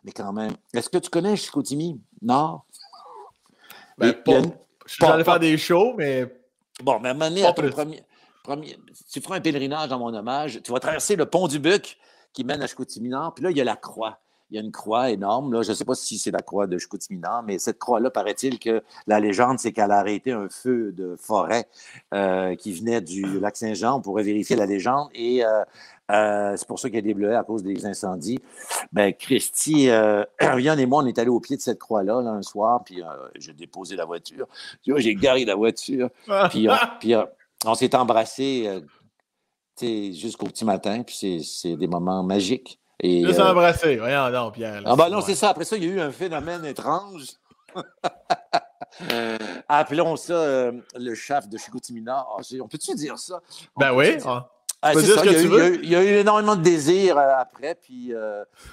Mais 0.04 0.12
quand 0.12 0.34
même. 0.34 0.52
Est-ce 0.74 0.90
que 0.90 0.98
tu 0.98 1.10
connais 1.10 1.38
Chicoutimi? 1.38 2.00
Non? 2.22 2.62
Ben, 3.98 4.14
pas, 4.14 4.42
je 4.86 4.94
suis 4.94 5.06
allé 5.06 5.24
faire 5.24 5.40
des 5.40 5.58
shows, 5.58 5.94
mais. 5.98 6.26
Bon, 6.84 7.00
mais 7.00 7.08
à 7.08 7.12
un 7.12 7.14
moment 7.14 7.30
donné, 7.30 7.72
premier 7.72 8.04
tu 9.12 9.22
feras 9.22 9.36
un 9.38 9.42
pèlerinage 9.42 9.92
en 9.92 10.00
mon 10.00 10.14
hommage, 10.14 10.62
tu 10.64 10.72
vas 10.72 10.80
traverser 10.80 11.16
le 11.16 11.26
pont 11.26 11.48
du 11.48 11.60
Buc 11.60 11.98
qui 12.34 12.44
mène 12.44 12.62
à 12.62 12.68
Chicoutimi-Nord, 12.68 13.34
puis 13.34 13.44
là, 13.44 13.52
il 13.52 13.58
y 13.58 13.62
a 13.62 13.64
la 13.64 13.76
croix. 13.76 14.20
Il 14.52 14.56
y 14.56 14.60
a 14.60 14.62
une 14.62 14.72
croix 14.72 15.10
énorme. 15.10 15.54
Là. 15.54 15.64
Je 15.64 15.72
ne 15.72 15.74
sais 15.74 15.86
pas 15.86 15.96
si 15.96 16.20
c'est 16.20 16.30
la 16.30 16.42
croix 16.42 16.68
de 16.68 16.78
Chicoutimi-Nord, 16.78 17.44
mais 17.44 17.58
cette 17.58 17.80
croix-là, 17.80 18.12
paraît-il 18.12 18.60
que 18.60 18.84
la 19.08 19.20
légende, 19.20 19.58
c'est 19.58 19.72
qu'elle 19.72 19.92
a 19.92 19.98
arrêté 19.98 20.34
un 20.34 20.50
feu 20.50 20.92
de 20.92 21.16
forêt 21.18 21.68
euh, 22.14 22.56
qui 22.56 22.72
venait 22.74 23.02
du 23.02 23.40
lac 23.40 23.58
Saint-Jean. 23.58 23.98
On 23.98 24.02
pourrait 24.02 24.22
vérifier 24.22 24.56
la 24.56 24.68
légende. 24.68 25.10
Et 25.16 25.44
euh, 25.44 25.64
euh, 26.12 26.56
c'est 26.58 26.68
pour 26.68 26.78
ça 26.78 26.90
qu'il 26.90 26.98
y 26.98 27.00
a 27.00 27.02
des 27.02 27.16
bleuets 27.16 27.36
à 27.36 27.44
cause 27.44 27.64
des 27.64 27.88
incendies. 27.88 28.40
Ben, 28.94 29.14
Christy, 29.14 29.90
Ariane 30.40 30.80
et 30.80 30.86
moi, 30.86 31.02
on 31.02 31.08
est 31.08 31.18
allés 31.18 31.30
au 31.30 31.40
pied 31.40 31.58
de 31.58 31.62
cette 31.62 31.80
croix-là 31.80 32.18
un 32.18 32.44
soir, 32.44 32.84
puis 32.84 33.02
j'ai 33.38 33.54
déposé 33.54 33.96
la 33.96 34.06
voiture. 34.06 34.48
Tu 34.84 34.92
vois, 34.92 35.00
j'ai 35.00 35.16
garé 35.16 35.44
la 35.46 35.56
voiture. 35.56 36.10
puis, 36.52 36.68
puis 37.00 37.16
on 37.66 37.76
s'est 37.76 37.96
embrassés 37.96 38.68
euh, 38.68 38.82
jusqu'au 40.14 40.46
petit 40.48 40.66
matin, 40.66 41.04
puis 41.04 41.44
c'est 41.44 41.76
des 41.76 41.88
moments 41.88 42.24
magiques. 42.24 42.80
Et, 43.02 43.26
Juste 43.26 43.40
euh, 43.40 43.52
embrassé, 43.52 43.98
voyons 43.98 44.30
non, 44.30 44.52
Pierre. 44.52 44.82
ah 44.86 44.96
ben 44.96 45.10
non, 45.10 45.22
c'est 45.22 45.36
ça. 45.36 45.50
Après 45.50 45.66
ça, 45.66 45.76
il 45.76 45.84
y 45.84 45.88
a 45.88 45.92
eu 45.92 46.00
un 46.00 46.12
phénomène 46.12 46.64
étrange. 46.66 47.26
Appelons 49.68 50.16
ça 50.16 50.34
euh, 50.34 50.72
le 50.96 51.14
chef 51.14 51.50
de 51.50 51.58
Chicotimina. 51.58 52.26
Oh, 52.32 52.42
on 52.62 52.68
peut-tu 52.68 52.96
dire 52.96 53.20
ça? 53.20 53.42
ben 53.76 53.94
oui. 53.94 54.18
Ah, 54.82 54.94
il, 54.94 55.90
y 55.90 55.96
a 55.96 56.04
eu, 56.04 56.18
énormément 56.20 56.56
de 56.56 56.62
désir 56.62 57.18
après, 57.18 57.74
puis 57.74 58.14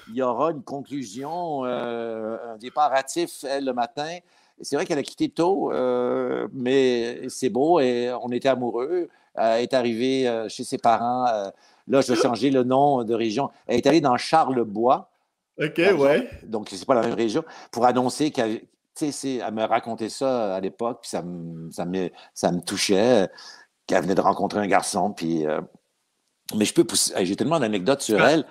il 0.09 0.15
y 0.15 0.21
aura 0.21 0.51
une 0.51 0.63
conclusion, 0.63 1.65
un 1.65 2.57
départ 2.59 2.93
hâtif 2.93 3.45
le 3.45 3.73
matin. 3.73 4.19
C'est 4.63 4.77
vrai 4.77 4.87
qu'elle 4.87 4.99
a 4.99 5.03
quitté 5.03 5.29
tôt, 5.29 5.73
euh, 5.73 6.49
mais 6.53 7.29
c'est 7.29 7.51
beau 7.51 7.81
et 7.81 8.13
on 8.23 8.31
était 8.31 8.49
amoureux. 8.49 9.09
Elle 9.35 9.63
est 9.63 9.75
arrivée 9.75 10.29
euh, 10.29 10.49
chez 10.49 10.63
ses 10.63 10.79
parents. 10.79 11.27
Euh, 11.27 11.51
là, 11.89 12.01
je 12.01 12.13
vais 12.13 12.21
changer 12.21 12.51
le 12.51 12.63
nom 12.63 13.03
de 13.03 13.15
région. 13.15 13.51
Elle 13.67 13.79
est 13.79 13.87
allée 13.87 14.01
dans 14.01 14.17
Charlebois. 14.17 15.11
OK, 15.61 15.79
ouais. 15.79 16.31
Donc, 16.45 16.69
c'est 16.71 16.87
pas 16.87 16.95
la 16.95 17.03
même 17.03 17.15
région. 17.15 17.45
Pour 17.71 17.85
annoncer 17.85 18.31
qu'elle. 18.31 18.63
Tu 18.95 19.11
sais, 19.11 19.37
elle 19.37 19.55
me 19.55 19.65
racontait 19.65 20.11
ça 20.11 20.55
à 20.55 20.61
l'époque, 20.61 20.99
puis 21.01 21.09
ça 21.09 21.23
me, 21.23 21.71
ça 21.71 21.87
me, 21.87 22.11
ça 22.35 22.53
me 22.53 22.61
touchait, 22.61 23.27
qu'elle 23.87 24.03
venait 24.03 24.15
de 24.15 24.21
rencontrer 24.21 24.61
un 24.61 24.67
garçon, 24.67 25.13
puis. 25.13 25.47
mais 26.55 26.65
je 26.67 26.75
peux 26.75 26.85
pousser. 26.85 27.25
J'ai 27.25 27.37
tellement 27.37 27.59
d'anecdotes 27.59 28.03
sur 28.03 28.23
elle. 28.23 28.45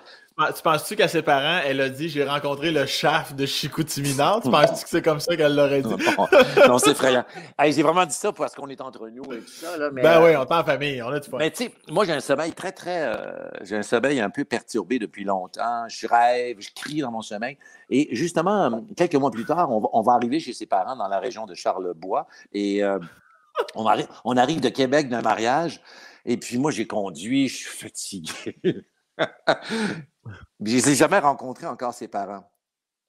Tu 0.55 0.61
penses-tu 0.61 0.95
qu'à 0.95 1.07
ses 1.07 1.21
parents, 1.21 1.61
elle 1.65 1.81
a 1.81 1.89
dit 1.89 2.09
J'ai 2.09 2.23
rencontré 2.23 2.71
le 2.71 2.85
chef 2.85 3.35
de 3.35 3.45
Chicoutimi 3.45 4.11
Tu 4.11 4.49
penses-tu 4.49 4.83
que 4.83 4.89
c'est 4.89 5.01
comme 5.01 5.19
ça 5.19 5.35
qu'elle 5.35 5.55
l'aurait 5.55 5.81
dit? 5.81 5.95
Non, 6.67 6.77
c'est 6.77 6.91
effrayant. 6.91 7.25
j'ai 7.59 7.83
vraiment 7.83 8.05
dit 8.05 8.13
ça 8.13 8.31
parce 8.31 8.55
qu'on 8.55 8.67
est 8.67 8.81
entre 8.81 9.09
nous 9.09 9.23
et 9.33 9.39
tout 9.39 9.47
ça. 9.47 9.77
Là, 9.77 9.89
ben 9.89 10.23
oui, 10.23 10.35
on 10.35 10.43
est 10.43 10.53
en 10.53 10.63
famille, 10.63 11.01
on 11.01 11.09
a 11.09 11.19
du 11.19 11.29
fun. 11.29 11.37
Mais 11.37 11.51
tu 11.51 11.65
sais, 11.65 11.73
moi, 11.89 12.05
j'ai 12.05 12.13
un 12.13 12.19
sommeil 12.19 12.53
très, 12.53 12.71
très. 12.71 13.03
Euh, 13.03 13.49
j'ai 13.61 13.77
un 13.77 13.83
sommeil 13.83 14.19
un 14.19 14.29
peu 14.29 14.45
perturbé 14.45 14.99
depuis 14.99 15.23
longtemps. 15.23 15.87
Je 15.87 16.07
rêve, 16.07 16.57
je 16.59 16.69
crie 16.73 17.01
dans 17.01 17.11
mon 17.11 17.21
sommeil. 17.21 17.57
Et 17.89 18.09
justement, 18.15 18.83
quelques 18.95 19.15
mois 19.15 19.31
plus 19.31 19.45
tard, 19.45 19.69
on 19.71 20.01
va, 20.01 20.13
arriver 20.13 20.39
chez 20.39 20.53
ses 20.53 20.65
parents 20.65 20.95
dans 20.95 21.07
la 21.07 21.19
région 21.19 21.45
de 21.45 21.53
Charlebois. 21.53 22.27
Et 22.53 22.83
euh, 22.83 22.99
on, 23.75 23.85
arrive, 23.85 24.07
on 24.25 24.37
arrive 24.37 24.61
de 24.61 24.69
Québec 24.69 25.09
d'un 25.09 25.21
mariage. 25.21 25.81
Et 26.25 26.37
puis 26.37 26.57
moi, 26.57 26.71
j'ai 26.71 26.87
conduit, 26.87 27.47
je 27.47 27.55
suis 27.57 27.77
fatigué. 27.77 28.55
je 30.25 30.31
ne 30.59 30.69
les 30.69 30.89
ai 30.89 30.95
jamais 30.95 31.19
rencontrés 31.19 31.67
encore, 31.67 31.93
ses 31.93 32.07
parents. 32.07 32.49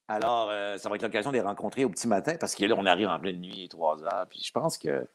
Alors, 0.09 0.49
euh, 0.51 0.77
ça 0.79 0.89
va 0.89 0.97
être 0.97 1.03
l'occasion 1.03 1.31
de 1.31 1.37
les 1.37 1.43
rencontrer 1.43 1.85
au 1.85 1.89
petit 1.89 2.09
matin 2.09 2.35
parce 2.39 2.55
que 2.55 2.65
là, 2.65 2.75
on 2.77 2.87
arrive 2.87 3.09
en 3.09 3.19
pleine 3.19 3.41
nuit, 3.41 3.69
trois 3.69 4.03
heures. 4.03 4.27
Puis 4.29 4.43
je 4.45 4.53
pense 4.53 4.79
que. 4.79 5.07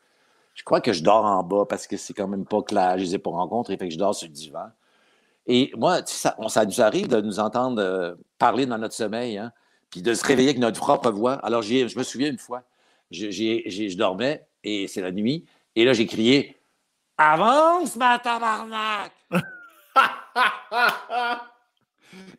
Je 0.53 0.63
crois 0.63 0.81
que 0.81 0.91
je 0.91 1.03
dors 1.03 1.23
en 1.23 1.43
bas 1.43 1.65
parce 1.69 1.85
que 1.85 1.97
c'est 1.97 2.15
quand 2.15 2.27
même 2.27 2.45
pas 2.45 2.63
clair. 2.63 2.97
Je 2.97 3.03
les 3.03 3.15
ai 3.15 3.19
pas 3.19 3.29
rencontrés, 3.29 3.77
fait 3.77 3.87
que 3.87 3.93
je 3.93 3.99
dors 3.99 4.15
sur 4.15 4.27
le 4.27 4.33
divan. 4.33 4.71
Et 5.45 5.71
moi, 5.77 6.01
ça, 6.05 6.35
ça 6.47 6.65
nous 6.65 6.81
arrive 6.81 7.07
de 7.07 7.21
nous 7.21 7.39
entendre 7.39 7.79
euh, 7.79 8.15
parler 8.39 8.65
dans 8.65 8.79
notre 8.79 8.95
sommeil, 8.95 9.37
hein, 9.37 9.53
puis 9.91 10.01
de 10.01 10.15
se 10.15 10.25
réveiller 10.25 10.49
avec 10.49 10.59
notre 10.59 10.79
propre 10.79 11.11
voix. 11.11 11.33
Alors, 11.45 11.61
je 11.61 11.95
me 11.95 12.03
souviens 12.03 12.29
une 12.29 12.39
fois, 12.39 12.63
je 13.11 13.95
dormais 13.95 14.47
et 14.63 14.87
c'est 14.87 15.01
la 15.01 15.11
nuit, 15.11 15.45
et 15.75 15.85
là, 15.85 15.93
j'ai 15.93 16.07
crié 16.07 16.57
Avance, 17.19 17.95
ma 17.95 18.19
tabarnak! 18.19 19.11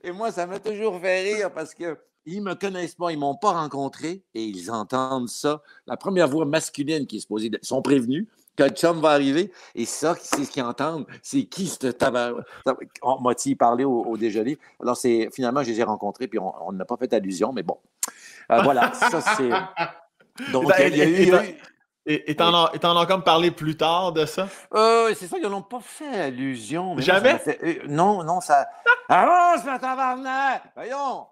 et 0.03 0.13
moi, 0.13 0.33
ça 0.33 0.47
m'a 0.47 0.59
toujours 0.59 1.01
fait 1.01 1.21
rire 1.23 1.53
parce 1.53 1.75
que 1.75 1.99
ils 2.27 2.43
me 2.43 2.55
connaissent 2.55 2.95
pas, 2.95 3.11
ils 3.11 3.19
m'ont 3.19 3.37
pas 3.37 3.53
rencontré 3.53 4.23
et 4.35 4.45
ils 4.45 4.71
entendent 4.71 5.29
ça. 5.29 5.63
La 5.87 5.97
première 5.97 6.29
voix 6.29 6.45
masculine 6.45 7.07
qui 7.07 7.17
est 7.17 7.21
supposée, 7.21 7.51
ils 7.51 7.67
sont 7.67 7.81
prévenus 7.81 8.27
que 8.55 8.65
le 8.65 8.71
chum 8.71 9.01
va 9.01 9.11
arriver 9.11 9.51
et 9.75 9.87
ça, 9.87 10.15
c'est 10.21 10.45
ce 10.45 10.51
qu'ils 10.51 10.63
entendent. 10.63 11.07
C'est 11.23 11.45
qui 11.45 11.69
ce 11.69 11.87
tabac? 11.87 12.35
On 13.03 13.21
m'a 13.21 13.35
parlé 13.59 13.85
au, 13.85 14.17
déjeuner. 14.17 14.59
Alors, 14.81 14.97
c'est 14.97 15.31
finalement, 15.33 15.63
je 15.63 15.71
les 15.71 15.81
ai 15.81 15.85
rencontrés 15.85 16.29
puis 16.29 16.39
on 16.39 16.73
n'a 16.73 16.85
pas 16.85 16.97
fait 16.97 17.13
allusion, 17.15 17.53
mais 17.53 17.63
bon. 17.63 17.79
Euh, 18.51 18.63
voilà, 18.63 18.93
ça 18.93 19.21
c'est. 19.21 19.51
Donc, 20.53 20.69
ben, 20.69 20.93
il 20.93 20.97
y 20.97 21.03
a 21.03 21.45
eu. 21.45 21.57
Et 22.11 22.35
t'en 22.35 22.55
as, 22.55 23.07
comme 23.07 23.23
parlé 23.23 23.51
plus 23.51 23.77
tard 23.77 24.13
de 24.13 24.25
ça? 24.25 24.49
Euh, 24.73 25.15
c'est 25.15 25.27
ça, 25.27 25.37
ils 25.37 25.47
n'ont 25.47 25.61
pas 25.61 25.81
fait 25.81 26.23
allusion. 26.23 26.99
Jamais? 26.99 27.39
Euh, 27.47 27.75
non, 27.87 28.25
non, 28.25 28.41
ça. 28.41 28.67
Avance, 29.11 29.63
ma 29.67 29.79
tabarnak! 29.79 30.63
Voyons! 30.75 31.27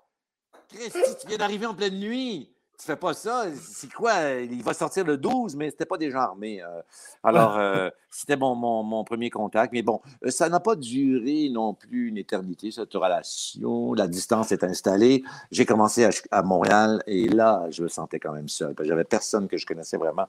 Christy, 0.68 1.00
tu 1.20 1.28
viens 1.28 1.38
d'arriver 1.38 1.64
en 1.64 1.72
pleine 1.74 1.98
nuit. 1.98 2.52
Tu 2.78 2.84
fais 2.84 2.96
pas 2.96 3.14
ça. 3.14 3.46
C'est 3.54 3.92
quoi? 3.92 4.30
Il 4.40 4.62
va 4.62 4.74
sortir 4.74 5.04
le 5.04 5.16
12, 5.16 5.56
mais 5.56 5.70
c'était 5.70 5.86
pas 5.86 5.96
déjà 5.96 6.22
armé. 6.22 6.62
Euh. 6.62 6.82
alors, 7.24 7.56
euh, 7.56 7.88
c'était 8.10 8.36
mon, 8.36 8.54
mon, 8.54 9.04
premier 9.04 9.30
contact. 9.30 9.72
Mais 9.72 9.82
bon, 9.82 10.00
ça 10.28 10.48
n'a 10.48 10.60
pas 10.60 10.76
duré 10.76 11.48
non 11.50 11.74
plus 11.74 12.08
une 12.08 12.18
éternité, 12.18 12.70
cette 12.70 12.92
relation. 12.92 13.94
La 13.94 14.08
distance 14.08 14.52
est 14.52 14.62
installée. 14.62 15.24
J'ai 15.50 15.64
commencé 15.64 16.04
à, 16.04 16.10
à, 16.30 16.42
Montréal 16.42 17.02
et 17.06 17.28
là, 17.28 17.66
je 17.70 17.82
me 17.82 17.88
sentais 17.88 18.20
quand 18.20 18.32
même 18.32 18.48
seul. 18.48 18.74
J'avais 18.82 19.04
personne 19.04 19.48
que 19.48 19.56
je 19.56 19.64
connaissais 19.64 19.96
vraiment 19.96 20.26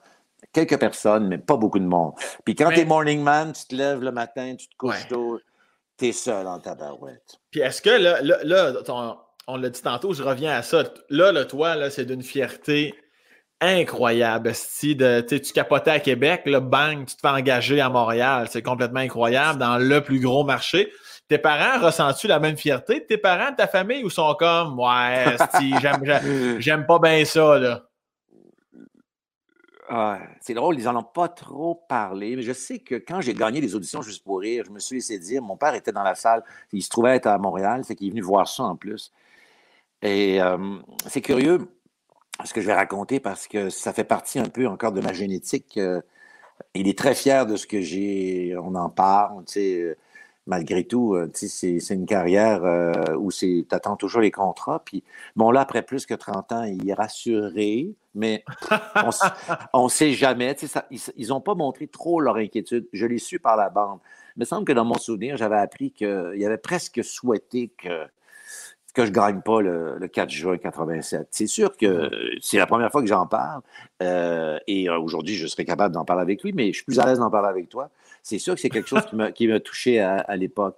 quelques 0.53 0.79
personnes, 0.79 1.27
mais 1.27 1.37
pas 1.37 1.57
beaucoup 1.57 1.79
de 1.79 1.85
monde. 1.85 2.13
Puis 2.45 2.55
quand 2.55 2.69
tu 2.69 2.79
es 2.79 2.85
morning 2.85 3.21
man, 3.21 3.53
tu 3.53 3.65
te 3.65 3.75
lèves 3.75 4.01
le 4.01 4.11
matin, 4.11 4.55
tu 4.55 4.67
te 4.67 4.75
couches 4.77 5.07
tôt, 5.07 5.39
tu 5.97 6.07
es 6.07 6.11
seul 6.11 6.47
en 6.47 6.59
tabarouette. 6.59 7.39
Puis 7.51 7.61
est-ce 7.61 7.81
que 7.81 7.89
là, 7.89 8.21
là, 8.21 8.71
on 9.47 9.57
l'a 9.57 9.69
dit 9.69 9.81
tantôt, 9.81 10.13
je 10.13 10.23
reviens 10.23 10.51
à 10.51 10.61
ça. 10.61 10.83
Là, 11.09 11.31
le 11.31 11.47
toi, 11.47 11.75
là, 11.75 11.89
c'est 11.89 12.05
d'une 12.05 12.23
fierté 12.23 12.93
incroyable. 13.61 14.53
Si 14.53 14.95
de, 14.95 15.21
tu 15.21 15.53
capotais 15.53 15.91
à 15.91 15.99
Québec, 15.99 16.43
là, 16.45 16.59
bang, 16.59 17.05
tu 17.05 17.15
te 17.15 17.21
fais 17.21 17.29
engager 17.29 17.81
à 17.81 17.89
Montréal. 17.89 18.47
C'est 18.51 18.61
complètement 18.61 18.99
incroyable 18.99 19.59
dans 19.59 19.77
le 19.77 20.01
plus 20.01 20.19
gros 20.19 20.43
marché. 20.43 20.91
Tes 21.27 21.37
parents 21.37 21.83
ressentent-tu 21.83 22.27
la 22.27 22.39
même 22.39 22.57
fierté? 22.57 23.05
Tes 23.05 23.17
parents, 23.17 23.53
ta 23.55 23.67
famille, 23.67 24.03
ou 24.03 24.09
sont 24.09 24.35
comme 24.35 24.79
Ouais, 24.79 25.35
j'aime, 25.81 26.59
j'aime 26.59 26.85
pas 26.85 26.99
bien 26.99 27.25
ça, 27.25 27.57
là? 27.57 27.83
Ah, 29.89 30.19
c'est 30.41 30.53
drôle, 30.53 30.77
ils 30.77 30.83
n'en 30.83 30.97
ont 30.97 31.03
pas 31.03 31.29
trop 31.29 31.75
parlé, 31.87 32.35
mais 32.35 32.41
je 32.41 32.51
sais 32.51 32.79
que 32.79 32.95
quand 32.95 33.21
j'ai 33.21 33.33
gagné 33.33 33.61
les 33.61 33.73
auditions 33.73 34.01
juste 34.01 34.21
pour 34.21 34.41
rire, 34.41 34.65
je 34.67 34.71
me 34.71 34.79
suis 34.79 34.97
laissé 34.97 35.17
dire, 35.17 35.41
mon 35.41 35.55
père 35.55 35.73
était 35.75 35.93
dans 35.93 36.03
la 36.03 36.13
salle, 36.13 36.43
il 36.73 36.83
se 36.83 36.89
trouvait 36.89 37.15
être 37.15 37.27
à 37.27 37.37
Montréal, 37.37 37.83
c'est 37.85 37.95
qu'il 37.95 38.07
est 38.07 38.09
venu 38.09 38.21
voir 38.21 38.49
ça 38.49 38.63
en 38.63 38.75
plus. 38.75 39.13
Et 40.01 40.39
c'est 41.07 41.21
curieux 41.21 41.67
ce 42.45 42.53
que 42.53 42.61
je 42.61 42.67
vais 42.67 42.73
raconter 42.73 43.19
parce 43.19 43.47
que 43.47 43.69
ça 43.69 43.93
fait 43.93 44.03
partie 44.03 44.39
un 44.39 44.49
peu 44.49 44.67
encore 44.67 44.91
de 44.91 45.01
ma 45.01 45.13
génétique. 45.13 45.77
Euh, 45.77 46.01
il 46.73 46.87
est 46.87 46.97
très 46.97 47.15
fier 47.15 47.45
de 47.45 47.55
ce 47.55 47.67
que 47.67 47.81
j'ai, 47.81 48.55
on 48.57 48.75
en 48.75 48.89
parle, 48.89 49.45
tu 49.45 49.53
sais, 49.53 49.81
euh, 49.81 49.97
malgré 50.45 50.83
tout, 50.83 51.13
euh, 51.13 51.29
c'est 51.33 51.77
une 51.89 52.05
carrière 52.05 52.61
où 53.19 53.31
tu 53.31 53.65
attends 53.71 53.95
toujours 53.95 54.21
les 54.21 54.31
contrats. 54.31 54.81
Puis, 54.83 55.03
bon, 55.35 55.51
là, 55.51 55.61
après 55.61 55.81
plus 55.81 56.05
que 56.05 56.13
30 56.13 56.51
ans, 56.51 56.63
il 56.63 56.89
est 56.89 56.93
rassuré, 56.93 57.93
mais 58.15 58.43
on 59.73 59.85
ne 59.85 59.89
sait 59.89 60.13
jamais. 60.13 60.55
Ils 61.17 61.27
n'ont 61.27 61.41
pas 61.41 61.55
montré 61.55 61.87
trop 61.87 62.21
leur 62.21 62.37
inquiétude. 62.37 62.87
Je 62.93 63.05
l'ai 63.05 63.19
su 63.19 63.39
par 63.39 63.57
la 63.57 63.69
bande. 63.69 63.99
Il 64.35 64.41
me 64.41 64.45
semble 64.45 64.65
que 64.65 64.73
dans 64.73 64.85
mon 64.85 64.97
souvenir, 64.97 65.35
j'avais 65.37 65.57
appris 65.57 65.91
qu'il 65.91 66.07
avait 66.45 66.57
presque 66.57 67.03
souhaité 67.03 67.71
que 67.77 68.07
que 68.97 69.05
je 69.05 69.11
ne 69.11 69.15
gagne 69.15 69.41
pas 69.41 69.61
le, 69.61 70.07
4 70.11 70.29
juin 70.29 70.57
87. 70.57 71.27
C'est 71.29 71.45
sûr 71.45 71.77
que 71.77 72.09
c'est 72.41 72.57
la 72.57 72.65
première 72.65 72.91
fois 72.91 73.01
que 73.01 73.07
j'en 73.07 73.27
parle 73.27 73.61
euh, 74.01 74.57
et 74.65 74.89
aujourd'hui, 74.89 75.35
je 75.35 75.45
serais 75.45 75.65
capable 75.65 75.93
d'en 75.93 76.03
parler 76.03 76.23
avec 76.23 76.41
lui, 76.41 76.51
mais 76.51 76.69
je 76.69 76.77
suis 76.77 76.83
plus 76.83 76.99
à 76.99 77.05
l'aise 77.05 77.19
d'en 77.19 77.29
parler 77.29 77.49
avec 77.49 77.69
toi. 77.69 77.91
C'est 78.23 78.39
sûr 78.39 78.55
que 78.55 78.59
c'est 78.59 78.69
quelque 78.69 78.89
chose 78.89 79.03
qui 79.35 79.47
m'a 79.47 79.59
touché 79.59 79.99
à, 79.99 80.35
l'époque. 80.35 80.77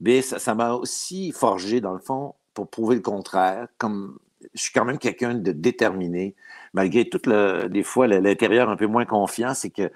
Mais 0.00 0.22
ça 0.22 0.54
m'a 0.54 0.72
aussi 0.72 1.30
forgé, 1.32 1.80
dans 1.82 1.92
le 1.92 1.98
fond, 1.98 2.34
pour 2.54 2.68
prouver 2.68 2.96
le 2.96 3.02
contraire. 3.02 3.68
Comme 3.76 4.18
je 4.54 4.62
suis 4.62 4.72
quand 4.72 4.86
même 4.86 4.98
quelqu'un 4.98 5.34
de 5.34 5.52
déterminé, 5.52 6.34
malgré 6.72 7.06
tout 7.06 7.20
le, 7.26 7.68
des 7.68 7.82
fois 7.82 8.06
l'intérieur 8.06 8.70
un 8.70 8.76
peu 8.76 8.86
moins 8.86 9.04
confiant, 9.04 9.52
c'est 9.52 9.70
que 9.70 9.90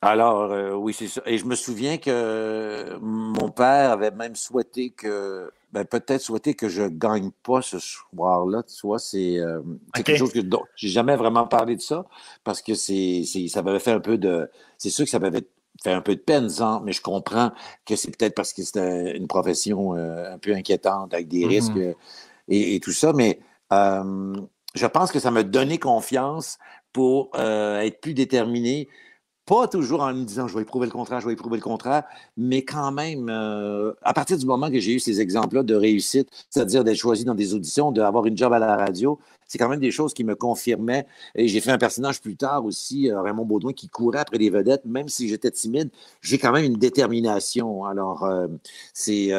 alors, 0.00 0.52
euh, 0.52 0.74
oui, 0.74 0.94
c'est 0.94 1.08
ça. 1.08 1.22
Et 1.26 1.38
je 1.38 1.44
me 1.44 1.56
souviens 1.56 1.98
que 1.98 2.96
mon 3.00 3.50
père 3.50 3.90
avait 3.90 4.12
même 4.12 4.36
souhaité 4.36 4.90
que, 4.90 5.50
ben, 5.72 5.84
peut-être 5.84 6.20
souhaité 6.20 6.54
que 6.54 6.68
je 6.68 6.84
gagne 6.84 7.30
pas 7.42 7.62
ce 7.62 7.80
soir-là. 7.80 8.62
Tu 8.62 8.86
vois, 8.86 9.00
c'est 9.00 9.38
euh, 9.38 9.60
quelque 9.94 10.16
chose 10.16 10.32
que 10.32 10.40
j'ai 10.76 10.88
jamais 10.88 11.16
vraiment 11.16 11.48
parlé 11.48 11.74
de 11.74 11.80
ça 11.80 12.06
parce 12.44 12.62
que 12.62 12.74
c'est, 12.74 13.24
ça 13.48 13.62
m'avait 13.62 13.80
fait 13.80 13.90
un 13.90 14.00
peu 14.00 14.18
de. 14.18 14.48
C'est 14.76 14.90
sûr 14.90 15.04
que 15.04 15.10
ça 15.10 15.18
m'avait 15.18 15.48
fait 15.82 15.92
un 15.92 16.00
peu 16.00 16.14
de 16.14 16.20
peine, 16.20 16.48
mais 16.84 16.92
je 16.92 17.02
comprends 17.02 17.50
que 17.84 17.96
c'est 17.96 18.16
peut-être 18.16 18.36
parce 18.36 18.52
que 18.52 18.62
c'était 18.62 19.16
une 19.16 19.26
profession 19.26 19.96
euh, 19.96 20.32
un 20.34 20.38
peu 20.38 20.54
inquiétante 20.54 21.12
avec 21.12 21.26
des 21.26 21.44
mm-hmm. 21.44 21.48
risques 21.48 21.96
et, 22.48 22.78
tout 22.80 22.92
ça. 22.92 23.12
Mais 23.12 23.40
je 23.72 24.86
pense 24.86 25.10
que 25.10 25.18
ça 25.18 25.32
m'a 25.32 25.42
donné 25.42 25.78
confiance 25.78 26.58
pour 26.92 27.30
être 27.36 28.00
plus 28.00 28.14
déterminé 28.14 28.88
pas 29.48 29.66
toujours 29.66 30.02
en 30.02 30.12
me 30.12 30.24
disant 30.24 30.46
je 30.46 30.54
vais 30.54 30.62
éprouver 30.62 30.86
le 30.86 30.92
contraire, 30.92 31.20
je 31.20 31.26
vais 31.26 31.32
éprouver 31.32 31.56
le 31.56 31.62
contraire, 31.62 32.04
mais 32.36 32.62
quand 32.62 32.92
même, 32.92 33.28
euh, 33.30 33.92
à 34.02 34.12
partir 34.12 34.36
du 34.36 34.44
moment 34.44 34.70
que 34.70 34.78
j'ai 34.78 34.92
eu 34.92 35.00
ces 35.00 35.22
exemples-là 35.22 35.62
de 35.62 35.74
réussite, 35.74 36.28
c'est-à-dire 36.50 36.84
d'être 36.84 36.98
choisi 36.98 37.24
dans 37.24 37.34
des 37.34 37.54
auditions, 37.54 37.90
d'avoir 37.90 38.26
une 38.26 38.36
job 38.36 38.52
à 38.52 38.58
la 38.58 38.76
radio, 38.76 39.18
c'est 39.46 39.56
quand 39.56 39.70
même 39.70 39.80
des 39.80 39.90
choses 39.90 40.12
qui 40.12 40.22
me 40.22 40.34
confirmaient. 40.34 41.06
Et 41.34 41.48
j'ai 41.48 41.62
fait 41.62 41.70
un 41.70 41.78
personnage 41.78 42.20
plus 42.20 42.36
tard 42.36 42.66
aussi, 42.66 43.10
euh, 43.10 43.22
Raymond 43.22 43.46
Baudouin, 43.46 43.72
qui 43.72 43.88
courait 43.88 44.18
après 44.18 44.36
les 44.36 44.50
vedettes, 44.50 44.84
même 44.84 45.08
si 45.08 45.28
j'étais 45.28 45.50
timide, 45.50 45.88
j'ai 46.20 46.36
quand 46.36 46.52
même 46.52 46.64
une 46.64 46.76
détermination. 46.76 47.86
Alors, 47.86 48.24
euh, 48.24 48.48
c'est, 48.92 49.30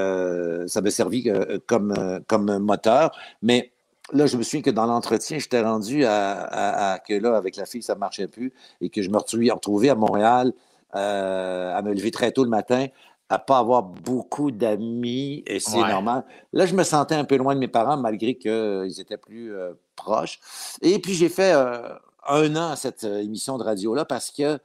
ça 0.68 0.82
m'a 0.82 0.90
servi 0.90 1.30
comme, 1.68 1.94
comme 2.28 2.58
moteur, 2.58 3.12
mais 3.44 3.72
là, 4.14 4.26
je 4.26 4.38
me 4.38 4.44
souviens 4.44 4.62
que 4.62 4.70
dans 4.70 4.86
l'entretien, 4.86 5.40
j'étais 5.40 5.62
rendu 5.62 6.06
à, 6.06 7.00
que 7.08 7.14
là, 7.14 7.36
avec 7.36 7.56
la 7.56 7.66
fille, 7.66 7.84
ça 7.84 7.96
ne 7.96 8.00
marchait 8.00 8.28
plus 8.28 8.54
et 8.82 8.90
que 8.90 9.02
je 9.02 9.10
me 9.10 9.20
suis 9.26 9.52
retrouvé 9.52 9.90
à 9.90 9.96
Montréal 9.96 10.54
euh, 10.96 11.76
à 11.76 11.82
me 11.84 11.94
lever 11.94 12.10
très 12.10 12.32
tôt 12.32 12.44
le 12.44 12.50
matin, 12.50 12.88
à 13.30 13.38
ne 13.38 13.44
pas 13.46 13.60
avoir 13.60 13.84
beaucoup 13.84 14.50
d'amis, 14.50 15.44
et 15.46 15.60
c'est 15.60 15.78
normal. 15.78 16.24
Là, 16.52 16.66
je 16.66 16.74
me 16.74 16.84
sentais 16.84 17.14
un 17.14 17.26
peu 17.26 17.38
loin 17.38 17.54
de 17.54 17.60
mes 17.60 17.68
parents, 17.68 17.98
malgré 17.98 18.36
qu'ils 18.36 19.00
étaient 19.00 19.18
plus 19.18 19.54
euh, 19.54 19.74
proches. 19.96 20.40
Et 20.82 20.98
puis, 20.98 21.14
j'ai 21.14 21.30
fait 21.30 21.54
euh, 21.54 21.94
un 22.28 22.56
an 22.56 22.72
à 22.72 22.76
cette 22.76 23.04
émission 23.04 23.60
de 23.60 23.64
radio-là 23.64 24.04
parce 24.06 24.32
que 24.32 24.58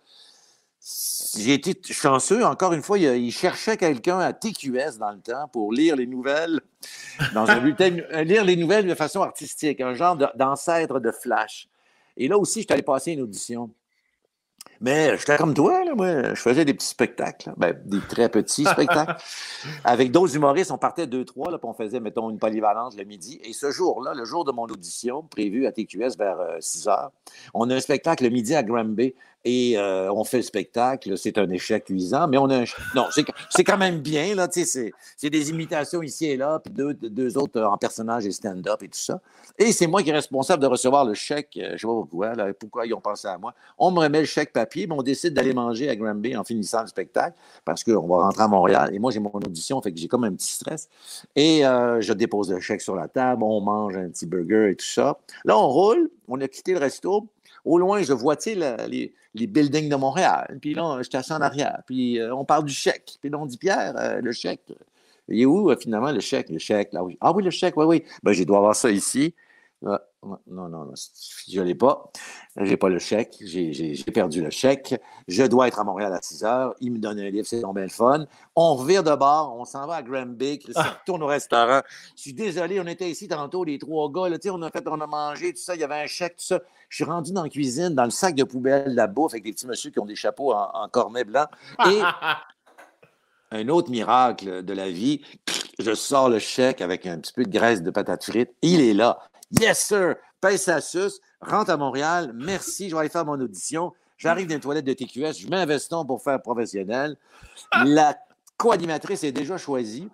j'ai 1.37 1.55
été 1.55 1.75
chanceux. 1.93 2.45
Encore 2.45 2.73
une 2.73 2.83
fois, 2.83 2.99
il, 2.99 3.33
cherchait 3.33 3.77
quelqu'un 3.77 4.19
à 4.19 4.33
TQS 4.33 4.99
dans 4.99 5.13
le 5.13 5.21
temps 5.21 5.49
pour 5.49 5.73
lire 5.73 5.97
les 5.97 6.07
nouvelles, 6.07 6.61
dans 7.33 7.49
un 7.49 7.61
bulletin, 7.61 7.97
euh, 8.13 8.23
lire 8.23 8.45
les 8.45 8.57
nouvelles 8.57 8.87
de 8.87 8.95
façon 8.95 9.23
artistique, 9.23 9.81
un 9.81 9.95
genre 9.95 10.17
d'ancêtre 10.35 11.01
de, 11.01 11.11
Flash. 11.11 11.69
Et 12.17 12.29
là 12.29 12.37
aussi, 12.37 12.61
je 12.61 12.65
suis 12.65 12.73
allé 12.73 12.83
passer 12.83 13.13
une 13.13 13.23
audition. 13.23 13.71
Mais 14.81 15.17
j'étais 15.17 15.37
comme 15.37 15.55
toi, 15.55 15.85
là, 15.85 15.95
moi. 15.95 16.35
Je 16.35 16.41
faisais 16.41 16.65
des 16.65 16.75
petits 16.75 16.89
spectacles, 16.89 17.53
ben, 17.57 17.75
des 17.87 18.01
très 18.01 18.29
petits 18.29 18.65
spectacles. 18.65 19.17
Avec 19.85 20.11
d'autres 20.11 20.37
humoristes, 20.37 20.71
on 20.71 20.79
partait 20.79 21.07
deux, 21.07 21.25
trois, 21.25 21.51
là, 21.51 21.59
puis 21.59 21.69
on 21.69 21.75
faisait, 21.75 22.01
mettons, 22.01 22.29
une 22.29 22.39
polyvalence 22.39 22.97
le 22.97 23.05
midi. 23.05 23.41
Et 23.45 23.53
ce 23.53 23.71
jour-là, 23.71 24.13
le 24.15 24.25
jour 24.25 24.45
de 24.45 24.53
mon 24.53 24.65
audition, 24.65 25.23
prévu 25.23 25.67
à 25.67 25.73
TQS 25.73 26.17
vers 26.19 26.39
6 26.61 26.87
euh, 26.87 26.91
heures, 26.91 27.13
on 27.55 27.71
a 27.71 27.75
un 27.77 27.81
spectacle 27.81 28.25
le 28.25 28.31
midi 28.31 28.55
à 28.55 28.63
Granby 28.63 29.15
et 29.45 29.77
euh, 29.77 30.13
on 30.13 30.25
fait 30.25 30.39
le 30.39 30.43
spectacle. 30.43 31.17
C'est 31.19 31.39
un 31.39 31.49
échec 31.51 31.85
cuisant, 31.85 32.27
mais 32.29 32.39
on 32.39 32.49
a 32.51 32.63
un... 32.63 32.65
Non, 32.95 33.07
c'est 33.51 33.65
quand 33.65 33.77
même 33.77 34.01
bien, 34.01 34.35
là, 34.35 34.49
c'est 34.51 35.31
des 35.31 35.51
imitations 35.51 36.03
ici 36.03 36.27
et 36.27 36.37
là, 36.37 36.61
puis 36.65 36.73
deux, 36.73 36.95
deux 36.95 37.37
autres 37.37 37.61
en 37.61 37.77
personnage 37.77 38.27
et 38.27 38.33
stand-up 38.33 38.83
et 38.83 38.89
tout 38.89 38.99
ça. 38.99 39.21
Et 39.59 39.73
c'est 39.73 39.87
moi 39.87 40.03
qui 40.03 40.11
est 40.11 40.15
responsable 40.15 40.63
de 40.63 40.67
recevoir 40.67 41.05
le 41.05 41.15
chèque. 41.15 41.59
Euh, 41.59 41.73
je 41.73 41.79
sais 41.79 41.87
pas 41.87 41.93
pourquoi, 41.93 42.33
pourquoi 42.59 42.87
ils 42.87 42.95
ont 42.95 43.01
pensé 43.01 43.29
à 43.29 43.39
moi. 43.39 43.55
On 43.79 43.91
me 43.91 44.01
remet 44.01 44.21
le 44.21 44.27
chèque 44.27 44.53
papier, 44.53 44.87
mais 44.87 44.95
on 44.95 45.03
décide 45.03 45.35
d'aller 45.35 45.53
manger 45.53 45.89
à 45.89 45.97
Granby 45.97 46.37
en 46.37 46.45
finissant 46.45 46.83
le 46.83 46.89
spectacle 46.89 47.37
parce 47.65 47.85
qu'on 47.85 48.07
va 48.07 48.17
rentrer 48.25 48.43
à 48.43 48.49
Montréal. 48.49 48.91
Et 48.93 48.99
moi, 48.99 49.11
j'ai 49.11 49.21
mon 49.21 49.31
audition, 49.31 49.81
fait 49.81 49.93
que 49.93 49.99
j'ai 49.99 50.09
comme 50.09 50.25
un 50.25 50.33
petit 50.33 50.53
stress. 50.53 50.89
Et 51.37 51.65
euh, 51.65 52.01
je 52.01 52.13
dépose 52.13 52.51
le 52.51 52.61
chèque 52.61 52.81
sur 52.81 52.97
la 52.97 53.09
table, 53.09 53.43
on 53.43 53.61
mange 53.61 53.97
un 53.97 54.09
petit 54.09 54.27
burger 54.27 54.71
et 54.71 54.77
tout 54.77 54.87
ça. 54.87 55.19
Là, 55.45 55.59
on 55.59 55.69
roule, 55.69 56.11
on 56.29 56.41
a 56.41 56.49
quitté 56.49 56.73
le 56.73 56.79
resto. 56.79 57.29
Au 57.65 57.79
loin, 57.79 58.03
je 58.03 58.13
vois, 58.13 58.37
tu 58.37 58.55
sais, 58.55 58.89
les, 58.89 59.15
les, 59.35 59.47
buildings 59.47 59.89
de 59.89 59.97
Montréal. 59.97 60.59
Puis 60.61 60.75
là, 60.75 61.01
je 61.01 61.23
suis 61.23 61.33
en 61.33 61.41
arrière. 61.41 61.83
Puis 61.87 62.21
euh, 62.21 62.35
on 62.35 62.45
parle 62.45 62.65
du 62.65 62.75
chèque. 62.75 63.17
Puis 63.21 63.31
là, 63.31 63.39
on 63.39 63.47
dit, 63.47 63.57
Pierre, 63.57 63.95
euh, 63.97 64.21
le 64.21 64.33
chèque, 64.33 64.61
il 65.29 65.41
est 65.41 65.47
où 65.47 65.75
finalement 65.81 66.13
le 66.13 66.21
chèque? 66.21 66.51
Le 66.51 66.59
chèque, 66.59 66.93
là, 66.93 67.03
oui. 67.03 67.17
Ah 67.21 67.33
oui, 67.33 67.43
le 67.43 67.51
chèque, 67.51 67.77
oui, 67.77 67.87
oui. 67.87 68.05
Ben, 68.23 68.33
j'ai 68.33 68.45
dois 68.45 68.59
avoir 68.59 68.77
ça 68.77 68.91
ici. 68.91 69.35
Non, 70.25 70.69
non, 70.69 70.69
non, 70.69 70.95
je 71.49 71.61
ne 71.61 71.65
l'ai 71.65 71.75
pas. 71.75 72.11
Je 72.57 72.63
n'ai 72.63 72.77
pas 72.77 72.89
le 72.89 72.99
chèque. 72.99 73.37
J'ai 73.41 73.95
perdu 74.13 74.43
le 74.43 74.51
chèque. 74.51 75.01
Je 75.29 75.45
dois 75.45 75.69
être 75.69 75.79
à 75.81 75.85
Montréal 75.85 76.13
à 76.13 76.21
6 76.23 76.45
heures. 76.45 76.75
Il 76.81 76.93
me 76.93 76.99
donne 76.99 77.19
un 77.21 77.31
livre, 77.31 77.47
c'est 77.47 77.61
ton 77.61 77.73
bel 77.73 77.91
fun. 77.91 78.27
On 78.57 78.75
revient 78.75 79.03
de 79.05 79.15
bord, 79.15 79.55
on 79.59 79.65
s'en 79.65 79.87
va 79.87 79.97
à 79.97 80.03
Granby. 80.03 80.59
Christian 80.61 80.83
ah. 80.87 80.97
retourne 81.01 81.23
au 81.23 81.27
restaurant. 81.27 81.83
Je 82.17 82.23
suis 82.23 82.33
désolé, 82.33 82.81
on 82.81 82.87
était 82.87 83.11
ici 83.11 83.29
tantôt, 83.29 83.65
les 83.65 83.79
trois 83.79 84.11
gars. 84.11 84.29
Là, 84.29 84.39
on 84.51 84.63
a 84.63 84.71
fait, 84.71 84.87
on 84.87 85.01
a 85.01 85.07
mangé, 85.07 85.53
tout 85.53 85.61
ça. 85.61 85.75
Il 85.75 85.81
y 85.81 85.85
avait 85.85 86.03
un 86.03 86.07
chèque, 86.07 86.37
tout 86.37 86.45
ça. 86.45 86.61
Je 86.89 86.97
suis 86.97 87.05
rendu 87.05 87.33
dans 87.33 87.43
la 87.43 87.49
cuisine, 87.49 87.91
dans 87.91 88.05
le 88.05 88.11
sac 88.11 88.35
de 88.35 88.45
poubelle, 88.45 88.95
la 88.95 89.07
bouffe, 89.07 89.33
avec 89.33 89.45
des 89.45 89.53
petits 89.53 89.67
messieurs 89.67 89.91
qui 89.91 89.99
ont 89.99 90.07
des 90.07 90.17
chapeaux 90.17 90.53
en, 90.53 90.71
en 90.73 90.89
cornet 90.89 91.25
blanc. 91.25 91.47
Et 91.91 92.01
un 93.51 93.69
autre 93.69 93.91
miracle 93.91 94.63
de 94.63 94.73
la 94.73 94.91
vie, 94.91 95.23
je 95.79 95.95
sors 95.95 96.29
le 96.29 96.39
chèque 96.39 96.81
avec 96.81 97.07
un 97.07 97.19
petit 97.19 97.33
peu 97.33 97.45
de 97.45 97.51
graisse 97.51 97.83
de 97.83 97.91
patate 97.91 98.25
frite. 98.25 98.51
Il 98.63 98.81
est 98.81 98.95
là. 98.95 99.19
Yes, 99.61 99.87
sir! 99.87 100.17
Paye 100.41 100.59
sa 100.59 100.81
sus, 100.81 101.21
rentre 101.41 101.71
à 101.71 101.77
Montréal. 101.77 102.33
Merci, 102.35 102.89
je 102.89 102.95
vais 102.95 103.01
aller 103.01 103.09
faire 103.09 103.25
mon 103.25 103.41
audition. 103.41 103.93
J'arrive 104.19 104.47
dans 104.47 104.55
les 104.55 104.61
toilettes 104.61 104.85
de 104.85 104.93
TQS, 104.93 105.41
je 105.41 105.49
mets 105.49 105.57
un 105.57 105.67
veston 105.67 106.05
pour 106.05 106.23
faire 106.23 106.41
professionnel. 106.43 107.17
La 107.85 108.17
co-animatrice 108.57 109.25
est 109.25 109.33
déjà 109.33 109.57
choisie. 109.57 110.09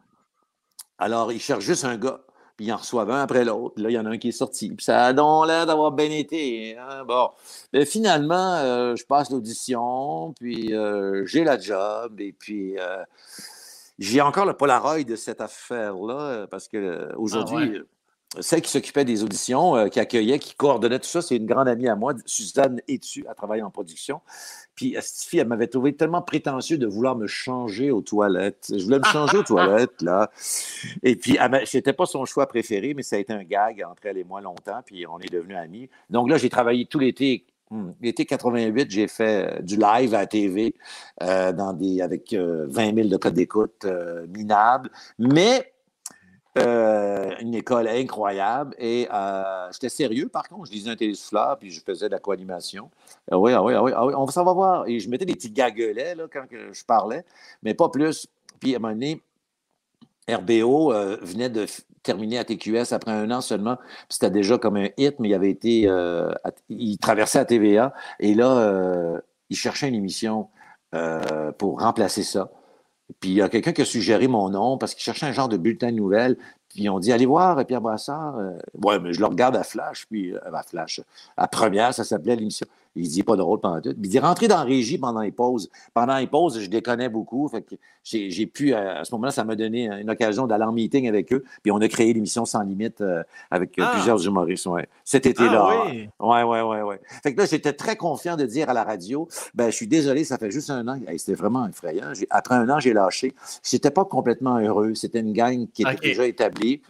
Alors, 0.99 1.33
il 1.33 1.41
cherche 1.41 1.65
juste 1.65 1.85
un 1.85 1.97
gars, 1.97 2.21
puis 2.57 2.67
il 2.67 2.73
en 2.73 2.77
reçoit 2.77 3.03
un 3.03 3.23
après 3.23 3.45
l'autre. 3.45 3.81
Là, 3.81 3.91
il 3.91 3.95
y 3.95 3.99
en 3.99 4.07
a 4.07 4.11
un 4.11 4.19
qui 4.19 4.29
est 4.29 4.33
sorti. 4.33 4.69
Puis 4.69 4.85
ça 4.85 5.07
a 5.07 5.13
donc 5.13 5.47
l'air 5.47 5.67
d'avoir 5.67 5.93
bien 5.93 6.11
été. 6.11 6.77
Hein. 6.77 7.05
Bon. 7.07 7.31
Mais 7.73 7.87
finalement, 7.87 8.57
euh, 8.57 8.97
je 8.97 9.05
passe 9.07 9.31
l'audition, 9.31 10.35
puis 10.39 10.75
euh, 10.75 11.25
j'ai 11.27 11.45
la 11.45 11.59
job, 11.59 12.21
et 12.21 12.33
puis 12.33 12.79
euh, 12.79 13.03
j'ai 13.99 14.21
encore 14.21 14.45
le 14.45 14.55
Polaroid 14.55 15.03
de 15.03 15.17
cette 15.17 15.41
affaire-là, 15.41 16.47
parce 16.49 16.69
qu'aujourd'hui, 16.69 17.79
ah 17.81 18.00
celle 18.39 18.63
qui 18.63 18.71
s'occupait 18.71 19.05
des 19.05 19.25
auditions, 19.25 19.77
euh, 19.77 19.89
qui 19.89 19.99
accueillait, 19.99 20.39
qui 20.39 20.55
coordonnait 20.55 21.01
tout 21.01 21.09
ça, 21.09 21.21
c'est 21.21 21.37
une 21.37 21.47
grande 21.47 21.67
amie 21.67 21.89
à 21.89 21.97
moi, 21.97 22.15
Suzanne 22.27 22.81
Etu, 22.87 23.25
à 23.29 23.35
travailler 23.35 23.63
en 23.63 23.71
production. 23.71 24.21
Puis 24.77 24.97
euh, 24.97 25.01
cette 25.03 25.29
fille, 25.29 25.41
elle 25.41 25.49
m'avait 25.49 25.67
trouvé 25.67 25.97
tellement 25.97 26.23
prétentieux 26.23 26.79
de 26.79 26.87
vouloir 26.87 27.17
me 27.17 27.27
changer 27.27 27.91
aux 27.91 28.03
toilettes. 28.03 28.73
Je 28.77 28.85
voulais 28.85 29.01
me 29.01 29.05
changer 29.05 29.39
aux 29.39 29.43
toilettes, 29.43 30.01
là. 30.03 30.31
Et 31.03 31.17
puis, 31.17 31.39
c'était 31.65 31.93
pas 31.93 32.07
son 32.07 32.25
choix 32.25 32.47
préféré, 32.47 32.95
mais 32.95 33.03
ça 33.03 33.17
a 33.17 33.19
été 33.19 33.33
un 33.33 33.43
gag 33.43 33.85
entre 33.89 34.07
elle 34.07 34.19
et 34.19 34.25
moi 34.25 34.41
longtemps, 34.41 34.81
puis 34.85 35.07
on 35.09 35.19
est 35.19 35.33
devenus 35.33 35.57
amis. 35.57 35.91
Donc 36.09 36.31
là, 36.31 36.37
j'ai 36.37 36.51
travaillé 36.51 36.87
tout 36.87 37.01
l'été 37.01 37.47
hmm, 37.71 37.91
L'été 38.01 38.27
88, 38.27 38.91
j'ai 38.91 39.09
fait 39.09 39.59
euh, 39.59 39.61
du 39.61 39.75
live 39.75 40.15
à 40.15 40.19
la 40.19 40.27
TV 40.27 40.75
avec 41.19 42.33
20 42.33 42.95
000 42.95 43.09
de 43.09 43.17
codes 43.17 43.35
d'écoute 43.35 43.87
minables. 44.29 44.91
Mais 45.19 45.73
Euh, 46.59 47.31
une 47.41 47.55
école 47.55 47.87
incroyable. 47.87 48.75
Et 48.79 49.07
euh, 49.13 49.69
j'étais 49.73 49.89
sérieux, 49.89 50.29
par 50.29 50.49
contre. 50.49 50.67
Je 50.67 50.73
lisais 50.73 50.91
un 50.91 50.97
télésouffleur, 50.97 51.57
puis 51.59 51.71
je 51.71 51.81
faisais 51.81 52.07
de 52.07 52.13
la 52.13 52.19
co-animation. 52.19 52.91
Ah 53.31 53.39
oui, 53.39 53.53
ah 53.53 53.63
oui, 53.63 53.75
ah 53.75 53.83
oui, 53.83 53.93
ah 53.95 54.07
oui, 54.07 54.15
on 54.17 54.25
va 54.25 54.53
voir. 54.53 54.89
Et 54.89 54.99
je 54.99 55.09
mettais 55.09 55.25
des 55.25 55.35
petits 55.35 55.51
gaguelets 55.51 56.17
là, 56.17 56.25
quand 56.33 56.45
je 56.51 56.85
parlais, 56.85 57.25
mais 57.63 57.75
pas 57.75 57.89
plus. 57.89 58.27
Puis 58.59 58.75
à 58.75 58.79
un 58.79 58.81
moment 58.81 58.95
donné, 58.95 59.23
RBO 60.29 60.93
euh, 60.93 61.19
venait 61.23 61.51
de 61.51 61.67
terminer 62.03 62.39
à 62.39 62.45
TQS 62.45 62.93
après 62.93 63.13
un 63.13 63.31
an 63.31 63.41
seulement. 63.41 63.79
C'était 64.09 64.31
déjà 64.31 64.59
comme 64.59 64.77
un 64.77 64.89
hit, 64.97 65.21
mais 65.21 65.29
il 65.29 65.35
avait 65.35 65.51
été. 65.51 65.89
il 66.69 66.99
traversait 66.99 67.39
à 67.39 67.45
TVA. 67.45 67.95
Et 68.19 68.35
là, 68.35 69.21
il 69.51 69.57
cherchait 69.57 69.89
une 69.89 69.95
émission 69.95 70.49
pour 71.59 71.81
remplacer 71.81 72.25
ça. 72.25 72.51
Puis 73.21 73.31
il 73.31 73.37
y 73.37 73.43
a 73.43 73.49
quelqu'un 73.49 73.73
qui 73.73 73.83
a 73.83 73.85
suggéré 73.85 74.29
mon 74.29 74.51
nom 74.51 74.79
parce 74.79 74.95
qu'il 74.95 75.03
cherchait 75.03 75.27
un 75.27 75.33
genre 75.33 75.49
de 75.49 75.57
bulletin 75.57 75.91
de 75.91 75.97
nouvelles. 75.97 76.37
Puis 76.69 76.89
on 76.89 77.01
dit 77.01 77.13
Allez 77.13 77.27
voir 77.27 77.65
Pierre 77.67 77.81
Brassard. 77.81 78.39
Euh, 78.39 78.59
ouais, 78.83 78.99
mais 79.01 79.13
je 79.13 79.21
le 79.21 79.27
regarde 79.27 79.57
à 79.57 79.65
Flash, 79.65 80.07
puis 80.09 80.33
euh, 80.33 80.39
à 80.53 80.63
Flash. 80.63 81.01
À 81.37 81.49
première, 81.49 81.93
ça 81.95 82.05
s'appelait 82.05 82.37
l'émission. 82.37 82.67
Il 82.97 83.09
dit 83.09 83.23
pas 83.23 83.37
drôle 83.37 83.61
pendant 83.61 83.81
tout. 83.81 83.95
il 83.97 84.09
dit 84.09 84.19
rentrer 84.19 84.49
dans 84.49 84.57
la 84.57 84.65
régie 84.65 84.99
pendant 84.99 85.21
les 85.21 85.31
pauses. 85.31 85.71
Pendant 85.95 86.17
les 86.19 86.27
pauses, 86.27 86.59
je 86.59 86.69
déconnais 86.69 87.09
beaucoup. 87.09 87.49
Fait 87.49 87.63
que 87.63 87.77
j'ai 88.03 88.47
pu, 88.47 88.75
à 88.75 89.05
ce 89.05 89.15
moment-là, 89.15 89.31
ça 89.31 89.45
m'a 89.45 89.55
donné 89.55 89.89
une 89.89 90.11
occasion 90.11 90.47
d'aller 90.47 90.65
en 90.65 90.73
meeting 90.73 91.09
avec 91.09 91.33
eux. 91.33 91.45
Puis 91.63 91.71
on 91.71 91.81
a 91.81 91.89
créé 91.89 92.13
l'émission 92.13 92.45
Sans 92.45 92.63
Limite 92.63 93.01
euh, 93.01 93.23
avec 93.51 93.75
ah! 93.79 93.93
plusieurs 93.95 94.27
humoristes. 94.27 94.67
Ouais. 94.67 94.89
Cet 95.05 95.27
été-là. 95.27 95.69
Ah, 95.71 95.85
oui. 95.87 96.09
Ouais, 96.19 96.43
ouais, 96.43 96.63
ouais, 96.63 96.83
ouais. 96.83 97.01
Fait 97.23 97.33
que 97.33 97.41
là, 97.41 97.47
j'étais 97.47 97.73
très 97.73 97.97
confiant 97.97 98.37
de 98.37 98.45
dire 98.45 98.69
à 98.69 98.75
la 98.75 98.83
radio 98.83 99.29
ben, 99.55 99.71
je 99.71 99.77
suis 99.77 99.87
désolé, 99.87 100.25
ça 100.25 100.39
fait 100.39 100.51
juste 100.51 100.71
un 100.71 100.87
an. 100.89 100.99
C'était 101.17 101.35
vraiment 101.35 101.69
effrayant. 101.69 102.13
Après 102.31 102.57
un 102.57 102.69
an, 102.69 102.81
j'ai 102.81 102.93
lâché. 102.93 103.35
J'étais 103.63 103.91
pas 103.91 104.05
complètement 104.05 104.59
heureux. 104.59 104.95
C'était 104.95 105.21
une 105.21 105.33
gang 105.33 105.67
qui 105.73 105.83
était 105.83 106.09
déjà 106.09 106.27
établie. 106.27 106.83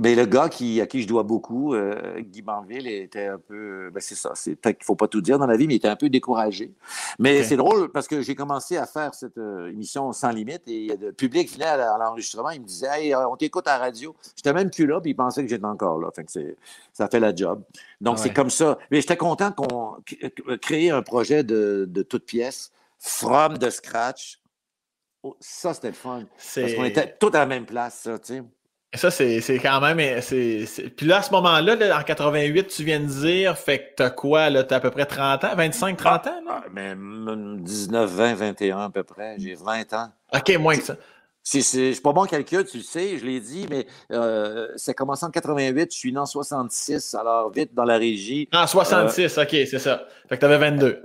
Mais 0.00 0.14
le 0.14 0.24
gars 0.24 0.48
qui, 0.48 0.80
à 0.80 0.86
qui 0.86 1.02
je 1.02 1.06
dois 1.06 1.22
beaucoup, 1.22 1.74
euh, 1.74 2.18
Guy 2.20 2.40
Banville, 2.40 2.86
était 2.86 3.26
un 3.26 3.38
peu. 3.38 3.90
Ben 3.90 4.00
c'est 4.00 4.14
ça. 4.14 4.32
C'est 4.34 4.58
qu'il 4.58 4.70
ne 4.70 4.84
faut 4.84 4.96
pas 4.96 5.06
tout 5.06 5.20
dire 5.20 5.38
dans 5.38 5.46
la 5.46 5.56
vie, 5.56 5.66
mais 5.66 5.74
il 5.74 5.76
était 5.76 5.88
un 5.88 5.96
peu 5.96 6.08
découragé. 6.08 6.72
Mais 7.18 7.44
c'est 7.44 7.58
drôle 7.58 7.92
parce 7.92 8.08
que 8.08 8.22
j'ai 8.22 8.34
commencé 8.34 8.78
à 8.78 8.86
faire 8.86 9.14
cette 9.14 9.36
euh, 9.36 9.70
émission 9.70 10.10
sans 10.12 10.30
limite 10.30 10.62
et 10.66 10.96
le 10.98 11.12
public 11.12 11.52
venait 11.52 11.66
à 11.66 11.98
l'enregistrement, 11.98 12.50
il 12.50 12.62
me 12.62 12.66
disait 12.66 12.88
Hey, 12.90 13.14
on 13.14 13.36
t'écoute 13.36 13.68
à 13.68 13.76
la 13.76 13.84
radio. 13.84 14.16
J'étais 14.34 14.54
même 14.54 14.70
plus 14.70 14.86
là, 14.86 14.98
puis 14.98 15.10
il 15.10 15.14
pensait 15.14 15.42
que 15.42 15.50
j'étais 15.50 15.64
encore 15.64 16.00
là. 16.00 16.08
Fait 16.16 16.24
que 16.24 16.56
ça 16.94 17.08
fait 17.08 17.20
la 17.20 17.34
job. 17.34 17.62
Donc 18.00 18.18
c'est 18.18 18.32
comme 18.32 18.50
ça. 18.50 18.78
Mais 18.90 19.02
j'étais 19.02 19.18
content 19.18 19.52
qu'on 19.52 19.96
crée 20.62 20.88
un 20.88 21.02
projet 21.02 21.44
de, 21.44 21.86
de 21.86 22.02
toute 22.02 22.24
pièce, 22.24 22.72
from 22.98 23.58
the 23.58 23.68
scratch. 23.68 24.40
Oh, 25.22 25.36
ça, 25.38 25.74
c'était 25.74 25.88
le 25.88 25.94
fun. 25.94 26.22
Parce 26.34 26.74
qu'on 26.74 26.84
était 26.84 27.14
tous 27.20 27.28
à 27.28 27.40
la 27.40 27.46
même 27.46 27.66
place, 27.66 28.00
ça, 28.04 28.18
tu 28.18 28.34
sais. 28.34 28.42
Ça, 28.94 29.10
c'est 29.10 29.40
quand 29.62 29.80
même. 29.80 30.20
c'est 30.20 30.66
Puis 30.96 31.06
là, 31.06 31.18
à 31.18 31.22
ce 31.22 31.30
moment-là, 31.30 31.98
en 31.98 32.02
88, 32.02 32.66
tu 32.66 32.84
viens 32.84 33.00
de 33.00 33.06
dire, 33.06 33.56
fait 33.56 33.78
que 33.78 33.84
t'as 33.96 34.10
quoi, 34.10 34.50
là? 34.50 34.64
T'as 34.64 34.76
à 34.76 34.80
peu 34.80 34.90
près 34.90 35.06
30 35.06 35.44
ans, 35.44 35.54
25, 35.56 35.96
30 35.96 36.26
ans, 36.26 36.40
là? 36.44 36.62
Ah, 36.64 36.64
mais 36.70 36.94
19, 36.94 38.10
20, 38.10 38.34
21 38.34 38.78
à 38.78 38.90
peu 38.90 39.02
près. 39.02 39.36
J'ai 39.38 39.54
20 39.54 39.92
ans. 39.94 40.10
OK, 40.34 40.56
moins 40.58 40.76
que 40.76 40.82
ça. 40.82 40.96
C'est 41.44 42.00
pas 42.02 42.12
bon 42.12 42.24
calcul, 42.24 42.64
tu 42.64 42.76
le 42.76 42.82
sais, 42.84 43.18
je 43.18 43.24
l'ai 43.24 43.40
dit, 43.40 43.66
mais 43.68 43.86
euh, 44.12 44.68
ça 44.76 44.94
commence 44.94 45.24
en 45.24 45.30
88, 45.30 45.92
je 45.92 45.98
suis 45.98 46.12
né 46.12 46.18
en 46.18 46.26
66, 46.26 47.14
alors 47.14 47.50
vite 47.50 47.74
dans 47.74 47.84
la 47.84 47.96
régie. 47.96 48.48
En 48.52 48.66
66, 48.66 49.38
OK, 49.38 49.48
c'est 49.50 49.78
ça. 49.80 50.06
Fait 50.28 50.36
que 50.36 50.40
t'avais 50.40 50.58
22. 50.58 51.04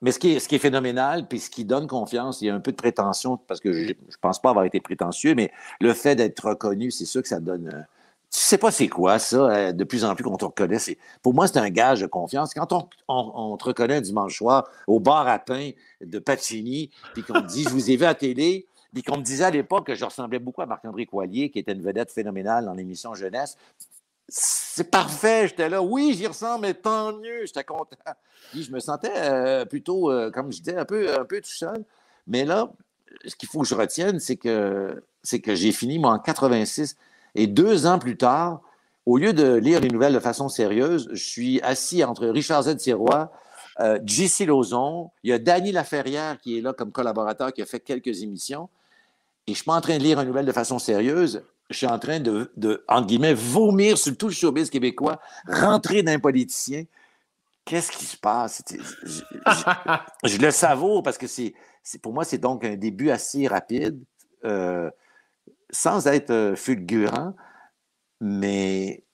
Mais 0.00 0.12
ce 0.12 0.18
qui, 0.18 0.32
est, 0.32 0.38
ce 0.38 0.48
qui 0.48 0.54
est 0.54 0.60
phénoménal, 0.60 1.26
puis 1.26 1.40
ce 1.40 1.50
qui 1.50 1.64
donne 1.64 1.86
confiance, 1.86 2.40
il 2.40 2.46
y 2.46 2.50
a 2.50 2.54
un 2.54 2.60
peu 2.60 2.70
de 2.70 2.76
prétention, 2.76 3.36
parce 3.36 3.60
que 3.60 3.72
je 3.72 3.88
ne 3.88 3.94
pense 4.20 4.40
pas 4.40 4.50
avoir 4.50 4.64
été 4.64 4.80
prétentieux, 4.80 5.34
mais 5.34 5.50
le 5.80 5.92
fait 5.92 6.14
d'être 6.14 6.48
reconnu, 6.48 6.90
c'est 6.90 7.04
sûr 7.04 7.22
que 7.22 7.28
ça 7.28 7.40
donne. 7.40 7.68
Euh, 7.68 7.82
tu 8.30 8.40
sais 8.40 8.58
pas 8.58 8.70
c'est 8.70 8.88
quoi 8.88 9.18
ça, 9.18 9.50
euh, 9.50 9.72
de 9.72 9.84
plus 9.84 10.04
en 10.04 10.14
plus 10.14 10.22
qu'on 10.22 10.36
te 10.36 10.44
reconnaît. 10.44 10.78
Pour 11.22 11.34
moi, 11.34 11.48
c'est 11.48 11.58
un 11.58 11.70
gage 11.70 12.02
de 12.02 12.06
confiance. 12.06 12.54
Quand 12.54 12.72
on, 12.72 12.88
on, 13.08 13.56
te 13.56 13.64
reconnaît 13.64 14.00
dimanche 14.00 14.36
soir 14.36 14.68
au 14.86 15.00
bar 15.00 15.26
à 15.26 15.38
pain 15.38 15.70
de 16.00 16.18
Pacini, 16.18 16.90
puis 17.14 17.22
qu'on 17.22 17.40
te 17.40 17.46
dit 17.46 17.64
Je 17.64 17.70
vous 17.70 17.90
ai 17.90 17.96
vu 17.96 18.04
à 18.04 18.14
télé, 18.14 18.68
puis 18.92 19.02
qu'on 19.02 19.16
me 19.16 19.22
disait 19.22 19.44
à 19.44 19.50
l'époque 19.50 19.86
que 19.86 19.94
je 19.94 20.04
ressemblais 20.04 20.38
beaucoup 20.38 20.62
à 20.62 20.66
Marc-André 20.66 21.06
Coilier, 21.06 21.50
qui 21.50 21.58
était 21.58 21.72
une 21.72 21.82
vedette 21.82 22.12
phénoménale 22.12 22.66
dans 22.66 22.74
l'émission 22.74 23.14
Jeunesse 23.14 23.56
c'est 24.28 24.90
parfait, 24.90 25.48
j'étais 25.48 25.68
là. 25.68 25.82
Oui, 25.82 26.14
j'y 26.14 26.26
ressemble, 26.26 26.62
mais 26.62 26.74
tant 26.74 27.16
mieux, 27.16 27.46
j'étais 27.46 27.64
content. 27.64 27.96
Je 28.54 28.70
me 28.70 28.78
sentais 28.78 29.12
euh, 29.14 29.64
plutôt, 29.64 30.10
euh, 30.10 30.30
comme 30.30 30.52
je 30.52 30.58
disais, 30.58 30.76
un 30.76 30.84
peu, 30.84 31.18
un 31.18 31.24
peu 31.24 31.40
tout 31.40 31.50
seul. 31.50 31.84
Mais 32.26 32.44
là, 32.44 32.70
ce 33.26 33.34
qu'il 33.36 33.48
faut 33.48 33.60
que 33.60 33.66
je 33.66 33.74
retienne, 33.74 34.20
c'est 34.20 34.36
que, 34.36 35.02
c'est 35.22 35.40
que 35.40 35.54
j'ai 35.54 35.72
fini, 35.72 35.98
moi, 35.98 36.12
en 36.12 36.18
86. 36.18 36.96
Et 37.34 37.46
deux 37.46 37.86
ans 37.86 37.98
plus 37.98 38.16
tard, 38.16 38.60
au 39.06 39.16
lieu 39.16 39.32
de 39.32 39.54
lire 39.54 39.80
les 39.80 39.88
nouvelles 39.88 40.12
de 40.12 40.20
façon 40.20 40.50
sérieuse, 40.50 41.08
je 41.12 41.24
suis 41.24 41.60
assis 41.62 42.04
entre 42.04 42.26
Richard 42.26 42.64
Z. 42.64 42.78
Sirois, 42.78 43.32
euh, 43.80 43.98
JC 44.04 44.40
il 44.40 45.30
y 45.30 45.32
a 45.32 45.38
Danny 45.38 45.72
Laferrière 45.72 46.38
qui 46.40 46.58
est 46.58 46.60
là 46.60 46.72
comme 46.74 46.92
collaborateur, 46.92 47.52
qui 47.52 47.62
a 47.62 47.66
fait 47.66 47.80
quelques 47.80 48.22
émissions. 48.22 48.68
Et 49.46 49.52
je 49.52 49.56
suis 49.56 49.64
pas 49.64 49.74
en 49.74 49.80
train 49.80 49.96
de 49.96 50.02
lire 50.02 50.20
une 50.20 50.26
nouvelle 50.26 50.44
de 50.44 50.52
façon 50.52 50.78
sérieuse 50.78 51.42
je 51.70 51.76
suis 51.76 51.86
en 51.86 51.98
train 51.98 52.20
de, 52.20 52.50
de, 52.56 52.84
entre 52.88 53.06
guillemets, 53.06 53.34
vomir 53.34 53.98
sur 53.98 54.16
tout 54.16 54.28
le 54.28 54.32
showbiz 54.32 54.70
québécois, 54.70 55.20
rentrer 55.46 56.02
d'un 56.02 56.18
politicien. 56.18 56.84
Qu'est-ce 57.64 57.92
qui 57.92 58.06
se 58.06 58.16
passe? 58.16 58.62
Je, 60.24 60.38
le 60.38 60.50
savoure 60.50 61.02
parce 61.02 61.18
que 61.18 61.26
c'est, 61.26 61.52
pour 62.00 62.14
moi, 62.14 62.24
c'est 62.24 62.38
donc 62.38 62.64
un 62.64 62.76
début 62.76 63.10
assez 63.10 63.46
rapide, 63.46 64.02
euh, 64.44 64.90
sans 65.70 66.06
être 66.06 66.30
euh, 66.30 66.56
fulgurant, 66.56 67.34
mais 68.20 69.04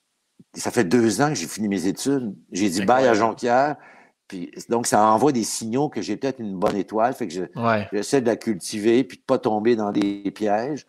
ça 0.53 0.71
fait 0.71 0.85
deux 0.85 1.21
ans 1.21 1.29
que 1.29 1.35
j'ai 1.35 1.47
fini 1.47 1.67
mes 1.67 1.87
études. 1.87 2.33
J'ai 2.53 2.69
dit 2.69 2.85
bye 2.85 3.05
à 3.05 3.13
Jonquière. 3.13 3.75
Puis, 4.29 4.49
donc, 4.69 4.87
ça 4.87 5.05
envoie 5.05 5.33
des 5.33 5.43
signaux 5.43 5.89
que 5.89 6.01
j'ai 6.01 6.15
peut-être 6.15 6.39
une 6.39 6.55
bonne 6.57 6.77
étoile. 6.77 7.13
Fait 7.13 7.27
que 7.27 7.49
j'essaie 7.91 8.21
de 8.21 8.25
la 8.25 8.37
cultiver 8.37 9.03
puis 9.03 9.17
de 9.17 9.21
ne 9.21 9.25
pas 9.25 9.37
tomber 9.37 9.75
dans 9.75 9.91
des 9.91 10.31
pièges. 10.31 10.87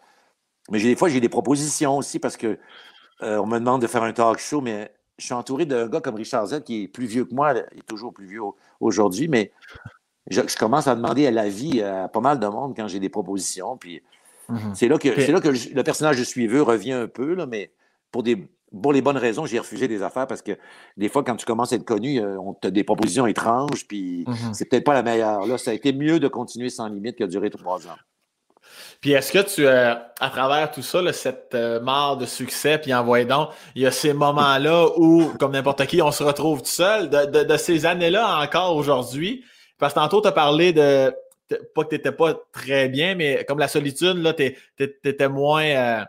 Mais 0.70 0.80
des 0.80 0.96
fois, 0.96 1.08
j'ai 1.08 1.20
des 1.20 1.28
propositions 1.28 1.98
aussi 1.98 2.18
parce 2.18 2.36
que 2.36 2.58
euh, 3.22 3.38
on 3.38 3.46
me 3.46 3.58
demande 3.58 3.80
de 3.82 3.86
faire 3.86 4.02
un 4.02 4.12
talk 4.12 4.38
show, 4.38 4.60
mais 4.60 4.92
je 5.18 5.26
suis 5.26 5.34
entouré 5.34 5.64
d'un 5.64 5.88
gars 5.88 6.00
comme 6.00 6.16
Richard 6.16 6.46
Z 6.46 6.62
qui 6.64 6.84
est 6.84 6.88
plus 6.88 7.06
vieux 7.06 7.24
que 7.24 7.34
moi, 7.34 7.54
il 7.72 7.78
est 7.78 7.86
toujours 7.86 8.12
plus 8.12 8.26
vieux 8.26 8.42
aujourd'hui, 8.80 9.28
mais 9.28 9.52
je, 10.28 10.40
commence 10.56 10.86
à 10.86 10.94
demander 10.94 11.26
à 11.26 11.30
la 11.30 11.48
vie 11.48 11.80
à 11.82 12.08
pas 12.08 12.20
mal 12.20 12.38
de 12.38 12.46
monde 12.46 12.74
quand 12.76 12.88
j'ai 12.88 13.00
des 13.00 13.08
propositions. 13.08 13.76
Puis 13.76 14.02
mm-hmm. 14.50 14.74
c'est 14.74 14.88
là 14.88 14.98
que, 14.98 15.08
là 15.08 15.40
que 15.40 15.48
le 15.48 15.82
personnage 15.82 16.18
de 16.18 16.24
suiveux 16.24 16.62
revient 16.62 16.92
un 16.92 17.08
peu, 17.08 17.34
là, 17.34 17.46
mais 17.46 17.70
pour 18.10 18.22
des 18.22 18.48
pour 18.82 18.92
les 18.92 19.00
bonnes 19.00 19.16
raisons, 19.16 19.46
j'ai 19.46 19.58
refusé 19.58 19.88
des 19.88 20.02
affaires 20.02 20.26
parce 20.26 20.42
que 20.42 20.52
des 20.96 21.08
fois, 21.08 21.22
quand 21.22 21.36
tu 21.36 21.46
commences 21.46 21.72
à 21.72 21.76
être 21.76 21.84
connu, 21.84 22.20
euh, 22.20 22.38
on 22.38 22.52
te 22.52 22.66
des 22.66 22.84
propositions 22.84 23.26
étranges, 23.26 23.86
puis 23.86 24.24
mm-hmm. 24.24 24.54
c'est 24.54 24.64
peut-être 24.66 24.84
pas 24.84 24.94
la 24.94 25.02
meilleure. 25.02 25.46
Là, 25.46 25.56
ça 25.56 25.70
a 25.70 25.74
été 25.74 25.92
mieux 25.92 26.18
de 26.18 26.28
continuer 26.28 26.68
sans 26.68 26.88
limite 26.88 27.16
que 27.16 27.24
de 27.24 27.30
durer 27.30 27.48
trois 27.50 27.86
ans. 27.86 27.96
Puis 29.00 29.12
est-ce 29.12 29.32
que 29.32 29.38
tu, 29.38 29.66
euh, 29.66 29.94
à 30.20 30.30
travers 30.30 30.70
tout 30.70 30.82
ça, 30.82 31.00
cette 31.12 31.54
euh, 31.54 32.16
de 32.16 32.26
succès, 32.26 32.78
puis 32.78 32.92
envoyé 32.94 33.24
donc, 33.24 33.50
il 33.74 33.82
y 33.82 33.86
a 33.86 33.90
ces 33.90 34.12
moments-là 34.12 34.88
où, 34.96 35.32
comme 35.38 35.52
n'importe 35.52 35.86
qui, 35.86 36.02
on 36.02 36.10
se 36.10 36.22
retrouve 36.22 36.60
tout 36.60 36.68
seul, 36.68 37.10
de, 37.10 37.56
ces 37.56 37.86
années-là 37.86 38.40
encore 38.40 38.76
aujourd'hui? 38.76 39.44
Parce 39.78 39.94
que 39.94 40.00
tantôt, 40.00 40.20
tu 40.20 40.28
as 40.28 40.32
parlé 40.32 40.72
de, 40.72 41.14
pas 41.74 41.84
que 41.84 41.90
tu 41.90 41.94
n'étais 41.94 42.12
pas 42.12 42.34
très 42.52 42.88
bien, 42.88 43.14
mais 43.14 43.44
comme 43.44 43.58
la 43.58 43.68
solitude, 43.68 44.34
tu 44.36 44.98
étais 45.04 45.28
moins... 45.28 45.64
Euh, 45.64 46.04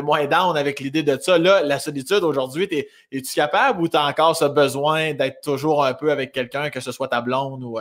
moins 0.00 0.26
down 0.26 0.56
avec 0.56 0.80
l'idée 0.80 1.02
de 1.02 1.18
ça. 1.20 1.36
Là, 1.38 1.60
la 1.60 1.78
solitude 1.78 2.22
aujourd'hui, 2.22 2.68
es-tu 3.10 3.34
capable 3.34 3.82
ou 3.82 3.88
tu 3.88 3.96
as 3.96 4.06
encore 4.06 4.34
ce 4.36 4.44
besoin 4.44 5.12
d'être 5.12 5.40
toujours 5.42 5.84
un 5.84 5.92
peu 5.92 6.12
avec 6.12 6.32
quelqu'un, 6.32 6.70
que 6.70 6.80
ce 6.80 6.92
soit 6.92 7.08
ta 7.08 7.20
blonde 7.20 7.62
ou. 7.64 7.78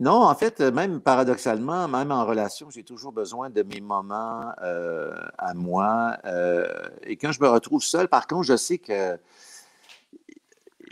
Non, 0.00 0.22
en 0.22 0.34
fait, 0.34 0.60
même 0.60 1.00
paradoxalement, 1.00 1.86
même 1.86 2.10
en 2.10 2.24
relation, 2.24 2.70
j'ai 2.70 2.82
toujours 2.82 3.12
besoin 3.12 3.50
de 3.50 3.62
mes 3.62 3.82
moments 3.82 4.50
euh, 4.62 5.14
à 5.36 5.52
moi. 5.52 6.16
Euh, 6.24 6.66
et 7.02 7.16
quand 7.16 7.32
je 7.32 7.40
me 7.42 7.48
retrouve 7.48 7.82
seul, 7.82 8.08
par 8.08 8.26
contre, 8.26 8.44
je 8.44 8.56
sais 8.56 8.78
que 8.78 9.18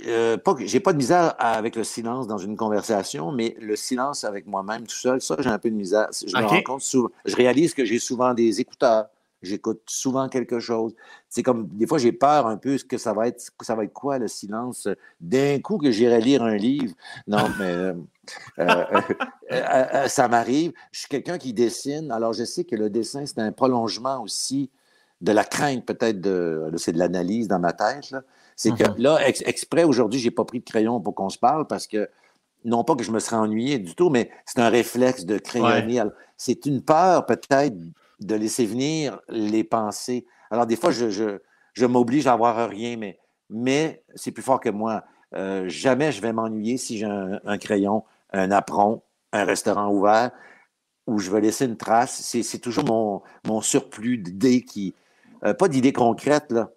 euh, 0.06 0.36
j'ai 0.60 0.80
pas 0.80 0.92
de 0.92 0.98
misère 0.98 1.34
avec 1.38 1.74
le 1.74 1.84
silence 1.84 2.26
dans 2.26 2.36
une 2.36 2.54
conversation, 2.54 3.32
mais 3.32 3.56
le 3.58 3.76
silence 3.76 4.24
avec 4.24 4.46
moi-même 4.46 4.86
tout 4.86 4.94
seul, 4.94 5.22
ça, 5.22 5.36
j'ai 5.38 5.48
un 5.48 5.58
peu 5.58 5.70
de 5.70 5.74
misère. 5.74 6.08
Je 6.12 6.36
me 6.36 6.44
rends 6.44 6.62
compte 6.62 6.82
souvent, 6.82 7.08
je 7.24 7.34
réalise 7.34 7.72
que 7.72 7.86
j'ai 7.86 7.98
souvent 7.98 8.34
des 8.34 8.60
écouteurs. 8.60 9.06
J'écoute 9.42 9.82
souvent 9.86 10.28
quelque 10.28 10.58
chose. 10.58 10.94
C'est 11.28 11.42
comme 11.42 11.68
des 11.68 11.86
fois 11.86 11.98
j'ai 11.98 12.12
peur 12.12 12.46
un 12.46 12.56
peu 12.56 12.76
que 12.76 12.98
ça 12.98 13.12
va 13.12 13.28
être 13.28 13.52
ça 13.60 13.74
va 13.76 13.84
être 13.84 13.92
quoi 13.92 14.18
le 14.18 14.26
silence 14.26 14.88
d'un 15.20 15.60
coup 15.60 15.78
que 15.78 15.90
j'irai 15.92 16.20
lire 16.20 16.42
un 16.42 16.56
livre. 16.56 16.92
Non, 17.26 17.48
mais 17.58 17.70
euh, 17.70 17.94
euh, 18.58 18.84
euh, 19.52 20.08
ça 20.08 20.26
m'arrive. 20.26 20.72
Je 20.90 21.00
suis 21.00 21.08
quelqu'un 21.08 21.38
qui 21.38 21.52
dessine. 21.52 22.10
Alors 22.10 22.32
je 22.32 22.44
sais 22.44 22.64
que 22.64 22.74
le 22.74 22.90
dessin 22.90 23.26
c'est 23.26 23.38
un 23.38 23.52
prolongement 23.52 24.22
aussi 24.22 24.70
de 25.20 25.32
la 25.32 25.44
crainte 25.44 25.84
peut-être 25.84 26.20
de 26.20 26.70
c'est 26.76 26.92
de 26.92 26.98
l'analyse 26.98 27.48
dans 27.48 27.58
ma 27.58 27.72
tête 27.72 28.14
C'est 28.56 28.70
que 28.70 28.84
mm-hmm. 28.84 29.00
là 29.00 29.28
exprès 29.28 29.84
aujourd'hui 29.84 30.20
j'ai 30.20 30.30
pas 30.30 30.44
pris 30.44 30.60
de 30.60 30.64
crayon 30.64 31.00
pour 31.00 31.14
qu'on 31.14 31.28
se 31.28 31.38
parle 31.38 31.66
parce 31.66 31.86
que 31.86 32.08
non 32.64 32.84
pas 32.84 32.96
que 32.96 33.04
je 33.04 33.10
me 33.12 33.20
serais 33.20 33.36
ennuyé 33.36 33.78
du 33.78 33.94
tout, 33.94 34.10
mais 34.10 34.30
c'est 34.44 34.58
un 34.58 34.68
réflexe 34.68 35.24
de 35.24 35.38
crayonner. 35.38 36.02
C'est 36.36 36.66
une 36.66 36.82
peur 36.82 37.26
peut-être 37.26 37.76
de 38.20 38.34
laisser 38.34 38.66
venir 38.66 39.20
les 39.28 39.64
pensées. 39.64 40.26
Alors, 40.50 40.66
des 40.66 40.76
fois, 40.76 40.90
je, 40.90 41.38
je, 41.74 41.86
m'oblige 41.86 42.26
à 42.26 42.32
avoir 42.32 42.68
rien, 42.68 42.96
mais, 42.96 43.18
mais 43.50 44.02
c'est 44.14 44.32
plus 44.32 44.42
fort 44.42 44.60
que 44.60 44.68
moi. 44.68 45.04
Euh, 45.34 45.68
jamais 45.68 46.10
je 46.10 46.22
vais 46.22 46.32
m'ennuyer 46.32 46.78
si 46.78 46.98
j'ai 46.98 47.06
un, 47.06 47.58
crayon, 47.58 48.04
un 48.32 48.50
apron, 48.50 49.02
un 49.32 49.44
restaurant 49.44 49.90
ouvert 49.90 50.30
où 51.06 51.18
je 51.18 51.30
vais 51.30 51.40
laisser 51.40 51.66
une 51.66 51.76
trace. 51.76 52.20
C'est 52.22 52.58
toujours 52.58 52.84
mon, 52.84 53.22
mon 53.46 53.60
surplus 53.60 54.18
d'idées 54.18 54.62
qui. 54.62 54.94
Euh, 55.44 55.54
pas 55.54 55.68
d'idées 55.68 55.92
concrètes, 55.92 56.50
là. 56.50 56.70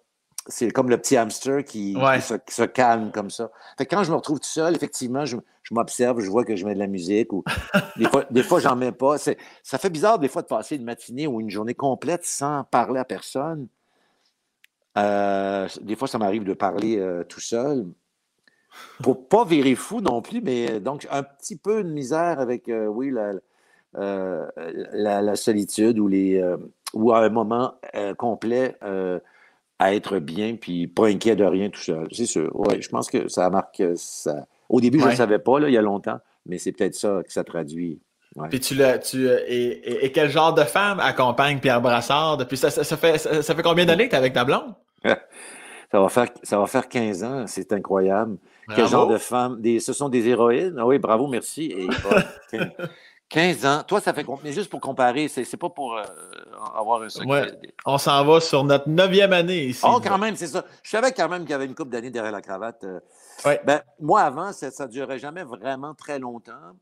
C'est 0.48 0.70
comme 0.72 0.90
le 0.90 0.98
petit 0.98 1.16
hamster 1.16 1.64
qui, 1.64 1.94
se, 1.94 2.64
calme 2.64 3.12
comme 3.12 3.30
ça. 3.30 3.50
Fait 3.78 3.86
quand 3.86 4.02
je 4.02 4.10
me 4.10 4.16
retrouve 4.16 4.40
tout 4.40 4.48
seul, 4.48 4.74
effectivement, 4.74 5.24
je, 5.24 5.36
m'observe, 5.70 6.20
je 6.20 6.30
vois 6.30 6.44
que 6.44 6.56
je 6.56 6.64
mets 6.64 6.74
de 6.74 6.78
la 6.78 6.86
musique 6.86 7.32
ou 7.32 7.44
des 7.96 8.06
fois, 8.06 8.24
des 8.30 8.42
fois 8.42 8.60
j'en 8.60 8.76
mets 8.76 8.92
pas. 8.92 9.16
Ça 9.18 9.78
fait 9.78 9.90
bizarre 9.90 10.18
des 10.18 10.28
fois 10.28 10.42
de 10.42 10.46
passer 10.46 10.76
une 10.76 10.84
matinée 10.84 11.26
ou 11.26 11.40
une 11.40 11.50
journée 11.50 11.74
complète 11.74 12.24
sans 12.24 12.64
parler 12.64 13.00
à 13.00 13.04
personne. 13.04 13.68
Euh, 14.98 15.68
des 15.80 15.96
fois, 15.96 16.06
ça 16.06 16.18
m'arrive 16.18 16.44
de 16.44 16.52
parler 16.52 16.98
euh, 16.98 17.24
tout 17.24 17.40
seul. 17.40 17.86
Pour 19.02 19.28
pas 19.28 19.44
virer 19.44 19.74
fou 19.74 20.00
non 20.00 20.20
plus, 20.20 20.40
mais 20.42 20.80
donc 20.80 21.06
un 21.10 21.22
petit 21.22 21.56
peu 21.56 21.82
de 21.84 21.90
misère 21.90 22.40
avec, 22.40 22.70
oui, 22.88 23.10
la, 23.10 23.32
euh, 23.98 24.46
la, 24.92 25.36
solitude 25.36 25.98
ou, 25.98 26.08
les, 26.08 26.40
euh, 26.40 26.56
ou 26.94 27.12
à 27.12 27.18
un 27.18 27.28
moment 27.28 27.74
euh, 27.94 28.14
complet 28.14 28.74
à 29.78 29.94
être 29.94 30.18
bien 30.18 30.56
puis 30.56 30.86
pas 30.86 31.08
inquiet 31.08 31.36
de 31.36 31.44
rien 31.44 31.68
tout 31.68 31.80
seul. 31.80 32.08
C'est 32.12 32.26
sûr. 32.26 32.54
Ouais, 32.58 32.80
je 32.80 32.88
pense 32.88 33.10
que 33.10 33.28
ça 33.28 33.50
marque 33.50 33.82
ça. 33.96 34.46
Au 34.72 34.80
début, 34.80 34.98
je 34.98 35.06
ne 35.06 35.14
savais 35.14 35.38
pas, 35.38 35.60
là, 35.60 35.68
il 35.68 35.74
y 35.74 35.78
a 35.78 35.82
longtemps, 35.82 36.18
mais 36.46 36.58
c'est 36.58 36.72
peut-être 36.72 36.94
ça 36.94 37.20
que 37.24 37.32
ça 37.32 37.44
traduit. 37.44 38.00
Puis 38.48 38.60
tu, 38.60 38.74
le, 38.74 38.98
tu 38.98 39.28
et, 39.28 40.10
quel 40.12 40.30
genre 40.30 40.54
de 40.54 40.64
femme 40.64 40.98
accompagne 40.98 41.60
Pierre 41.60 41.82
Brassard 41.82 42.38
depuis 42.38 42.56
ça, 42.56 42.70
ça, 42.70 42.96
fait 42.96 43.18
ça, 43.18 43.54
fait 43.54 43.62
combien 43.62 43.84
d'années 43.84 44.06
que 44.06 44.10
tu 44.10 44.14
es 44.14 44.18
avec 44.18 44.32
ta 44.32 44.44
blonde? 44.44 44.74
ça 45.04 46.00
va 46.00 46.08
faire 46.08 46.28
ça 46.42 46.58
va 46.58 46.66
faire 46.66 46.88
15 46.88 47.24
ans, 47.24 47.44
c'est 47.46 47.70
incroyable. 47.72 48.38
Quel 48.74 48.88
genre 48.88 49.08
de 49.08 49.18
femme? 49.18 49.60
Des, 49.60 49.80
ce 49.80 49.92
sont 49.92 50.08
des 50.08 50.26
héroïnes? 50.28 50.76
Ah 50.78 50.86
oui, 50.86 50.98
bravo, 50.98 51.26
merci. 51.26 51.66
Et, 51.66 51.88
15 53.28 53.66
ans. 53.66 53.82
Toi, 53.86 54.00
ça 54.00 54.14
fait 54.14 54.24
combien? 54.24 54.50
Juste 54.50 54.70
pour 54.70 54.80
comparer, 54.80 55.28
c'est 55.28 55.56
pas 55.58 55.68
pour 55.68 55.98
euh, 55.98 56.04
avoir 56.74 57.02
un 57.02 57.10
secret. 57.10 57.58
On 57.84 57.98
s'en 57.98 58.24
va 58.24 58.40
sur 58.40 58.64
notre 58.64 58.88
neuvième 58.88 59.34
année 59.34 59.64
ici. 59.64 59.84
Oh, 59.86 60.00
quand 60.02 60.16
même, 60.16 60.36
c'est 60.36 60.46
ça. 60.46 60.64
Je 60.82 60.88
savais 60.88 61.12
quand 61.12 61.28
même 61.28 61.42
qu'il 61.42 61.50
y 61.50 61.54
avait 61.54 61.66
une 61.66 61.74
couple 61.74 61.90
d'années 61.90 62.10
derrière 62.10 62.32
la 62.32 62.40
cravate. 62.40 62.84
Euh. 62.84 63.00
Ben, 63.44 63.82
moi, 64.00 64.22
avant, 64.22 64.52
ça 64.52 64.70
ne 64.86 64.90
durait 64.90 65.18
jamais 65.18 65.44
vraiment 65.44 65.94
très 65.94 66.18
longtemps. 66.18 66.76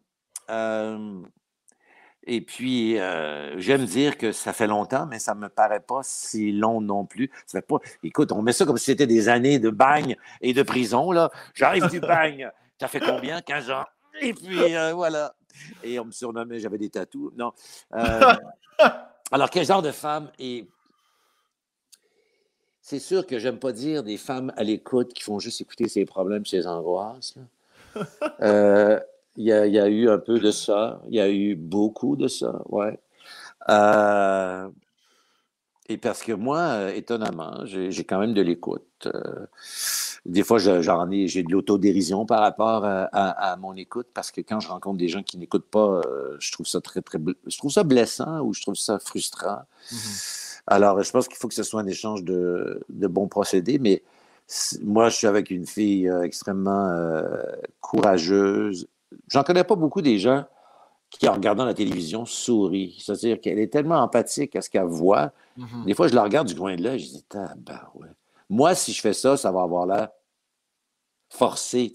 Euh, 0.50 1.20
et 2.24 2.40
puis, 2.40 2.96
j'aime 3.56 3.84
dire 3.84 4.18
que 4.18 4.32
ça 4.32 4.52
fait 4.52 4.66
longtemps, 4.66 5.06
mais 5.06 5.18
ça 5.18 5.34
ne 5.34 5.40
me 5.40 5.48
paraît 5.48 5.80
pas 5.80 6.00
si 6.02 6.52
long 6.52 6.80
non 6.80 7.06
plus. 7.06 7.30
Ça 7.46 7.60
fait 7.60 7.66
pas... 7.66 7.78
Écoute, 8.02 8.32
on 8.32 8.42
met 8.42 8.52
ça 8.52 8.66
comme 8.66 8.78
si 8.78 8.86
c'était 8.86 9.06
des 9.06 9.28
années 9.28 9.58
de 9.58 9.70
bagne 9.70 10.16
et 10.40 10.52
de 10.52 10.62
prison. 10.62 11.12
là. 11.12 11.30
J'arrive 11.54 11.88
du 11.88 12.00
bagne. 12.00 12.50
Ça 12.78 12.88
fait 12.88 13.00
combien? 13.00 13.40
15 13.40 13.70
ans. 13.70 13.84
Et 14.20 14.34
puis, 14.34 14.74
voilà 14.94 15.32
et 15.82 15.98
on 15.98 16.06
me 16.06 16.12
surnommait, 16.12 16.58
j'avais 16.58 16.78
des 16.78 16.90
tatous. 16.90 17.32
Non. 17.36 17.52
Euh, 17.94 18.34
alors, 19.32 19.50
quel 19.50 19.64
genre 19.64 19.82
de 19.82 19.92
femme 19.92 20.30
est. 20.38 20.66
C'est 22.90 22.98
sûr 22.98 23.24
que 23.24 23.38
j'aime 23.38 23.60
pas 23.60 23.70
dire 23.70 24.02
des 24.02 24.16
femmes 24.16 24.52
à 24.56 24.64
l'écoute 24.64 25.12
qui 25.12 25.22
font 25.22 25.38
juste 25.38 25.60
écouter 25.60 25.86
ses 25.86 26.04
problèmes, 26.04 26.44
ses 26.44 26.66
angoisses. 26.66 27.34
Euh, 28.42 28.98
il 29.36 29.44
y, 29.44 29.52
a, 29.52 29.88
eu 29.88 30.08
un 30.08 30.18
peu 30.18 30.38
de 30.38 30.50
ça. 30.50 31.00
Il 31.08 31.14
y 31.14 31.20
a 31.20 31.28
eu 31.28 31.54
beaucoup 31.56 32.16
de 32.16 32.28
ça, 32.28 32.62
ouais. 32.68 32.98
Euh, 33.68 34.68
et 35.88 35.98
parce 35.98 36.22
que 36.22 36.32
moi, 36.32 36.92
étonnamment, 36.92 37.64
j'ai 37.64 38.04
quand 38.04 38.18
même 38.18 38.34
de 38.34 38.42
l'écoute. 38.42 39.08
Des 40.24 40.42
fois, 40.42 40.58
j'en 40.58 41.10
ai, 41.10 41.26
j'ai 41.28 41.42
de 41.42 41.50
l'autodérision 41.50 42.26
par 42.26 42.40
rapport 42.40 42.84
à, 42.84 43.56
mon 43.56 43.74
écoute 43.76 44.08
parce 44.14 44.30
que 44.30 44.40
quand 44.40 44.60
je 44.60 44.68
rencontre 44.68 44.98
des 44.98 45.08
gens 45.08 45.22
qui 45.22 45.36
n'écoutent 45.38 45.70
pas, 45.70 46.00
euh, 46.06 46.36
je 46.38 46.52
trouve 46.52 46.66
ça 46.66 46.80
très, 46.80 47.02
très, 47.02 47.18
je 47.46 47.58
trouve 47.58 47.70
ça 47.70 47.84
blessant 47.84 48.40
ou 48.40 48.52
je 48.52 48.62
trouve 48.62 48.76
ça 48.76 48.98
frustrant. 48.98 49.62
Mm-hmm. 49.92 50.49
Alors, 50.66 51.02
je 51.02 51.10
pense 51.10 51.28
qu'il 51.28 51.36
faut 51.36 51.48
que 51.48 51.54
ce 51.54 51.62
soit 51.62 51.80
un 51.80 51.86
échange 51.86 52.22
de, 52.24 52.82
bons 52.88 53.28
procédés, 53.28 53.78
mais 53.78 54.02
moi, 54.82 55.08
je 55.08 55.16
suis 55.16 55.26
avec 55.26 55.50
une 55.50 55.66
fille 55.66 56.08
euh, 56.08 56.22
extrêmement 56.22 56.88
euh, 56.90 57.42
courageuse. 57.80 58.88
J'en 59.28 59.42
connais 59.42 59.64
pas 59.64 59.76
beaucoup 59.76 60.02
des 60.02 60.18
gens 60.18 60.44
qui, 61.10 61.28
en 61.28 61.34
regardant 61.34 61.64
la 61.64 61.74
télévision, 61.74 62.24
sourient. 62.26 62.96
C'est-à-dire 63.00 63.40
qu'elle 63.40 63.58
est 63.58 63.72
tellement 63.72 63.98
empathique 63.98 64.56
à 64.56 64.60
ce 64.60 64.70
qu'elle 64.70 64.84
voit. 64.84 65.32
Mm-hmm. 65.58 65.84
Des 65.86 65.94
fois, 65.94 66.08
je 66.08 66.14
la 66.14 66.22
regarde 66.22 66.48
du 66.48 66.54
coin 66.54 66.74
de 66.76 66.82
l'œil, 66.82 66.98
je 66.98 67.08
dis, 67.08 67.24
ah, 67.34 67.52
ben 67.56 67.80
ouais. 67.94 68.08
Moi, 68.48 68.74
si 68.74 68.92
je 68.92 69.00
fais 69.00 69.12
ça, 69.12 69.36
ça 69.36 69.52
va 69.52 69.62
avoir 69.62 69.86
l'air 69.86 70.08
forcé. 71.30 71.92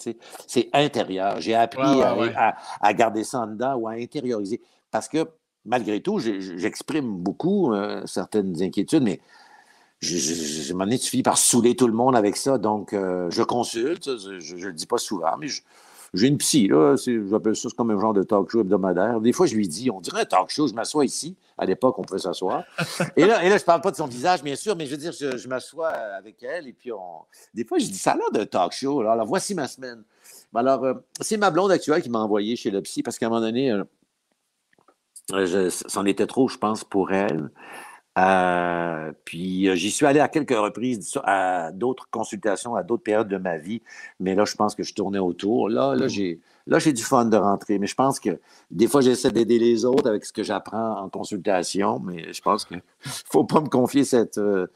C'est 0.48 0.70
intérieur. 0.74 1.42
J'ai 1.42 1.54
appris 1.54 2.02
à, 2.02 2.94
garder 2.94 3.24
ça 3.24 3.42
en 3.42 3.48
dedans 3.48 3.76
ou 3.76 3.88
à 3.88 3.92
intérioriser. 3.92 4.62
Parce 4.90 5.10
que, 5.10 5.30
malgré 5.66 6.02
tout, 6.02 6.20
j'exprime 6.20 7.18
beaucoup 7.18 7.74
euh, 7.74 8.06
certaines 8.06 8.62
inquiétudes, 8.62 9.04
mais 9.04 9.20
je, 10.00 10.18
je, 10.18 10.74
m'en 10.74 10.86
ai 10.86 10.98
suffi 10.98 11.24
par 11.24 11.38
saouler 11.38 11.76
tout 11.76 11.88
le 11.88 11.94
monde 11.94 12.16
avec 12.16 12.38
ça. 12.38 12.58
Donc, 12.58 12.94
euh, 12.94 13.30
je 13.32 13.44
consulte. 13.44 14.18
Je 14.18 14.56
ne 14.56 14.66
le 14.66 14.74
dis 14.74 14.86
pas 14.86 14.98
souvent, 14.98 15.38
mais 15.40 15.48
je, 15.48 15.62
j'ai 16.16 16.28
une 16.28 16.38
psy, 16.38 16.68
là, 16.68 16.96
j'appelle 17.30 17.56
ça 17.56 17.68
comme 17.76 17.92
un 17.92 18.00
genre 18.00 18.14
de 18.14 18.24
talk 18.24 18.50
show 18.50 18.62
hebdomadaire. 18.62 19.20
Des 19.20 19.34
fois, 19.34 19.48
je 19.48 19.56
lui 19.56 19.68
dis, 19.68 19.92
on 19.92 20.00
dirait 20.00 20.22
un 20.22 20.26
talk 20.26 20.50
show, 20.50 20.68
je 20.68 20.74
m'assois 20.74 21.04
ici. 21.04 21.36
À 21.58 21.66
l'époque, 21.66 22.00
on 22.00 22.04
pouvait 22.04 22.20
s'asseoir. 22.20 22.64
et, 23.18 23.26
là, 23.26 23.44
et 23.44 23.50
là, 23.50 23.58
je 23.58 23.64
parle 23.64 23.82
pas 23.82 23.92
de 23.92 23.98
son 23.98 24.08
visage, 24.08 24.42
bien 24.42 24.56
sûr, 24.56 24.76
mais 24.76 24.86
je 24.86 24.92
veux 24.92 24.98
dire, 24.98 25.12
je, 25.12 25.48
m'assois 25.48 25.90
avec 25.90 26.42
elle 26.44 26.68
et 26.68 26.74
puis 26.74 26.92
on... 26.92 27.24
Des 27.54 27.66
fois, 27.66 27.80
je 27.80 27.86
dis, 27.86 27.98
ça 27.98 28.12
a 28.12 28.16
l'air 28.16 28.32
d'un 28.32 28.46
talk 28.46 28.72
show. 28.72 29.02
Alors, 29.02 29.26
voici 29.26 29.56
ma 29.56 29.68
semaine. 29.68 30.04
Alors, 30.54 30.84
euh, 30.86 30.94
c'est 31.20 31.38
ma 31.38 31.52
blonde 31.52 31.72
actuelle 31.72 32.02
qui 32.02 32.10
m'a 32.10 32.20
envoyé 32.20 32.56
chez 32.56 32.72
le 32.72 32.82
psy 32.82 33.04
parce 33.04 33.20
qu'à 33.20 33.26
un 33.26 33.30
moment 33.30 33.42
donné, 33.42 33.72
euh, 33.72 33.80
euh, 33.80 33.84
c'en 35.30 36.06
était 36.06 36.28
trop, 36.28 36.48
je 36.48 36.58
pense, 36.58 36.84
pour 36.84 37.12
elle. 37.12 37.50
Euh, 38.18 39.12
puis 39.26 39.68
euh, 39.68 39.76
j'y 39.76 39.92
suis 39.92 40.06
allé 40.06 40.22
à 40.22 40.30
quelques 40.30 40.56
reprises 40.56 41.20
à 41.26 41.72
d'autres 41.74 42.08
consultations, 42.10 42.76
à 42.76 42.84
d'autres 42.84 43.04
périodes 43.04 43.28
de 43.28 43.38
ma 43.38 43.58
vie, 43.58 43.82
mais 44.22 44.36
là, 44.36 44.46
je 44.46 44.56
pense 44.56 44.74
que 44.74 44.84
je 44.84 44.94
tournais 44.94 45.20
autour. 45.20 45.68
Là, 45.68 45.96
là, 45.96 46.06
mmh. 46.06 46.10
j'ai, 46.10 46.40
là, 46.66 46.80
j'ai 46.80 46.94
du 46.94 47.04
fun 47.04 47.26
de 47.26 47.36
rentrer, 47.36 47.78
mais 47.78 47.88
je 47.88 47.96
pense 47.96 48.22
que 48.22 48.40
des 48.72 48.88
fois, 48.88 49.02
j'essaie 49.02 49.32
d'aider 49.32 49.60
les 49.60 49.84
autres 49.84 50.08
avec 50.08 50.24
ce 50.24 50.32
que 50.32 50.44
j'apprends 50.44 51.02
en 51.02 51.10
consultation, 51.10 52.00
mais 52.00 52.32
je 52.32 52.42
pense 52.42 52.64
qu'il 52.64 52.78
ne 52.78 52.82
faut 53.30 53.44
pas 53.44 53.60
me 53.60 53.68
confier 53.68 54.06
cette, 54.06 54.38
euh, 54.38 54.68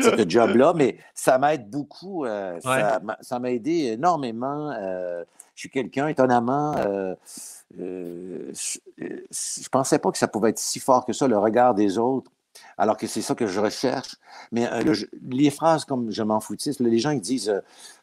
cette 0.00 0.28
job-là, 0.30 0.72
mais 0.74 0.98
ça 1.14 1.38
m'aide 1.38 1.70
beaucoup. 1.70 2.26
Ça, 2.60 3.38
m'a 3.38 3.52
aidé 3.52 3.92
énormément. 3.92 4.72
je 4.74 5.24
suis 5.60 5.70
quelqu'un, 5.70 6.08
étonnamment, 6.08 6.74
je 7.76 8.78
ne 8.98 9.68
pensais 9.70 9.98
pas 9.98 10.10
que 10.10 10.18
ça 10.18 10.28
pouvait 10.28 10.50
être 10.50 10.58
si 10.58 10.80
fort 10.80 11.04
que 11.04 11.12
ça, 11.12 11.28
le 11.28 11.38
regard 11.38 11.74
des 11.74 11.98
autres 11.98 12.30
alors 12.76 12.96
que 12.96 13.06
c'est 13.06 13.22
ça 13.22 13.34
que 13.34 13.46
je 13.46 13.60
recherche. 13.60 14.16
Mais 14.52 14.66
euh, 14.70 14.94
les 15.28 15.50
phrases 15.50 15.84
comme 15.84 16.10
je 16.10 16.22
m'en 16.22 16.40
foutisse, 16.40 16.80
les 16.80 16.98
gens 16.98 17.10
ils 17.10 17.20
disent 17.20 17.46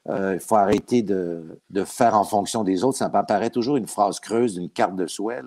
il 0.05 0.11
euh, 0.11 0.35
euh, 0.35 0.39
faut 0.39 0.55
arrêter 0.55 1.01
de, 1.01 1.59
faire 1.85 2.15
en 2.15 2.23
fonction 2.23 2.63
des 2.63 2.83
autres, 2.83 2.97
ça 2.97 3.09
m'apparaît 3.09 3.49
toujours 3.49 3.77
une 3.77 3.87
phrase 3.87 4.19
creuse 4.19 4.55
d'une 4.55 4.69
carte 4.69 4.95
de 4.95 5.07
souhait. 5.07 5.41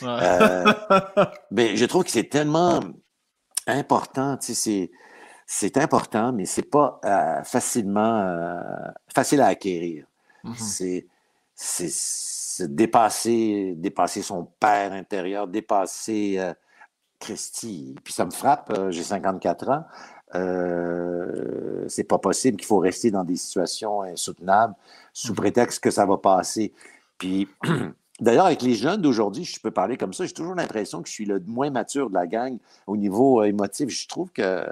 mais 1.50 1.76
je 1.76 1.84
trouve 1.84 2.04
que 2.04 2.10
c'est 2.10 2.28
tellement 2.28 2.80
important, 3.66 4.38
c'est 4.40 5.76
important, 5.76 6.32
mais 6.32 6.46
c'est 6.46 6.70
pas 6.70 7.00
facilement 7.44 8.44
facile 9.14 9.40
à 9.40 9.46
acquérir. 9.46 10.06
Mm-hmm. 10.44 11.06
C'est 11.56 11.88
dépasser, 12.62 13.74
dépasser 13.76 14.22
son 14.22 14.44
père 14.60 14.92
intérieur, 14.92 15.48
dépasser 15.48 16.54
Christy, 17.24 17.94
puis 18.04 18.12
ça 18.12 18.26
me 18.26 18.30
frappe, 18.30 18.70
euh, 18.70 18.90
j'ai 18.90 19.02
54 19.02 19.68
ans. 19.70 19.84
Euh, 20.34 21.84
c'est 21.88 22.04
pas 22.04 22.18
possible 22.18 22.56
qu'il 22.56 22.66
faut 22.66 22.78
rester 22.78 23.10
dans 23.10 23.24
des 23.24 23.36
situations 23.36 24.02
insoutenables 24.02 24.74
sous 25.12 25.30
mhm. 25.30 25.36
prétexte 25.36 25.82
que 25.82 25.90
ça 25.90 26.06
va 26.06 26.18
passer. 26.18 26.72
Puis, 27.18 27.48
d'ailleurs, 28.20 28.46
avec 28.46 28.62
les 28.62 28.74
jeunes 28.74 29.00
d'aujourd'hui, 29.00 29.44
je 29.44 29.60
peux 29.60 29.70
parler 29.70 29.96
comme 29.96 30.12
ça, 30.12 30.26
j'ai 30.26 30.32
toujours 30.32 30.54
l'impression 30.54 31.02
que 31.02 31.08
je 31.08 31.14
suis 31.14 31.24
le 31.24 31.40
moins 31.40 31.70
mature 31.70 32.10
de 32.10 32.14
la 32.14 32.26
gang 32.26 32.58
au 32.86 32.96
niveau 32.96 33.40
euh, 33.40 33.44
émotif. 33.44 33.88
Je 33.88 34.06
trouve 34.06 34.30
que 34.30 34.66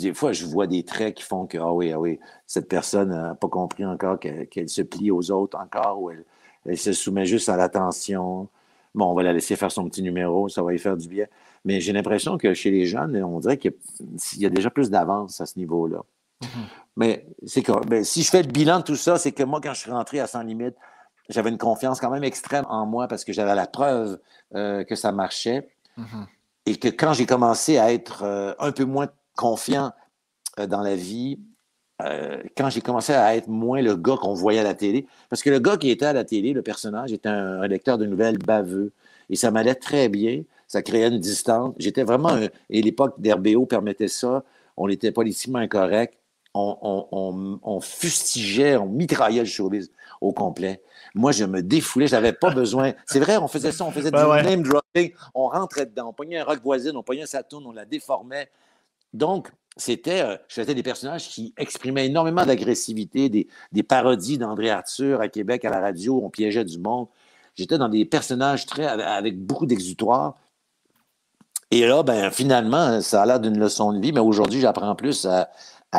des 0.00 0.14
fois, 0.14 0.32
je 0.32 0.46
vois 0.46 0.66
des 0.66 0.84
traits 0.84 1.16
qui 1.16 1.22
font 1.22 1.46
que, 1.46 1.58
ah 1.58 1.72
oui, 1.72 1.92
ah 1.92 2.00
oui, 2.00 2.18
cette 2.46 2.68
personne 2.68 3.10
n'a 3.10 3.34
pas 3.34 3.48
compris 3.48 3.84
encore 3.84 4.18
qu'elle 4.18 4.68
se 4.68 4.82
plie 4.82 5.10
aux 5.10 5.30
autres 5.30 5.58
encore, 5.58 6.00
ou 6.00 6.10
elle, 6.10 6.24
elle 6.66 6.78
se 6.78 6.92
soumet 6.92 7.26
juste 7.26 7.48
à 7.48 7.56
l'attention. 7.56 8.48
Bon, 8.94 9.06
on 9.06 9.14
va 9.14 9.22
la 9.22 9.32
laisser 9.32 9.56
faire 9.56 9.72
son 9.72 9.88
petit 9.88 10.02
numéro, 10.02 10.48
ça 10.48 10.62
va 10.62 10.74
y 10.74 10.78
faire 10.78 10.96
du 10.96 11.08
bien. 11.08 11.26
Mais 11.64 11.80
j'ai 11.80 11.92
l'impression 11.92 12.38
que 12.38 12.54
chez 12.54 12.70
les 12.70 12.86
jeunes, 12.86 13.22
on 13.22 13.40
dirait 13.40 13.58
qu'il 13.58 13.72
y, 14.38 14.46
a 14.46 14.50
déjà 14.50 14.70
plus 14.70 14.90
d'avance 14.90 15.40
à 15.40 15.46
ce 15.46 15.58
niveau-là. 15.58 16.00
Mm-hmm. 16.42 16.46
Mais 16.96 17.26
c'est 17.46 17.62
que 17.62 17.72
ben, 17.86 18.04
si 18.04 18.22
je 18.22 18.30
fais 18.30 18.42
le 18.42 18.50
bilan 18.50 18.78
de 18.78 18.84
tout 18.84 18.96
ça, 18.96 19.16
c'est 19.16 19.32
que 19.32 19.42
moi, 19.42 19.60
quand 19.60 19.74
je 19.74 19.80
suis 19.80 19.90
rentré 19.90 20.20
à 20.20 20.26
Sans 20.26 20.42
Limite, 20.42 20.74
j'avais 21.28 21.50
une 21.50 21.58
confiance 21.58 22.00
quand 22.00 22.10
même 22.10 22.24
extrême 22.24 22.64
en 22.68 22.84
moi 22.84 23.08
parce 23.08 23.24
que 23.24 23.32
j'avais 23.32 23.54
la 23.54 23.66
preuve 23.66 24.18
euh, 24.54 24.84
que 24.84 24.94
ça 24.94 25.12
marchait. 25.12 25.68
Mm-hmm. 25.98 26.26
et 26.64 26.76
que 26.76 26.88
quand 26.88 27.12
j'ai 27.12 27.26
commencé 27.26 27.76
à 27.76 27.92
être 27.92 28.22
euh, 28.22 28.54
un 28.58 28.72
peu 28.72 28.86
moins 28.86 29.08
confiant 29.42 29.90
euh, 30.60 30.68
dans 30.68 30.82
la 30.82 30.94
vie, 30.94 31.40
euh, 32.00 32.40
quand 32.56 32.70
j'ai 32.70 32.80
commencé 32.80 33.12
à 33.12 33.34
être 33.34 33.48
moins 33.48 33.82
le 33.82 33.96
gars 33.96 34.16
qu'on 34.16 34.34
voyait 34.34 34.60
à 34.60 34.62
la 34.62 34.74
télé, 34.74 35.06
parce 35.28 35.42
que 35.42 35.50
le 35.50 35.58
gars 35.58 35.76
qui 35.76 35.90
était 35.90 36.06
à 36.06 36.12
la 36.12 36.24
télé, 36.24 36.52
le 36.52 36.62
personnage, 36.62 37.12
était 37.12 37.28
un, 37.28 37.66
lecteur 37.66 37.98
de 37.98 38.06
nouvelles 38.06 38.38
baveux. 38.38 38.92
Et 39.30 39.36
ça 39.36 39.50
m'allait 39.50 39.74
très 39.74 40.08
bien. 40.08 40.42
Ça 40.68 40.80
créait 40.80 41.08
une 41.08 41.18
distance. 41.18 41.74
J'étais 41.78 42.04
vraiment. 42.04 42.38
et 42.70 42.82
l'époque 42.82 43.14
d'RBO 43.18 43.66
permettait 43.66 44.08
ça. 44.08 44.44
On 44.76 44.88
était 44.88 45.10
politiquement 45.10 45.58
incorrect. 45.58 46.14
On, 46.54 47.80
fustigeait, 47.80 48.76
on 48.76 48.86
mitraillait 48.86 49.40
le 49.40 49.46
showbiz 49.46 49.90
au 50.20 50.32
complet. 50.32 50.82
Moi, 51.14 51.32
je 51.32 51.44
me 51.44 51.62
défoulais, 51.62 52.06
j'avais 52.06 52.32
pas 52.32 52.50
besoin. 52.50 52.92
C'est 53.06 53.20
vrai, 53.20 53.38
on 53.38 53.48
faisait 53.48 53.72
ça, 53.72 53.84
on 53.84 53.90
faisait 53.90 54.10
du 54.12 54.16
name 54.16 54.62
dropping, 54.62 55.12
on 55.34 55.48
rentrait 55.48 55.86
dedans, 55.86 56.10
on 56.10 56.12
pognait 56.12 56.38
un 56.38 56.44
rock 56.44 56.60
voisine, 56.62 56.96
on 56.96 57.02
pognait 57.02 57.26
sa 57.26 57.42
tourne, 57.42 57.66
on 57.66 57.72
la 57.72 57.86
déformait. 57.86 58.48
Donc, 59.12 59.50
c'était, 59.76 60.22
euh, 60.22 60.64
des 60.64 60.82
personnages 60.82 61.28
qui 61.28 61.54
exprimaient 61.56 62.06
énormément 62.06 62.44
d'agressivité, 62.44 63.28
des, 63.28 63.82
parodies 63.82 64.38
d'André 64.38 64.70
Arthur 64.70 65.20
à 65.20 65.28
Québec 65.28 65.64
à 65.64 65.70
la 65.70 65.80
radio, 65.80 66.20
on 66.22 66.30
piégeait 66.30 66.64
du 66.64 66.78
monde. 66.78 67.08
J'étais 67.54 67.78
dans 67.78 67.88
des 67.88 68.04
personnages 68.04 68.66
très, 68.66 68.86
avec 68.86 69.38
beaucoup 69.38 69.66
d'exutoire. 69.66 70.36
Et 71.70 71.86
là, 71.86 72.02
ben, 72.02 72.30
finalement, 72.30 73.00
ça 73.00 73.22
a 73.22 73.26
l'air 73.26 73.40
d'une 73.40 73.58
leçon 73.58 73.92
de 73.92 74.00
vie, 74.00 74.12
mais 74.12 74.20
aujourd'hui, 74.20 74.60
j'apprends 74.60 74.94
plus 74.94 75.26
à, 75.26 75.48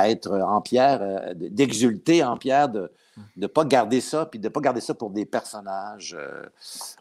être 0.07 0.31
en 0.31 0.61
pierre, 0.61 0.99
euh, 1.01 1.33
d'exulter 1.35 2.23
en 2.23 2.37
pierre, 2.37 2.69
de 2.69 2.91
ne 3.37 3.47
pas 3.47 3.65
garder 3.65 4.01
ça, 4.01 4.25
puis 4.25 4.39
de 4.39 4.47
ne 4.47 4.49
pas 4.49 4.59
garder 4.59 4.81
ça 4.81 4.93
pour 4.95 5.11
des 5.11 5.25
personnages, 5.25 6.15
euh, 6.19 6.43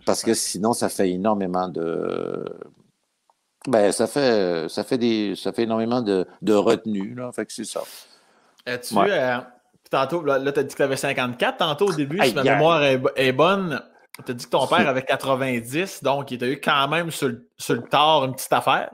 parce 0.04 0.22
que 0.22 0.34
sinon, 0.34 0.74
ça 0.74 0.90
fait 0.90 1.10
énormément 1.10 1.68
de, 1.68 2.44
ben, 3.66 3.92
ça 3.92 4.06
fait, 4.06 4.68
ça 4.68 4.84
fait, 4.84 4.98
des, 4.98 5.34
ça 5.36 5.52
fait 5.52 5.62
énormément 5.62 6.02
de, 6.02 6.26
de 6.40 6.54
retenue. 6.54 7.14
Là. 7.14 7.30
Fait 7.32 7.46
que 7.46 7.52
c'est 7.52 7.64
ça. 7.64 7.82
tu 8.66 8.96
euh, 8.96 9.36
tantôt, 9.90 10.22
là, 10.24 10.40
tu 10.52 10.58
as 10.58 10.62
dit 10.62 10.72
que 10.72 10.76
tu 10.76 10.82
avais 10.82 10.96
54. 10.96 11.58
Tantôt, 11.58 11.88
au 11.88 11.92
début, 11.92 12.20
si 12.24 12.34
ma 12.34 12.42
mémoire 12.42 12.82
est, 12.82 13.32
bonne, 13.32 13.80
tu 14.24 14.32
as 14.32 14.34
dit 14.34 14.44
que 14.44 14.50
ton 14.50 14.66
père 14.66 14.88
avait 14.88 15.02
90, 15.02 16.02
donc 16.02 16.30
il 16.30 16.38
t'a 16.38 16.46
eu 16.48 16.60
quand 16.60 16.88
même 16.88 17.10
sur, 17.10 17.30
sur, 17.56 17.74
le 17.74 17.82
tard 17.82 18.24
une 18.24 18.34
petite 18.34 18.52
affaire. 18.52 18.90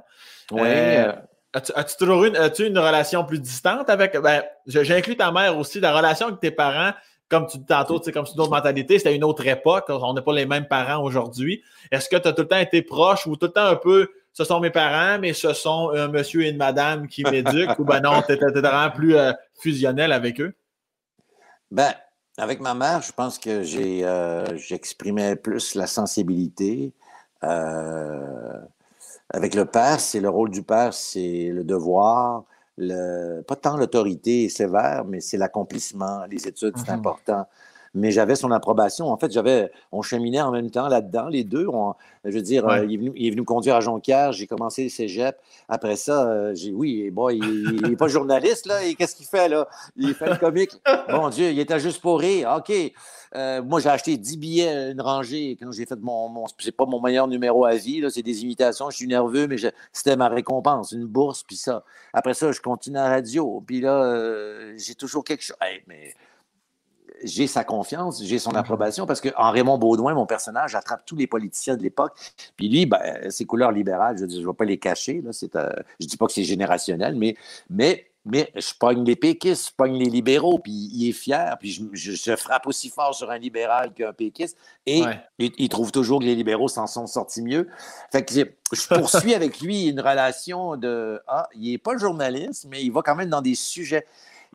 Oui. 0.50 0.60
Euh, 0.64 1.12
as-tu, 1.54 1.96
toujours 1.98 2.24
eu, 2.24 2.36
as 2.36 2.58
une 2.58 2.78
relation 2.78 3.24
plus 3.24 3.40
distante 3.40 3.88
avec. 3.88 4.18
Ben, 4.18 4.42
j'inclus 4.66 5.16
ta 5.16 5.32
mère 5.32 5.56
aussi, 5.56 5.80
la 5.80 5.96
relation 5.96 6.26
avec 6.26 6.40
tes 6.40 6.50
parents 6.50 6.92
comme 7.28 7.46
tu 7.46 7.58
dis 7.58 7.66
tantôt, 7.66 8.00
comme 8.00 8.26
c'est 8.26 8.34
une 8.34 8.40
autre 8.40 8.50
mentalité, 8.50 8.98
c'était 8.98 9.14
une 9.14 9.24
autre 9.24 9.46
époque, 9.46 9.84
on 9.88 10.14
n'a 10.14 10.22
pas 10.22 10.32
les 10.32 10.46
mêmes 10.46 10.66
parents 10.66 11.02
aujourd'hui. 11.02 11.62
Est-ce 11.90 12.08
que 12.08 12.16
tu 12.16 12.26
as 12.26 12.32
tout 12.32 12.42
le 12.42 12.48
temps 12.48 12.58
été 12.58 12.82
proche 12.82 13.26
ou 13.26 13.36
tout 13.36 13.46
le 13.46 13.52
temps 13.52 13.66
un 13.66 13.76
peu 13.76 14.10
ce 14.39 14.44
sont 14.44 14.60
mes 14.60 14.70
parents, 14.70 15.19
mais 15.19 15.32
ce 15.32 15.52
sont 15.52 15.90
un 15.90 16.06
monsieur 16.06 16.44
et 16.44 16.51
une 16.51 16.59
madame 16.59 17.09
qui 17.09 17.24
m'éduquent, 17.24 17.77
ou 17.81 17.85
ben 17.85 17.98
non, 17.98 18.23
tu 18.23 18.32
étais 18.32 18.47
vraiment 18.60 18.89
plus 18.89 19.16
euh, 19.16 19.32
fusionnel 19.60 20.12
avec 20.12 20.40
eux? 20.40 20.55
Ben, 21.73 21.93
avec 22.36 22.60
ma 22.60 22.73
mère, 22.73 23.02
je 23.02 23.10
pense 23.10 23.36
que 23.36 23.65
j'ai, 23.65 24.05
euh, 24.05 24.56
j'exprimais 24.56 25.35
plus 25.35 25.74
la 25.74 25.89
sensibilité. 25.89 26.93
Euh, 27.43 28.60
avec 29.31 29.56
le 29.56 29.65
père, 29.65 29.98
c'est 29.98 30.20
le 30.20 30.28
rôle 30.28 30.51
du 30.51 30.62
père, 30.62 30.94
c'est 30.94 31.51
le 31.52 31.65
devoir, 31.65 32.44
le, 32.77 33.40
pas 33.40 33.56
tant 33.56 33.77
l'autorité 33.77 34.48
sévère, 34.48 35.05
mais 35.05 35.19
c'est 35.20 35.36
l'accomplissement, 35.36 36.27
les 36.31 36.47
études, 36.47 36.74
c'est 36.77 36.86
mm-hmm. 36.86 36.94
important 36.94 37.44
mais 37.94 38.10
j'avais 38.10 38.35
son 38.35 38.51
approbation. 38.51 39.09
En 39.10 39.16
fait, 39.16 39.31
j'avais, 39.32 39.70
on 39.93 40.02
cheminait 40.02 40.40
en 40.40 40.51
même 40.51 40.70
temps 40.70 40.89
là-dedans, 40.89 41.28
les 41.28 41.44
deux. 41.44 41.66
je 42.24 42.31
veux 42.31 42.43
dire, 42.43 42.66
euh, 42.69 42.85
il, 42.85 42.94
est 42.94 43.31
venu, 43.31 43.40
me 43.40 43.44
conduire 43.44 43.77
à 43.77 43.81
Jonquière, 43.81 44.32
j'ai 44.32 44.47
commencé 44.47 44.85
le 44.85 44.89
cégep. 44.89 45.36
Après 45.69 45.97
ça, 45.97 46.28
euh, 46.28 46.55
j'ai, 46.55 46.73
oui, 46.73 47.10
bon, 47.10 47.28
il 47.31 47.81
n'est 47.82 47.97
pas 47.97 48.09
journaliste, 48.09 48.66
là, 48.66 48.85
et 48.85 48.94
qu'est-ce 48.94 49.16
qu'il 49.16 49.27
fait, 49.27 49.48
là? 49.48 49.69
Il 49.97 50.15
fait 50.15 50.28
le 50.28 50.36
comique. 50.36 50.73
Mon 51.09 51.28
Dieu, 51.31 51.51
il 51.51 51.59
était 51.59 51.81
juste 51.81 52.01
pour 52.01 52.20
rire. 52.20 52.56
OK. 52.59 52.73
Euh, 53.35 53.62
moi, 53.62 53.81
j'ai 53.81 53.90
acheté 53.90 54.16
10 54.16 54.39
billets, 54.39 54.90
une 54.93 55.01
rangée, 55.01 55.59
quand 55.60 55.70
j'ai 55.70 55.85
fait 55.85 56.01
mon. 56.01 56.28
mon 56.28 56.47
c'est 56.59 56.73
pas 56.73 56.86
mon 56.86 57.01
meilleur 57.01 57.28
numéro 57.28 57.65
à 57.65 57.74
vie, 57.74 58.01
là, 58.01 58.10
c'est 58.10 58.23
des 58.23 58.43
imitations. 58.43 58.90
Je 58.90 58.97
suis 58.97 59.06
nerveux, 59.06 59.47
mais 59.47 59.56
c'était 59.93 60.16
ma 60.16 60.28
récompense, 60.28 60.93
une 60.93 61.05
bourse, 61.05 61.43
puis 61.43 61.56
ça. 61.56 61.85
Après 62.12 62.35
ça, 62.35 62.52
je 62.52 62.60
continue 62.60 62.97
à 62.97 63.05
la 63.05 63.10
radio, 63.10 63.62
puis 63.66 63.81
là, 63.81 64.74
j'ai 64.77 64.94
toujours 64.94 65.24
quelque 65.24 65.43
chose. 65.43 65.56
mais 65.86 66.15
j'ai 67.24 67.46
sa 67.46 67.64
confiance, 67.64 68.22
j'ai 68.22 68.38
son 68.38 68.50
mhm. 68.50 68.56
approbation 68.56 69.06
parce 69.06 69.20
qu'en 69.20 69.50
Raymond 69.50 69.78
Baudouin, 69.78 70.14
mon 70.14 70.26
personnage 70.26 70.74
attrape 70.74 71.04
tous 71.04 71.16
les 71.16 71.26
politiciens 71.26 71.76
de 71.76 71.82
l'époque. 71.82 72.12
Puis 72.56 72.68
lui, 72.68 72.86
ben, 72.86 73.30
ses 73.30 73.44
couleurs 73.44 73.72
libérales, 73.72 74.18
je 74.18 74.24
ne 74.24 74.46
vais 74.46 74.52
pas 74.52 74.64
les 74.64 74.78
cacher. 74.78 75.20
Là, 75.22 75.30
euh, 75.30 75.70
je 76.00 76.04
ne 76.04 76.08
dis 76.08 76.16
pas 76.16 76.26
que 76.26 76.32
c'est 76.32 76.44
générationnel, 76.44 77.16
mais, 77.16 77.36
mais, 77.70 78.06
mais 78.24 78.50
je 78.54 78.72
pogne 78.78 79.04
les 79.04 79.16
péquistes, 79.16 79.68
je 79.70 79.74
pogne 79.74 79.96
les 79.96 80.10
libéraux, 80.10 80.58
puis 80.58 80.72
il 80.72 81.08
est 81.08 81.12
fier. 81.12 81.56
Puis 81.58 81.82
je, 81.92 82.36
frappe 82.36 82.66
aussi 82.66 82.90
fort 82.90 83.14
sur 83.14 83.30
un 83.30 83.38
libéral 83.38 83.92
qu'un 83.94 84.12
péquiste. 84.12 84.56
Et 84.86 85.02
il, 85.38 85.68
trouve 85.68 85.92
toujours 85.92 86.20
que 86.20 86.24
les 86.24 86.34
libéraux 86.34 86.68
s'en 86.68 86.86
sont 86.86 87.06
sortis 87.06 87.42
mieux. 87.42 87.68
Fait 88.12 88.24
que 88.24 88.34
je 88.34 88.94
poursuis 88.94 89.34
avec 89.34 89.60
lui 89.60 89.86
une 89.86 90.00
relation 90.00 90.76
de 90.76 91.20
Ah, 91.26 91.48
il 91.54 91.72
n'est 91.72 91.78
pas 91.78 91.96
journaliste, 91.96 92.66
mais 92.68 92.82
il 92.82 92.92
va 92.92 93.02
quand 93.02 93.16
même 93.16 93.30
dans 93.30 93.42
des 93.42 93.54
sujets. 93.54 94.06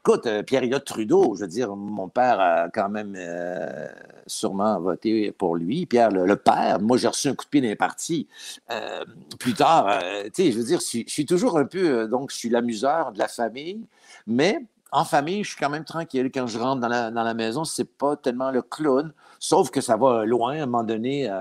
Écoute, 0.06 0.28
euh, 0.28 0.44
Pierre-Éliott 0.44 0.84
Trudeau, 0.84 1.34
je 1.36 1.44
veux 1.44 1.48
dire, 1.48 1.78
mon 1.78 2.10
père 2.10 2.38
a 2.42 2.68
quand 2.70 2.90
même 2.90 3.16
euh, 3.16 3.88
sûrement 4.28 4.78
voté 4.82 5.32
pour 5.32 5.56
lui. 5.56 5.86
Pierre, 5.86 6.12
le, 6.12 6.36
père, 6.36 6.82
moi, 6.82 6.98
j'ai 6.98 7.08
reçu 7.08 7.30
un 7.30 7.36
coup 7.36 7.46
de 7.46 7.50
pied 7.50 7.62
dans 7.62 7.70
les 7.70 7.78
partis. 7.78 8.28
Euh, 8.70 9.06
plus 9.40 9.54
tard, 9.54 10.02
tu 10.26 10.44
sais, 10.44 10.52
je 10.52 10.58
veux 10.58 10.66
dire, 10.66 10.82
je, 10.82 11.04
suis 11.08 11.26
toujours 11.26 11.58
un 11.58 11.64
peu, 11.64 12.06
donc, 12.10 12.32
je 12.32 12.36
suis 12.36 12.50
l'amuseur 12.50 13.14
de 13.14 13.18
la 13.18 13.30
famille, 13.30 13.80
mais 14.28 14.66
en 14.92 15.06
famille, 15.06 15.42
je 15.42 15.52
suis 15.52 15.58
quand 15.58 15.70
même 15.70 15.86
tranquille. 15.86 16.30
Quand 16.34 16.48
je 16.48 16.60
rentre 16.60 16.82
dans 16.82 16.90
la, 16.90 17.10
dans 17.10 17.24
la 17.24 17.34
maison, 17.34 17.64
c'est 17.64 17.90
pas 17.90 18.18
tellement 18.18 18.52
le 18.52 18.62
clown, 18.62 19.14
sauf 19.40 19.72
que 19.72 19.80
ça 19.80 19.96
va 19.96 20.26
loin. 20.26 20.60
À 20.60 20.64
un 20.64 20.66
moment 20.66 20.84
donné, 20.84 21.32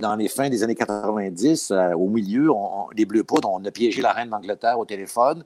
dans 0.00 0.16
les 0.16 0.26
fins 0.26 0.48
des 0.48 0.64
années 0.64 0.74
90, 0.74 1.72
au 1.96 2.08
milieu, 2.08 2.50
les 2.96 3.04
Bleus 3.04 3.22
Poudres, 3.22 3.52
on 3.52 3.64
a 3.64 3.70
piégé 3.70 4.02
la 4.02 4.12
reine 4.12 4.30
d'Angleterre 4.30 4.80
au 4.80 4.84
téléphone. 4.84 5.44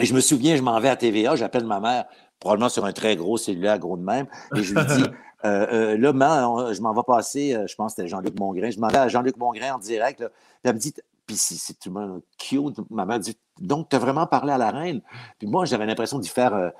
Et 0.00 0.06
je 0.06 0.14
me 0.14 0.20
souviens, 0.20 0.56
je 0.56 0.62
m'en 0.62 0.78
vais 0.80 0.88
à 0.88 0.96
TVA, 0.96 1.36
j'appelle 1.36 1.64
ma 1.64 1.80
mère, 1.80 2.04
probablement 2.38 2.68
sur 2.68 2.84
un 2.84 2.92
très 2.92 3.16
gros 3.16 3.36
cellulaire, 3.36 3.78
gros 3.78 3.96
de 3.96 4.02
même, 4.02 4.26
et 4.54 4.62
je 4.62 4.74
lui 4.74 4.86
dis, 4.86 5.04
euh, 5.44 5.94
euh, 5.94 5.98
là, 5.98 6.72
je 6.72 6.80
m'en 6.80 6.92
vais 6.92 7.02
passer, 7.06 7.54
euh, 7.54 7.66
je 7.66 7.74
pense 7.74 7.92
que 7.92 7.96
c'était 7.96 8.08
Jean-Luc 8.08 8.38
Mongrain, 8.38 8.70
je 8.70 8.78
m'en 8.78 8.88
vais 8.88 8.98
à 8.98 9.08
Jean-Luc 9.08 9.36
Mongrain 9.36 9.74
en 9.74 9.78
direct, 9.78 10.20
là, 10.20 10.28
elle 10.62 10.74
me 10.74 10.78
dit, 10.78 10.94
puis 11.26 11.36
c'est 11.36 11.78
tout 11.78 11.92
le 11.92 12.00
monde 12.00 12.22
cute, 12.38 12.76
ma 12.90 13.04
mère 13.04 13.18
dit, 13.18 13.36
donc 13.60 13.88
tu 13.88 13.96
as 13.96 13.98
vraiment 13.98 14.26
parlé 14.26 14.52
à 14.52 14.58
la 14.58 14.70
reine? 14.70 15.02
Puis 15.38 15.46
moi, 15.46 15.64
j'avais 15.66 15.84
l'impression 15.84 16.18
d'y 16.18 16.28
faire 16.28 16.72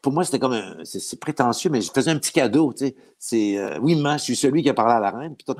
pour 0.00 0.14
moi, 0.14 0.24
c'était 0.24 0.38
comme 0.38 0.58
c'est 0.84 1.20
prétentieux, 1.20 1.68
mais 1.68 1.82
je 1.82 1.92
faisais 1.92 2.10
un 2.10 2.16
petit 2.16 2.32
cadeau, 2.32 2.72
tu 2.72 2.86
sais. 2.86 2.96
C'est 3.18 3.78
oui, 3.80 4.00
moi, 4.00 4.16
je 4.16 4.22
suis 4.22 4.36
celui 4.36 4.62
qui 4.62 4.70
a 4.70 4.74
parlé 4.74 4.94
à 4.94 5.00
la 5.00 5.10
reine, 5.10 5.36
puis 5.36 5.44
toi, 5.44 5.54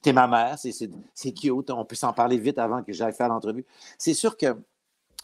t'es 0.00 0.08
es 0.08 0.12
ma 0.14 0.26
mère, 0.26 0.56
c'est 0.56 1.32
cute, 1.32 1.70
on 1.70 1.84
peut 1.84 1.94
s'en 1.94 2.14
parler 2.14 2.38
vite 2.38 2.58
avant 2.58 2.82
que 2.82 2.94
j'aille 2.94 3.12
faire 3.12 3.28
l'entrevue. 3.28 3.66
C'est 3.98 4.14
sûr 4.14 4.38
que 4.38 4.56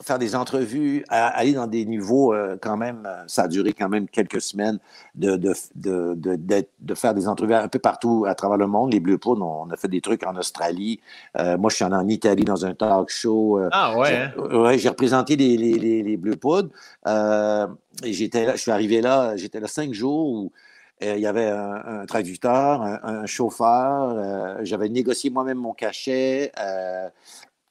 faire 0.03 0.19
des 0.19 0.37
entrevues, 0.37 1.05
aller 1.09 1.53
dans 1.53 1.67
des 1.67 1.85
niveaux 1.85 2.33
euh, 2.33 2.57
quand 2.61 2.77
même, 2.77 3.03
euh, 3.07 3.25
ça 3.27 3.43
a 3.43 3.49
duré 3.49 3.73
quand 3.73 3.89
même 3.89 4.09
quelques 4.09 4.41
semaines 4.41 4.79
de, 5.17 5.37
de, 5.37 5.55
de, 5.75 6.67
de, 6.79 6.95
faire 6.95 7.15
des 7.15 7.27
entrevues 7.27 7.55
un 7.55 7.69
peu 7.69 7.81
partout 7.81 8.25
à 8.29 8.35
travers 8.35 8.59
le 8.59 8.69
monde. 8.69 8.93
Les 8.93 9.01
Bleus 9.01 9.19
Poudres, 9.19 9.45
on, 9.45 9.69
a 9.71 9.77
fait 9.77 9.89
des 9.89 10.01
trucs 10.01 10.25
en 10.25 10.37
Australie. 10.37 11.01
Euh, 11.37 11.59
moi, 11.59 11.69
je 11.71 11.77
suis 11.77 11.85
allé 11.85 11.97
en 11.97 12.07
Italie 12.07 12.45
dans 12.45 12.65
un 12.65 12.75
talk 12.75 13.11
show. 13.11 13.61
ah 13.73 13.99
ouais? 13.99 14.31
Hein? 14.37 14.57
Ouais, 14.57 14.79
j'ai 14.79 14.89
représenté 14.89 15.35
les, 15.35 15.57
les, 15.57 16.03
les, 16.03 16.37
Poudres. 16.37 16.71
et 17.07 18.13
j'étais 18.13 18.47
là, 18.47 18.53
je 18.55 18.61
suis 18.61 18.71
arrivé 18.71 19.01
là, 19.01 19.37
j'étais 19.37 19.59
là 19.59 19.67
cinq 19.67 19.93
jours 19.93 20.29
où 20.31 20.53
il 21.01 21.19
y 21.19 21.27
avait 21.27 21.49
un, 21.49 22.05
traducteur, 22.07 22.83
un, 22.83 23.27
chauffeur. 23.27 24.65
J'avais 24.65 24.89
négocié 24.89 25.31
moi-même 25.31 25.59
mon 25.59 25.73
cachet. 25.73 26.53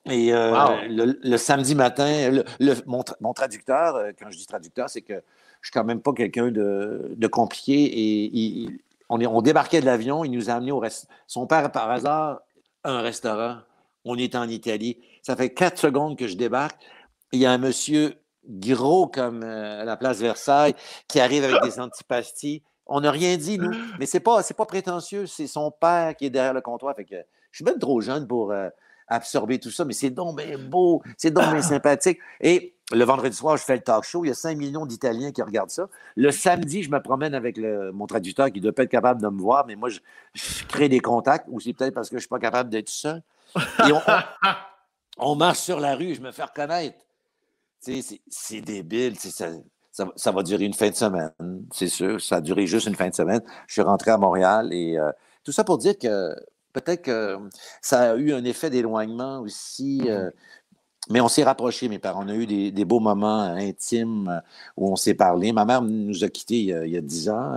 Et 0.09 0.33
euh, 0.33 1.15
le, 1.21 1.37
samedi 1.37 1.75
matin, 1.75 2.43
le, 2.59 2.73
mon, 2.85 3.33
traducteur, 3.33 3.95
euh, 3.95 4.11
quand 4.17 4.29
je 4.29 4.37
dis 4.37 4.45
traducteur, 4.45 4.89
c'est 4.89 5.01
que 5.01 5.13
je 5.61 5.67
suis 5.69 5.73
quand 5.73 5.83
même 5.83 6.01
pas 6.01 6.13
quelqu'un 6.13 6.49
de, 6.49 7.27
compliqué. 7.31 7.91
Et 7.93 8.67
on, 9.09 9.19
est, 9.19 9.27
on 9.27 9.41
débarquait 9.41 9.81
de 9.81 9.85
l'avion, 9.85 10.23
il 10.23 10.31
nous 10.31 10.49
a 10.49 10.53
amenés 10.53 10.71
au 10.71 10.79
restaurant. 10.79 11.13
Son 11.27 11.47
père, 11.47 11.71
par 11.71 11.89
hasard, 11.89 12.41
un 12.83 13.01
restaurant. 13.01 13.57
On 14.05 14.17
est 14.17 14.35
en 14.35 14.47
Italie. 14.47 14.97
Ça 15.21 15.35
fait 15.35 15.53
quatre 15.53 15.77
secondes 15.77 16.17
que 16.17 16.27
je 16.27 16.37
débarque. 16.37 16.81
Il 17.33 17.39
y 17.39 17.45
a 17.45 17.51
un 17.51 17.57
monsieur 17.57 18.15
gros 18.47 19.07
comme 19.07 19.43
euh, 19.43 19.83
la 19.83 19.97
place 19.97 20.19
Versailles 20.19 20.75
qui 21.09 21.19
arrive 21.19 21.43
avec 21.43 21.61
des 21.63 21.79
antipasties. 21.81 22.63
On 22.85 23.01
n'a 23.01 23.11
rien 23.11 23.35
dit, 23.35 23.57
nous. 23.57 23.75
Mais 23.99 24.05
c'est 24.05 24.21
pas, 24.21 24.41
pas 24.41 24.65
prétentieux. 24.65 25.25
C'est 25.25 25.47
son 25.47 25.71
père 25.71 26.15
qui 26.15 26.27
est 26.27 26.29
derrière 26.29 26.53
le 26.53 26.61
comptoir. 26.61 26.95
Fait 26.95 27.03
que 27.03 27.17
je 27.51 27.57
suis 27.57 27.65
même 27.65 27.79
trop 27.79 27.99
jeune 27.99 28.25
pour 28.25 28.53
absorber 29.07 29.59
tout 29.59 29.71
ça, 29.71 29.85
mais 29.85 29.93
c'est 29.93 30.09
donc 30.09 30.37
bien 30.37 30.57
beau, 30.57 31.01
c'est 31.17 31.31
donc 31.31 31.49
bien 31.51 31.61
sympathique. 31.61 32.19
Et 32.41 32.75
le 32.91 33.03
vendredi 33.03 33.35
soir, 33.35 33.57
je 33.57 33.63
fais 33.63 33.75
le 33.75 33.81
talk 33.81 34.03
show. 34.03 34.23
Il 34.23 34.29
y 34.29 34.31
a 34.31 34.35
5 34.35 34.57
millions 34.57 34.85
d'Italiens 34.85 35.31
qui 35.31 35.41
regardent 35.41 35.69
ça. 35.69 35.87
Le 36.15 36.31
samedi, 36.31 36.83
je 36.83 36.89
me 36.89 37.01
promène 37.01 37.33
avec 37.33 37.57
le, 37.57 37.91
mon 37.91 38.07
traducteur 38.07 38.51
qui 38.51 38.61
doit 38.61 38.71
pas 38.71 38.83
être 38.83 38.91
capable 38.91 39.21
de 39.21 39.27
me 39.27 39.41
voir, 39.41 39.65
mais 39.67 39.75
moi, 39.75 39.89
je, 39.89 39.99
crée 40.67 40.87
des 40.87 40.99
contacts, 40.99 41.47
ou 41.49 41.59
c'est 41.59 41.73
peut-être 41.73 41.93
parce 41.93 42.09
que 42.09 42.15
je 42.15 42.21
suis 42.21 42.29
pas 42.29 42.39
capable 42.39 42.69
d'être 42.69 42.89
seul. 42.89 43.21
Et 43.55 43.91
On 45.17 45.35
marche 45.35 45.59
sur 45.59 45.79
la 45.79 45.95
rue, 45.95 46.15
je 46.15 46.21
me 46.21 46.31
fais 46.31 46.43
reconnaître. 46.43 46.97
C'est 47.79 48.61
débile. 48.61 49.17
Ça, 49.17 49.49
ça, 50.15 50.31
va 50.31 50.43
durer 50.43 50.65
une 50.65 50.73
fin 50.73 50.89
de 50.89 50.95
semaine, 50.95 51.31
c'est 51.73 51.87
sûr. 51.87 52.21
Ça 52.21 52.37
a 52.37 52.41
duré 52.41 52.67
juste 52.67 52.87
une 52.87 52.95
fin 52.95 53.09
de 53.09 53.15
semaine. 53.15 53.41
Je 53.67 53.73
suis 53.73 53.81
rentré 53.81 54.11
à 54.11 54.17
Montréal 54.17 54.71
et 54.71 54.97
euh, 54.97 55.11
tout 55.43 55.51
ça 55.51 55.63
pour 55.63 55.77
dire 55.77 55.97
que 55.97 56.35
peut-être 56.81 57.01
que 57.03 57.37
ça 57.81 58.11
a 58.11 58.15
eu 58.15 58.33
un 58.33 58.43
effet 58.43 58.69
d'éloignement 58.69 59.39
aussi. 59.39 60.01
Mm-hmm. 60.03 60.09
Euh, 60.09 60.31
mais 61.09 61.21
on 61.21 61.29
s'est 61.29 61.43
rapprochés, 61.43 61.87
mes 61.87 61.99
parents. 61.99 62.25
On 62.25 62.29
a 62.29 62.35
eu 62.35 62.45
des, 62.45 62.85
beaux 62.85 62.99
moments 62.99 63.41
intimes 63.41 64.27
euh, 64.27 64.39
où 64.75 64.91
on 64.91 64.95
s'est 64.95 65.13
parlé. 65.13 65.53
Ma 65.53 65.63
mère 65.63 65.81
nous 65.81 66.23
a 66.23 66.29
quittés 66.29 66.59
il 66.59 66.89
y 66.89 66.97
a 66.97 67.01
dix 67.01 67.29
ans, 67.29 67.55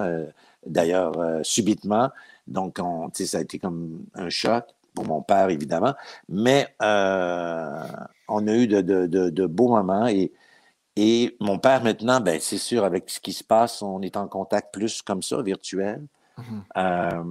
d'ailleurs, 0.65 1.13
subitement. 1.43 2.11
Donc, 2.47 2.79
on, 2.81 3.11
ça 3.13 3.39
a 3.39 3.41
été 3.41 3.59
comme 3.59 4.05
un 4.15 4.29
choc 4.29 4.65
pour 4.95 5.05
mon 5.05 5.21
père, 5.21 5.51
évidemment. 5.51 5.95
Mais 6.29 6.69
on 6.81 8.47
a 8.47 8.55
eu 8.55 8.69
de, 8.69 8.81
de 9.07 9.47
beaux 9.47 9.69
moments 9.69 10.07
et 10.07 10.33
et 10.97 11.37
mon 11.41 11.59
père, 11.59 11.83
maintenant, 11.83 12.21
ben, 12.21 12.39
c'est 12.41 12.59
sûr, 12.59 12.85
avec 12.85 13.09
ce 13.09 13.21
qui 13.21 13.33
se 13.33 13.45
passe, 13.45 13.81
on 13.81 14.03
est 14.03 14.17
en 14.17 14.29
contact 14.29 14.73
plus 14.73 15.03
comme 15.03 15.23
ça, 15.23 15.41
virtuel. 15.41 16.07
Euh, 16.77 17.25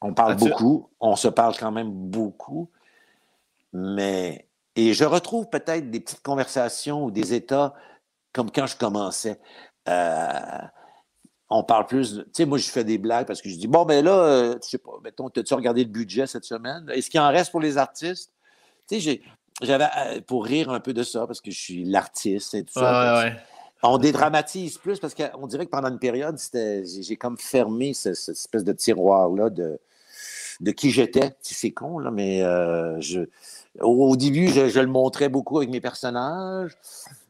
on 0.00 0.14
parle 0.14 0.36
beaucoup, 0.36 0.90
on 1.00 1.16
se 1.16 1.28
parle 1.28 1.56
quand 1.56 1.72
même 1.72 1.90
beaucoup, 1.90 2.70
mais. 3.72 4.44
Et 4.76 4.94
je 4.94 5.04
retrouve 5.04 5.48
peut-être 5.48 5.90
des 5.90 5.98
petites 5.98 6.22
conversations 6.22 7.04
ou 7.04 7.10
des 7.10 7.34
états 7.34 7.74
comme 8.32 8.50
quand 8.52 8.66
je 8.66 8.76
commençais. 8.76 9.40
Euh, 9.88 10.58
on 11.50 11.64
parle 11.64 11.86
plus. 11.86 12.18
Tu 12.18 12.24
sais, 12.32 12.44
moi, 12.44 12.58
je 12.58 12.68
fais 12.68 12.84
des 12.84 12.98
blagues 12.98 13.26
parce 13.26 13.42
que 13.42 13.48
je 13.48 13.56
dis 13.56 13.66
Bon, 13.66 13.84
ben 13.84 14.04
là, 14.04 14.12
euh, 14.12 14.58
je 14.62 14.68
sais 14.68 14.78
pas, 14.78 14.92
mettons, 15.02 15.28
as-tu 15.28 15.54
regardé 15.54 15.82
le 15.82 15.90
budget 15.90 16.26
cette 16.26 16.44
semaine? 16.44 16.88
Est-ce 16.90 17.10
qu'il 17.10 17.18
en 17.18 17.30
reste 17.30 17.50
pour 17.50 17.60
les 17.60 17.76
artistes? 17.76 18.32
Tu 18.88 19.00
sais, 19.00 19.20
j'avais 19.62 19.88
euh, 19.96 20.20
pour 20.20 20.44
rire 20.44 20.70
un 20.70 20.80
peu 20.80 20.92
de 20.92 21.02
ça 21.02 21.26
parce 21.26 21.40
que 21.40 21.50
je 21.50 21.58
suis 21.58 21.84
l'artiste 21.84 22.54
et 22.54 22.64
tout 22.64 22.74
ça. 22.74 23.32
On 23.82 23.98
dédramatise 23.98 24.78
plus 24.78 24.98
parce 24.98 25.14
qu'on 25.14 25.46
dirait 25.46 25.66
que 25.66 25.70
pendant 25.70 25.88
une 25.88 25.98
période, 25.98 26.36
j'ai 26.52 27.16
comme 27.16 27.38
fermé 27.38 27.94
cette 27.94 28.28
espèce 28.28 28.64
de 28.64 28.72
tiroir-là 28.72 29.50
de, 29.50 29.78
de 30.60 30.70
qui 30.72 30.90
j'étais. 30.90 31.36
C'est 31.40 31.70
con, 31.70 31.98
là, 31.98 32.10
mais 32.10 32.42
euh, 32.42 33.00
je, 33.00 33.20
au, 33.80 34.16
début, 34.16 34.48
je, 34.48 34.80
le 34.80 34.86
montrais 34.86 35.28
beaucoup 35.28 35.58
avec 35.58 35.70
mes 35.70 35.80
personnages. 35.80 36.76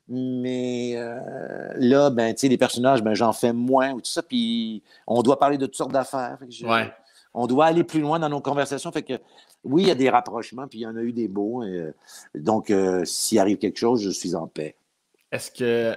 Mais 0.09 0.95
euh, 0.97 1.73
là, 1.77 2.09
ben, 2.09 2.33
tu 2.33 2.41
sais, 2.41 2.49
les 2.49 2.57
personnages, 2.57 3.03
ben, 3.03 3.13
j'en 3.13 3.35
fais 3.35 3.53
moins 3.53 3.93
ou 3.93 4.01
tout 4.01 4.11
ça. 4.11 4.23
Puis 4.23 4.83
on 5.07 5.23
doit 5.23 5.39
parler 5.39 5.59
de 5.59 5.67
toutes 5.67 5.77
sortes 5.77 5.93
d'affaires. 5.93 6.39
On 7.35 7.47
doit 7.47 7.67
aller 7.67 7.85
plus 7.85 8.01
loin 8.01 8.19
dans 8.19 8.31
nos 8.31 8.41
conversations. 8.41 8.91
Fait 8.91 9.03
que 9.03 9.21
oui, 9.65 9.83
il 9.83 9.89
y 9.89 9.91
a 9.91 9.95
des 9.95 10.09
rapprochements, 10.09 10.67
puis 10.67 10.81
il 10.81 10.83
y 10.83 10.87
en 10.87 10.97
a 10.97 11.03
eu 11.03 11.13
des 11.13 11.29
beaux. 11.29 11.63
Euh, 11.63 11.93
donc, 12.35 12.71
euh, 12.71 13.05
s'il 13.05 13.39
arrive 13.39 13.59
quelque 13.59 13.79
chose, 13.79 14.03
je 14.03 14.11
suis 14.11 14.35
en 14.35 14.47
paix. 14.47 14.77
Est-ce 15.31 15.51
que. 15.51 15.97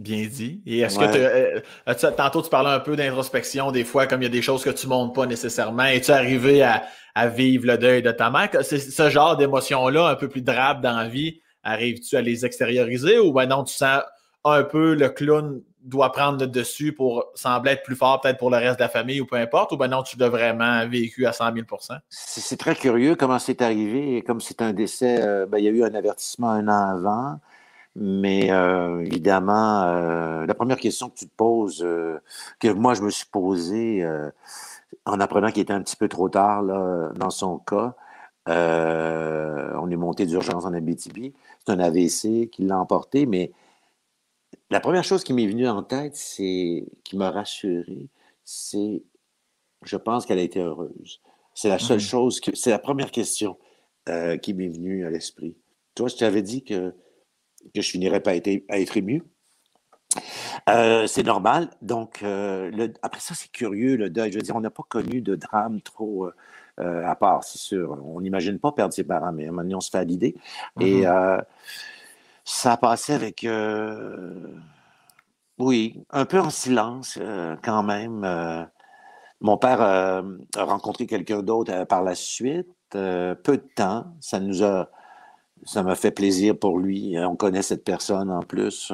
Bien 0.00 0.26
dit. 0.26 0.62
Et 0.64 0.78
est-ce 0.78 0.98
que 0.98 1.04
euh, 1.04 2.10
tantôt 2.16 2.40
tu 2.40 2.48
parlais 2.48 2.70
un 2.70 2.80
peu 2.80 2.96
d'introspection, 2.96 3.70
des 3.70 3.84
fois, 3.84 4.06
comme 4.06 4.22
il 4.22 4.24
y 4.24 4.28
a 4.28 4.30
des 4.30 4.40
choses 4.40 4.64
que 4.64 4.70
tu 4.70 4.86
ne 4.86 4.92
montres 4.92 5.12
pas 5.12 5.26
nécessairement. 5.26 5.84
Es-tu 5.84 6.10
arrivé 6.10 6.62
à, 6.62 7.28
vivre 7.28 7.66
le 7.66 7.76
deuil 7.76 8.00
de 8.00 8.10
ta 8.10 8.30
mère? 8.30 8.48
C'est 8.62 8.78
ce 8.78 9.10
genre 9.10 9.36
d'émotion-là, 9.36 10.08
un 10.08 10.14
peu 10.14 10.28
plus 10.28 10.40
drabe 10.40 10.80
dans 10.80 10.96
la 10.96 11.06
vie, 11.06 11.42
arrives-tu 11.62 12.16
à 12.16 12.22
les 12.22 12.46
extérioriser? 12.46 13.18
Ou 13.18 13.34
ben 13.34 13.44
non, 13.44 13.62
tu 13.62 13.74
sens 13.74 14.00
un 14.42 14.62
peu 14.62 14.94
le 14.94 15.10
clown 15.10 15.60
doit 15.82 16.12
prendre 16.12 16.40
le 16.40 16.46
dessus 16.46 16.94
pour 16.94 17.26
sembler 17.34 17.72
être 17.72 17.82
plus 17.82 17.96
fort 17.96 18.22
peut-être 18.22 18.38
pour 18.38 18.50
le 18.50 18.56
reste 18.56 18.78
de 18.78 18.84
la 18.84 18.88
famille 18.88 19.20
ou 19.20 19.26
peu 19.26 19.36
importe, 19.36 19.72
ou 19.72 19.76
ben 19.76 19.88
non, 19.88 20.02
tu 20.02 20.16
l'as 20.16 20.30
vraiment 20.30 20.88
vécu 20.88 21.26
à 21.26 21.34
100 21.34 21.52
000% 21.52 21.98
C'est 22.08 22.56
très 22.56 22.74
curieux 22.74 23.16
comment 23.16 23.38
c'est 23.38 23.60
arrivé. 23.60 24.22
Comme 24.26 24.40
c'est 24.40 24.62
un 24.62 24.72
décès, 24.72 25.20
euh, 25.20 25.44
ben, 25.44 25.58
il 25.58 25.64
y 25.64 25.68
a 25.68 25.70
eu 25.70 25.84
un 25.84 25.94
avertissement 25.94 26.50
un 26.52 26.68
an 26.68 26.96
avant. 26.96 27.40
Mais 27.96 28.50
euh, 28.50 29.00
évidemment, 29.00 29.82
euh, 29.82 30.46
la 30.46 30.54
première 30.54 30.78
question 30.78 31.10
que 31.10 31.16
tu 31.16 31.26
te 31.26 31.34
poses, 31.34 31.86
que 32.58 32.68
moi 32.68 32.94
je 32.94 33.02
me 33.02 33.10
suis 33.10 33.26
posée 33.26 34.06
en 35.06 35.20
apprenant 35.20 35.50
qu'il 35.50 35.62
était 35.62 35.72
un 35.72 35.82
petit 35.82 35.96
peu 35.96 36.08
trop 36.08 36.28
tard 36.28 36.62
là, 36.62 37.10
dans 37.16 37.30
son 37.30 37.58
cas, 37.58 37.94
on 38.46 39.90
est 39.90 39.96
monté 39.96 40.26
d'urgence 40.26 40.64
en 40.64 40.72
Abitibi. 40.72 41.34
C'est 41.58 41.72
un 41.72 41.80
AVC 41.80 42.48
qui 42.50 42.64
l'a 42.64 42.78
emporté, 42.78 43.26
mais 43.26 43.52
la 44.70 44.80
première 44.80 45.04
chose 45.04 45.24
qui 45.24 45.32
m'est 45.32 45.46
venue 45.46 45.68
en 45.68 45.82
tête, 45.82 46.14
c'est 46.14 46.86
qui 47.04 47.16
m'a 47.16 47.30
rassuré, 47.30 48.08
c'est 48.44 49.02
je 49.82 49.96
pense 49.96 50.26
qu'elle 50.26 50.38
a 50.38 50.42
été 50.42 50.60
heureuse. 50.60 51.20
C'est 51.54 51.68
la 51.68 51.78
seule 51.78 51.98
mmh. 51.98 52.00
chose 52.00 52.40
que 52.40 52.54
c'est 52.54 52.70
la 52.70 52.78
première 52.78 53.10
question 53.10 53.58
euh, 54.08 54.36
qui 54.36 54.54
m'est 54.54 54.68
venue 54.68 55.06
à 55.06 55.10
l'esprit. 55.10 55.56
Toi, 55.94 56.08
je 56.08 56.16
t'avais 56.16 56.42
dit 56.42 56.62
que, 56.62 56.94
que 57.74 57.80
je 57.80 57.90
finirais 57.90 58.20
pas 58.20 58.32
à 58.32 58.34
être, 58.34 58.96
ému. 58.96 59.22
Euh, 60.68 61.06
c'est 61.06 61.22
normal. 61.22 61.70
Donc, 61.82 62.22
euh, 62.22 62.88
après 63.02 63.20
ça, 63.20 63.34
c'est 63.34 63.50
curieux, 63.50 63.96
le 63.96 64.10
deuil. 64.10 64.32
Je 64.32 64.38
veux 64.38 64.42
dire, 64.42 64.56
on 64.56 64.60
n'a 64.60 64.70
pas 64.70 64.84
connu 64.88 65.20
de 65.20 65.34
drame 65.34 65.80
trop 65.80 66.28
à 66.78 67.14
part, 67.14 67.44
c'est 67.44 67.58
sûr. 67.58 67.98
On 68.06 68.22
n'imagine 68.22 68.58
pas 68.58 68.72
perdre 68.72 68.94
ses 68.94 69.04
parents, 69.04 69.32
mais 69.32 69.44
à 69.44 69.48
un 69.48 69.50
moment 69.50 69.62
donné, 69.62 69.74
on 69.74 69.80
se 69.80 69.90
fait 69.90 69.98
à 69.98 70.04
l'idée. 70.04 70.34
Et 70.80 71.02
mmh 71.02 71.42
ça 72.50 72.76
passait 72.76 73.14
avec, 73.14 73.44
euh, 73.44 74.34
oui, 75.58 76.04
un 76.10 76.24
peu 76.24 76.40
en 76.40 76.50
silence 76.50 77.16
euh, 77.20 77.56
quand 77.62 77.82
même. 77.82 78.24
Euh. 78.24 78.64
mon 79.40 79.56
père 79.56 79.80
a 79.80 80.22
rencontré 80.56 81.06
quelqu'un 81.06 81.42
d'autre 81.42 81.84
par 81.84 82.02
la 82.02 82.14
suite, 82.14 82.68
peu 82.90 83.36
de 83.46 83.68
temps. 83.74 84.06
Ça 84.20 84.40
nous 84.40 84.64
a, 84.64 84.90
ça 85.64 85.82
m'a 85.82 85.94
fait 85.94 86.10
plaisir 86.10 86.58
pour 86.58 86.78
lui. 86.78 87.16
On 87.18 87.36
connaît 87.36 87.62
cette 87.62 87.84
personne 87.84 88.30
en 88.30 88.40
plus. 88.40 88.92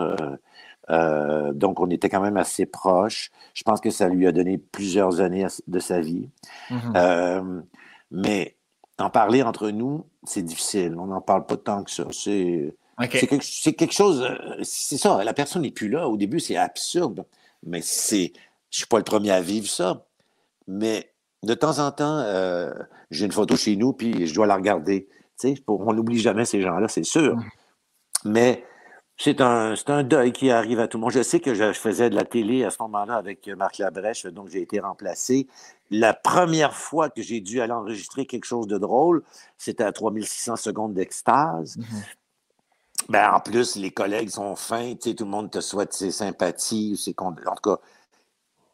donc, 0.89 1.81
on 1.81 1.91
était 1.91 2.09
quand 2.09 2.21
même 2.21 2.37
assez 2.37 2.67
proches. 2.67 3.31
Je 3.55 3.63
pense 3.63 3.81
que 3.81 3.91
ça 3.91 4.09
lui 4.09 4.27
a 4.27 4.33
donné 4.33 4.59
plusieurs 4.59 5.21
années 5.21 5.47
de 5.67 5.79
sa 5.79 6.01
vie. 6.01 6.29
Mmh 6.71 7.63
mais 8.11 8.57
en 8.99 9.11
parler 9.11 9.43
entre 9.43 9.71
nous, 9.71 10.07
c'est 10.25 10.43
difficile. 10.43 10.97
On 10.99 11.07
n'en 11.07 11.21
parle 11.21 11.47
pas 11.47 11.57
tant 11.57 11.85
que 11.85 11.91
ça. 11.91 12.07
C'est 12.13 12.75
quelque, 13.09 13.93
chose, 13.93 14.23
euh, 14.23 14.63
c'est 14.63 14.97
ça, 14.97 15.23
la 15.23 15.35
personne 15.35 15.63
n'est 15.63 15.71
plus 15.71 15.89
là. 15.89 16.09
Au 16.09 16.17
début, 16.17 16.41
c'est 16.41 16.57
absurde, 16.57 17.27
mais 17.63 17.83
c'est, 17.83 18.33
je 18.71 18.79
suis 18.79 18.87
pas 18.87 18.99
le 18.99 19.05
premier 19.05 19.33
à 19.33 19.43
vivre 19.43 19.69
ça. 19.69 20.07
Mais 20.67 21.13
de 21.43 21.55
temps 21.55 21.79
en 21.79 21.93
temps, 21.93 22.21
euh, 22.21 22.73
j'ai 23.11 23.27
une 23.27 23.33
photo 23.33 23.57
chez 23.57 23.77
nous, 23.77 23.93
puis 23.93 24.27
je 24.27 24.35
dois 24.35 24.47
la 24.47 24.57
regarder. 24.57 25.09
On 25.67 25.93
n'oublie 25.93 26.19
jamais 26.19 26.45
ces 26.45 26.61
gens-là, 26.61 26.89
c'est 26.89 27.05
sûr. 27.05 27.37
Mmh. 27.37 27.45
Mais 28.25 28.65
c'est 29.19 29.41
un, 29.41 29.75
un 29.87 30.03
deuil 30.03 30.33
qui 30.33 30.51
arrive 30.51 30.81
à 30.81 30.89
tout 30.89 30.99
le 30.99 31.03
monde. 31.03 31.13
Je 31.13 31.23
sais 31.23 31.41
que 31.41 31.55
je, 31.55 31.73
faisais 31.73 32.11
de 32.11 32.15
la 32.15 32.25
télé 32.25 32.65
à 32.65 32.71
ce 32.71 32.77
moment-là 32.81 33.17
avec 33.17 33.49
Marc 33.49 33.79
Labrèche, 33.79 34.27
donc 34.27 34.49
j'ai 34.49 34.63
été 34.63 34.81
remplacé. 34.81 35.47
La 35.91 36.15
première 36.15 36.75
fois 36.75 37.09
que 37.09 37.23
j'ai 37.23 37.41
dû 37.41 37.61
aller 37.61 37.73
enregistrer 37.73 38.27
quelque 38.27 38.45
chose 38.45 38.67
de 38.67 38.79
drôle, 38.79 39.23
c'était 39.57 39.85
à 39.85 39.93
3600 39.93 40.57
secondes 40.57 40.95
d'extase. 40.95 41.77
Mmh 41.79 41.85
ben, 43.09 43.31
en 43.33 43.41
plus, 43.41 43.77
les 43.77 43.91
collègues 43.91 44.31
sont 44.31 44.57
fins, 44.57 44.95
tout 44.95 45.15
le 45.21 45.31
monde 45.31 45.51
te 45.51 45.61
souhaite 45.61 45.93
ses 45.93 46.11
sympathies, 46.11 46.97
ses 46.97 47.15
En 47.19 47.33
tout 47.33 47.61
cas, 47.63 47.79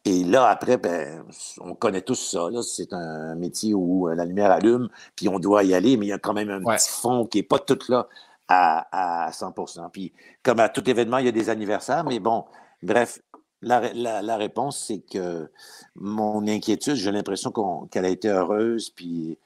et 0.05 0.25
là, 0.25 0.49
après, 0.49 0.79
ben, 0.79 1.25
on 1.61 1.75
connaît 1.75 2.03
tous 2.03 2.17
ça. 2.17 2.49
C'est 2.63 2.93
un 2.93 3.35
métier 3.37 3.73
où 3.75 4.09
euh, 4.09 4.15
la 4.15 4.25
lumière 4.25 4.51
allume, 4.51 4.89
puis 5.15 5.29
on 5.29 5.39
doit 5.39 5.63
y 5.63 5.75
aller, 5.75 5.97
mais 5.97 6.07
il 6.07 6.09
y 6.09 6.13
a 6.13 6.19
quand 6.19 6.35
même 6.35 6.51
un 6.51 6.61
petit 6.61 6.91
fond 6.91 7.25
qui 7.27 7.39
n'est 7.39 7.45
pas 7.45 7.59
tout 7.61 7.79
là 7.89 8.09
à, 8.49 9.27
à 9.27 9.31
100% 9.31 9.91
Puis, 9.93 10.13
comme 10.43 10.61
à 10.61 10.69
tout 10.69 10.89
événement, 10.89 11.19
il 11.19 11.27
y 11.27 11.29
a 11.29 11.33
des 11.33 11.51
anniversaires, 11.51 12.05
mais 12.05 12.19
bon, 12.19 12.45
bref, 12.83 13.21
la, 13.63 13.93
la, 13.95 14.37
réponse, 14.37 14.85
c'est 14.87 15.01
que 15.01 15.49
mon 15.95 16.49
inquiétude, 16.49 16.97
j'ai 16.97 17.13
l'impression 17.13 17.53
qu'elle 17.91 18.05
a 18.05 18.09
été 18.09 18.29
heureuse, 18.29 18.91
puis 18.91 19.39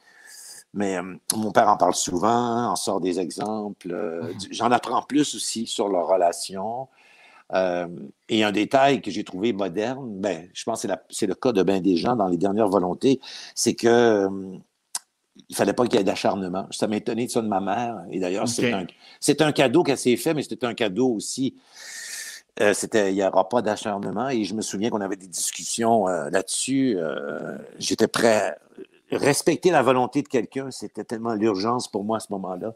mais 0.77 0.99
euh, 0.99 1.17
mon 1.35 1.53
père 1.53 1.69
en 1.69 1.77
parle 1.77 1.95
souvent, 1.95 2.71
en 2.71 2.77
sort 2.77 3.01
des 3.01 3.19
exemples. 3.19 3.93
Euh, 3.93 4.23
mhm. 4.23 4.39
J'en 4.51 4.71
apprends 4.71 5.03
plus 5.03 5.35
aussi 5.35 5.67
sur 5.67 5.89
leur 5.89 6.07
relation. 6.07 6.89
Euh, 7.55 7.87
et 8.29 8.43
un 8.43 8.53
détail 8.53 9.01
que 9.01 9.11
j'ai 9.11 9.25
trouvé 9.25 9.53
moderne, 9.53 10.21
ben, 10.21 10.49
je 10.53 10.65
pense 10.65 10.83
que 10.83 10.89
c'est 11.11 11.27
le 11.27 11.35
cas 11.35 11.53
de 11.53 11.63
bien 11.63 11.81
des 11.81 11.97
gens 11.97 12.17
dans 12.17 12.29
les 12.29 12.37
dernières 12.37 12.69
volontés, 12.69 13.21
c'est 13.55 13.75
que 13.75 14.29
il 15.49 15.55
fallait 15.55 15.75
pas 15.75 15.85
qu'il 15.85 15.97
y 15.97 16.01
ait 16.01 16.05
d'acharnement. 16.05 16.67
Ça 16.71 16.89
m'a 16.89 16.97
étonné 16.97 17.27
de 17.27 17.31
ça 17.31 17.43
de 17.43 17.47
ma 17.47 17.61
mère. 17.61 18.03
Et 18.11 18.19
d'ailleurs, 18.19 18.49
c'est 18.49 19.43
un, 19.43 19.53
cadeau 19.53 19.83
qu'elle 19.83 19.99
s'est 19.99 20.17
fait, 20.17 20.33
mais 20.33 20.43
c'était 20.43 20.65
un 20.65 20.73
cadeau 20.73 21.11
aussi. 21.11 21.55
c'était, 22.73 23.13
il 23.13 23.17
n'y 23.17 23.23
aura 23.23 23.47
pas 23.47 23.61
d'acharnement. 23.61 24.31
Et 24.31 24.45
je 24.45 24.55
me 24.55 24.63
souviens 24.63 24.89
qu'on 24.89 25.03
avait 25.03 25.17
des 25.17 25.29
discussions 25.29 26.07
là-dessus. 26.07 26.99
j'étais 27.79 28.09
prêt 28.09 28.57
respecter 29.11 29.71
la 29.71 29.83
volonté 29.83 30.23
de 30.23 30.29
quelqu'un, 30.29 30.71
c'était 30.71 31.05
tellement 31.05 31.35
l'urgence 31.35 31.89
pour 31.89 32.05
moi 32.05 32.17
à 32.17 32.21
ce 32.21 32.33
moment-là. 32.33 32.75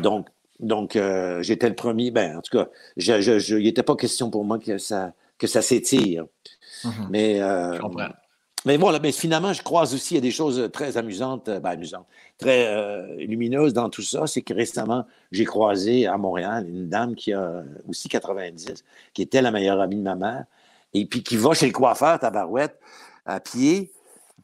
Donc, 0.00 0.28
donc 0.60 0.96
euh, 0.96 1.42
j'étais 1.42 1.68
le 1.68 1.74
premier. 1.74 2.10
Ben, 2.10 2.38
en 2.38 2.40
tout 2.40 2.56
cas, 2.56 2.68
il 2.96 3.62
n'était 3.62 3.82
pas 3.82 3.96
question 3.96 4.30
pour 4.30 4.44
moi 4.44 4.58
que 4.58 4.78
ça, 4.78 5.12
que 5.38 5.46
ça 5.46 5.62
s'étire. 5.62 6.26
Mhm. 6.84 7.08
Mais, 7.10 7.40
euh, 7.40 7.78
Mais 8.64 8.76
voilà, 8.76 8.98
mais 8.98 9.12
finalement, 9.12 9.52
je 9.52 9.62
croise 9.62 9.94
aussi, 9.94 10.14
il 10.14 10.16
y 10.16 10.18
a 10.18 10.22
des 10.22 10.30
choses 10.30 10.68
très 10.72 10.96
amusantes, 10.96 11.46
ben, 11.46 11.70
amusantes, 11.70 12.06
très 12.38 12.66
euh, 12.68 13.16
lumineuses 13.16 13.72
dans 13.72 13.90
tout 13.90 14.02
ça. 14.02 14.26
C'est 14.26 14.42
que 14.42 14.54
récemment, 14.54 15.06
j'ai 15.32 15.44
croisé 15.44 16.06
à 16.06 16.16
Montréal 16.16 16.68
une 16.68 16.88
dame 16.88 17.14
qui 17.14 17.32
a 17.32 17.64
aussi 17.88 18.08
90, 18.08 18.84
qui 19.14 19.22
était 19.22 19.42
la 19.42 19.50
meilleure 19.50 19.80
amie 19.80 19.96
de 19.96 20.02
ma 20.02 20.16
mère, 20.16 20.44
et 20.94 21.04
puis 21.06 21.22
qui 21.22 21.36
va 21.36 21.52
chez 21.52 21.66
le 21.66 21.72
coiffeur, 21.72 22.18
Tabarouette, 22.18 22.78
à 23.26 23.40
pied, 23.40 23.92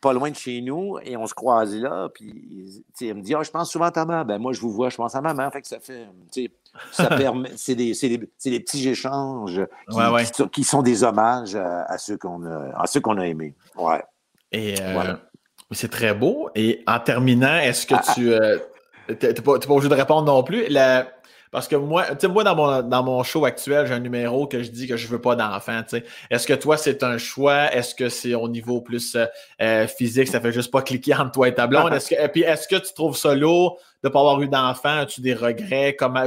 pas 0.02 0.12
loin 0.12 0.30
de 0.30 0.36
chez 0.36 0.60
nous, 0.60 0.98
et 1.04 1.16
on 1.16 1.26
se 1.26 1.32
croise 1.32 1.74
là, 1.76 2.08
puis 2.12 2.84
elle 3.00 3.14
me 3.14 3.22
dit 3.22 3.34
Ah, 3.34 3.42
je 3.42 3.50
pense 3.50 3.70
souvent 3.70 3.86
à 3.86 3.90
ta 3.92 4.04
mère. 4.04 4.24
Ben, 4.24 4.36
moi, 4.38 4.52
je 4.52 4.60
vous 4.60 4.70
vois, 4.70 4.90
je 4.90 4.96
pense 4.96 5.14
à 5.14 5.20
ma 5.22 5.32
mère. 5.32 5.50
Fait 5.52 5.62
que 5.62 5.68
ça 5.68 5.78
fait, 5.78 6.08
ça 6.90 7.06
permet, 7.16 7.50
c'est 7.56 7.76
des, 7.76 7.92
des, 7.92 8.60
petits 8.60 8.88
échanges 8.88 9.62
qui, 10.52 10.64
Sont, 10.64 10.82
des 10.82 11.04
hommages 11.04 11.54
à, 11.54 11.96
ceux 11.98 12.18
qu'on 12.18 12.44
a, 12.44 12.72
à 12.74 13.00
qu'on 13.00 13.16
a 13.16 13.26
aimés. 13.26 13.54
Ouais. 13.76 14.02
Et 14.50 14.74
euh, 14.80 15.14
c'est 15.70 15.90
très 15.90 16.14
beau. 16.14 16.50
Et 16.56 16.82
en 16.86 16.98
terminant, 16.98 17.56
est-ce 17.56 17.86
que 17.86 17.94
ah, 17.94 18.12
tu. 18.14 18.32
Euh, 18.32 18.58
tu 19.08 19.26
n'es 19.26 19.34
pas, 19.34 19.52
obligé 19.52 19.88
de 19.88 19.94
répondre 19.94 20.26
non 20.26 20.42
plus. 20.42 20.66
Parce 21.52 21.68
que 21.68 21.76
moi, 21.76 22.06
tu 22.06 22.16
sais, 22.20 22.28
moi, 22.28 22.44
dans 22.44 22.56
mon, 22.56 22.80
dans 22.80 23.02
mon 23.02 23.22
show 23.22 23.44
actuel, 23.44 23.86
j'ai 23.86 23.92
un 23.92 24.00
numéro 24.00 24.46
que 24.46 24.62
je 24.62 24.70
dis 24.70 24.88
que 24.88 24.96
je 24.96 25.06
veux 25.06 25.20
pas 25.20 25.36
d'enfant. 25.36 25.82
Est-ce 26.30 26.46
que 26.46 26.54
toi, 26.54 26.78
c'est 26.78 27.02
un 27.02 27.18
choix? 27.18 27.70
Est-ce 27.74 27.94
que 27.94 28.08
c'est 28.08 28.34
au 28.34 28.48
niveau 28.48 28.80
plus 28.80 29.18
euh, 29.60 29.86
physique, 29.86 30.28
ça 30.28 30.40
fait 30.40 30.50
juste 30.50 30.70
pas 30.70 30.80
cliquer 30.80 31.14
entre 31.14 31.32
toi 31.32 31.48
et 31.48 31.54
ta 31.54 31.66
blonde? 31.66 31.92
Est-ce 31.92 32.08
que, 32.08 32.14
et 32.14 32.28
puis, 32.28 32.40
est-ce 32.40 32.66
que 32.66 32.76
tu 32.76 32.94
trouves 32.94 33.18
ça 33.18 33.34
lourd 33.34 33.78
de 34.02 34.08
ne 34.08 34.12
pas 34.12 34.20
avoir 34.20 34.40
eu 34.40 34.48
d'enfant? 34.48 35.00
As-tu 35.00 35.20
des 35.20 35.34
regrets? 35.34 35.94
Comment, 35.94 36.24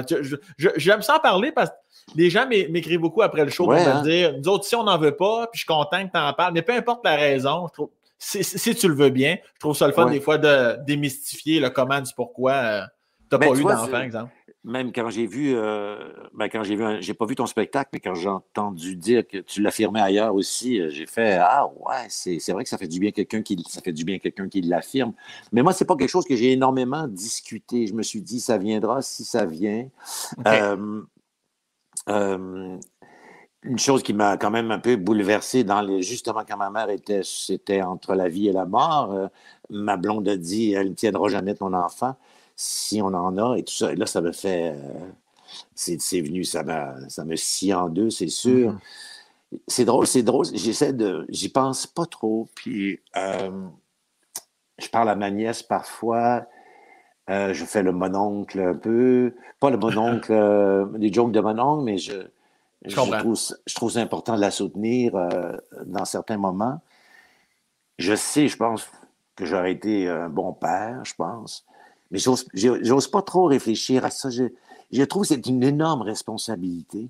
j'aime 0.77 1.01
ça 1.01 1.15
en 1.15 1.19
parler 1.19 1.51
parce 1.51 1.71
que 1.71 1.75
les 2.15 2.29
gens 2.29 2.47
m'écrivent 2.47 2.99
beaucoup 2.99 3.23
après 3.23 3.45
le 3.45 3.49
show 3.49 3.63
pour 3.63 3.73
me 3.73 3.79
hein? 3.79 4.03
dire 4.03 4.35
Nous 4.37 4.47
autres, 4.47 4.65
si 4.65 4.75
on 4.75 4.83
n'en 4.83 4.99
veut 4.99 5.15
pas, 5.15 5.47
puis 5.47 5.57
je 5.57 5.59
suis 5.61 5.67
content 5.67 6.05
que 6.05 6.11
tu 6.11 6.19
en 6.19 6.33
parles, 6.33 6.53
mais 6.53 6.61
peu 6.61 6.73
importe 6.73 7.03
la 7.03 7.15
raison, 7.15 7.65
je 7.69 7.73
trouve, 7.73 7.89
si, 8.19 8.75
tu 8.75 8.87
le 8.87 8.93
veux 8.93 9.09
bien, 9.09 9.37
je 9.55 9.59
trouve 9.59 9.75
ça 9.75 9.87
le 9.87 9.93
fun 9.93 10.05
des 10.05 10.21
fois 10.21 10.37
de 10.37 10.77
démystifier 10.85 11.59
le 11.59 11.71
comment 11.71 11.99
du 11.99 12.11
pourquoi 12.15 12.51
euh, 12.53 12.81
tu 13.27 13.35
n'as 13.35 13.39
pas 13.39 13.59
eu 13.59 13.63
d'enfant, 13.63 14.01
exemple. 14.01 14.31
Même 14.65 14.91
quand 14.91 15.09
j'ai 15.11 15.27
vu, 15.27 15.53
euh, 15.55 16.11
ben 16.33 16.49
quand 16.49 16.63
j'ai 16.63 16.75
vu, 16.75 16.83
j'ai 16.99 17.13
pas 17.13 17.25
vu 17.25 17.35
ton 17.35 17.45
spectacle, 17.45 17.91
mais 17.93 17.99
quand 17.99 18.15
j'ai 18.15 18.29
entendu 18.29 18.95
dire 18.95 19.27
que 19.27 19.37
tu 19.37 19.61
l'affirmais 19.61 20.01
ailleurs 20.01 20.33
aussi, 20.33 20.81
euh, 20.81 20.89
j'ai 20.89 21.05
fait 21.05 21.37
ah 21.39 21.67
ouais, 21.67 22.07
c'est, 22.09 22.51
vrai 22.51 22.63
que 22.63 22.69
ça 22.69 22.77
fait 22.77 22.87
du 22.87 22.99
bien 22.99 23.11
quelqu'un 23.11 23.43
qui, 23.43 23.63
ça 23.69 23.81
fait 23.81 23.93
du 23.93 24.03
bien 24.03 24.17
quelqu'un 24.17 24.49
qui 24.49 24.61
l'affirme. 24.61 25.13
Mais 25.51 25.61
moi, 25.61 25.71
c'est 25.71 25.85
pas 25.85 25.95
quelque 25.95 26.09
chose 26.09 26.25
que 26.25 26.35
j'ai 26.35 26.51
énormément 26.51 27.07
discuté. 27.07 27.85
Je 27.85 27.93
me 27.93 28.01
suis 28.03 28.21
dit 28.21 28.39
ça 28.39 28.57
viendra 28.57 29.01
si 29.03 29.23
ça 29.23 29.45
vient 29.45 29.87
une 33.65 33.79
chose 33.79 34.03
qui 34.03 34.13
m'a 34.13 34.37
quand 34.37 34.51
même 34.51 34.71
un 34.71 34.79
peu 34.79 34.95
bouleversé 34.95 35.63
dans 35.63 35.81
les, 35.81 36.01
justement 36.01 36.43
quand 36.47 36.57
ma 36.57 36.69
mère 36.69 36.89
était, 36.89 37.21
c'était 37.23 37.81
entre 37.81 38.13
la 38.13 38.29
vie 38.29 38.47
et 38.47 38.51
la 38.51 38.65
mort. 38.65 39.11
Euh, 39.11 39.27
ma 39.69 39.97
blonde 39.97 40.27
a 40.27 40.37
dit, 40.37 40.73
elle 40.73 40.89
ne 40.89 40.93
tiendra 40.93 41.27
jamais 41.29 41.55
ton 41.55 41.73
enfant 41.73 42.15
si 42.55 43.01
on 43.01 43.07
en 43.07 43.37
a 43.37 43.57
et 43.57 43.63
tout 43.63 43.73
ça. 43.73 43.91
Et 43.91 43.95
là, 43.95 44.05
ça 44.05 44.21
me 44.21 44.31
fait, 44.31 44.73
euh, 44.75 45.09
c'est, 45.73 46.21
venu, 46.21 46.43
ça 46.43 46.63
m'a, 46.63 46.95
ça 47.09 47.25
me 47.25 47.35
scie 47.35 47.73
en 47.73 47.89
deux, 47.89 48.09
c'est 48.09 48.27
sûr. 48.27 48.73
Mm-hmm. 48.73 49.59
C'est 49.67 49.85
drôle, 49.85 50.07
c'est 50.07 50.23
drôle. 50.23 50.45
J'essaie 50.53 50.93
de, 50.93 51.25
j'y 51.29 51.49
pense 51.49 51.87
pas 51.87 52.05
trop. 52.05 52.49
Puis, 52.55 52.99
euh, 53.15 53.67
je 54.79 54.89
parle 54.89 55.09
à 55.09 55.15
ma 55.15 55.31
nièce 55.31 55.63
parfois. 55.63 56.45
je 57.29 57.63
fais 57.65 57.83
le 57.83 57.91
mononcle 57.91 58.59
un 58.59 58.75
peu. 58.75 59.33
Pas 59.59 59.69
le 59.69 59.77
mononcle, 59.77 60.33
des 60.97 61.13
jokes 61.13 61.31
de 61.31 61.39
mononcle, 61.39 61.83
mais 61.83 61.97
je, 61.97 62.27
je, 62.87 62.95
trouve, 62.95 63.37
je 63.65 63.75
trouve 63.75 63.97
important 63.97 64.35
de 64.35 64.41
la 64.41 64.51
soutenir 64.51 65.15
euh, 65.15 65.57
dans 65.85 66.05
certains 66.05 66.37
moments. 66.37 66.81
Je 67.97 68.15
sais, 68.15 68.47
je 68.47 68.57
pense 68.57 68.89
que 69.35 69.45
j'aurais 69.45 69.71
été 69.71 70.07
un 70.07 70.29
bon 70.29 70.53
père, 70.53 71.03
je 71.03 71.13
pense. 71.15 71.65
Mais 72.15 72.79
j'ose 72.81 73.07
pas 73.07 73.21
trop 73.21 73.45
réfléchir 73.45 74.05
à 74.05 74.09
ça. 74.09 74.29
Je, 74.29 75.03
trouve 75.03 75.23
que 75.23 75.27
c'est 75.29 75.47
une 75.47 75.63
énorme 75.63 76.01
responsabilité 76.01 77.09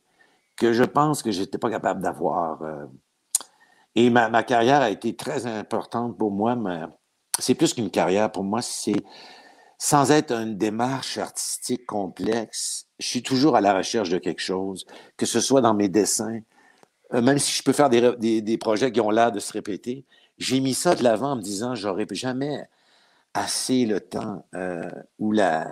que 0.55 0.73
je 0.73 0.83
pense 0.83 1.21
que 1.21 1.31
je 1.31 1.41
n'étais 1.41 1.57
pas 1.57 1.69
capable 1.69 2.01
d'avoir. 2.01 2.61
Euh. 2.63 2.85
Et 3.95 4.09
ma, 4.09 4.43
carrière 4.43 4.81
a 4.81 4.89
été 4.89 5.15
très 5.15 5.45
importante 5.45 6.17
pour 6.17 6.31
moi, 6.31 6.57
c'est 7.39 7.55
plus 7.55 7.73
qu'une 7.73 7.91
carrière. 7.91 8.31
Pour 8.31 8.43
moi, 8.43 8.61
c'est 8.61 9.03
sans 9.77 10.11
être 10.11 10.31
une 10.31 10.57
démarche 10.57 11.17
artistique 11.17 11.85
complexe, 11.85 12.87
je 12.99 13.07
suis 13.07 13.23
toujours 13.23 13.55
à 13.55 13.61
la 13.61 13.73
recherche 13.77 14.09
de 14.09 14.17
quelque 14.17 14.41
chose, 14.41 14.85
que 15.17 15.25
ce 15.25 15.39
soit 15.39 15.61
dans 15.61 15.73
mes 15.73 15.89
dessins, 15.89 16.39
euh, 17.13 17.21
même 17.21 17.37
si 17.37 17.53
je 17.53 17.61
peux 17.61 17.73
faire 17.73 17.89
des, 17.89 18.57
projets 18.57 18.91
qui 18.91 19.01
ont 19.01 19.11
l'air 19.11 19.31
de 19.31 19.39
se 19.39 19.51
répéter, 19.51 20.05
j'ai 20.37 20.59
mis 20.59 20.73
ça 20.73 20.95
de 20.95 21.03
l'avant 21.03 21.33
en 21.33 21.35
me 21.35 21.41
disant, 21.41 21.75
j'aurais 21.75 22.07
jamais 22.11 22.67
assez 23.35 23.85
le 23.85 23.99
temps 23.99 24.47
euh, 24.55 24.89
ou 25.19 25.31
la, 25.31 25.67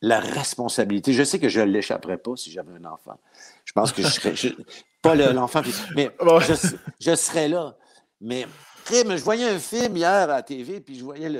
la 0.00 0.18
responsabilité. 0.18 1.12
Je 1.12 1.22
sais 1.22 1.38
que 1.38 1.48
je 1.48 1.60
ne 1.60 1.66
l'échapperais 1.66 2.18
pas 2.18 2.34
si 2.36 2.50
j'avais 2.50 2.72
un 2.72 2.84
enfant. 2.86 3.20
Je 3.64 3.72
pense 3.72 3.92
que 3.92 4.02
je 4.02 4.08
serais, 4.08 4.34
pas 5.02 5.14
l'enfant, 5.14 5.62
mais 5.94 6.10
je, 6.40 6.76
je 6.98 7.14
serais 7.14 7.48
là. 7.48 7.76
Mais 8.20 8.46
je 8.88 9.22
voyais 9.22 9.48
un 9.48 9.58
film 9.58 9.96
hier 9.96 10.08
à 10.08 10.26
la 10.26 10.42
TV, 10.42 10.80
puis 10.80 10.96
je 10.96 11.04
voyais, 11.04 11.30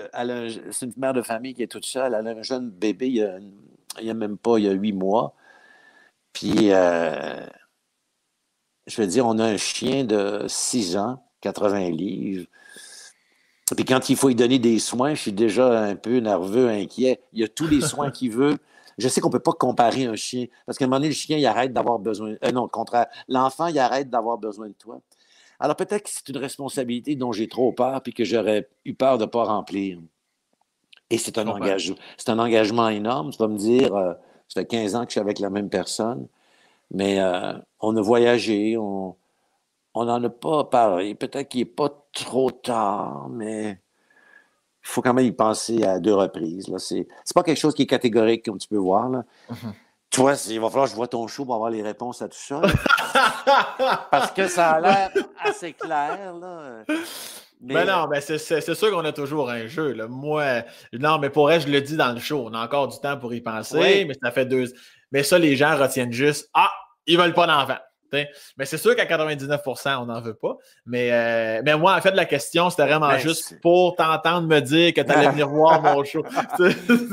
c'est 0.71 0.87
une 0.87 0.93
mère 0.97 1.15
de 1.15 1.23
famille 1.23 1.55
qui 1.55 1.63
est 1.63 1.71
toute 1.71 1.87
seule, 1.87 2.15
elle 2.15 2.27
a 2.27 2.31
un 2.31 2.43
jeune 2.43 2.71
bébé, 2.71 3.09
il 3.09 4.05
n'y 4.05 4.11
a, 4.11 4.15
même 4.15 4.37
pas, 4.37 4.59
il 4.59 4.65
y 4.65 4.69
a 4.69 4.73
huit 4.73 4.93
mois. 4.93 5.35
Puis, 6.33 6.73
euh, 6.73 7.47
je 8.87 9.01
veux 9.01 9.07
dire, 9.07 9.27
on 9.27 9.39
a 9.39 9.45
un 9.45 9.57
chien 9.57 10.05
de 10.05 10.45
six 10.49 10.97
ans, 10.97 11.25
80 11.41 11.91
livres. 11.91 12.47
Puis 13.75 13.85
quand 13.85 14.11
il 14.11 14.17
faut 14.17 14.29
lui 14.29 14.35
donner 14.35 14.59
des 14.59 14.79
soins, 14.79 15.15
je 15.15 15.21
suis 15.21 15.33
déjà 15.33 15.81
un 15.81 15.97
peu 15.97 16.19
nerveux, 16.19 16.69
inquiet. 16.69 17.21
Il 17.33 17.41
y 17.41 17.45
a 17.45 17.49
tous 17.49 17.67
les 17.67 17.81
soins 17.81 18.11
qu'il 18.11 18.31
veut. 18.31 18.59
Je 18.99 19.09
sais 19.09 19.21
qu'on 19.21 19.29
ne 19.29 19.33
peut 19.33 19.41
pas 19.41 19.53
comparer 19.53 20.05
un 20.05 20.17
chien, 20.17 20.47
parce 20.67 20.77
qu'à 20.77 20.85
un 20.85 20.89
moment 20.89 20.99
donné, 20.99 21.09
le 21.09 21.15
chien, 21.15 21.39
il 21.39 21.47
arrête 21.47 21.73
d'avoir 21.73 21.99
besoin. 21.99 22.35
Euh, 22.45 22.53
non, 22.53 22.65
au 22.65 22.69
contraire, 22.69 23.07
l'enfant, 23.27 23.69
il 23.69 23.79
arrête 23.79 24.11
d'avoir 24.11 24.37
besoin 24.37 24.69
de 24.69 24.75
toi. 24.75 25.01
Alors 25.63 25.77
peut-être 25.77 26.03
que 26.03 26.11
c'est 26.11 26.29
une 26.29 26.39
responsabilité 26.39 27.15
dont 27.15 27.31
j'ai 27.31 27.47
trop 27.47 27.73
peur 27.73 28.03
puis 28.03 28.13
que 28.13 28.25
j'aurais 28.25 28.69
eu 28.85 28.95
peur 28.95 29.17
de 29.17 29.25
ne 29.25 29.29
pas 29.31 29.45
remplir. 29.45 29.99
Et 31.09 31.19
c'est 31.19 31.39
un, 31.39 31.47
engagement, 31.47 31.97
c'est 32.17 32.31
un 32.31 32.39
engagement 32.41 32.89
énorme. 32.89 33.31
Tu 33.31 33.39
vas 33.39 33.47
me 33.47 33.57
dire, 33.57 33.95
euh, 33.95 34.13
ça 34.49 34.63
fait 34.63 34.67
15 34.67 34.97
ans 34.97 35.01
que 35.03 35.11
je 35.11 35.13
suis 35.13 35.21
avec 35.21 35.39
la 35.39 35.51
même 35.51 35.69
personne, 35.71 36.27
mais 36.91 37.21
euh, 37.21 37.53
on 37.81 37.97
a 37.97 38.01
voyagé, 38.01 38.77
on 38.77 39.15
n'en 39.95 40.23
a 40.23 40.31
pas 40.31 40.65
parlé. 40.65 41.15
Peut-être 41.15 41.49
qu'il 41.49 41.61
n'est 41.61 41.67
pas 41.67 41.91
trop 42.13 42.51
tard, 42.51 43.29
mais 43.31 43.71
il 43.71 44.89
faut 44.89 45.03
quand 45.03 45.15
même 45.15 45.27
y 45.27 45.33
penser 45.33 45.85
à 45.85 46.01
deux 46.01 46.15
reprises. 46.15 46.73
Ce 46.79 46.95
n'est 46.95 47.07
pas 47.35 47.43
quelque 47.43 47.59
chose 47.59 47.75
qui 47.75 47.83
est 47.83 47.87
catégorique, 47.87 48.45
comme 48.45 48.59
tu 48.59 48.69
peux 48.69 48.77
voir. 48.77 49.09
Là. 49.09 49.25
Mm-hmm. 49.51 49.73
Toi, 50.11 50.35
il 50.51 50.61
va 50.61 50.69
falloir 50.69 50.85
que 50.87 50.91
je 50.91 50.97
vois 50.97 51.09
ton 51.09 51.27
show 51.27 51.47
pour 51.47 51.55
avoir 51.55 51.71
les 51.71 51.83
réponses 51.83 52.21
à 52.21 52.29
tout 52.29 52.37
ça. 52.37 52.61
Parce 54.11 54.31
que 54.33 54.47
ça 54.47 54.73
a 54.73 54.81
l'air 54.81 55.11
assez 55.43 55.73
clair. 55.73 56.35
Là. 56.35 56.85
Mais 57.63 57.75
ben 57.75 57.85
non, 57.87 58.09
ben 58.09 58.21
c'est 58.21 58.39
sûr 58.75 58.91
qu'on 58.91 59.05
a 59.05 59.13
toujours 59.13 59.49
un 59.49 59.69
jeu. 59.69 59.93
Là. 59.93 60.09
Moi, 60.09 60.65
non, 60.93 61.19
mais 61.19 61.31
pour 61.31 61.51
elle, 61.51 61.63
je 61.63 61.69
le 61.69 61.81
dis 61.81 61.97
dans 61.97 62.13
le 62.13 62.21
show. 62.21 62.45
On 62.47 62.53
a 62.53 62.63
encore 62.63 62.89
du 62.89 62.99
temps 62.99 63.17
pour 63.17 63.33
y 63.33 63.41
penser, 63.41 64.05
mais 64.07 64.15
ça 64.23 64.31
fait 64.33 64.45
deux. 64.45 64.65
Mais 65.13 65.23
ça, 65.23 65.39
les 65.39 65.57
gens 65.57 65.79
retiennent 65.79 66.13
juste 66.13 66.51
Ah, 66.53 66.73
ils 67.07 67.17
veulent 67.17 67.35
pas 67.35 67.47
d'enfant. 67.47 67.79
Mais 68.13 68.65
c'est 68.65 68.79
sûr 68.79 68.95
qu'à 68.95 69.05
99% 69.05 69.97
on 70.01 70.07
n'en 70.07 70.21
veut 70.21 70.35
pas. 70.35 70.57
Mais, 70.87 71.11
euh, 71.13 71.63
mais 71.65 71.77
moi, 71.77 71.97
en 71.97 72.01
fait, 72.01 72.13
la 72.13 72.25
question, 72.25 72.71
c'était 72.71 72.87
vraiment 72.87 73.09
ben, 73.09 73.19
juste 73.19 73.61
pour 73.61 73.97
t'entendre 73.97 74.47
me 74.47 74.61
dire 74.61 74.93
que 74.95 75.01
tu 75.01 75.11
allais 75.11 75.31
venir 75.31 75.49
voir 75.51 75.83
mon 75.83 76.05
show. 76.05 76.25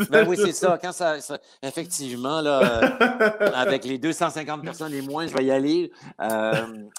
ben 0.09 0.27
oui, 0.27 0.37
c'est 0.37 0.53
ça. 0.53 0.77
Quand 0.81 0.91
ça, 0.91 1.15
effectivement, 1.61 2.41
là, 2.41 2.61
euh, 2.61 3.51
avec 3.53 3.85
les 3.85 3.97
250 3.97 4.63
personnes 4.63 4.93
et 4.93 5.01
moins, 5.01 5.27
je 5.27 5.33
vais 5.33 5.45
y 5.45 5.51
aller. 5.51 5.91
Euh, 6.21 6.53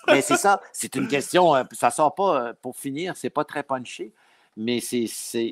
mais 0.09 0.23
c'est 0.23 0.37
ça. 0.37 0.61
C'est 0.73 0.95
une 0.95 1.09
question. 1.09 1.55
Ça 1.73 1.91
sort 1.91 2.15
pas, 2.15 2.53
pour 2.63 2.77
finir, 2.77 3.15
c'est 3.17 3.31
pas 3.31 3.45
très 3.45 3.63
punché 3.63 4.13
mais 4.57 4.81
c'est, 4.81 5.07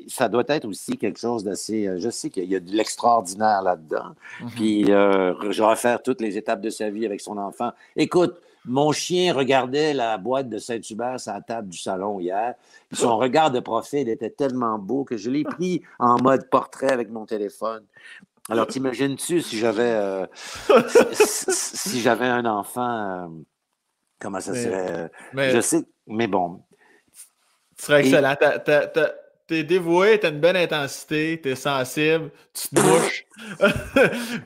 ça 0.07 0.29
doit 0.29 0.43
être 0.47 0.65
aussi 0.65 0.97
quelque 0.97 1.19
chose 1.19 1.43
d'assez. 1.43 1.89
je 1.97 2.09
sais 2.09 2.29
qu'il 2.29 2.49
y 2.49 2.55
a 2.55 2.59
de 2.59 2.71
l'extraordinaire 2.71 3.61
là-dedans. 3.61 4.15
Mm-hmm. 4.41 4.49
Puis, 4.55 4.83
je 4.85 5.63
vais 5.63 5.75
faire 5.75 6.01
toutes 6.03 6.21
les 6.21 6.37
étapes 6.37 6.61
de 6.61 6.69
sa 6.69 6.89
vie 6.89 7.05
avec 7.05 7.21
son 7.21 7.37
enfant. 7.37 7.71
Écoute, 7.95 8.39
mon 8.65 8.91
chien 8.91 9.33
regardait 9.33 9.93
la 9.93 10.17
boîte 10.17 10.49
de 10.49 10.57
Saint-Hubert 10.57 11.17
à 11.25 11.33
la 11.33 11.41
table 11.41 11.69
du 11.69 11.77
salon 11.77 12.19
hier. 12.19 12.55
Son 12.91 13.17
regard 13.17 13.51
de 13.51 13.59
profil 13.59 14.09
était 14.09 14.29
tellement 14.29 14.77
beau 14.77 15.03
que 15.03 15.17
je 15.17 15.29
l'ai 15.29 15.43
pris 15.43 15.81
en 15.97 16.21
mode 16.21 16.49
portrait 16.49 16.91
avec 16.91 17.09
mon 17.09 17.25
téléphone. 17.25 17.83
Alors, 18.49 18.67
t'imagines-tu 18.67 19.41
si 19.41 19.57
j'avais 19.57 19.91
euh, 19.91 20.25
si, 21.13 22.01
j'avais 22.01 22.25
un 22.25 22.45
enfant, 22.45 23.27
euh, 23.27 23.27
comment 24.19 24.39
ça 24.39 24.55
serait? 24.55 25.09
Euh, 25.35 25.53
je 25.53 25.61
sais, 25.61 25.83
mais 26.07 26.27
bon. 26.27 26.61
Ce 27.79 27.85
serait 27.85 28.01
excellent. 28.01 28.35
T'es 29.47 29.63
dévoué, 29.63 30.19
t'as 30.19 30.29
une 30.29 30.39
bonne 30.39 30.57
intensité, 30.57 31.39
t'es 31.41 31.55
sensible, 31.55 32.29
tu 32.53 32.67
te 32.67 32.79
mouches. 32.79 33.25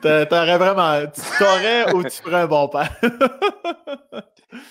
t'aurais 0.00 0.56
vraiment. 0.56 1.06
Tu 1.12 1.20
t'aurais 1.38 1.92
ou 1.92 2.02
tu 2.04 2.22
ferais 2.22 2.42
un 2.42 2.46
bon 2.46 2.68
père. 2.68 2.90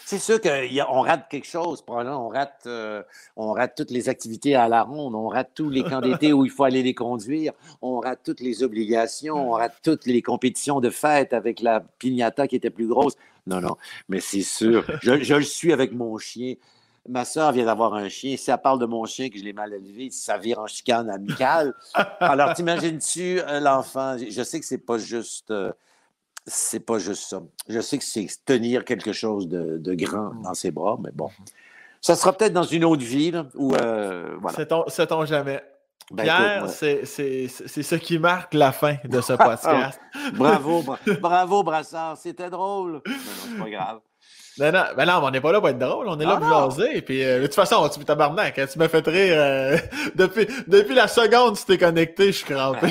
C'est 0.05 0.17
sûr 0.17 0.41
qu'on 0.41 1.01
rate 1.01 1.27
quelque 1.29 1.45
chose. 1.45 1.83
Probablement, 1.83 2.25
on 2.25 2.29
rate, 2.29 2.63
euh, 2.65 3.03
on 3.35 3.51
rate 3.51 3.75
toutes 3.77 3.91
les 3.91 4.09
activités 4.09 4.55
à 4.55 4.67
la 4.67 4.81
ronde, 4.81 5.13
on 5.13 5.27
rate 5.27 5.51
tous 5.53 5.69
les 5.69 5.83
camps 5.83 6.01
d'été 6.01 6.33
où 6.33 6.45
il 6.45 6.51
faut 6.51 6.63
aller 6.63 6.81
les 6.81 6.95
conduire, 6.95 7.53
on 7.83 7.99
rate 7.99 8.21
toutes 8.23 8.39
les 8.39 8.63
obligations, 8.63 9.51
on 9.51 9.51
rate 9.51 9.75
toutes 9.83 10.07
les 10.07 10.23
compétitions 10.23 10.79
de 10.79 10.89
fête 10.89 11.33
avec 11.33 11.59
la 11.59 11.81
pignata 11.99 12.47
qui 12.47 12.55
était 12.55 12.71
plus 12.71 12.87
grosse. 12.87 13.13
Non, 13.45 13.61
non, 13.61 13.75
mais 14.09 14.19
c'est 14.19 14.41
sûr. 14.41 14.83
Je, 15.01 15.21
je, 15.21 15.35
le 15.35 15.43
suis 15.43 15.73
avec 15.73 15.91
mon 15.91 16.17
chien. 16.17 16.55
Ma 17.07 17.25
soeur 17.25 17.51
vient 17.51 17.65
d'avoir 17.65 17.93
un 17.95 18.07
chien. 18.07 18.37
Si 18.37 18.49
elle 18.49 18.57
parle 18.59 18.79
de 18.79 18.85
mon 18.85 19.03
chien 19.05 19.29
que 19.29 19.37
je 19.37 19.43
l'ai 19.43 19.51
mal 19.51 19.73
élevé, 19.73 20.09
ça 20.09 20.37
vire 20.37 20.59
en 20.59 20.67
chicane 20.67 21.09
amicale. 21.09 21.73
Alors, 22.19 22.53
t'imagines-tu 22.53 23.41
euh, 23.41 23.59
l'enfant? 23.59 24.15
Je 24.17 24.43
sais 24.43 24.59
que 24.59 24.65
c'est 24.65 24.77
pas 24.77 24.97
juste. 24.97 25.51
Euh, 25.51 25.73
c'est 26.45 26.79
pas 26.79 26.99
juste 26.99 27.29
ça. 27.29 27.41
Je 27.67 27.79
sais 27.79 27.97
que 27.97 28.03
c'est 28.03 28.27
tenir 28.45 28.85
quelque 28.85 29.13
chose 29.13 29.47
de, 29.47 29.95
grand 29.95 30.33
dans 30.35 30.53
ses 30.53 30.71
bras, 30.71 30.97
mais 31.01 31.11
bon. 31.13 31.29
Ça 32.01 32.15
sera 32.15 32.33
peut-être 32.33 32.53
dans 32.53 32.63
une 32.63 32.83
autre 32.83 33.03
vie, 33.03 33.31
où, 33.55 33.73
euh, 33.75 34.35
voilà. 34.41 34.57
Sait-on 34.87 35.25
jamais. 35.25 35.61
Ben, 36.11 36.23
Pierre, 36.23 36.69
c'est 36.69 37.05
ce 37.05 37.95
qui 37.95 38.19
marque 38.19 38.53
la 38.53 38.71
fin 38.71 38.97
de 39.05 39.21
ce 39.21 39.33
podcast. 39.37 39.99
bravo, 40.33 40.83
bravo, 41.21 41.63
Brassard. 41.63 42.17
C'était 42.17 42.49
drôle. 42.49 43.01
Mais 43.05 43.13
non, 43.13 43.19
c'est 43.41 43.59
pas 43.59 43.69
grave. 43.69 43.99
Non, 44.59 44.71
non, 44.71 44.83
ben 44.95 45.05
non, 45.05 45.19
on 45.23 45.31
n'est 45.31 45.41
pas 45.41 45.51
là 45.51 45.59
pour 45.59 45.69
être 45.69 45.79
drôle, 45.79 46.07
on 46.07 46.19
est 46.19 46.25
là 46.25 46.37
ah 46.37 46.39
pour 46.39 46.71
jaser. 46.71 47.01
Puis, 47.01 47.23
euh, 47.23 47.39
de 47.39 47.47
toute 47.47 47.55
façon, 47.55 47.89
tu 47.89 48.03
tabarnak, 48.05 48.59
hein, 48.59 48.65
tu 48.71 48.77
m'as 48.77 48.87
fait 48.87 49.05
rire. 49.07 49.33
Euh, 49.35 49.77
depuis, 50.15 50.45
depuis 50.67 50.93
la 50.93 51.07
seconde 51.07 51.57
tu 51.57 51.65
t'es 51.65 51.77
connecté, 51.79 52.27
je 52.27 52.37
suis 52.37 52.53
crampé. 52.53 52.87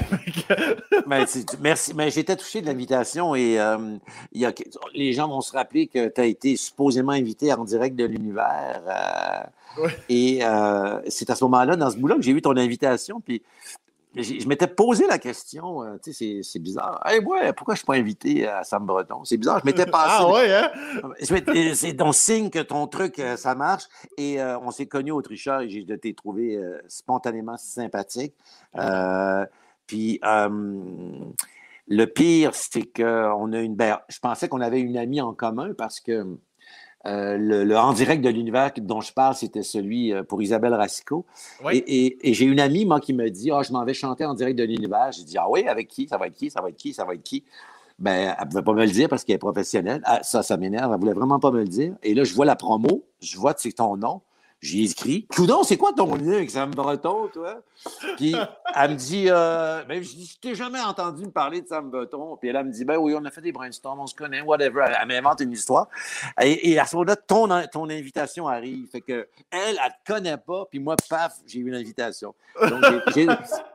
mais, 1.06 1.24
merci, 1.60 1.94
mais 1.94 2.10
j'étais 2.10 2.34
touché 2.34 2.62
de 2.62 2.66
l'invitation 2.66 3.36
et 3.36 3.60
euh, 3.60 3.96
y 4.32 4.44
a, 4.44 4.52
les 4.94 5.12
gens 5.12 5.28
vont 5.28 5.40
se 5.40 5.52
rappeler 5.52 5.86
que 5.86 6.08
tu 6.08 6.20
as 6.20 6.24
été 6.24 6.56
supposément 6.56 7.12
invité 7.12 7.52
en 7.52 7.64
direct 7.64 7.94
de 7.94 8.06
l'univers. 8.06 8.82
Et 10.08 10.40
c'est 11.08 11.30
à 11.30 11.34
ce 11.36 11.44
moment-là, 11.44 11.76
dans 11.76 11.90
ce 11.90 11.96
bout-là, 11.96 12.16
que 12.16 12.22
j'ai 12.22 12.32
eu 12.32 12.42
ton 12.42 12.56
invitation. 12.56 13.20
Puis 13.20 13.42
je 14.14 14.46
m'étais 14.46 14.66
posé 14.66 15.06
la 15.06 15.18
question, 15.18 15.82
euh, 15.82 15.96
tu 16.02 16.12
sais, 16.12 16.40
c'est 16.42 16.58
bizarre. 16.58 17.00
Hey, 17.06 17.20
ouais, 17.20 17.52
pourquoi 17.52 17.74
je 17.74 17.76
ne 17.76 17.78
suis 17.78 17.86
pas 17.86 17.94
invité 17.94 18.46
à 18.46 18.62
Sam 18.62 18.84
Breton? 18.84 19.24
C'est 19.24 19.38
bizarre, 19.38 19.60
je 19.60 19.66
m'étais 19.66 19.86
passé. 19.90 20.16
Ah 20.18 20.30
ouais, 20.30 20.54
hein? 20.54 20.70
C'est 21.74 21.96
ton 21.96 22.12
signe 22.12 22.50
que 22.50 22.58
ton 22.58 22.86
truc, 22.86 23.18
euh, 23.18 23.36
ça 23.36 23.54
marche. 23.54 23.84
Et 24.18 24.40
euh, 24.40 24.58
on 24.60 24.70
s'est 24.70 24.86
connus 24.86 25.12
au 25.12 25.22
tricheur 25.22 25.62
et 25.62 25.70
j'ai 25.70 25.80
été 25.80 26.14
trouvé 26.14 26.60
spontanément 26.88 27.56
sympathique. 27.56 28.34
puis 29.86 30.20
le 31.88 32.04
pire, 32.06 32.54
c'est 32.54 32.84
qu'on 32.84 33.52
a 33.52 33.60
une. 33.60 33.74
Ben, 33.74 33.98
je 34.08 34.18
pensais 34.18 34.48
qu'on 34.48 34.60
avait 34.60 34.80
une 34.80 34.96
amie 34.96 35.20
en 35.20 35.34
commun 35.34 35.72
parce 35.76 36.00
que 36.00 36.38
euh, 37.06 37.36
le, 37.36 37.76
en 37.76 37.92
direct 37.92 38.22
de 38.24 38.28
l'univers 38.28 38.70
dont 38.78 39.00
je 39.00 39.12
parle, 39.12 39.34
c'était 39.34 39.62
celui 39.62 40.12
euh, 40.12 40.22
pour 40.22 40.40
Isabelle 40.42 40.74
Racicot. 40.74 41.26
Et, 41.72 42.16
j'ai 42.22 42.44
une 42.44 42.60
amie, 42.60 42.84
moi, 42.84 43.00
qui 43.00 43.12
me 43.12 43.28
dit 43.28 43.50
Ah, 43.50 43.62
je 43.62 43.72
m'en 43.72 43.84
vais 43.84 43.94
chanter 43.94 44.24
en 44.24 44.34
direct 44.34 44.58
de 44.58 44.64
l'univers. 44.64 45.10
J'ai 45.12 45.24
dit 45.24 45.38
Ah 45.38 45.48
oui, 45.48 45.66
avec 45.66 45.88
qui? 45.88 46.08
Ça 46.08 46.18
va 46.18 46.26
être 46.28 46.34
qui? 46.34 46.50
Ça 46.50 46.60
va 46.60 46.68
être 46.68 46.76
qui? 46.76 46.92
Ça 46.92 47.04
va 47.04 47.14
être 47.14 47.22
qui 47.22 47.44
ben, 47.98 48.34
elle 48.36 48.46
ne 48.46 48.50
pouvait 48.50 48.62
pas 48.62 48.72
me 48.72 48.84
le 48.84 48.90
dire 48.90 49.08
parce 49.08 49.22
qu'elle 49.22 49.36
est 49.36 49.38
professionnelle. 49.38 50.02
Ah, 50.04 50.22
ça, 50.22 50.42
ça 50.42 50.56
m'énerve. 50.56 50.90
Elle 50.90 50.96
ne 50.96 51.00
voulait 51.00 51.12
vraiment 51.12 51.38
pas 51.38 51.52
me 51.52 51.60
le 51.60 51.68
dire. 51.68 51.94
Et 52.02 52.14
là, 52.14 52.24
je 52.24 52.34
vois 52.34 52.44
la 52.44 52.56
promo, 52.56 53.04
je 53.20 53.36
vois 53.36 53.54
que 53.54 53.60
c'est 53.60 53.72
ton 53.72 53.96
nom. 53.96 54.22
J'ai 54.62 54.84
écrit. 54.84 55.26
Coudon, 55.26 55.64
c'est 55.64 55.76
quoi 55.76 55.92
ton 55.92 56.14
lien 56.14 56.34
avec 56.34 56.48
Sam 56.48 56.70
Breton, 56.70 57.26
toi? 57.32 57.62
Puis 58.16 58.32
elle 58.76 58.90
me 58.92 58.94
dit, 58.94 59.26
euh, 59.28 59.82
ben, 59.88 60.00
je 60.00 60.38
t'ai 60.40 60.54
jamais 60.54 60.80
entendu 60.80 61.24
me 61.24 61.32
parler 61.32 61.62
de 61.62 61.66
Sam 61.66 61.90
Breton. 61.90 62.36
Puis 62.36 62.48
elle, 62.48 62.64
me 62.64 62.70
dit, 62.70 62.84
ben 62.84 62.96
oui, 62.96 63.12
on 63.18 63.24
a 63.24 63.30
fait 63.32 63.40
des 63.40 63.50
brainstorms, 63.50 63.98
on 63.98 64.06
se 64.06 64.14
connaît, 64.14 64.40
whatever. 64.40 64.84
Elle, 65.00 65.08
m'invente 65.08 65.40
une 65.40 65.50
histoire. 65.50 65.88
Et, 66.40 66.78
à 66.78 66.86
ce 66.86 66.94
moment-là, 66.94 67.16
ton, 67.16 67.48
ton 67.72 67.90
invitation 67.90 68.46
arrive. 68.46 68.88
Fait 68.88 69.00
que 69.00 69.26
elle, 69.50 69.80
elle 69.84 69.92
te 70.04 70.12
connaît 70.12 70.36
pas. 70.36 70.64
Puis 70.70 70.78
moi, 70.78 70.94
paf, 71.10 71.34
j'ai 71.44 71.58
eu 71.58 71.66
une 71.66 71.74
invitation. 71.74 72.32
Donc, 72.60 72.84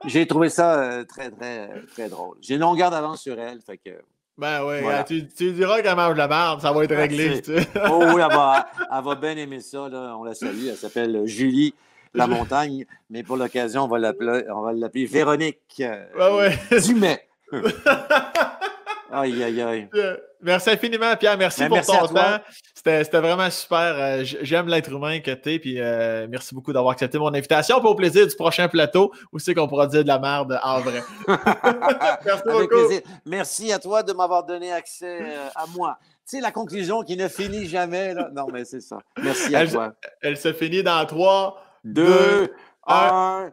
j'ai 0.06 0.26
trouvé 0.26 0.48
ça 0.48 0.80
euh, 0.80 1.04
très, 1.04 1.30
très, 1.32 1.70
très 1.92 2.08
drôle. 2.08 2.38
J'ai 2.40 2.56
une 2.56 2.62
longueur 2.62 2.92
d'avance 2.92 3.22
sur 3.22 3.38
elle. 3.38 3.60
Fait 3.60 3.78
que. 3.78 4.02
Ben 4.38 4.64
oui, 4.64 4.76
tu, 5.08 5.28
tu, 5.28 5.52
diras 5.52 5.82
qu'elle 5.82 5.96
mange 5.96 6.14
de 6.14 6.20
la 6.20 6.28
merde, 6.28 6.62
ça 6.62 6.72
va 6.72 6.84
être 6.84 6.96
réglé. 6.96 7.42
Tu 7.42 7.54
oh 7.90 8.04
oui, 8.14 8.22
elle 8.22 8.36
va, 8.36 8.68
elle 8.96 9.04
va, 9.04 9.16
bien 9.16 9.36
aimer 9.36 9.62
ça. 9.62 9.90
Là. 9.90 10.16
On 10.16 10.24
la 10.24 10.36
salue. 10.36 10.68
Elle 10.68 10.76
s'appelle 10.76 11.26
Julie 11.26 11.74
La 12.14 12.28
Montagne, 12.28 12.86
mais 13.10 13.24
pour 13.24 13.38
l'occasion, 13.38 13.86
on 13.86 13.88
va 13.88 13.98
l'appeler 13.98 15.06
Véronique 15.08 15.82
euh, 15.82 16.38
ouais. 16.38 16.80
Dumais. 16.82 17.28
Aïe, 19.12 19.44
aïe, 19.44 19.62
aïe. 19.62 19.90
Merci 20.42 20.70
infiniment, 20.70 21.16
Pierre. 21.16 21.38
Merci 21.38 21.62
ben, 21.62 21.70
pour 21.70 21.82
ton 21.82 22.08
temps. 22.08 22.40
C'était 22.76 23.20
vraiment 23.20 23.50
super. 23.50 23.96
Euh, 23.98 24.24
j'aime 24.24 24.68
l'être 24.68 24.92
humain 24.92 25.20
que 25.20 25.32
tu 25.32 25.54
es. 25.54 25.60
Puis 25.60 25.80
euh, 25.80 26.28
merci 26.30 26.54
beaucoup 26.54 26.72
d'avoir 26.72 26.94
accepté 26.94 27.18
mon 27.18 27.34
invitation. 27.34 27.80
Puis 27.80 27.88
au 27.88 27.96
plaisir 27.96 28.28
du 28.28 28.36
prochain 28.36 28.68
plateau 28.68 29.12
où 29.32 29.40
c'est 29.40 29.54
qu'on 29.54 29.68
pourra 29.68 29.88
dire 29.88 30.04
de 30.04 30.08
la 30.08 30.20
merde 30.20 30.60
en 30.64 30.80
vrai. 30.82 31.02
merci 32.26 32.44
beaucoup. 32.46 32.68
Plaisir. 32.68 33.02
Merci 33.26 33.72
à 33.72 33.80
toi 33.80 34.04
de 34.04 34.14
m'avoir 34.14 34.46
donné 34.46 34.72
accès 34.72 35.22
euh, 35.22 35.50
à 35.56 35.66
moi. 35.76 35.98
Tu 36.30 36.38
sais, 36.38 36.42
la 36.42 36.52
conclusion 36.52 37.04
qui 37.04 37.18
ne 37.18 37.28
finit 37.28 37.68
jamais. 37.68 38.14
Là. 38.14 38.30
Non, 38.34 38.48
mais 38.52 38.66
c'est 38.66 38.82
ça. 38.82 39.00
Merci 39.22 39.56
à 39.56 39.66
toi. 39.66 39.94
Elle 40.22 40.38
se 40.38 40.54
finit 40.54 40.84
dans 40.84 41.06
3, 41.06 41.62
2, 41.84 42.54
1. 42.88 43.52